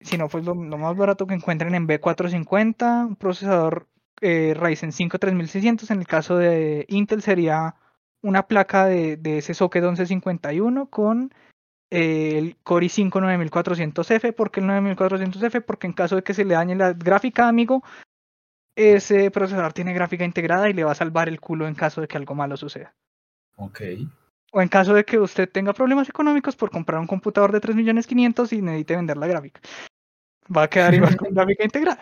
Si 0.00 0.16
no, 0.16 0.28
pues 0.28 0.44
lo, 0.44 0.54
lo 0.54 0.78
más 0.78 0.96
barato 0.96 1.26
que 1.26 1.34
encuentren 1.34 1.74
en 1.74 1.88
B450, 1.88 3.08
un 3.08 3.16
procesador 3.16 3.88
eh, 4.20 4.54
Ryzen 4.56 4.92
5 4.92 5.18
3600. 5.18 5.90
En 5.90 5.98
el 5.98 6.06
caso 6.06 6.36
de 6.36 6.86
Intel 6.88 7.22
sería 7.22 7.74
una 8.22 8.46
placa 8.46 8.86
de, 8.86 9.16
de 9.16 9.38
ese 9.38 9.54
socket 9.54 9.82
1151 9.82 10.86
con 10.90 11.32
el 11.92 12.56
Core 12.62 12.86
i5 12.86 13.10
9400F. 13.20 14.32
¿Por 14.34 14.50
qué 14.50 14.60
el 14.60 14.66
9400F? 14.66 15.60
Porque 15.62 15.86
en 15.86 15.92
caso 15.92 16.16
de 16.16 16.22
que 16.22 16.32
se 16.34 16.44
le 16.44 16.54
dañe 16.54 16.74
la 16.74 16.92
gráfica, 16.94 17.48
amigo, 17.48 17.82
ese 18.76 19.30
procesador 19.30 19.72
tiene 19.74 19.92
gráfica 19.92 20.24
integrada 20.24 20.70
y 20.70 20.72
le 20.72 20.84
va 20.84 20.92
a 20.92 20.96
salvar 20.96 21.28
el 21.28 21.40
culo 21.40 21.66
en 21.66 21.74
caso 21.74 22.00
de 22.00 22.08
que 22.08 22.16
algo 22.16 22.34
malo 22.34 22.56
suceda. 22.56 22.94
Ok. 23.56 23.80
O 24.52 24.60
en 24.62 24.68
caso 24.68 24.94
de 24.94 25.04
que 25.04 25.18
usted 25.18 25.48
tenga 25.50 25.72
problemas 25.72 26.08
económicos 26.08 26.56
por 26.56 26.70
comprar 26.70 27.00
un 27.00 27.06
computador 27.06 27.52
de 27.52 27.60
3.500.000 27.60 28.58
y 28.58 28.62
necesite 28.62 28.96
vender 28.96 29.16
la 29.18 29.26
gráfica. 29.26 29.60
Va 30.54 30.62
a 30.64 30.68
quedar 30.70 30.94
igual 30.94 31.16
con 31.16 31.34
gráfica 31.34 31.64
integrada. 31.64 32.00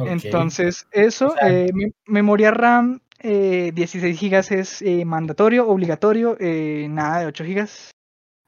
Entonces, 0.00 0.86
eso, 0.92 1.28
O 1.28 1.30
sea- 1.32 1.50
eh, 1.50 1.70
me- 1.74 1.92
memoria 2.06 2.50
RAM, 2.52 3.00
eh, 3.18 3.72
16 3.74 4.20
GB 4.20 4.58
es 4.58 4.82
eh, 4.82 5.04
mandatorio, 5.04 5.68
obligatorio, 5.68 6.36
eh, 6.40 6.86
nada 6.88 7.20
de 7.20 7.26
8 7.26 7.44
GB. 7.44 7.68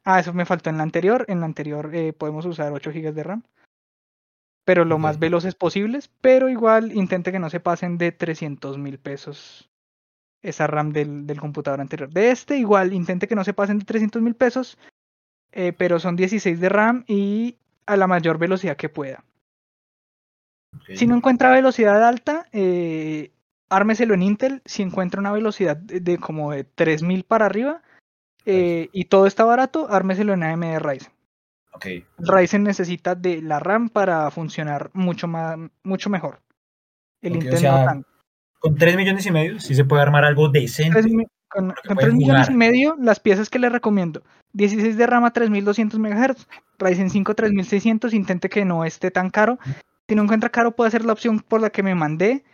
Ah, 0.04 0.20
eso 0.20 0.32
me 0.32 0.46
faltó 0.46 0.70
en 0.70 0.78
la 0.78 0.82
anterior. 0.82 1.24
En 1.28 1.40
la 1.40 1.46
anterior 1.46 1.94
eh, 1.94 2.12
podemos 2.12 2.46
usar 2.46 2.72
8 2.72 2.90
GB 2.90 3.12
de 3.12 3.22
RAM. 3.22 3.42
Pero 4.64 4.84
lo 4.84 4.98
más 4.98 5.16
Ok. 5.16 5.22
veloces 5.22 5.54
posibles, 5.54 6.10
pero 6.20 6.48
igual 6.48 6.92
intente 6.92 7.32
que 7.32 7.38
no 7.38 7.50
se 7.50 7.60
pasen 7.60 7.98
de 7.98 8.12
300 8.12 8.78
mil 8.78 8.98
pesos 8.98 9.70
esa 10.42 10.66
RAM 10.66 10.92
del, 10.92 11.26
del 11.26 11.40
computador 11.40 11.80
anterior. 11.80 12.10
De 12.10 12.30
este, 12.30 12.56
igual 12.56 12.92
intente 12.92 13.28
que 13.28 13.34
no 13.34 13.44
se 13.44 13.52
pasen 13.52 13.78
de 13.78 13.84
300 13.84 14.22
mil 14.22 14.34
pesos, 14.34 14.78
eh, 15.52 15.72
pero 15.72 15.98
son 15.98 16.16
16 16.16 16.60
de 16.60 16.68
RAM 16.68 17.04
y 17.06 17.56
a 17.86 17.96
la 17.96 18.06
mayor 18.06 18.38
velocidad 18.38 18.76
que 18.76 18.88
pueda. 18.88 19.24
Si 20.94 21.06
no 21.06 21.16
encuentra 21.16 21.50
velocidad 21.50 22.02
alta, 22.06 22.46
eh, 22.52 23.32
ármeselo 23.70 24.14
en 24.14 24.22
Intel. 24.22 24.62
Si 24.64 24.82
encuentra 24.82 25.20
una 25.20 25.32
velocidad 25.32 25.76
de, 25.76 26.00
de 26.00 26.18
como 26.18 26.52
de 26.52 26.64
3000 26.64 27.24
para 27.24 27.46
arriba 27.46 27.82
eh, 28.44 28.88
y 28.92 29.06
todo 29.06 29.26
está 29.26 29.44
barato, 29.44 29.86
ármeselo 29.90 30.34
en 30.34 30.42
AMD 30.42 30.78
Ryzen. 30.80 31.12
Ok. 31.72 31.86
Ryzen 32.18 32.64
necesita 32.64 33.14
de 33.14 33.40
la 33.40 33.60
RAM 33.60 33.88
para 33.88 34.30
funcionar 34.30 34.90
mucho 34.92 35.28
más, 35.28 35.58
mucho 35.82 36.10
mejor. 36.10 36.40
El 37.22 37.32
o 37.32 37.36
Intel 37.36 37.58
sea, 37.58 37.78
no 37.78 37.84
tanto. 37.84 38.08
Con 38.58 38.74
3 38.74 38.96
millones 38.96 39.24
y 39.24 39.30
medio 39.30 39.58
sí 39.58 39.74
se 39.74 39.84
puede 39.84 40.02
armar 40.02 40.24
algo 40.24 40.48
decente. 40.48 41.00
Con 41.00 41.26
con 41.50 41.74
puede 41.84 41.96
3 41.96 42.14
millones 42.14 42.48
y 42.48 42.54
medio, 42.54 42.96
las 43.00 43.18
piezas 43.18 43.50
que 43.50 43.58
le 43.58 43.68
recomiendo. 43.68 44.22
16 44.52 44.96
de 44.96 45.06
RAM 45.06 45.24
a 45.24 45.32
3200 45.32 45.98
MHz, 45.98 46.46
Ryzen 46.78 47.10
5 47.10 47.34
3600, 47.34 48.14
intente 48.14 48.48
que 48.48 48.64
no 48.64 48.84
esté 48.84 49.10
tan 49.10 49.30
caro. 49.30 49.58
Si 50.08 50.14
no 50.14 50.22
encuentra 50.22 50.50
caro, 50.50 50.76
puede 50.76 50.92
ser 50.92 51.04
la 51.04 51.12
opción 51.12 51.40
por 51.40 51.60
la 51.60 51.70
que 51.70 51.82
me 51.82 51.94
mandé, 51.94 52.44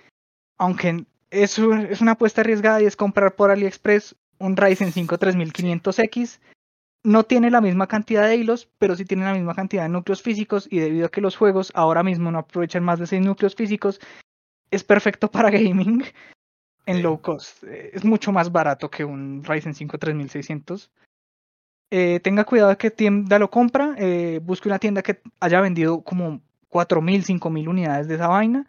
aunque 0.58 1.04
es, 1.30 1.58
un- 1.58 1.86
es 1.86 2.00
una 2.00 2.12
apuesta 2.12 2.40
arriesgada 2.40 2.80
y 2.82 2.86
es 2.86 2.96
comprar 2.96 3.34
por 3.34 3.50
AliExpress 3.50 4.16
un 4.38 4.56
Ryzen 4.56 4.92
5 4.92 5.18
3500X. 5.18 6.40
No 7.04 7.22
tiene 7.24 7.50
la 7.50 7.60
misma 7.60 7.86
cantidad 7.86 8.26
de 8.26 8.36
hilos, 8.36 8.68
pero 8.78 8.96
sí 8.96 9.04
tiene 9.04 9.24
la 9.24 9.34
misma 9.34 9.54
cantidad 9.54 9.84
de 9.84 9.88
núcleos 9.88 10.22
físicos 10.22 10.66
y 10.70 10.78
debido 10.80 11.06
a 11.06 11.08
que 11.10 11.20
los 11.20 11.36
juegos 11.36 11.70
ahora 11.74 12.02
mismo 12.02 12.30
no 12.30 12.38
aprovechan 12.38 12.82
más 12.84 12.98
de 12.98 13.06
6 13.06 13.22
núcleos 13.24 13.54
físicos, 13.54 14.00
es 14.70 14.82
perfecto 14.82 15.30
para 15.30 15.50
gaming 15.50 16.02
en 16.86 16.96
Sí. 16.96 17.02
low 17.02 17.20
cost. 17.20 17.62
Eh, 17.64 17.90
Es 17.94 18.04
mucho 18.04 18.32
más 18.32 18.50
barato 18.50 18.90
que 18.90 19.04
un 19.04 19.42
Ryzen 19.44 19.74
5 19.74 19.98
3600. 19.98 20.90
Eh, 21.90 22.18
tenga 22.20 22.44
cuidado 22.44 22.70
de 22.70 22.76
qué 22.76 22.90
tienda 22.90 23.38
lo 23.38 23.50
compra. 23.50 23.94
eh, 23.98 24.40
busque 24.42 24.68
una 24.68 24.78
tienda 24.80 25.02
que 25.02 25.20
haya 25.40 25.60
vendido 25.60 26.02
como 26.02 26.40
4.000, 26.68 27.22
5.000 27.22 27.68
unidades 27.68 28.08
de 28.08 28.16
esa 28.16 28.26
vaina. 28.26 28.66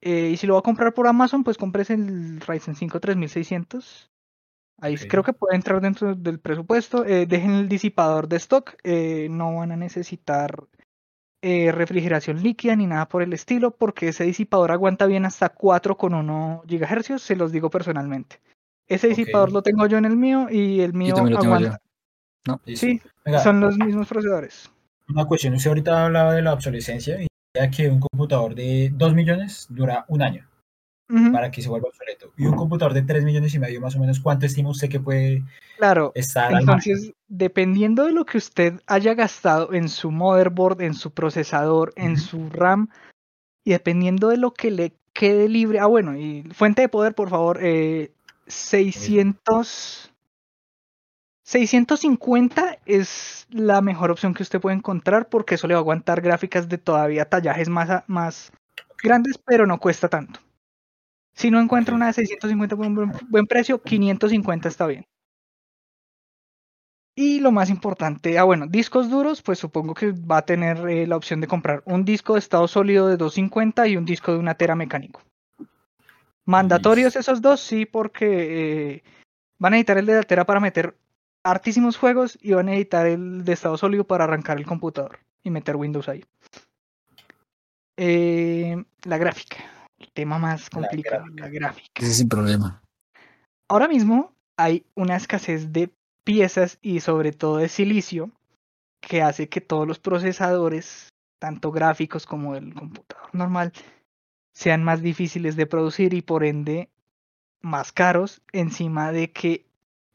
Eh, 0.00 0.30
y 0.32 0.36
si 0.36 0.46
lo 0.46 0.54
va 0.54 0.60
a 0.60 0.62
comprar 0.62 0.94
por 0.94 1.06
Amazon, 1.06 1.44
pues 1.44 1.56
compres 1.56 1.90
el 1.90 2.40
Ryzen 2.40 2.74
5 2.76 3.00
3600. 3.00 4.10
Ahí 4.78 4.96
creo 4.96 5.22
que 5.22 5.32
puede 5.32 5.56
entrar 5.56 5.80
dentro 5.80 6.14
del 6.14 6.38
presupuesto. 6.38 7.04
Eh, 7.04 7.26
dejen 7.26 7.52
el 7.52 7.68
disipador 7.68 8.28
de 8.28 8.36
stock. 8.36 8.76
eh, 8.84 9.28
no 9.30 9.56
van 9.56 9.72
a 9.72 9.76
necesitar 9.76 10.64
eh, 11.42 11.70
refrigeración 11.72 12.42
líquida 12.42 12.76
ni 12.76 12.86
nada 12.86 13.08
por 13.08 13.22
el 13.22 13.32
estilo, 13.32 13.70
porque 13.70 14.08
ese 14.08 14.24
disipador 14.24 14.72
aguanta 14.72 15.06
bien 15.06 15.24
hasta 15.24 15.54
4,1 15.54 16.62
GHz, 16.66 17.22
se 17.22 17.36
los 17.36 17.52
digo 17.52 17.70
personalmente. 17.70 18.40
Ese 18.88 19.08
disipador 19.08 19.52
lo 19.52 19.62
tengo 19.62 19.86
yo 19.86 19.96
en 19.98 20.04
el 20.04 20.16
mío 20.16 20.48
y 20.50 20.80
el 20.80 20.92
mío 20.92 21.14
lo 21.16 21.24
tengo 21.24 21.54
aguanta. 21.54 21.80
¿No? 22.46 22.60
Listo. 22.64 22.86
Sí, 22.86 23.00
Venga, 23.24 23.40
son 23.40 23.60
los 23.60 23.76
mismos 23.76 24.08
procesadores. 24.08 24.70
una 25.08 25.24
cuestión. 25.24 25.54
Usted 25.54 25.70
ahorita 25.70 26.06
hablaba 26.06 26.34
de 26.34 26.42
la 26.42 26.52
obsolescencia 26.52 27.20
y 27.20 27.26
que 27.70 27.88
un 27.88 28.00
computador 28.00 28.54
de 28.54 28.90
2 28.94 29.14
millones 29.14 29.66
dura 29.70 30.04
un 30.08 30.22
año 30.22 30.48
para 31.32 31.50
que 31.50 31.62
se 31.62 31.68
vuelva 31.68 31.88
obsoleto. 31.88 32.32
Y 32.36 32.46
un 32.46 32.56
computador 32.56 32.92
de 32.92 33.02
3 33.02 33.24
millones 33.24 33.54
y 33.54 33.58
medio, 33.58 33.80
más 33.80 33.94
o 33.94 34.00
menos, 34.00 34.20
¿cuánto 34.20 34.46
estima 34.46 34.70
usted 34.70 34.88
que 34.88 35.00
puede 35.00 35.44
Claro, 35.76 36.12
estar 36.14 36.52
al 36.52 36.60
entonces, 36.60 37.12
dependiendo 37.28 38.04
de 38.04 38.12
lo 38.12 38.24
que 38.24 38.38
usted 38.38 38.80
haya 38.86 39.14
gastado 39.14 39.72
en 39.72 39.88
su 39.88 40.10
motherboard, 40.10 40.80
en 40.82 40.94
su 40.94 41.12
procesador, 41.12 41.92
en 41.96 42.16
su 42.16 42.50
RAM, 42.50 42.88
y 43.64 43.72
dependiendo 43.72 44.28
de 44.28 44.38
lo 44.38 44.52
que 44.52 44.70
le 44.70 44.94
quede 45.12 45.48
libre. 45.48 45.78
Ah, 45.78 45.86
bueno, 45.86 46.16
y 46.16 46.42
fuente 46.52 46.82
de 46.82 46.88
poder, 46.88 47.14
por 47.14 47.28
favor, 47.28 47.58
eh, 47.62 48.10
600. 48.46 50.12
650 51.46 52.80
es 52.86 53.46
la 53.50 53.80
mejor 53.80 54.10
opción 54.10 54.34
que 54.34 54.42
usted 54.42 54.60
puede 54.60 54.74
encontrar 54.74 55.28
porque 55.28 55.54
eso 55.54 55.68
le 55.68 55.74
va 55.74 55.78
a 55.78 55.82
aguantar 55.82 56.20
gráficas 56.20 56.68
de 56.68 56.76
todavía 56.76 57.28
tallajes 57.28 57.68
más, 57.68 58.02
más 58.08 58.52
grandes, 59.00 59.38
pero 59.38 59.64
no 59.64 59.78
cuesta 59.78 60.08
tanto. 60.08 60.40
Si 61.34 61.52
no 61.52 61.60
encuentra 61.60 61.94
una 61.94 62.08
de 62.08 62.14
650 62.14 62.76
por 62.76 62.86
un 62.86 62.94
buen, 62.96 63.12
buen 63.28 63.46
precio, 63.46 63.80
550 63.80 64.68
está 64.68 64.88
bien. 64.88 65.06
Y 67.14 67.38
lo 67.38 67.52
más 67.52 67.70
importante, 67.70 68.40
ah 68.40 68.44
bueno, 68.44 68.66
discos 68.66 69.08
duros, 69.08 69.40
pues 69.40 69.60
supongo 69.60 69.94
que 69.94 70.10
va 70.10 70.38
a 70.38 70.44
tener 70.44 70.78
eh, 70.88 71.06
la 71.06 71.16
opción 71.16 71.40
de 71.40 71.46
comprar 71.46 71.80
un 71.86 72.04
disco 72.04 72.32
de 72.32 72.40
estado 72.40 72.66
sólido 72.66 73.06
de 73.06 73.16
250 73.16 73.86
y 73.86 73.96
un 73.96 74.04
disco 74.04 74.32
de 74.32 74.38
una 74.38 74.56
tera 74.56 74.74
mecánico. 74.74 75.22
Mandatorios 76.44 77.14
esos 77.14 77.40
dos, 77.40 77.60
sí, 77.60 77.86
porque 77.86 78.94
eh, 78.94 79.02
van 79.58 79.74
a 79.74 79.76
necesitar 79.76 79.98
el 79.98 80.06
de 80.06 80.14
la 80.16 80.22
tera 80.24 80.44
para 80.44 80.58
meter 80.58 80.96
hartísimos 81.50 81.96
juegos 81.96 82.38
y 82.42 82.52
van 82.52 82.68
a 82.68 82.72
necesitar 82.72 83.06
el 83.06 83.44
de 83.44 83.52
estado 83.52 83.76
sólido 83.76 84.04
para 84.04 84.24
arrancar 84.24 84.58
el 84.58 84.66
computador 84.66 85.20
y 85.42 85.50
meter 85.50 85.76
Windows 85.76 86.08
ahí. 86.08 86.24
Eh, 87.96 88.84
la 89.04 89.16
gráfica, 89.16 89.58
el 89.98 90.10
tema 90.12 90.38
más 90.38 90.64
La 90.64 90.80
complicado, 90.80 91.24
gráfica. 91.24 91.42
la 91.44 91.48
gráfica. 91.48 92.02
Ese 92.02 92.14
sin 92.14 92.28
problema. 92.28 92.82
Ahora 93.68 93.88
mismo 93.88 94.34
hay 94.56 94.84
una 94.94 95.16
escasez 95.16 95.72
de 95.72 95.90
piezas 96.24 96.78
y 96.82 97.00
sobre 97.00 97.32
todo 97.32 97.58
de 97.58 97.68
silicio 97.68 98.32
que 99.00 99.22
hace 99.22 99.48
que 99.48 99.60
todos 99.60 99.86
los 99.86 100.00
procesadores, 100.00 101.10
tanto 101.38 101.70
gráficos 101.70 102.26
como 102.26 102.56
el 102.56 102.74
computador 102.74 103.28
normal, 103.32 103.72
sean 104.52 104.82
más 104.82 105.00
difíciles 105.00 105.54
de 105.54 105.66
producir 105.66 106.12
y 106.12 106.22
por 106.22 106.44
ende 106.44 106.90
más 107.60 107.92
caros, 107.92 108.42
encima 108.52 109.12
de 109.12 109.30
que 109.30 109.66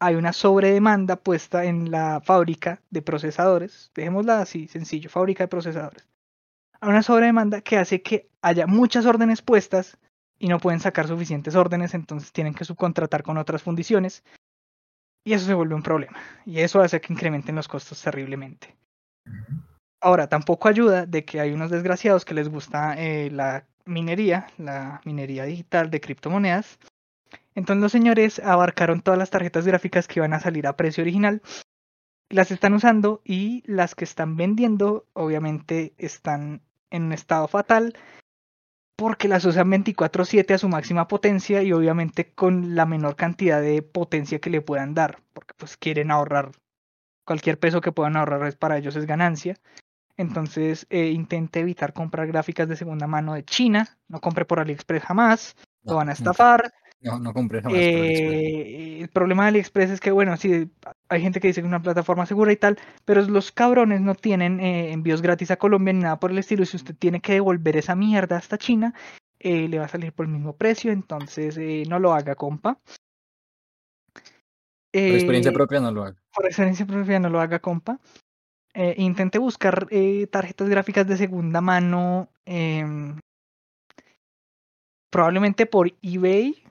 hay 0.02 0.16
una 0.16 0.34
sobredemanda 0.34 1.16
puesta 1.16 1.64
en 1.64 1.92
la 1.92 2.22
fábrica 2.22 2.82
de 2.90 3.04
procesadores. 3.04 3.92
Dejémosla 3.94 4.42
así, 4.42 4.68
sencillo, 4.68 5.12
fábrica 5.12 5.44
de 5.44 5.48
procesadores. 5.48 6.08
Hay 6.80 6.90
una 6.90 7.04
sobredemanda 7.04 7.62
que 7.62 7.78
hace 7.78 8.02
que 8.02 8.28
haya 8.42 8.66
muchas 8.66 9.06
órdenes 9.06 9.44
puestas 9.44 10.00
y 10.40 10.48
no 10.48 10.60
pueden 10.60 10.80
sacar 10.80 11.08
suficientes 11.08 11.54
órdenes, 11.56 11.94
entonces 11.94 12.32
tienen 12.32 12.56
que 12.56 12.66
subcontratar 12.66 13.22
con 13.22 13.38
otras 13.38 13.62
fundiciones 13.62 14.24
y 15.24 15.34
eso 15.34 15.46
se 15.46 15.54
vuelve 15.54 15.76
un 15.76 15.84
problema 15.84 16.18
y 16.48 16.62
eso 16.62 16.82
hace 16.82 17.00
que 17.00 17.14
incrementen 17.14 17.54
los 17.54 17.68
costos 17.68 18.02
terriblemente. 18.02 18.76
Ahora, 20.02 20.28
tampoco 20.28 20.68
ayuda 20.68 21.06
de 21.06 21.26
que 21.26 21.40
hay 21.40 21.52
unos 21.52 21.70
desgraciados 21.70 22.26
que 22.26 22.34
les 22.34 22.50
gusta 22.50 22.96
eh, 22.98 23.30
la 23.30 23.68
minería, 23.86 24.48
la 24.58 25.00
minería 25.06 25.46
digital 25.46 25.92
de 25.92 26.02
criptomonedas, 26.02 26.80
Entonces 27.56 27.82
los 27.82 27.92
señores 27.92 28.40
abarcaron 28.40 29.02
todas 29.02 29.18
las 29.18 29.30
tarjetas 29.30 29.66
gráficas 29.66 30.08
que 30.08 30.20
iban 30.20 30.34
a 30.34 30.40
salir 30.40 30.68
a 30.68 30.78
precio 30.78 31.02
original, 31.02 31.42
las 32.30 32.52
están 32.52 32.74
usando 32.74 33.22
y 33.26 33.64
las 33.66 33.96
que 33.96 34.06
están 34.06 34.38
vendiendo 34.38 35.06
obviamente 35.14 35.94
están 35.98 36.62
en 36.90 37.04
un 37.04 37.14
estado 37.14 37.48
fatal 37.48 37.94
porque 38.96 39.28
las 39.28 39.46
usan 39.46 39.70
24/7 39.70 40.54
a 40.54 40.58
su 40.58 40.70
máxima 40.70 41.08
potencia 41.08 41.64
y 41.64 41.74
obviamente 41.74 42.34
con 42.34 42.76
la 42.76 42.86
menor 42.86 43.16
cantidad 43.16 43.62
de 43.62 43.82
potencia 43.82 44.40
que 44.40 44.52
le 44.52 44.62
puedan 44.62 44.94
dar, 44.94 45.20
porque 45.34 45.54
pues 45.58 45.76
quieren 45.76 46.12
ahorrar. 46.12 46.52
Cualquier 47.26 47.60
peso 47.60 47.82
que 47.82 47.92
puedan 47.92 48.16
ahorrar 48.16 48.46
es 48.48 48.56
para 48.56 48.78
ellos 48.78 48.96
es 48.96 49.06
ganancia. 49.06 49.58
Entonces 50.18 50.86
eh, 50.90 51.08
intente 51.08 51.62
evitar 51.62 51.94
comprar 51.94 52.28
gráficas 52.28 52.68
de 52.70 52.76
segunda 52.76 53.08
mano 53.08 53.34
de 53.34 53.44
China, 53.44 53.98
no 54.08 54.22
compre 54.22 54.46
por 54.46 54.60
AliExpress 54.60 55.04
jamás, 55.04 55.56
lo 55.84 55.96
van 55.96 56.10
a 56.10 56.14
estafar. 56.14 56.72
No, 57.02 57.18
no 57.20 57.34
compré 57.34 57.62
jamás. 57.62 57.80
Eh, 57.80 59.00
el 59.02 59.10
problema 59.10 59.44
de 59.44 59.50
AliExpress 59.50 59.90
es 59.90 60.00
que, 60.00 60.12
bueno, 60.12 60.38
sí, 60.38 60.70
hay 61.10 61.22
gente 61.22 61.40
que 61.40 61.48
dice 61.48 61.62
que 61.62 61.66
es 61.66 61.70
una 61.70 61.82
plataforma 61.82 62.28
segura 62.28 62.52
y 62.52 62.58
tal, 62.58 62.78
pero 63.06 63.24
los 63.24 63.52
cabrones 63.52 64.02
no 64.02 64.14
tienen 64.14 64.60
eh, 64.60 64.92
envíos 64.92 65.24
gratis 65.24 65.50
a 65.50 65.58
Colombia 65.58 65.94
ni 65.94 66.02
nada 66.02 66.20
por 66.20 66.30
el 66.30 66.38
estilo. 66.38 66.62
Y 66.62 66.68
si 66.68 66.78
usted 66.78 66.96
tiene 66.96 67.20
que 67.20 67.34
devolver 67.34 67.76
esa 67.76 67.96
mierda 67.96 68.38
hasta 68.38 68.60
China, 68.60 68.94
eh, 69.40 69.68
le 69.68 69.80
va 69.80 69.86
a 69.86 69.90
salir 69.90 70.14
por 70.14 70.28
el 70.28 70.32
mismo 70.32 70.56
precio. 70.56 70.92
Entonces, 70.92 71.58
no 71.90 71.98
lo 71.98 72.14
haga, 72.14 72.36
compa. 72.36 72.80
Por 74.94 75.02
experiencia 75.02 75.54
propia 75.54 75.80
no 75.80 75.92
lo 75.92 76.04
hago. 76.04 76.18
por 76.36 76.46
experiencia 76.46 76.86
propia, 76.86 77.20
no 77.20 77.30
lo 77.30 77.42
haga, 77.42 77.60
compa. 77.60 78.00
Intente 78.98 79.40
buscar 79.40 79.88
tarjetas 80.30 80.70
gráficas 80.70 81.08
de 81.08 81.18
segunda 81.18 81.62
mano, 81.62 82.30
em, 82.46 83.18
probablemente 85.10 85.66
por 85.66 85.92
eBay. 86.04 86.64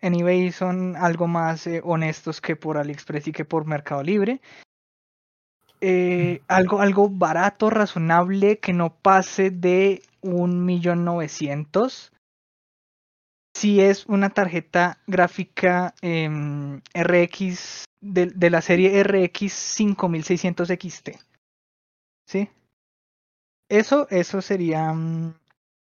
En 0.00 0.14
eBay 0.14 0.52
son 0.52 0.96
algo 0.96 1.26
más 1.26 1.66
eh, 1.66 1.80
honestos 1.84 2.40
que 2.40 2.56
por 2.56 2.78
AliExpress 2.78 3.28
y 3.28 3.32
que 3.32 3.44
por 3.44 3.66
Mercado 3.66 4.02
Libre. 4.02 4.40
Eh, 5.80 6.40
algo, 6.48 6.80
algo 6.80 7.08
barato, 7.08 7.70
razonable, 7.70 8.58
que 8.58 8.72
no 8.72 8.94
pase 8.94 9.50
de 9.50 10.02
un 10.20 10.64
millón 10.64 11.04
novecientos. 11.04 12.12
Si 13.56 13.80
es 13.80 14.06
una 14.06 14.30
tarjeta 14.30 14.98
gráfica 15.06 15.94
em, 16.00 16.80
RX 16.94 17.84
de, 18.00 18.26
de 18.26 18.50
la 18.50 18.62
serie 18.62 19.00
RX 19.00 19.52
5600 19.52 20.68
XT. 20.70 21.18
¿Sí? 22.26 22.48
Eso, 23.68 24.06
eso 24.10 24.40
sería 24.42 24.92
mm, 24.92 25.34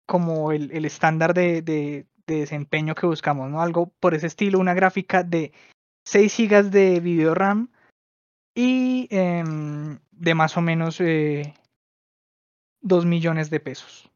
como 0.08 0.52
el, 0.52 0.72
el 0.72 0.86
estándar 0.86 1.34
de, 1.34 1.62
de- 1.62 2.07
de 2.28 2.40
desempeño 2.42 2.94
que 2.94 3.08
buscamos, 3.08 3.50
¿no? 3.50 3.62
Algo 3.62 3.88
por 4.00 4.14
ese 4.14 4.28
estilo, 4.28 4.60
una 4.60 4.74
gráfica 4.74 5.24
de 5.24 5.54
6 6.06 6.38
GB 6.38 6.70
de 6.70 7.00
video 7.00 7.34
RAM 7.34 7.70
y 8.54 9.08
em, 9.10 10.00
de 10.12 10.36
más 10.36 10.58
o 10.58 10.62
menos 10.62 11.00
eh, 11.00 11.54
2 12.82 13.06
millones 13.06 13.50
de 13.50 13.60
pesos. 13.60 14.12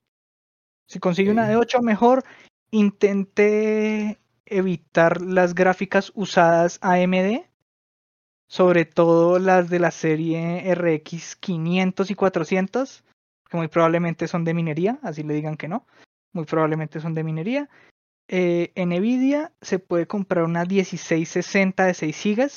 Si 0.88 1.00
consigue 1.00 1.32
una 1.32 1.48
de 1.48 1.56
Ok. 1.56 1.64
8, 1.64 1.82
mejor. 1.82 2.24
Intente 2.72 4.20
evitar 4.46 5.22
las 5.22 5.56
gráficas 5.56 6.12
usadas 6.16 6.80
AMD, 6.82 7.46
sobre 8.48 8.86
todo 8.86 9.40
las 9.40 9.70
de 9.70 9.80
la 9.80 9.92
serie 9.92 10.70
RX 10.74 11.38
500 11.38 12.12
y 12.12 12.16
400, 12.16 13.06
que 13.50 13.58
muy 13.58 13.70
probablemente 13.70 14.28
son 14.28 14.44
de 14.44 14.54
minería, 14.54 15.00
así 15.04 15.24
le 15.24 15.34
digan 15.34 15.56
que 15.56 15.70
no, 15.70 15.86
muy 16.34 16.46
probablemente 16.46 17.00
son 17.00 17.14
de 17.14 17.24
minería. 17.24 17.70
Eh, 18.34 18.72
en 18.76 18.90
Nvidia 18.90 19.52
se 19.60 19.78
puede 19.78 20.08
comprar 20.08 20.46
una 20.46 20.64
1660 20.64 21.84
de 21.84 21.94
6 21.94 22.24
GB, 22.24 22.50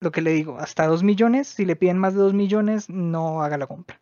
lo 0.00 0.10
que 0.10 0.20
le 0.20 0.32
digo, 0.32 0.58
hasta 0.58 0.88
2 0.88 1.04
millones. 1.04 1.46
Si 1.46 1.64
le 1.64 1.76
piden 1.76 1.98
más 1.98 2.14
de 2.14 2.20
2 2.20 2.34
millones, 2.34 2.90
no 2.90 3.44
haga 3.44 3.56
la 3.56 3.68
compra. 3.68 4.00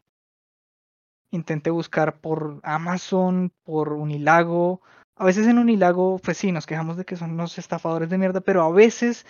Intente 1.31 1.69
buscar 1.69 2.21
por 2.23 2.61
Amazon, 2.63 3.53
por 3.65 3.93
Unilago. 3.93 4.81
A 5.15 5.27
veces 5.27 5.47
en 5.47 5.59
Unilago, 5.59 6.19
pues 6.19 6.39
sí, 6.39 6.53
nos 6.53 6.65
quejamos 6.65 6.97
de 6.97 7.05
que 7.05 7.17
son 7.17 7.33
unos 7.33 7.59
estafadores 7.59 8.09
de 8.09 8.17
mierda, 8.17 8.41
pero 8.41 8.63
a 8.63 8.73
veces 8.73 9.27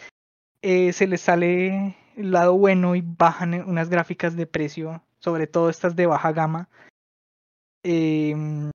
eh, 0.62 0.92
se 0.92 1.08
les 1.08 1.22
sale 1.22 1.96
el 2.16 2.30
lado 2.30 2.56
bueno 2.56 2.94
y 2.94 3.00
bajan 3.00 3.54
eh, 3.54 3.64
unas 3.66 3.88
gráficas 3.88 4.36
de 4.36 4.46
precio, 4.46 5.02
sobre 5.18 5.48
todo 5.48 5.70
estas 5.70 5.96
de 5.96 6.06
baja 6.06 6.30
gama. 6.30 6.68
Em, 7.82 8.70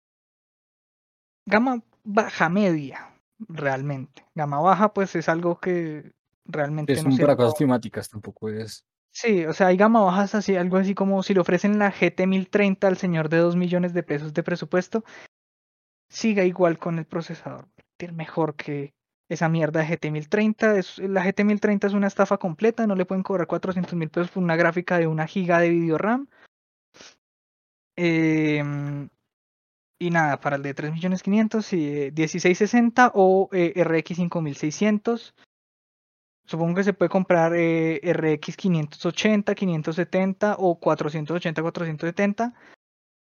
gama 1.45 1.81
baja 2.07 2.49
media, 2.49 3.13
realmente. 3.39 4.25
Gama 4.33 4.61
baja, 4.61 4.93
pues 4.93 5.15
es 5.15 5.27
algo 5.27 5.59
que 5.59 6.13
realmente 6.45 6.93
Es 6.93 7.03
no 7.03 7.09
un 7.11 7.17
para 7.17 7.35
cosas 7.35 7.55
climáticas, 7.55 8.09
tampoco 8.09 8.49
es. 8.49 8.85
Sí, 9.11 9.45
o 9.45 9.53
sea, 9.53 9.67
hay 9.67 9.77
gama 9.77 10.01
bajas 10.01 10.35
así, 10.35 10.55
algo 10.55 10.77
así 10.77 10.93
como 10.93 11.21
si 11.23 11.33
le 11.33 11.39
ofrecen 11.39 11.79
la 11.79 11.91
GT 11.91 12.27
1030 12.27 12.87
al 12.87 12.97
señor 12.97 13.29
de 13.29 13.37
2 13.37 13.55
millones 13.55 13.93
de 13.93 14.03
pesos 14.03 14.33
de 14.33 14.43
presupuesto, 14.43 15.03
siga 16.09 16.43
igual 16.43 16.77
con 16.77 16.99
el 16.99 17.05
procesador, 17.05 17.67
es 17.97 18.13
mejor 18.13 18.55
que 18.55 18.93
esa 19.29 19.49
mierda 19.49 19.81
de 19.81 19.87
GT 19.87 20.11
1030. 20.11 20.77
Es, 20.77 20.99
la 20.99 21.23
GT 21.23 21.43
1030 21.43 21.87
es 21.87 21.93
una 21.93 22.07
estafa 22.07 22.37
completa, 22.37 22.87
no 22.87 22.95
le 22.95 23.05
pueden 23.05 23.23
cobrar 23.23 23.47
400 23.47 23.93
mil 23.95 24.09
pesos 24.09 24.31
por 24.31 24.43
una 24.43 24.55
gráfica 24.55 24.97
de 24.97 25.07
una 25.07 25.27
giga 25.27 25.59
de 25.59 25.69
video 25.69 25.97
RAM. 25.97 26.29
Em, 27.97 29.09
y 29.99 30.09
nada, 30.11 30.39
para 30.39 30.57
el 30.57 30.63
de 30.63 30.73
3 30.73 30.91
millones 30.93 31.23
500, 31.23 31.73
y 31.73 32.11
1660 32.15 33.11
o 33.15 33.49
eh, 33.51 33.73
RX 33.83 34.17
5600. 34.17 35.35
Supongo 36.45 36.75
que 36.75 36.83
se 36.83 36.93
puede 36.93 37.09
comprar 37.09 37.53
eh, 37.55 37.99
RX 38.03 38.55
580, 38.55 39.53
570 39.53 40.55
o 40.59 40.79
480, 40.79 41.61
470. 41.61 42.53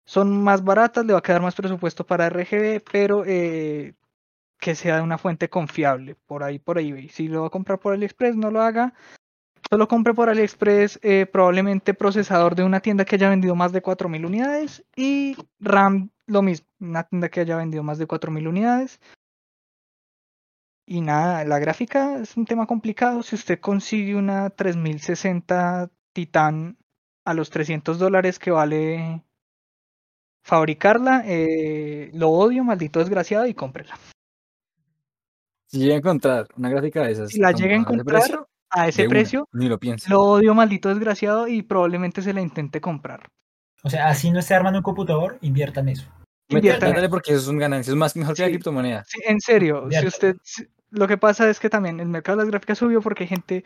Son 0.06 0.44
más 0.44 0.64
baratas, 0.64 1.06
le 1.06 1.14
va 1.14 1.20
a 1.20 1.24
quedar 1.24 1.42
más 1.42 1.56
presupuesto 1.56 2.06
para 2.06 2.30
RGB, 2.30 2.84
pero 2.92 3.24
eh, 3.26 3.96
que 4.60 4.76
sea 4.76 5.02
una 5.02 5.18
fuente 5.18 5.50
confiable. 5.50 6.16
Por 6.26 6.44
ahí, 6.44 6.60
por 6.60 6.78
ahí. 6.78 7.10
Si 7.10 7.28
lo 7.28 7.42
va 7.42 7.48
a 7.48 7.52
comprar 7.52 7.80
por 7.80 7.94
AliExpress, 7.94 8.36
no 8.36 8.52
lo 8.52 8.62
haga. 8.62 8.94
Solo 9.70 9.88
compre 9.88 10.14
por 10.14 10.30
AliExpress 10.30 11.00
eh, 11.02 11.26
probablemente 11.26 11.94
procesador 11.94 12.56
de 12.56 12.64
una 12.64 12.82
tienda 12.82 13.04
que 13.04 13.16
haya 13.16 13.30
vendido 13.30 13.56
más 13.56 13.72
de 13.72 13.82
4.000 13.82 14.26
unidades 14.26 14.86
y 14.96 15.36
RAM 15.60 16.12
lo 16.28 16.42
mismo, 16.42 16.68
una 16.80 17.04
tienda 17.04 17.30
que 17.30 17.40
haya 17.40 17.58
vendido 17.58 17.84
más 17.84 17.98
de 17.98 18.08
4.000 18.08 18.48
unidades. 18.48 19.00
Y 20.88 21.02
nada, 21.02 21.44
la 21.46 21.58
gráfica 21.58 22.20
es 22.20 22.38
un 22.38 22.46
tema 22.46 22.68
complicado. 22.68 23.24
Si 23.24 23.36
usted 23.36 23.60
consigue 23.60 24.16
una 24.16 24.52
3060 24.52 25.90
Titan 26.14 26.78
a 27.26 27.34
los 27.34 27.50
300 27.50 27.98
dólares 27.98 28.38
que 28.38 28.52
vale 28.52 29.24
fabricarla, 30.44 31.24
eh, 31.26 32.12
lo 32.14 32.30
odio, 32.30 32.64
maldito 32.64 33.00
desgraciado, 33.00 33.48
y 33.48 33.56
cómprela. 33.56 33.98
Si 35.66 35.80
llega 35.80 35.96
a 35.96 35.98
encontrar 35.98 36.48
una 36.56 36.70
gráfica 36.70 37.02
de 37.02 37.12
esas, 37.14 37.32
Si 37.32 37.40
la 37.40 37.52
llega 37.52 37.74
a 37.74 37.80
encontrar 37.80 38.46
a 38.70 38.88
ese 38.88 39.04
de 39.04 39.08
una, 39.08 39.14
precio, 39.14 39.50
ni 39.54 39.68
lo 39.68 39.80
piense. 39.80 40.10
lo 40.10 40.22
odio, 40.22 40.54
maldito 40.54 40.90
desgraciado, 40.90 41.48
y 41.48 41.62
probablemente 41.62 42.22
se 42.22 42.34
la 42.34 42.42
intente 42.42 42.82
comprar. 42.82 43.28
O 43.84 43.90
sea, 43.90 44.08
así 44.08 44.32
no 44.32 44.40
esté 44.40 44.56
armando 44.56 44.80
un 44.80 44.84
computador, 44.84 45.38
invierta 45.42 45.82
en 45.82 45.90
eso. 45.90 46.08
Invierta 46.50 46.86
en 46.86 46.92
Métale 46.92 47.08
eso. 47.08 47.12
porque 47.12 47.32
eso 47.32 47.42
es 47.42 47.48
un 47.48 47.58
ganancia, 47.58 47.92
es 47.92 47.98
más 47.98 48.16
mejor 48.16 48.36
que 48.36 48.42
la 48.44 48.50
criptomoneda. 48.50 49.04
Sí, 49.08 49.20
en 49.26 49.40
serio, 49.40 49.88
si 49.92 50.06
usted, 50.06 50.36
lo 50.90 51.08
que 51.08 51.18
pasa 51.18 51.50
es 51.50 51.60
que 51.60 51.70
también 51.70 52.00
el 52.00 52.08
mercado 52.08 52.38
de 52.38 52.44
las 52.44 52.52
gráficas 52.52 52.78
subió 52.78 53.02
porque 53.02 53.24
hay 53.24 53.30
gente 53.30 53.64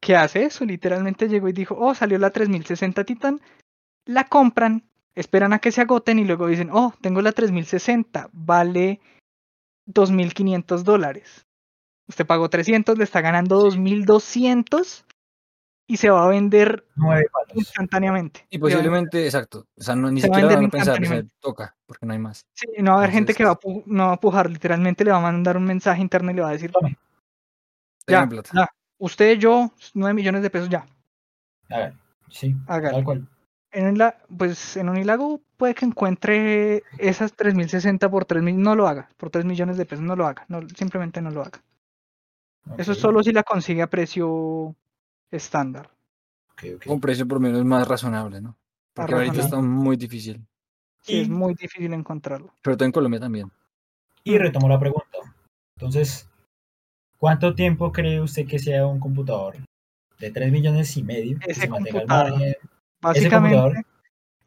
que 0.00 0.16
hace 0.16 0.44
eso, 0.44 0.64
literalmente 0.64 1.28
llegó 1.28 1.48
y 1.48 1.52
dijo, 1.52 1.76
oh, 1.78 1.94
salió 1.94 2.18
la 2.18 2.30
3060 2.30 3.04
Titan, 3.04 3.40
la 4.04 4.24
compran, 4.24 4.88
esperan 5.14 5.52
a 5.52 5.58
que 5.58 5.72
se 5.72 5.80
agoten 5.80 6.18
y 6.18 6.24
luego 6.24 6.46
dicen, 6.46 6.70
oh, 6.72 6.94
tengo 7.00 7.20
la 7.20 7.32
3060, 7.32 8.30
vale 8.32 9.00
2.500 9.86 10.82
dólares. 10.82 11.47
Usted 12.08 12.26
pagó 12.26 12.48
300, 12.48 12.96
le 12.96 13.04
está 13.04 13.20
ganando 13.20 13.60
2.200 13.66 15.04
y 15.86 15.96
se 15.96 16.10
va 16.10 16.24
a 16.24 16.28
vender 16.28 16.86
Nueve 16.96 17.26
palos. 17.32 17.56
instantáneamente. 17.56 18.46
Y 18.50 18.58
va 18.58 18.68
posiblemente, 18.68 19.24
exacto. 19.24 19.66
O 19.76 19.82
sea, 19.82 19.94
no, 19.94 20.10
ni 20.10 20.20
Se 20.20 20.28
va 20.28 20.36
a 20.36 20.40
siquiera 20.40 20.60
vender 20.60 20.80
van 20.80 20.80
a 20.82 20.94
pensar, 20.94 21.02
o 21.02 21.06
sea, 21.06 21.30
toca, 21.40 21.76
porque 21.86 22.06
no 22.06 22.12
hay 22.12 22.18
más. 22.18 22.46
Sí, 22.52 22.66
no 22.78 22.92
va 22.92 22.96
a 22.96 23.00
haber 23.00 23.10
gente 23.12 23.34
que 23.34 23.44
va 23.44 23.52
a, 23.52 23.58
no 23.86 24.06
va 24.08 24.12
a 24.12 24.20
pujar, 24.20 24.50
literalmente 24.50 25.04
le 25.04 25.10
va 25.12 25.18
a 25.18 25.22
mandar 25.22 25.56
un 25.56 25.64
mensaje 25.64 26.00
interno 26.00 26.30
y 26.30 26.34
le 26.34 26.42
va 26.42 26.50
a 26.50 26.52
decir, 26.52 26.70
Tome, 26.70 26.98
ya, 28.06 28.26
plata. 28.26 28.50
ya, 28.54 28.68
usted, 28.98 29.38
yo, 29.38 29.72
9 29.94 30.14
millones 30.14 30.42
de 30.42 30.50
pesos 30.50 30.68
ya. 30.68 30.86
Sí, 32.28 32.54
Hágale. 32.66 32.96
tal 32.96 33.04
cual. 33.04 33.28
En 33.70 33.98
la, 33.98 34.16
pues 34.36 34.76
en 34.78 34.88
Unilago 34.88 35.40
puede 35.58 35.74
que 35.74 35.84
encuentre 35.84 36.82
esas 36.98 37.34
3060 37.34 38.10
por 38.10 38.24
3 38.24 38.42
mil, 38.42 38.60
no 38.60 38.74
lo 38.74 38.88
haga, 38.88 39.08
por 39.16 39.30
3 39.30 39.44
millones 39.44 39.76
de 39.76 39.84
pesos, 39.86 40.04
no 40.04 40.16
lo 40.16 40.26
haga, 40.26 40.44
no, 40.48 40.66
simplemente 40.76 41.20
no 41.22 41.30
lo 41.30 41.42
haga. 41.42 41.62
Eso 42.76 42.92
es 42.92 42.98
Ok, 42.98 43.02
solo 43.02 43.22
si 43.22 43.32
la 43.32 43.42
consigue 43.42 43.82
a 43.82 43.86
precio 43.88 44.74
estándar. 45.30 45.90
Un 46.86 47.00
precio 47.00 47.26
por 47.26 47.40
menos 47.40 47.64
más 47.64 47.86
razonable, 47.86 48.40
¿no? 48.40 48.56
Porque 48.92 49.14
ahorita 49.14 49.40
está 49.40 49.60
muy 49.60 49.96
difícil. 49.96 50.44
Sí, 51.02 51.20
es 51.20 51.28
muy 51.28 51.54
difícil 51.54 51.92
encontrarlo. 51.92 52.52
Sobre 52.64 52.76
todo 52.76 52.86
en 52.86 52.92
Colombia 52.92 53.20
también. 53.20 53.50
Y 54.24 54.36
retomo 54.36 54.68
la 54.68 54.78
pregunta. 54.78 55.18
Entonces, 55.76 56.28
¿cuánto 57.18 57.54
tiempo 57.54 57.92
cree 57.92 58.20
usted 58.20 58.46
que 58.46 58.58
sea 58.58 58.86
un 58.86 58.98
computador 58.98 59.56
de 60.18 60.30
3 60.30 60.50
millones 60.50 60.96
y 60.96 61.04
medio? 61.04 61.38
que 61.38 61.52
Ese 61.52 61.62
se 61.62 61.68
mantenga 61.68 62.00
al 62.00 62.06
computador. 62.06 62.30
margen? 62.32 62.54
Básicamente, 63.00 63.56
computador? 63.56 63.86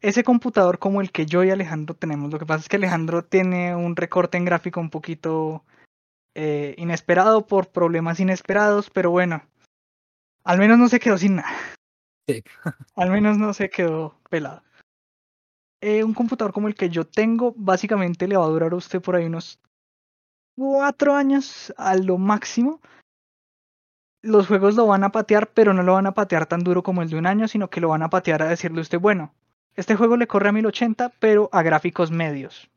ese 0.02 0.24
computador 0.24 0.78
como 0.78 1.00
el 1.00 1.10
que 1.10 1.24
yo 1.24 1.42
y 1.42 1.50
Alejandro 1.50 1.94
tenemos. 1.94 2.30
Lo 2.30 2.38
que 2.38 2.46
pasa 2.46 2.60
es 2.60 2.68
que 2.68 2.76
Alejandro 2.76 3.24
tiene 3.24 3.74
un 3.74 3.96
recorte 3.96 4.36
en 4.36 4.44
gráfico 4.44 4.80
un 4.80 4.90
poquito 4.90 5.64
eh, 6.34 6.74
inesperado 6.78 7.46
por 7.46 7.68
problemas 7.68 8.20
inesperados, 8.20 8.90
pero 8.90 9.10
bueno, 9.10 9.42
al 10.44 10.58
menos 10.58 10.78
no 10.78 10.88
se 10.88 11.00
quedó 11.00 11.18
sin 11.18 11.36
nada. 11.36 11.50
Sí. 12.28 12.42
al 12.96 13.10
menos 13.10 13.38
no 13.38 13.52
se 13.52 13.70
quedó 13.70 14.18
pelado. 14.30 14.62
Eh, 15.80 16.04
un 16.04 16.14
computador 16.14 16.52
como 16.52 16.68
el 16.68 16.76
que 16.76 16.90
yo 16.90 17.04
tengo, 17.04 17.52
básicamente 17.56 18.28
le 18.28 18.36
va 18.36 18.44
a 18.44 18.48
durar 18.48 18.72
a 18.72 18.76
usted 18.76 19.02
por 19.02 19.16
ahí 19.16 19.24
unos 19.26 19.58
cuatro 20.56 21.14
años 21.14 21.74
a 21.76 21.96
lo 21.96 22.18
máximo. 22.18 22.80
Los 24.22 24.46
juegos 24.46 24.76
lo 24.76 24.86
van 24.86 25.02
a 25.02 25.10
patear, 25.10 25.50
pero 25.52 25.74
no 25.74 25.82
lo 25.82 25.94
van 25.94 26.06
a 26.06 26.14
patear 26.14 26.46
tan 26.46 26.62
duro 26.62 26.84
como 26.84 27.02
el 27.02 27.10
de 27.10 27.16
un 27.16 27.26
año, 27.26 27.48
sino 27.48 27.68
que 27.68 27.80
lo 27.80 27.88
van 27.88 28.02
a 28.02 28.10
patear 28.10 28.42
a 28.42 28.48
decirle 28.48 28.78
a 28.78 28.82
usted, 28.82 29.00
bueno, 29.00 29.34
este 29.74 29.96
juego 29.96 30.16
le 30.16 30.28
corre 30.28 30.50
a 30.50 30.52
1080, 30.52 31.08
pero 31.18 31.48
a 31.50 31.62
gráficos 31.62 32.12
medios, 32.12 32.70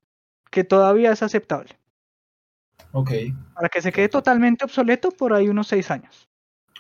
que 0.49 0.63
todavía 0.63 1.11
es 1.11 1.21
aceptable. 1.21 1.77
Ok, 2.91 3.11
Para 3.53 3.69
que 3.69 3.81
se 3.81 3.91
quede 3.91 4.09
totalmente 4.09 4.63
obsoleto 4.63 5.11
por 5.11 5.33
ahí 5.33 5.49
unos 5.49 5.67
seis 5.67 5.91
años. 5.91 6.27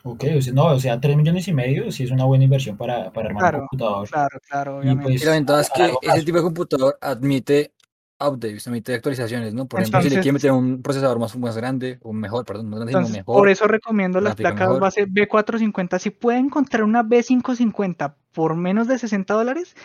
ok, 0.03 0.23
o 0.37 0.41
sea, 0.41 0.53
no, 0.53 0.65
o 0.67 0.79
sea, 0.79 0.99
3 0.99 1.17
millones 1.17 1.47
y 1.47 1.53
medio 1.53 1.91
sí 1.91 2.03
es 2.03 2.11
una 2.11 2.25
buena 2.25 2.43
inversión 2.45 2.77
para, 2.77 3.11
para 3.11 3.27
armar 3.29 3.41
Claro, 3.41 3.57
un 3.59 3.67
computador. 3.67 4.09
Claro, 4.09 4.39
claro, 4.47 4.71
Y 4.75 4.79
obviamente. 4.79 5.03
pues, 5.11 5.21
Y 5.21 5.25
la 5.25 5.31
ventaja 5.31 5.61
es 5.61 5.69
que 5.71 5.93
ese 6.01 6.23
tipo 6.23 6.37
de 6.37 6.43
computador 6.43 6.97
admite 7.01 7.73
updates, 8.19 8.65
admite 8.67 8.93
actualizaciones, 8.93 9.53
¿no? 9.53 9.65
Por 9.65 9.81
ejemplo, 9.81 10.01
si 10.01 10.09
le 10.09 10.15
quieren 10.15 10.35
meter 10.35 10.51
un 10.51 10.81
procesador 10.81 11.19
más, 11.19 11.35
más 11.37 11.57
grande, 11.57 11.99
o 12.01 12.13
mejor, 12.13 12.45
perdón, 12.45 12.69
más 12.69 12.79
grande, 12.79 12.93
sino 12.93 13.09
mejor. 13.17 13.35
por 13.35 13.49
eso 13.49 13.67
recomiendo 13.67 14.21
las 14.21 14.35
placas 14.35 14.67
mejor. 14.67 14.81
base 14.81 15.05
B450. 15.07 15.99
Si 15.99 16.11
puede 16.11 16.37
encontrar 16.37 16.83
una 16.83 17.03
B550 17.03 18.15
por 18.31 18.55
menos 18.55 18.87
de 18.87 18.99
60 18.99 19.33
dólares, 19.33 19.75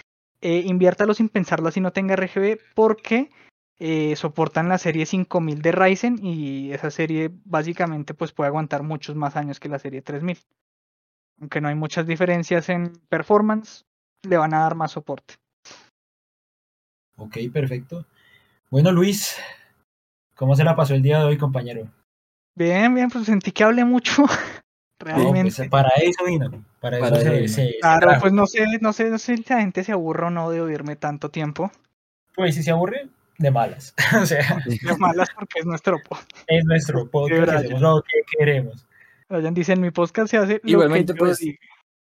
eh, 0.43 0.63
inviértalo 0.65 1.13
sin 1.15 1.29
pensarlo 1.29 1.69
así 1.69 1.81
no 1.81 1.93
tenga 1.93 2.15
RGB, 2.15 2.59
porque 2.75 3.31
eh, 3.81 4.15
soportan 4.15 4.69
la 4.69 4.79
serie 4.79 5.07
5000 5.07 5.63
de 5.63 5.73
Ryzen 5.73 6.19
y 6.25 6.73
esa 6.73 6.91
serie 6.91 7.31
básicamente 7.45 8.15
pues 8.15 8.33
puede 8.33 8.49
aguantar 8.49 8.83
muchos 8.83 9.17
más 9.17 9.37
años 9.37 9.59
que 9.59 9.69
la 9.69 9.79
serie 9.79 10.03
3000. 10.03 10.39
Aunque 11.41 11.61
no 11.61 11.69
hay 11.69 11.75
muchas 11.75 12.07
diferencias 12.07 12.69
en 12.69 12.93
performance, 13.09 13.87
le 14.29 14.37
van 14.37 14.53
a 14.55 14.61
dar 14.61 14.75
más 14.75 14.93
soporte. 14.93 15.35
Ok, 17.17 17.39
perfecto. 17.53 18.07
Bueno, 18.71 18.93
Luis, 18.93 19.37
¿cómo 20.35 20.55
se 20.55 20.65
la 20.65 20.77
pasó 20.77 20.95
el 20.95 21.03
día 21.03 21.19
de 21.19 21.25
hoy, 21.25 21.39
compañero? 21.39 21.89
Bien, 22.55 22.95
bien, 22.95 23.09
pues 23.11 23.25
sentí 23.27 23.53
que 23.53 23.65
hablé 23.65 23.85
mucho. 23.85 24.25
No, 25.03 25.07
Realmente. 25.17 25.55
pues 25.57 25.69
para 25.71 25.89
eso 25.97 26.25
vino, 26.27 26.51
para, 26.79 26.99
Para 27.01 27.17
eso 27.17 27.17
eso 27.17 27.31
se, 27.31 27.37
vino. 27.41 27.49
se- 27.49 27.55
se 27.73 27.79
Claro, 27.81 28.01
trajo. 28.09 28.21
pues 28.21 28.33
no 28.35 28.47
sé, 28.47 28.67
no 28.83 28.93
sé, 28.93 29.09
no 29.09 29.17
sé 29.19 29.39
si 29.39 29.45
la 29.49 29.61
gente 29.61 29.83
se 29.83 29.93
aburre 29.93 30.27
o 30.27 30.31
no 30.31 30.51
de 30.51 30.61
oírme 30.61 30.95
tanto 30.95 31.31
tiempo. 31.31 31.73
Pues 32.37 32.55
si 32.55 32.63
se 32.63 32.71
aburre, 32.71 33.09
de 33.41 33.51
malas. 33.51 33.95
o 34.23 34.27
sea, 34.27 34.63
Lo 34.83 34.97
malas 34.99 35.29
porque 35.35 35.61
es 35.61 35.67
nuestro 35.67 35.99
podcast. 36.07 36.31
es 36.47 36.65
nuestro 36.65 37.11
podcast, 37.11 37.65
lo 37.71 38.03
que 38.03 38.21
queremos. 38.39 38.87
Brian 39.29 39.55
dice, 39.55 39.73
en 39.73 39.81
mi 39.81 39.91
podcast 39.91 40.31
se 40.31 40.37
hace 40.37 40.61
lo 40.63 40.71
Igualmente, 40.71 41.13
que 41.15 41.19
yo 41.19 41.25
pues, 41.25 41.39
diga". 41.39 41.59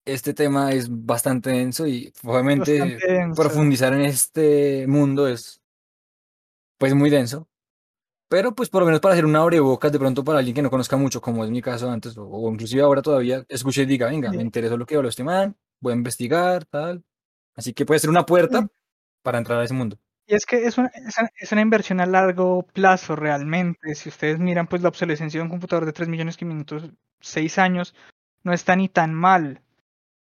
Este 0.05 0.33
tema 0.33 0.71
es 0.71 0.87
bastante 0.89 1.51
denso 1.51 1.85
y 1.85 2.11
obviamente 2.23 2.97
denso. 2.97 3.39
profundizar 3.41 3.93
en 3.93 4.01
este 4.01 4.87
mundo 4.87 5.27
es 5.27 5.61
pues 6.79 6.95
muy 6.95 7.09
denso. 7.09 7.47
Pero 8.29 8.55
pues 8.55 8.69
por 8.69 8.81
lo 8.81 8.85
menos 8.87 9.01
para 9.01 9.13
hacer 9.13 9.25
una 9.25 9.39
abrebocas 9.41 9.91
de 9.91 9.99
pronto 9.99 10.23
para 10.23 10.39
alguien 10.39 10.55
que 10.55 10.61
no 10.61 10.69
conozca 10.69 10.97
mucho, 10.97 11.19
como 11.21 11.43
es 11.43 11.51
mi 11.51 11.61
caso 11.61 11.91
antes, 11.91 12.17
o, 12.17 12.25
o 12.27 12.51
inclusive 12.51 12.81
ahora 12.81 13.01
todavía, 13.01 13.43
escuche 13.49 13.83
y 13.83 13.85
diga, 13.85 14.07
venga, 14.07 14.29
me 14.29 14.37
Sí. 14.37 14.41
interesó 14.41 14.77
lo 14.77 14.85
que 14.85 14.95
habló 14.95 15.09
este 15.09 15.23
man, 15.23 15.55
voy 15.79 15.93
a 15.93 15.95
investigar, 15.95 16.65
tal. 16.65 17.03
Así 17.55 17.73
que 17.73 17.85
puede 17.85 17.99
ser 17.99 18.09
una 18.09 18.25
puerta 18.25 18.61
Sí. 18.61 18.67
para 19.23 19.37
entrar 19.39 19.59
a 19.59 19.63
ese 19.63 19.73
mundo. 19.73 19.97
Y 20.29 20.35
es 20.35 20.45
que 20.45 20.65
es 20.67 20.77
una, 20.77 20.91
es 21.39 21.51
una- 21.51 21.61
inversión 21.61 21.99
a 21.99 22.05
largo 22.05 22.63
plazo 22.73 23.15
realmente. 23.15 23.95
Si 23.95 24.09
ustedes 24.09 24.39
miran, 24.39 24.67
pues 24.67 24.81
la 24.81 24.89
obsolescencia 24.89 25.39
de 25.39 25.43
un 25.43 25.49
computador 25.49 25.85
de 25.85 25.93
3 25.93 26.07
millones 26.07 26.37
500, 26.37 26.91
6 27.19 27.57
años, 27.57 27.95
no 28.43 28.53
está 28.53 28.75
ni 28.75 28.89
tan 28.89 29.13
mal. 29.13 29.61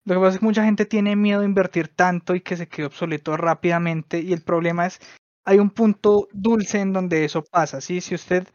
Lo 0.07 0.15
que 0.17 0.21
pasa 0.21 0.35
es 0.37 0.41
que 0.41 0.47
mucha 0.47 0.65
gente 0.65 0.87
tiene 0.87 1.17
miedo 1.17 1.41
de 1.41 1.47
invertir 1.47 1.89
tanto 1.89 2.35
y 2.37 2.43
que 2.43 2.57
se 2.57 2.69
quede 2.69 2.87
obsoleto 2.87 3.37
rápidamente. 3.37 4.21
Y 4.21 4.33
el 4.35 4.43
problema 4.43 4.87
es, 4.87 5.01
hay 5.45 5.59
un 5.61 5.71
punto 5.71 6.29
dulce 6.33 6.81
en 6.81 6.93
donde 6.95 7.25
eso 7.27 7.45
pasa. 7.45 7.81
¿sí? 7.83 8.01
Si 8.03 8.15
usted, 8.17 8.49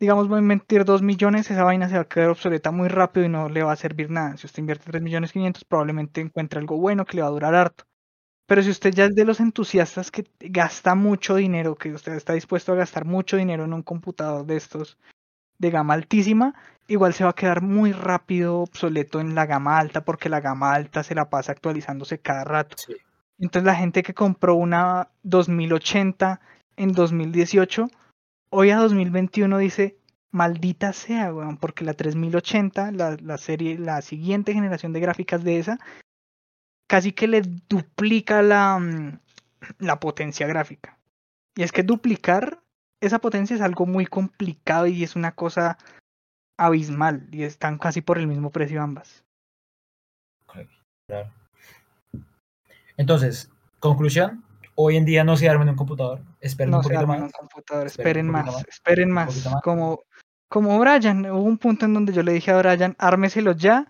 digamos, 0.00 0.32
va 0.32 0.36
a 0.38 0.40
invertir 0.40 0.84
2 0.86 1.02
millones, 1.02 1.50
esa 1.50 1.64
vaina 1.64 1.88
se 1.90 1.96
va 1.96 2.02
a 2.02 2.08
quedar 2.08 2.30
obsoleta 2.30 2.72
muy 2.72 2.88
rápido 2.88 3.26
y 3.26 3.30
no 3.30 3.48
le 3.50 3.64
va 3.64 3.72
a 3.72 3.76
servir 3.76 4.10
nada. 4.10 4.36
Si 4.38 4.46
usted 4.46 4.60
invierte 4.60 4.90
3 4.90 5.02
millones 5.02 5.32
500, 5.32 5.64
probablemente 5.66 6.20
encuentre 6.22 6.60
algo 6.60 6.78
bueno 6.78 7.06
que 7.06 7.16
le 7.16 7.22
va 7.22 7.28
a 7.28 7.32
durar 7.32 7.54
harto. 7.56 7.86
Pero 8.48 8.62
si 8.62 8.70
usted 8.70 8.94
ya 8.94 9.04
es 9.04 9.14
de 9.14 9.26
los 9.26 9.40
entusiastas 9.40 10.10
que 10.10 10.24
gasta 10.40 10.94
mucho 10.94 11.36
dinero, 11.36 11.76
que 11.76 11.92
usted 11.92 12.14
está 12.14 12.32
dispuesto 12.32 12.72
a 12.72 12.76
gastar 12.76 13.04
mucho 13.04 13.36
dinero 13.36 13.64
en 13.64 13.74
un 13.74 13.82
computador 13.82 14.46
de 14.46 14.56
estos 14.56 14.96
de 15.58 15.70
gama 15.70 15.92
altísima, 15.92 16.54
igual 16.86 17.12
se 17.12 17.24
va 17.24 17.30
a 17.30 17.34
quedar 17.34 17.60
muy 17.60 17.92
rápido 17.92 18.60
obsoleto 18.60 19.20
en 19.20 19.34
la 19.34 19.44
gama 19.44 19.78
alta 19.78 20.02
porque 20.02 20.30
la 20.30 20.40
gama 20.40 20.72
alta 20.72 21.02
se 21.02 21.14
la 21.14 21.28
pasa 21.28 21.52
actualizándose 21.52 22.20
cada 22.20 22.44
rato. 22.44 22.76
Sí. 22.78 22.94
Entonces 23.38 23.66
la 23.66 23.74
gente 23.74 24.02
que 24.02 24.14
compró 24.14 24.54
una 24.54 25.08
2080 25.24 26.40
en 26.76 26.92
2018, 26.92 27.90
hoy 28.48 28.70
a 28.70 28.78
2021 28.78 29.58
dice, 29.58 29.98
maldita 30.30 30.94
sea, 30.94 31.34
weón, 31.34 31.58
porque 31.58 31.84
la 31.84 31.92
3080, 31.92 32.92
la, 32.92 33.18
la 33.20 33.36
serie, 33.36 33.76
la 33.78 34.00
siguiente 34.00 34.54
generación 34.54 34.94
de 34.94 35.00
gráficas 35.00 35.44
de 35.44 35.58
esa, 35.58 35.78
casi 36.88 37.12
que 37.12 37.28
le 37.28 37.42
duplica 37.68 38.42
la, 38.42 38.78
mm, 38.78 39.20
la 39.78 40.00
potencia 40.00 40.46
gráfica. 40.48 40.98
Y 41.54 41.62
es 41.62 41.70
que 41.70 41.82
duplicar 41.84 42.60
esa 43.00 43.20
potencia 43.20 43.54
es 43.54 43.62
algo 43.62 43.86
muy 43.86 44.06
complicado 44.06 44.86
y 44.86 45.04
es 45.04 45.14
una 45.14 45.32
cosa 45.32 45.78
abismal 46.56 47.28
y 47.30 47.44
están 47.44 47.78
casi 47.78 48.00
por 48.00 48.18
el 48.18 48.26
mismo 48.26 48.50
precio 48.50 48.82
ambas. 48.82 49.24
Claro. 51.06 51.30
Entonces, 52.96 53.50
conclusión, 53.78 54.44
hoy 54.74 54.96
en 54.96 55.04
día 55.04 55.24
no 55.24 55.36
se 55.36 55.48
armen 55.48 55.68
un 55.68 55.76
computador, 55.76 56.20
esperen 56.40 56.72
No 56.72 56.78
un 56.78 56.82
se 56.82 56.88
poquito 56.88 57.00
armen 57.00 57.20
más. 57.20 57.26
un 57.26 57.32
computador, 57.32 57.86
esperen 57.86 58.28
más, 58.28 58.64
esperen 58.68 59.10
más. 59.10 59.48
Como, 59.62 60.00
como 60.48 60.78
Brian, 60.78 61.24
hubo 61.30 61.42
un 61.42 61.58
punto 61.58 61.86
en 61.86 61.94
donde 61.94 62.12
yo 62.12 62.22
le 62.22 62.32
dije 62.32 62.50
a 62.50 62.58
Brian, 62.58 62.96
ármeselo 62.98 63.52
ya, 63.52 63.86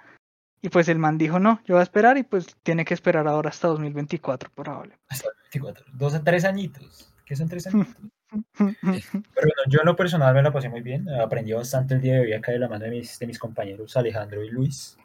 y 0.60 0.68
pues 0.68 0.88
el 0.88 0.98
man 0.98 1.18
dijo, 1.18 1.38
no, 1.38 1.60
yo 1.64 1.74
voy 1.74 1.80
a 1.80 1.84
esperar, 1.84 2.18
y 2.18 2.22
pues 2.22 2.56
tiene 2.62 2.84
que 2.84 2.94
esperar 2.94 3.26
ahora 3.28 3.50
hasta 3.50 3.68
2024, 3.68 4.50
probable. 4.54 4.98
Hasta 5.08 5.28
el 5.28 5.34
24, 5.52 5.86
dos 5.92 6.14
a 6.14 6.22
tres 6.22 6.44
añitos. 6.44 7.14
¿Qué 7.24 7.36
son 7.36 7.48
tres 7.48 7.66
añitos? 7.66 7.94
Pero 8.52 8.74
bueno, 8.82 9.62
yo 9.68 9.80
en 9.80 9.86
lo 9.86 9.96
personal 9.96 10.34
me 10.34 10.42
la 10.42 10.52
pasé 10.52 10.68
muy 10.68 10.82
bien. 10.82 11.08
Aprendí 11.08 11.52
bastante 11.52 11.94
el 11.94 12.00
día 12.00 12.14
de 12.14 12.20
hoy 12.20 12.32
acá 12.32 12.52
de 12.52 12.58
la 12.58 12.68
mano 12.68 12.84
de 12.84 12.90
mis, 12.90 13.18
de 13.18 13.26
mis 13.26 13.38
compañeros 13.38 13.96
Alejandro 13.96 14.42
y 14.42 14.50
Luis. 14.50 14.98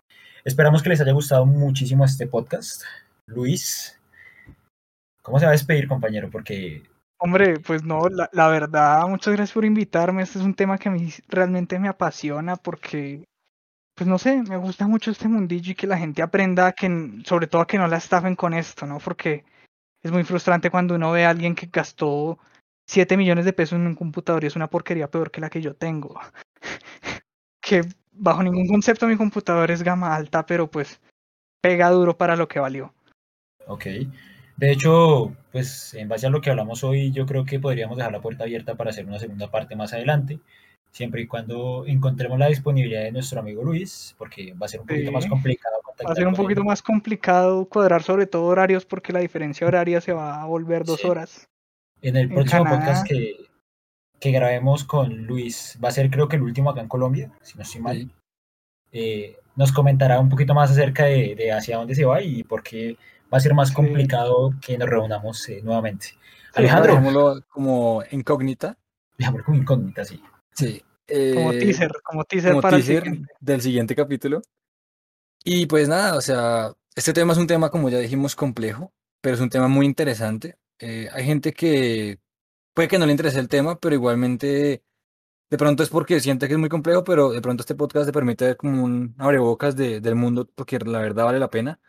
Esperamos 0.44 0.84
que 0.84 0.90
les 0.90 1.02
haya 1.02 1.14
gustado 1.14 1.46
muchísimo 1.46 2.04
este 2.04 2.28
podcast. 2.28 2.84
Luis, 3.28 3.98
¿cómo 5.22 5.40
se 5.40 5.46
va 5.46 5.52
a 5.52 5.54
despedir, 5.54 5.88
compañero? 5.88 6.30
Porque 6.30 6.84
Hombre, 7.26 7.58
pues 7.62 7.86
no, 7.86 8.10
la, 8.10 8.30
la 8.34 8.50
verdad, 8.50 9.08
muchas 9.08 9.34
gracias 9.34 9.54
por 9.54 9.64
invitarme. 9.64 10.24
Este 10.24 10.40
es 10.40 10.44
un 10.44 10.56
tema 10.56 10.78
que 10.78 10.90
a 10.90 10.92
mí 10.92 11.10
realmente 11.30 11.80
me 11.80 11.88
apasiona 11.88 12.58
porque, 12.58 13.24
pues 13.96 14.08
no 14.08 14.18
sé, 14.18 14.42
me 14.44 14.58
gusta 14.58 14.88
mucho 14.88 15.12
este 15.12 15.28
mundillo 15.28 15.72
y 15.72 15.76
que 15.76 15.88
la 15.88 15.98
gente 15.98 16.22
aprenda 16.22 16.72
que, 16.74 17.22
sobre 17.26 17.48
todo 17.48 17.62
a 17.62 17.68
que 17.68 17.78
no 17.78 17.88
la 17.88 17.98
estafen 17.98 18.36
con 18.36 18.54
esto, 18.54 18.86
¿no? 18.86 19.00
Porque 19.00 19.46
es 20.02 20.12
muy 20.12 20.24
frustrante 20.24 20.70
cuando 20.70 20.96
uno 20.96 21.12
ve 21.12 21.26
a 21.26 21.30
alguien 21.30 21.56
que 21.56 21.70
gastó 21.72 22.40
7 22.88 23.18
millones 23.18 23.46
de 23.46 23.54
pesos 23.54 23.78
en 23.78 23.88
un 23.88 23.96
computador 23.96 24.44
y 24.44 24.48
es 24.48 24.56
una 24.56 24.70
porquería 24.70 25.10
peor 25.10 25.32
que 25.32 25.42
la 25.42 25.50
que 25.50 25.62
yo 25.62 25.76
tengo. 25.76 26.20
que 27.62 27.82
bajo 28.12 28.44
ningún 28.44 28.68
concepto 28.68 29.08
mi 29.08 29.18
computador 29.18 29.72
es 29.72 29.84
gama 29.84 30.16
alta, 30.16 30.46
pero 30.46 30.70
pues 30.70 31.00
pega 31.62 31.90
duro 31.90 32.18
para 32.18 32.36
lo 32.36 32.48
que 32.48 32.60
valió. 32.60 32.94
Ok. 33.68 33.86
De 34.58 34.72
hecho, 34.72 35.36
pues 35.52 35.94
en 35.94 36.08
base 36.08 36.28
a 36.28 36.30
lo 36.30 36.42
que 36.42 36.50
hablamos 36.50 36.84
hoy, 36.84 37.12
yo 37.12 37.26
creo 37.26 37.46
que 37.46 37.60
podríamos 37.60 37.98
dejar 37.98 38.12
la 38.12 38.22
puerta 38.22 38.44
abierta 38.44 38.76
para 38.76 38.92
hacer 38.92 39.06
una 39.06 39.20
segunda 39.20 39.50
parte 39.50 39.76
más 39.76 39.94
adelante, 39.94 40.40
siempre 40.94 41.22
y 41.24 41.28
cuando 41.28 41.86
encontremos 41.88 42.38
la 42.40 42.48
disponibilidad 42.48 43.02
de 43.02 43.12
nuestro 43.12 43.40
amigo 43.40 43.64
Luis, 43.64 44.14
porque 44.18 44.54
va 44.54 44.68
a 44.68 44.70
ser 44.70 44.80
un 44.80 44.88
poquito 44.88 45.12
más 45.12 45.26
complicado 45.26 45.76
Va 46.08 46.12
a 46.12 46.16
ser 46.16 46.28
un 46.28 46.34
él. 46.34 46.38
poquito 46.38 46.64
más 46.64 46.82
complicado 46.82 47.66
cuadrar 47.66 48.04
sobre 48.04 48.28
todo 48.28 48.44
horarios 48.46 48.86
porque 48.86 49.12
la 49.12 49.20
diferencia 49.20 49.66
horaria 49.68 50.00
se 50.02 50.14
va 50.14 50.42
a 50.42 50.46
volver 50.46 50.86
dos 50.86 51.00
Sí. 51.02 51.08
horas. 51.08 51.50
En 52.02 52.16
el 52.16 52.28
en 52.28 52.36
próximo 52.36 52.64
Canadá. 52.64 52.80
podcast 52.80 53.08
que, 53.08 53.36
que 54.20 54.32
grabemos 54.32 54.84
con 54.84 55.26
Luis, 55.26 55.78
va 55.84 55.90
a 55.90 55.92
ser 55.92 56.10
creo 56.12 56.28
que 56.28 56.36
el 56.36 56.44
último 56.44 56.70
acá 56.70 56.82
en 56.82 56.88
Colombia, 56.88 57.32
si 57.42 57.58
no 57.58 57.64
estoy 57.64 57.82
mal. 57.82 57.98
Sí. 57.98 58.12
Eh, 58.92 59.38
nos 59.56 59.72
comentará 59.72 60.20
un 60.20 60.30
poquito 60.30 60.54
más 60.54 60.70
acerca 60.72 61.06
de, 61.06 61.34
de 61.36 61.52
hacia 61.52 61.78
dónde 61.78 61.96
se 61.96 62.06
va 62.06 62.22
y 62.22 62.44
por 62.44 62.62
qué 62.64 62.98
va 63.34 63.38
a 63.38 63.42
ser 63.42 63.54
más 63.56 63.70
Sí. 63.70 63.74
complicado 63.76 64.54
que 64.62 64.78
nos 64.78 64.88
reunamos 64.90 65.50
eh, 65.50 65.62
nuevamente. 65.64 66.06
Sí, 66.08 66.18
Alejandro, 66.56 67.42
como 67.50 68.04
incógnita. 68.12 68.78
como 69.46 69.56
incógnita, 69.58 70.06
sí. 70.06 70.22
Sí. 70.56 70.82
Como 71.08 71.52
eh, 71.52 71.60
teaser, 71.60 71.92
como 72.04 72.24
teaser 72.24 72.52
como 72.52 72.62
para 72.62 72.78
el 72.78 72.84
teaser 72.84 73.04
siguiente. 73.04 73.34
del 73.40 73.62
siguiente 73.62 73.96
capítulo. 73.96 74.42
Y 75.44 75.66
pues 75.66 75.90
nada, 75.90 76.16
o 76.16 76.22
sea, 76.22 76.74
este 76.96 77.14
tema 77.14 77.34
es 77.34 77.40
un 77.40 77.48
tema, 77.48 77.70
como 77.70 77.90
ya 77.90 78.00
dijimos, 78.00 78.36
complejo, 78.36 78.94
pero 79.22 79.36
es 79.36 79.42
un 79.42 79.50
tema 79.50 79.68
muy 79.68 79.86
interesante. 79.86 80.58
Eh, 80.80 81.10
hay 81.12 81.26
gente 81.26 81.54
que 81.54 82.20
puede 82.74 82.88
que 82.88 82.98
no 82.98 83.06
le 83.06 83.12
interese 83.12 83.40
el 83.40 83.50
tema, 83.50 83.80
pero 83.80 83.96
igualmente 83.96 84.84
de 85.50 85.58
pronto 85.58 85.84
es 85.84 85.90
porque 85.90 86.20
siente 86.20 86.48
que 86.48 86.54
es 86.54 86.60
muy 86.60 86.70
complejo, 86.70 87.04
pero 87.04 87.32
de 87.32 87.42
pronto 87.42 87.62
este 87.62 87.76
podcast 87.76 88.08
te 88.08 88.14
permite 88.14 88.46
ver 88.46 88.58
como 88.58 88.84
un 88.84 89.16
abrebocas 89.20 89.76
de, 89.76 90.02
del 90.02 90.16
mundo, 90.16 90.50
porque 90.56 90.80
la 90.80 91.00
verdad 91.00 91.26
vale 91.26 91.40
la 91.40 91.50
pena. 91.50 91.80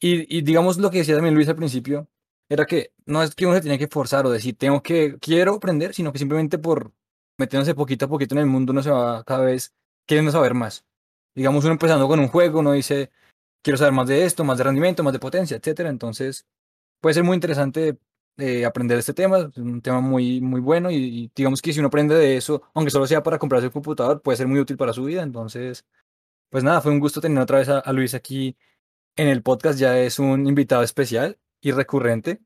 Y, 0.00 0.36
y 0.36 0.42
digamos 0.42 0.78
lo 0.78 0.90
que 0.90 0.98
decía 0.98 1.14
también 1.14 1.34
Luis 1.34 1.48
al 1.48 1.56
principio, 1.56 2.08
era 2.48 2.66
que 2.66 2.92
no 3.06 3.22
es 3.22 3.34
que 3.34 3.46
uno 3.46 3.54
se 3.54 3.62
tiene 3.62 3.78
que 3.78 3.88
forzar 3.88 4.26
o 4.26 4.30
decir, 4.30 4.56
tengo 4.58 4.82
que, 4.82 5.18
quiero 5.18 5.54
aprender, 5.54 5.94
sino 5.94 6.12
que 6.12 6.18
simplemente 6.18 6.58
por 6.58 6.92
metiéndose 7.38 7.74
poquito 7.74 8.06
a 8.06 8.08
poquito 8.08 8.34
en 8.34 8.40
el 8.40 8.46
mundo 8.46 8.72
uno 8.72 8.82
se 8.82 8.90
va 8.90 9.24
cada 9.24 9.44
vez 9.44 9.74
queriendo 10.06 10.32
saber 10.32 10.54
más. 10.54 10.84
Digamos, 11.34 11.64
uno 11.64 11.72
empezando 11.72 12.08
con 12.08 12.20
un 12.20 12.28
juego, 12.28 12.60
uno 12.60 12.72
dice, 12.72 13.10
quiero 13.62 13.78
saber 13.78 13.92
más 13.92 14.08
de 14.08 14.24
esto, 14.24 14.44
más 14.44 14.58
de 14.58 14.64
rendimiento, 14.64 15.02
más 15.02 15.12
de 15.12 15.18
potencia, 15.18 15.56
etcétera. 15.56 15.88
Entonces, 15.90 16.46
puede 17.00 17.14
ser 17.14 17.24
muy 17.24 17.34
interesante 17.36 17.98
eh, 18.38 18.64
aprender 18.66 18.98
este 18.98 19.14
tema, 19.14 19.38
es 19.38 19.56
un 19.58 19.80
tema 19.82 20.00
muy, 20.00 20.40
muy 20.40 20.60
bueno 20.60 20.90
y, 20.90 21.30
digamos 21.34 21.62
que 21.62 21.72
si 21.72 21.80
uno 21.80 21.88
aprende 21.88 22.14
de 22.16 22.36
eso, 22.36 22.62
aunque 22.74 22.90
solo 22.90 23.06
sea 23.06 23.22
para 23.22 23.38
comprarse 23.38 23.66
un 23.68 23.72
computador, 23.72 24.22
puede 24.22 24.36
ser 24.38 24.48
muy 24.48 24.60
útil 24.60 24.76
para 24.76 24.92
su 24.92 25.04
vida. 25.04 25.22
Entonces, 25.22 25.84
pues 26.50 26.64
nada, 26.64 26.80
fue 26.80 26.92
un 26.92 27.00
gusto 27.00 27.20
tener 27.20 27.42
otra 27.42 27.58
vez 27.58 27.68
a 27.68 27.92
Luis 27.92 28.14
aquí 28.14 28.56
en 29.16 29.28
el 29.28 29.42
podcast, 29.42 29.78
ya 29.78 29.98
es 29.98 30.18
un 30.18 30.46
invitado 30.46 30.82
especial 30.82 31.38
y 31.60 31.72
recurrente. 31.72 32.40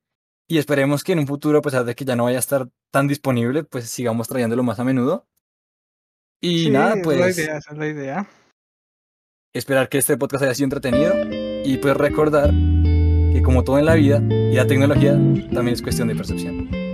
Y 0.51 0.57
esperemos 0.59 1.05
que 1.05 1.12
en 1.12 1.19
un 1.19 1.27
futuro, 1.27 1.59
a 1.59 1.62
pesar 1.62 1.85
de 1.85 1.95
que 1.95 2.05
ya 2.07 2.16
no 2.16 2.25
vaya 2.25 2.39
a 2.39 2.41
estar 2.41 2.69
tan 2.91 3.07
disponible, 3.07 3.65
pues 3.65 3.89
sigamos 3.91 4.29
trayéndolo 4.29 4.62
más 4.62 4.81
a 4.81 4.85
menudo. 4.85 5.27
Y 6.41 6.65
Sí, 6.65 6.70
nada, 6.70 6.95
esa 6.95 7.01
es 7.01 7.05
la 7.07 7.25
pues 7.25 7.39
idea, 7.39 7.57
esa 7.59 7.73
es 7.73 7.79
la 7.79 7.87
idea. 7.89 8.29
esperar 9.53 9.89
que 9.89 9.99
este 9.99 10.16
podcast 10.16 10.45
haya 10.45 10.55
sido 10.55 10.65
entretenido 10.66 11.12
y 11.65 11.77
pues 11.79 11.97
recordar 11.97 12.51
que 12.51 13.43
como 13.45 13.62
todo 13.65 13.79
en 13.79 13.85
la 13.85 13.95
vida 13.95 14.23
y 14.23 14.55
la 14.55 14.66
tecnología 14.66 15.12
también 15.12 15.75
es 15.75 15.83
cuestión 15.83 16.09
de 16.09 16.15
percepción. 16.15 16.88